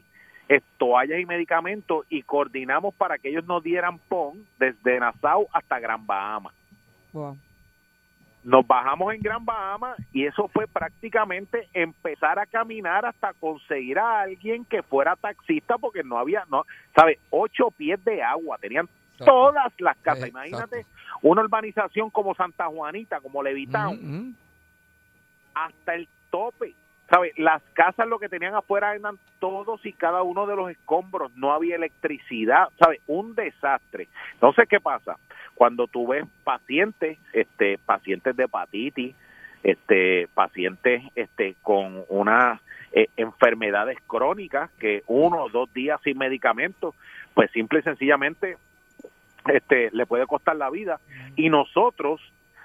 eh, 0.48 0.60
toallas 0.78 1.20
y 1.20 1.26
medicamentos 1.26 2.04
y 2.10 2.22
coordinamos 2.22 2.94
para 2.94 3.18
que 3.18 3.28
ellos 3.28 3.46
nos 3.46 3.62
dieran 3.62 3.98
PON 3.98 4.44
desde 4.58 4.98
Nassau 4.98 5.46
hasta 5.52 5.78
Gran 5.78 6.06
Bahama. 6.06 6.52
Wow. 7.12 7.36
Nos 8.42 8.66
bajamos 8.66 9.12
en 9.14 9.20
Gran 9.20 9.44
Bahama 9.44 9.94
y 10.12 10.24
eso 10.24 10.48
fue 10.48 10.66
prácticamente 10.66 11.68
empezar 11.74 12.38
a 12.38 12.46
caminar 12.46 13.04
hasta 13.04 13.34
conseguir 13.34 13.98
a 13.98 14.22
alguien 14.22 14.64
que 14.64 14.82
fuera 14.82 15.14
taxista 15.16 15.76
porque 15.76 16.02
no 16.02 16.16
había, 16.18 16.44
no, 16.50 16.64
¿sabe? 16.94 17.18
Ocho 17.28 17.70
pies 17.70 18.02
de 18.04 18.22
agua, 18.22 18.56
tenían 18.58 18.88
Exacto. 19.12 19.32
todas 19.32 19.72
las 19.78 19.96
casas. 19.98 20.28
Exacto. 20.28 20.48
Imagínate 20.48 20.86
una 21.20 21.42
urbanización 21.42 22.08
como 22.08 22.34
Santa 22.34 22.66
Juanita, 22.66 23.20
como 23.20 23.42
Levitown, 23.42 23.98
Ujú, 23.98 24.06
ujú. 24.06 24.32
hasta 25.54 25.94
el 25.94 26.08
tope. 26.30 26.74
¿sabes? 27.10 27.36
Las 27.36 27.60
casas 27.72 28.06
lo 28.06 28.20
que 28.20 28.28
tenían 28.28 28.54
afuera 28.54 28.94
eran 28.94 29.18
todos 29.40 29.84
y 29.84 29.92
cada 29.92 30.22
uno 30.22 30.46
de 30.46 30.54
los 30.54 30.70
escombros, 30.70 31.34
no 31.34 31.52
había 31.52 31.74
electricidad, 31.74 32.68
¿sabes? 32.78 33.00
Un 33.08 33.34
desastre. 33.34 34.06
Entonces, 34.34 34.68
¿qué 34.68 34.78
pasa? 34.78 35.16
Cuando 35.60 35.88
tú 35.88 36.06
ves 36.06 36.24
pacientes, 36.42 37.18
este, 37.34 37.76
pacientes 37.76 38.34
de 38.34 38.44
hepatitis, 38.44 39.14
este, 39.62 40.26
pacientes 40.32 41.02
este, 41.14 41.54
con 41.60 42.02
unas 42.08 42.58
eh, 42.92 43.08
enfermedades 43.18 43.98
crónicas 44.06 44.70
que 44.78 45.02
uno 45.06 45.42
o 45.42 45.50
dos 45.50 45.70
días 45.74 46.00
sin 46.02 46.16
medicamentos, 46.16 46.94
pues 47.34 47.50
simple 47.50 47.80
y 47.80 47.82
sencillamente 47.82 48.56
este, 49.52 49.90
le 49.92 50.06
puede 50.06 50.26
costar 50.26 50.56
la 50.56 50.70
vida. 50.70 50.98
Y 51.36 51.50
nosotros, 51.50 52.22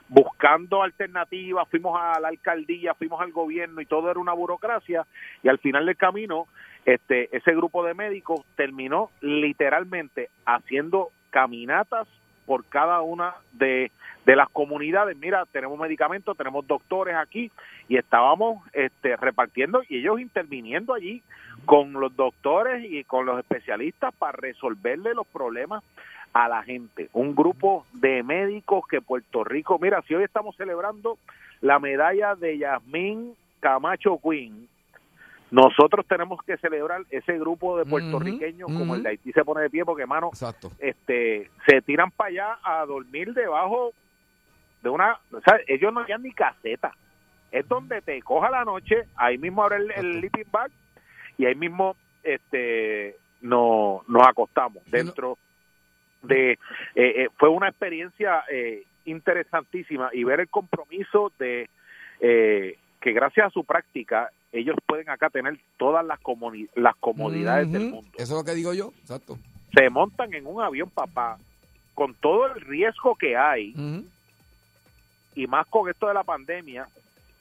buscando 0.08 0.82
alternativas, 0.82 1.68
fuimos 1.68 2.00
a 2.02 2.18
la 2.22 2.30
alcaldía, 2.30 2.94
fuimos 2.94 3.20
al 3.20 3.34
gobierno 3.34 3.82
y 3.82 3.86
todo 3.86 4.10
era 4.10 4.22
una 4.22 4.32
burocracia 4.32 5.06
y 5.44 5.50
al 5.50 5.60
final 5.60 5.86
del 5.86 5.98
camino 5.98 6.48
este 6.86 7.36
ese 7.36 7.54
grupo 7.54 7.84
de 7.84 7.94
médicos 7.94 8.46
terminó 8.56 9.10
literalmente 9.20 10.30
haciendo 10.46 11.10
caminatas 11.30 12.08
por 12.46 12.66
cada 12.66 13.02
una 13.02 13.36
de, 13.54 13.92
de 14.26 14.36
las 14.36 14.50
comunidades. 14.50 15.18
Mira, 15.18 15.46
tenemos 15.52 15.80
medicamentos, 15.80 16.38
tenemos 16.38 16.66
doctores 16.68 17.16
aquí 17.16 17.52
y 17.88 17.98
estábamos 17.98 18.64
este, 18.74 19.16
repartiendo 19.18 19.84
y 19.88 20.00
ellos 20.00 20.20
interviniendo 20.20 20.94
allí 20.94 21.22
con 21.66 21.94
los 21.94 22.16
doctores 22.16 22.86
y 22.90 23.04
con 23.04 23.26
los 23.26 23.40
especialistas 23.40 24.14
para 24.16 24.34
resolverle 24.34 25.14
los 25.14 25.28
problemas 25.28 25.84
a 26.34 26.50
la 26.50 26.64
gente. 26.64 27.10
Un 27.14 27.34
grupo 27.34 27.86
de 27.94 28.22
médicos 28.22 28.86
que 28.88 29.02
Puerto 29.02 29.44
Rico, 29.44 29.80
mira, 29.80 30.02
si 30.02 30.16
hoy 30.16 30.24
estamos 30.24 30.56
celebrando 30.58 31.18
la 31.62 31.80
medalla 31.80 32.36
de 32.36 32.58
Yasmín 32.58 33.36
Camacho 33.62 34.20
Quinn, 34.22 34.68
nosotros 35.52 36.06
tenemos 36.08 36.42
que 36.44 36.58
celebrar 36.58 37.02
ese 37.10 37.38
grupo 37.38 37.78
de 37.78 37.86
puertorriqueños 37.86 38.68
como 38.72 38.96
el 38.96 39.04
de 39.04 39.10
Haití 39.10 39.32
se 39.32 39.46
pone 39.46 39.62
de 39.62 39.70
pie 39.70 39.86
porque, 39.86 40.04
hermano, 40.04 40.32
este, 40.80 41.50
se 41.68 41.82
tiran 41.82 42.12
para 42.12 42.30
allá 42.30 42.60
a 42.64 42.86
dormir 42.86 43.34
debajo 43.34 43.94
de 44.82 44.90
una, 44.90 45.20
o 45.32 45.42
sea, 45.42 45.60
ellos 45.68 45.94
no 45.94 46.02
habían 46.02 46.24
ni 46.24 46.32
caseta. 46.32 46.94
Es 47.52 47.68
donde 47.68 48.02
te 48.02 48.22
coja 48.22 48.50
la 48.50 48.66
noche, 48.66 49.04
ahí 49.16 49.38
mismo 49.38 49.64
abre 49.64 49.78
el, 49.78 49.92
el 49.92 50.20
sleeping 50.20 50.52
bag 50.52 50.72
y 51.38 51.46
ahí 51.46 51.56
mismo 51.56 51.96
este 52.24 53.16
no, 53.42 54.04
nos 54.08 54.28
acostamos 54.28 54.84
dentro 54.90 55.38
de 56.24 56.54
eh, 56.54 56.58
eh, 56.96 57.30
fue 57.38 57.50
una 57.50 57.70
experiencia 57.70 58.44
eh, 58.50 58.84
interesantísima 59.06 60.10
y 60.12 60.24
ver 60.24 60.40
el 60.40 60.50
compromiso 60.50 61.32
de 61.38 61.70
eh, 62.20 62.78
que 63.00 63.14
gracias 63.14 63.48
a 63.48 63.50
su 63.52 63.64
práctica 63.64 64.32
ellos 64.60 64.76
pueden 64.88 65.10
acá 65.10 65.30
tener 65.30 65.60
todas 65.78 66.06
las, 66.06 66.20
comuni- 66.22 66.70
las 66.76 66.96
comodidades 66.98 67.72
del 67.72 67.84
Ujú. 67.88 67.96
mundo. 67.96 68.12
Eso 68.16 68.24
es 68.24 68.30
lo 68.40 68.44
que 68.44 68.54
digo 68.56 68.74
yo, 68.74 68.92
exacto. 69.02 69.38
Se 69.78 69.90
montan 69.90 70.34
en 70.34 70.48
un 70.48 70.62
avión, 70.62 70.90
papá, 70.90 71.38
con 71.94 72.14
todo 72.16 72.48
el 72.48 72.62
riesgo 72.62 73.16
que 73.16 73.36
hay 73.38 73.74
y 75.36 75.48
más 75.48 75.68
con 75.68 75.90
esto 75.90 76.08
de 76.08 76.14
la 76.14 76.24
pandemia, 76.24 76.88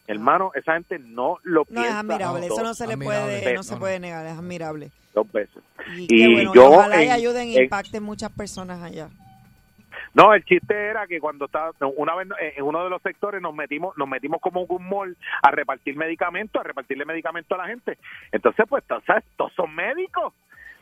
hermano, 0.07 0.51
esa 0.55 0.75
gente 0.75 0.99
no 0.99 1.39
lo 1.45 1.61
No, 1.61 1.65
piensa 1.67 1.89
es 1.89 1.95
admirable, 1.95 2.47
eso 2.47 2.63
no 2.63 2.75
se 2.75 2.87
le 2.87 2.97
puede, 2.97 3.55
no 3.55 3.63
se 3.63 3.77
puede 3.77 4.01
negar, 4.01 4.27
es 4.27 4.33
admirable. 4.33 4.91
dos 5.15 5.31
veces. 5.31 5.63
Y, 5.97 6.03
Y 6.03 6.07
qué 6.09 6.29
bueno, 6.29 6.51
y 6.53 6.55
yo 6.57 6.71
ojalá 6.71 7.03
y 7.03 7.07
en- 7.07 7.13
ayuden 7.13 7.49
e 7.49 7.57
en- 7.57 7.63
impacten 7.65 8.03
muchas 8.03 8.33
personas 8.33 8.83
allá. 8.83 9.09
No, 10.15 10.33
el 10.33 10.45
chiste 10.45 10.75
era 10.75 11.07
que 11.07 11.19
cuando 11.21 11.47
estaba 11.47 11.73
una 11.97 12.15
vez 12.15 12.29
en 12.57 12.65
uno 12.65 12.85
de 12.85 12.91
los 12.91 13.03
sectores 13.03 13.43
nos 13.43 13.55
metimos 13.55 13.97
nos 13.99 14.09
metimos 14.09 14.41
como 14.41 14.63
un 14.63 14.89
mall 14.89 15.17
a 15.43 15.51
repartir 15.51 15.97
medicamentos, 15.97 16.61
a 16.61 16.65
repartirle 16.65 17.05
medicamentos 17.05 17.59
a 17.59 17.63
la 17.63 17.69
gente. 17.69 17.99
Entonces, 18.31 18.65
pues, 18.69 18.85
¿sabes? 19.07 19.25
Todos 19.37 19.53
son 19.55 19.75
médicos. 19.75 20.33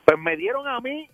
Pues 0.04 0.18
me 0.18 0.36
dieron 0.36 0.68
a 0.68 0.80
mí 0.80 1.09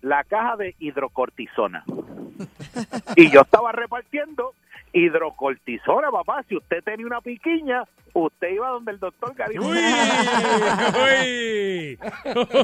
la 0.00 0.24
caja 0.24 0.56
de 0.56 0.74
hidrocortisona. 0.78 1.84
y 3.16 3.30
yo 3.30 3.42
estaba 3.42 3.72
repartiendo 3.72 4.54
hidrocortisona, 4.94 6.10
papá. 6.10 6.42
Si 6.48 6.56
usted 6.56 6.82
tenía 6.84 7.06
una 7.06 7.20
piquiña, 7.20 7.82
usted 8.14 8.48
iba 8.52 8.68
donde 8.70 8.92
el 8.92 8.98
doctor 9.00 9.34
Gary. 9.34 9.58
Uy, 9.58 9.78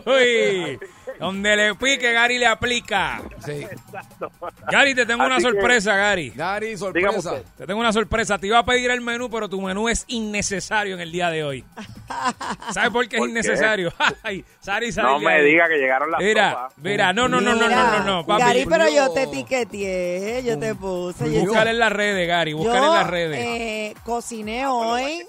uy. 0.06 0.78
Donde 1.18 1.56
le 1.56 1.74
pique, 1.74 2.12
Gary 2.12 2.38
le 2.38 2.46
aplica. 2.46 3.20
Sí. 3.44 3.66
Gary, 4.70 4.94
te 4.94 5.04
tengo 5.04 5.24
una 5.24 5.36
Así 5.36 5.44
que- 5.44 5.50
sorpresa, 5.52 5.96
Gary. 5.96 6.32
Gary, 6.34 6.76
sorpresa. 6.76 7.42
Te 7.58 7.66
tengo 7.66 7.80
una 7.80 7.92
sorpresa. 7.92 8.38
Te 8.38 8.46
iba 8.46 8.58
a 8.58 8.64
pedir 8.64 8.90
el 8.90 9.00
menú, 9.00 9.28
pero 9.28 9.48
tu 9.48 9.60
menú 9.60 9.88
es 9.88 10.04
innecesario 10.08 10.94
en 10.94 11.00
el 11.00 11.12
día 11.12 11.30
de 11.30 11.44
hoy. 11.44 11.64
¿Sabes 12.72 12.90
por 12.90 13.06
qué 13.08 13.16
es 13.18 13.24
innecesario? 13.28 13.92
Ay, 14.22 14.44
Sari, 14.60 14.92
Sari, 14.92 15.06
No 15.08 15.18
me 15.20 15.42
diga 15.42 15.68
que 15.68 15.78
llegaron 15.78 16.10
las 16.10 16.20
Mira, 16.20 16.50
sopas. 16.52 16.78
mira, 16.78 17.12
no, 17.12 17.28
no, 17.28 17.40
no, 17.40 17.54
no, 17.54 17.68
no, 17.68 17.98
no, 17.98 18.04
no, 18.04 18.26
papi. 18.26 18.42
Gary, 18.42 18.66
pero 18.68 18.88
yo 18.88 19.12
te 19.12 19.22
etiqueteé, 19.24 20.42
yo 20.44 20.58
te 20.58 20.74
puse. 20.74 21.32
yo- 21.32 21.40
Búscale 21.40 21.70
en 21.70 21.78
las 21.78 21.92
redes, 21.92 22.19
Gary, 22.26 22.52
búscale 22.52 22.86
en 22.86 22.94
las 22.94 23.06
redes. 23.10 23.38
eh, 23.40 23.94
cociné 24.04 24.66
hoy, 24.66 25.22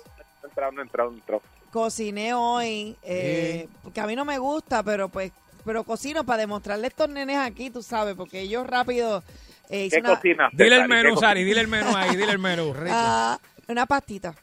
No 0.43 0.49
entrado, 0.49 0.72
no 0.72 0.81
entrado, 0.81 1.11
no 1.11 1.18
entrado. 1.18 1.41
cociné 1.72 2.34
hoy, 2.34 2.95
eh, 3.03 3.68
porque 3.84 3.99
a 4.01 4.07
mí 4.07 4.15
no 4.15 4.26
me 4.26 4.38
gusta, 4.38 4.84
pero 4.84 5.09
pues, 5.09 5.31
pero 5.65 5.84
cocino 5.84 6.23
para 6.26 6.39
demostrarle 6.39 6.88
a 6.88 6.89
estos 6.89 7.09
nenes 7.09 7.38
aquí, 7.38 7.69
tú 7.69 7.81
sabes, 7.84 8.15
porque 8.15 8.41
ellos 8.41 8.65
rápido 8.68 9.23
eh, 9.69 9.85
hice 9.85 9.97
¿Qué 9.97 10.01
una, 10.01 10.15
cocinas? 10.15 10.51
Dile 10.53 10.76
el 10.76 10.81
Sari? 10.81 10.89
menú, 10.89 11.15
¿Qué 11.15 11.19
Sari, 11.22 11.43
dile 11.43 11.61
el 11.61 11.68
menú 11.68 11.95
ahí, 11.95 12.15
dile 12.15 12.31
el 12.31 12.39
menú. 12.39 12.73
ah, 12.89 13.39
una 13.68 13.85
pastita. 13.85 14.34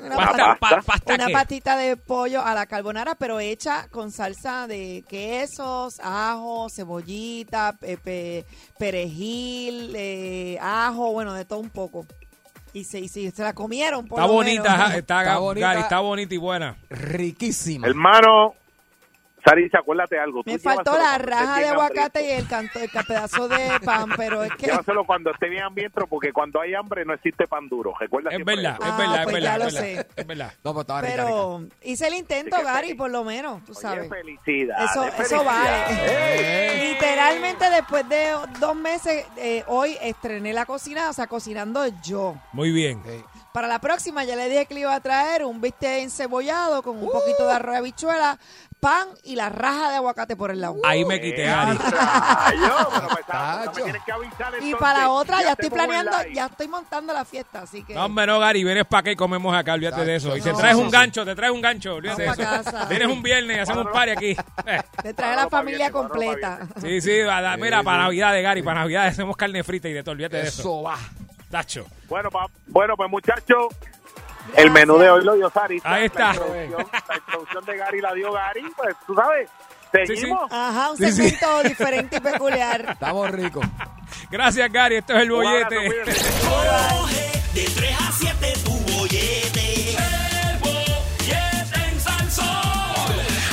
Una 0.00 0.16
Pasta, 0.16 0.56
pa- 0.60 0.80
pasta 0.82 1.14
una 1.14 1.26
qué? 1.26 1.32
patita 1.32 1.76
de 1.76 1.96
pollo 1.96 2.42
a 2.44 2.54
la 2.54 2.66
carbonara, 2.66 3.14
pero 3.14 3.40
hecha 3.40 3.88
con 3.88 4.10
salsa 4.12 4.66
de 4.66 5.04
quesos, 5.08 6.00
ajo, 6.02 6.68
cebollita, 6.70 7.74
pepe, 7.80 8.44
perejil, 8.78 9.92
eh, 9.96 10.58
ajo, 10.60 11.12
bueno, 11.12 11.32
de 11.34 11.44
todo 11.44 11.58
un 11.60 11.70
poco. 11.70 12.06
Y 12.72 12.84
se, 12.84 13.00
y 13.00 13.08
se, 13.08 13.30
se 13.30 13.42
la 13.42 13.54
comieron. 13.54 14.06
Por 14.06 14.18
Está 14.18 14.26
lo 14.26 14.34
bonita, 14.34 14.62
menos. 14.76 14.78
está, 14.94 14.96
Está 14.98 15.22
Gary, 15.22 15.40
bonita. 15.40 15.80
está 15.80 16.00
bonita 16.00 16.34
y 16.34 16.38
buena. 16.38 16.76
Riquísima. 16.90 17.86
Hermano, 17.86 18.54
Sarisa, 19.46 19.78
acuérdate 19.78 20.18
algo. 20.18 20.42
Me 20.44 20.58
tú 20.58 20.64
faltó 20.64 20.98
la 20.98 21.18
raja 21.18 21.60
de 21.60 21.68
aguacate 21.68 22.18
hambriento. 22.18 22.20
y 22.20 22.30
el, 22.32 22.48
canto, 22.48 22.78
el 22.80 23.04
pedazo 23.06 23.46
de 23.48 23.78
pan, 23.84 24.10
pero 24.16 24.42
es 24.42 24.52
que... 24.56 24.66
Llévaselo 24.66 25.04
cuando 25.06 25.30
esté 25.30 25.48
bien 25.48 25.62
hambriento, 25.62 26.06
porque 26.08 26.32
cuando 26.32 26.60
hay 26.60 26.74
hambre 26.74 27.04
no 27.04 27.14
existe 27.14 27.46
pan 27.46 27.68
duro. 27.68 27.94
Recuerda 27.98 28.30
Es 28.30 28.36
siempre 28.36 28.56
verdad, 28.56 28.76
eso. 28.80 28.84
es 28.84 28.90
Ah, 28.92 28.96
verdad, 28.98 29.16
es 29.18 29.22
pues 29.24 29.34
verdad, 29.34 29.48
ya 29.48 29.52
es 29.52 29.58
lo 29.58 29.80
verdad, 29.80 29.80
sé. 30.02 30.08
es 30.16 30.26
verdad. 30.26 30.52
No, 30.64 30.74
pues 30.74 30.86
rica, 30.86 31.00
Pero 31.02 31.62
hice 31.82 32.06
el 32.08 32.14
intento, 32.14 32.56
Gary, 32.62 32.94
por 32.94 33.10
lo 33.10 33.22
menos, 33.22 33.64
tú 33.64 33.72
Oye, 33.72 33.80
sabes. 33.80 34.08
felicidades. 34.08 34.90
Eso, 34.90 35.04
eso 35.04 35.14
felicidades. 35.14 35.44
vale. 35.46 36.88
Literalmente 36.92 37.70
después 37.70 38.08
de 38.08 38.34
dos 38.58 38.74
meses, 38.74 39.24
eh, 39.36 39.62
hoy 39.68 39.96
estrené 40.02 40.52
la 40.52 40.66
cocina, 40.66 41.08
o 41.08 41.12
sea, 41.12 41.26
cocinando 41.26 41.86
yo. 42.02 42.34
Muy 42.52 42.72
bien. 42.72 43.00
Para 43.52 43.68
la 43.68 43.78
próxima 43.78 44.24
ya 44.24 44.36
le 44.36 44.48
dije 44.48 44.66
que 44.66 44.74
le 44.74 44.80
iba 44.80 44.94
a 44.94 45.00
traer 45.00 45.44
un 45.44 45.60
bistec 45.60 46.00
encebollado 46.02 46.82
con 46.82 46.96
un 47.02 47.10
poquito 47.10 47.46
de 47.46 47.52
arroz 47.54 47.72
de 47.72 47.78
habichuela, 47.78 48.38
pan 48.80 49.08
y 49.24 49.36
la 49.36 49.48
raja 49.48 49.90
de 49.90 49.96
aguacate 49.96 50.36
por 50.36 50.50
el 50.50 50.60
lado. 50.60 50.76
Ahí 50.84 51.04
me 51.04 51.20
quité, 51.20 51.44
Gary. 51.44 51.78
Pues, 52.46 53.24
avisar, 53.28 54.54
Y 54.62 54.74
para 54.74 55.10
otra 55.10 55.42
ya 55.42 55.52
estoy 55.52 55.70
planeando, 55.70 56.12
ya 56.32 56.46
estoy 56.46 56.68
montando 56.68 57.12
la 57.12 57.24
fiesta, 57.24 57.62
así 57.62 57.82
que... 57.82 57.94
No, 57.94 58.04
hombre, 58.06 58.26
no, 58.26 58.38
Gary, 58.38 58.64
vienes 58.64 58.84
para 58.86 59.00
acá 59.00 59.10
y 59.10 59.16
comemos 59.16 59.54
acá, 59.54 59.74
olvídate 59.74 60.04
de 60.04 60.16
eso. 60.16 60.36
Y 60.36 60.40
te 60.40 60.52
traes 60.52 60.76
un 60.76 60.90
gancho, 60.90 61.24
te 61.24 61.34
traes 61.34 61.52
un 61.52 61.60
gancho, 61.60 61.94
olvídate 61.96 62.22
de 62.22 62.28
eso. 62.28 62.86
Vienes 62.88 63.08
un 63.08 63.22
viernes 63.22 63.56
y 63.56 63.60
hacemos 63.60 63.86
un 63.86 63.92
party 63.92 64.10
aquí. 64.10 64.36
Te 65.02 65.14
trae 65.14 65.36
la 65.36 65.48
familia 65.48 65.90
completa. 65.90 66.66
Sí, 66.80 67.00
sí, 67.00 67.20
mira, 67.58 67.82
para 67.82 68.02
Navidad 68.04 68.32
de 68.32 68.42
Gary, 68.42 68.62
para 68.62 68.80
Navidad 68.80 69.06
hacemos 69.06 69.36
carne 69.36 69.62
frita 69.64 69.88
y 69.88 69.92
de 69.92 70.02
todo, 70.02 70.12
olvídate 70.12 70.36
de 70.38 70.48
eso. 70.48 70.60
Eso 70.62 70.82
va. 70.82 70.96
Tacho. 71.50 71.86
Bueno, 72.08 72.30
pa- 72.30 72.46
bueno, 72.66 72.96
pues 72.96 73.10
muchachos, 73.10 73.66
el 74.54 74.70
menú 74.70 74.98
de 74.98 75.10
hoy 75.10 75.24
lo 75.24 75.34
dio 75.34 75.50
Sarisa. 75.50 75.90
Ahí 75.92 76.06
está. 76.06 76.32
La 76.34 76.34
introducción, 76.34 76.86
la 77.08 77.16
introducción 77.16 77.64
de 77.64 77.76
Gary 77.76 78.00
la 78.00 78.12
dio 78.14 78.32
Gary, 78.32 78.62
pues 78.76 78.96
tú 79.06 79.14
sabes. 79.14 79.50
Seguimos. 79.92 80.50
Ajá, 80.52 80.90
un 80.90 80.96
Sí, 80.98 81.06
sí. 81.06 81.12
segmento 81.30 81.62
diferente 81.62 82.16
y 82.16 82.20
peculiar. 82.20 82.86
Estamos 82.92 83.30
ricos. 83.30 83.64
Gracias, 84.30 84.70
Gary, 84.72 84.96
esto 84.96 85.14
es 85.14 85.22
el 85.22 85.30
bollete. 85.30 85.76
Coge 85.76 87.42
de 87.54 87.64
3 87.64 87.96
a 88.00 88.12
7 88.12 88.52
tu 88.64 88.72
bollete. 88.92 89.90
El 89.96 90.58
bollete 90.58 91.88
en 91.90 92.00
Salsón. 92.00 92.46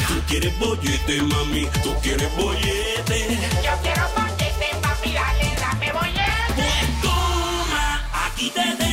Tú 0.08 0.22
quieres 0.28 0.60
bollete, 0.60 1.22
mami. 1.22 1.66
Tú 1.84 1.96
quieres 2.02 2.36
bollete. 2.36 3.38
Yo 3.64 3.72
quiero 3.82 4.04
bollete, 4.16 4.76
papi, 4.82 5.14
dale, 5.14 5.56
dame 5.60 5.92
bollete. 5.94 6.54
Pues 6.56 7.02
toma, 7.02 8.10
aquí 8.26 8.50
te 8.50 8.62
tengo 8.76 8.93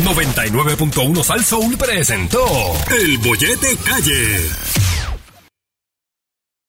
99.1 0.00 1.22
Sal 1.22 1.44
Soul 1.44 1.76
presentó 1.76 2.44
El 2.90 3.18
Bollete 3.18 3.76
Calle. 3.84 4.97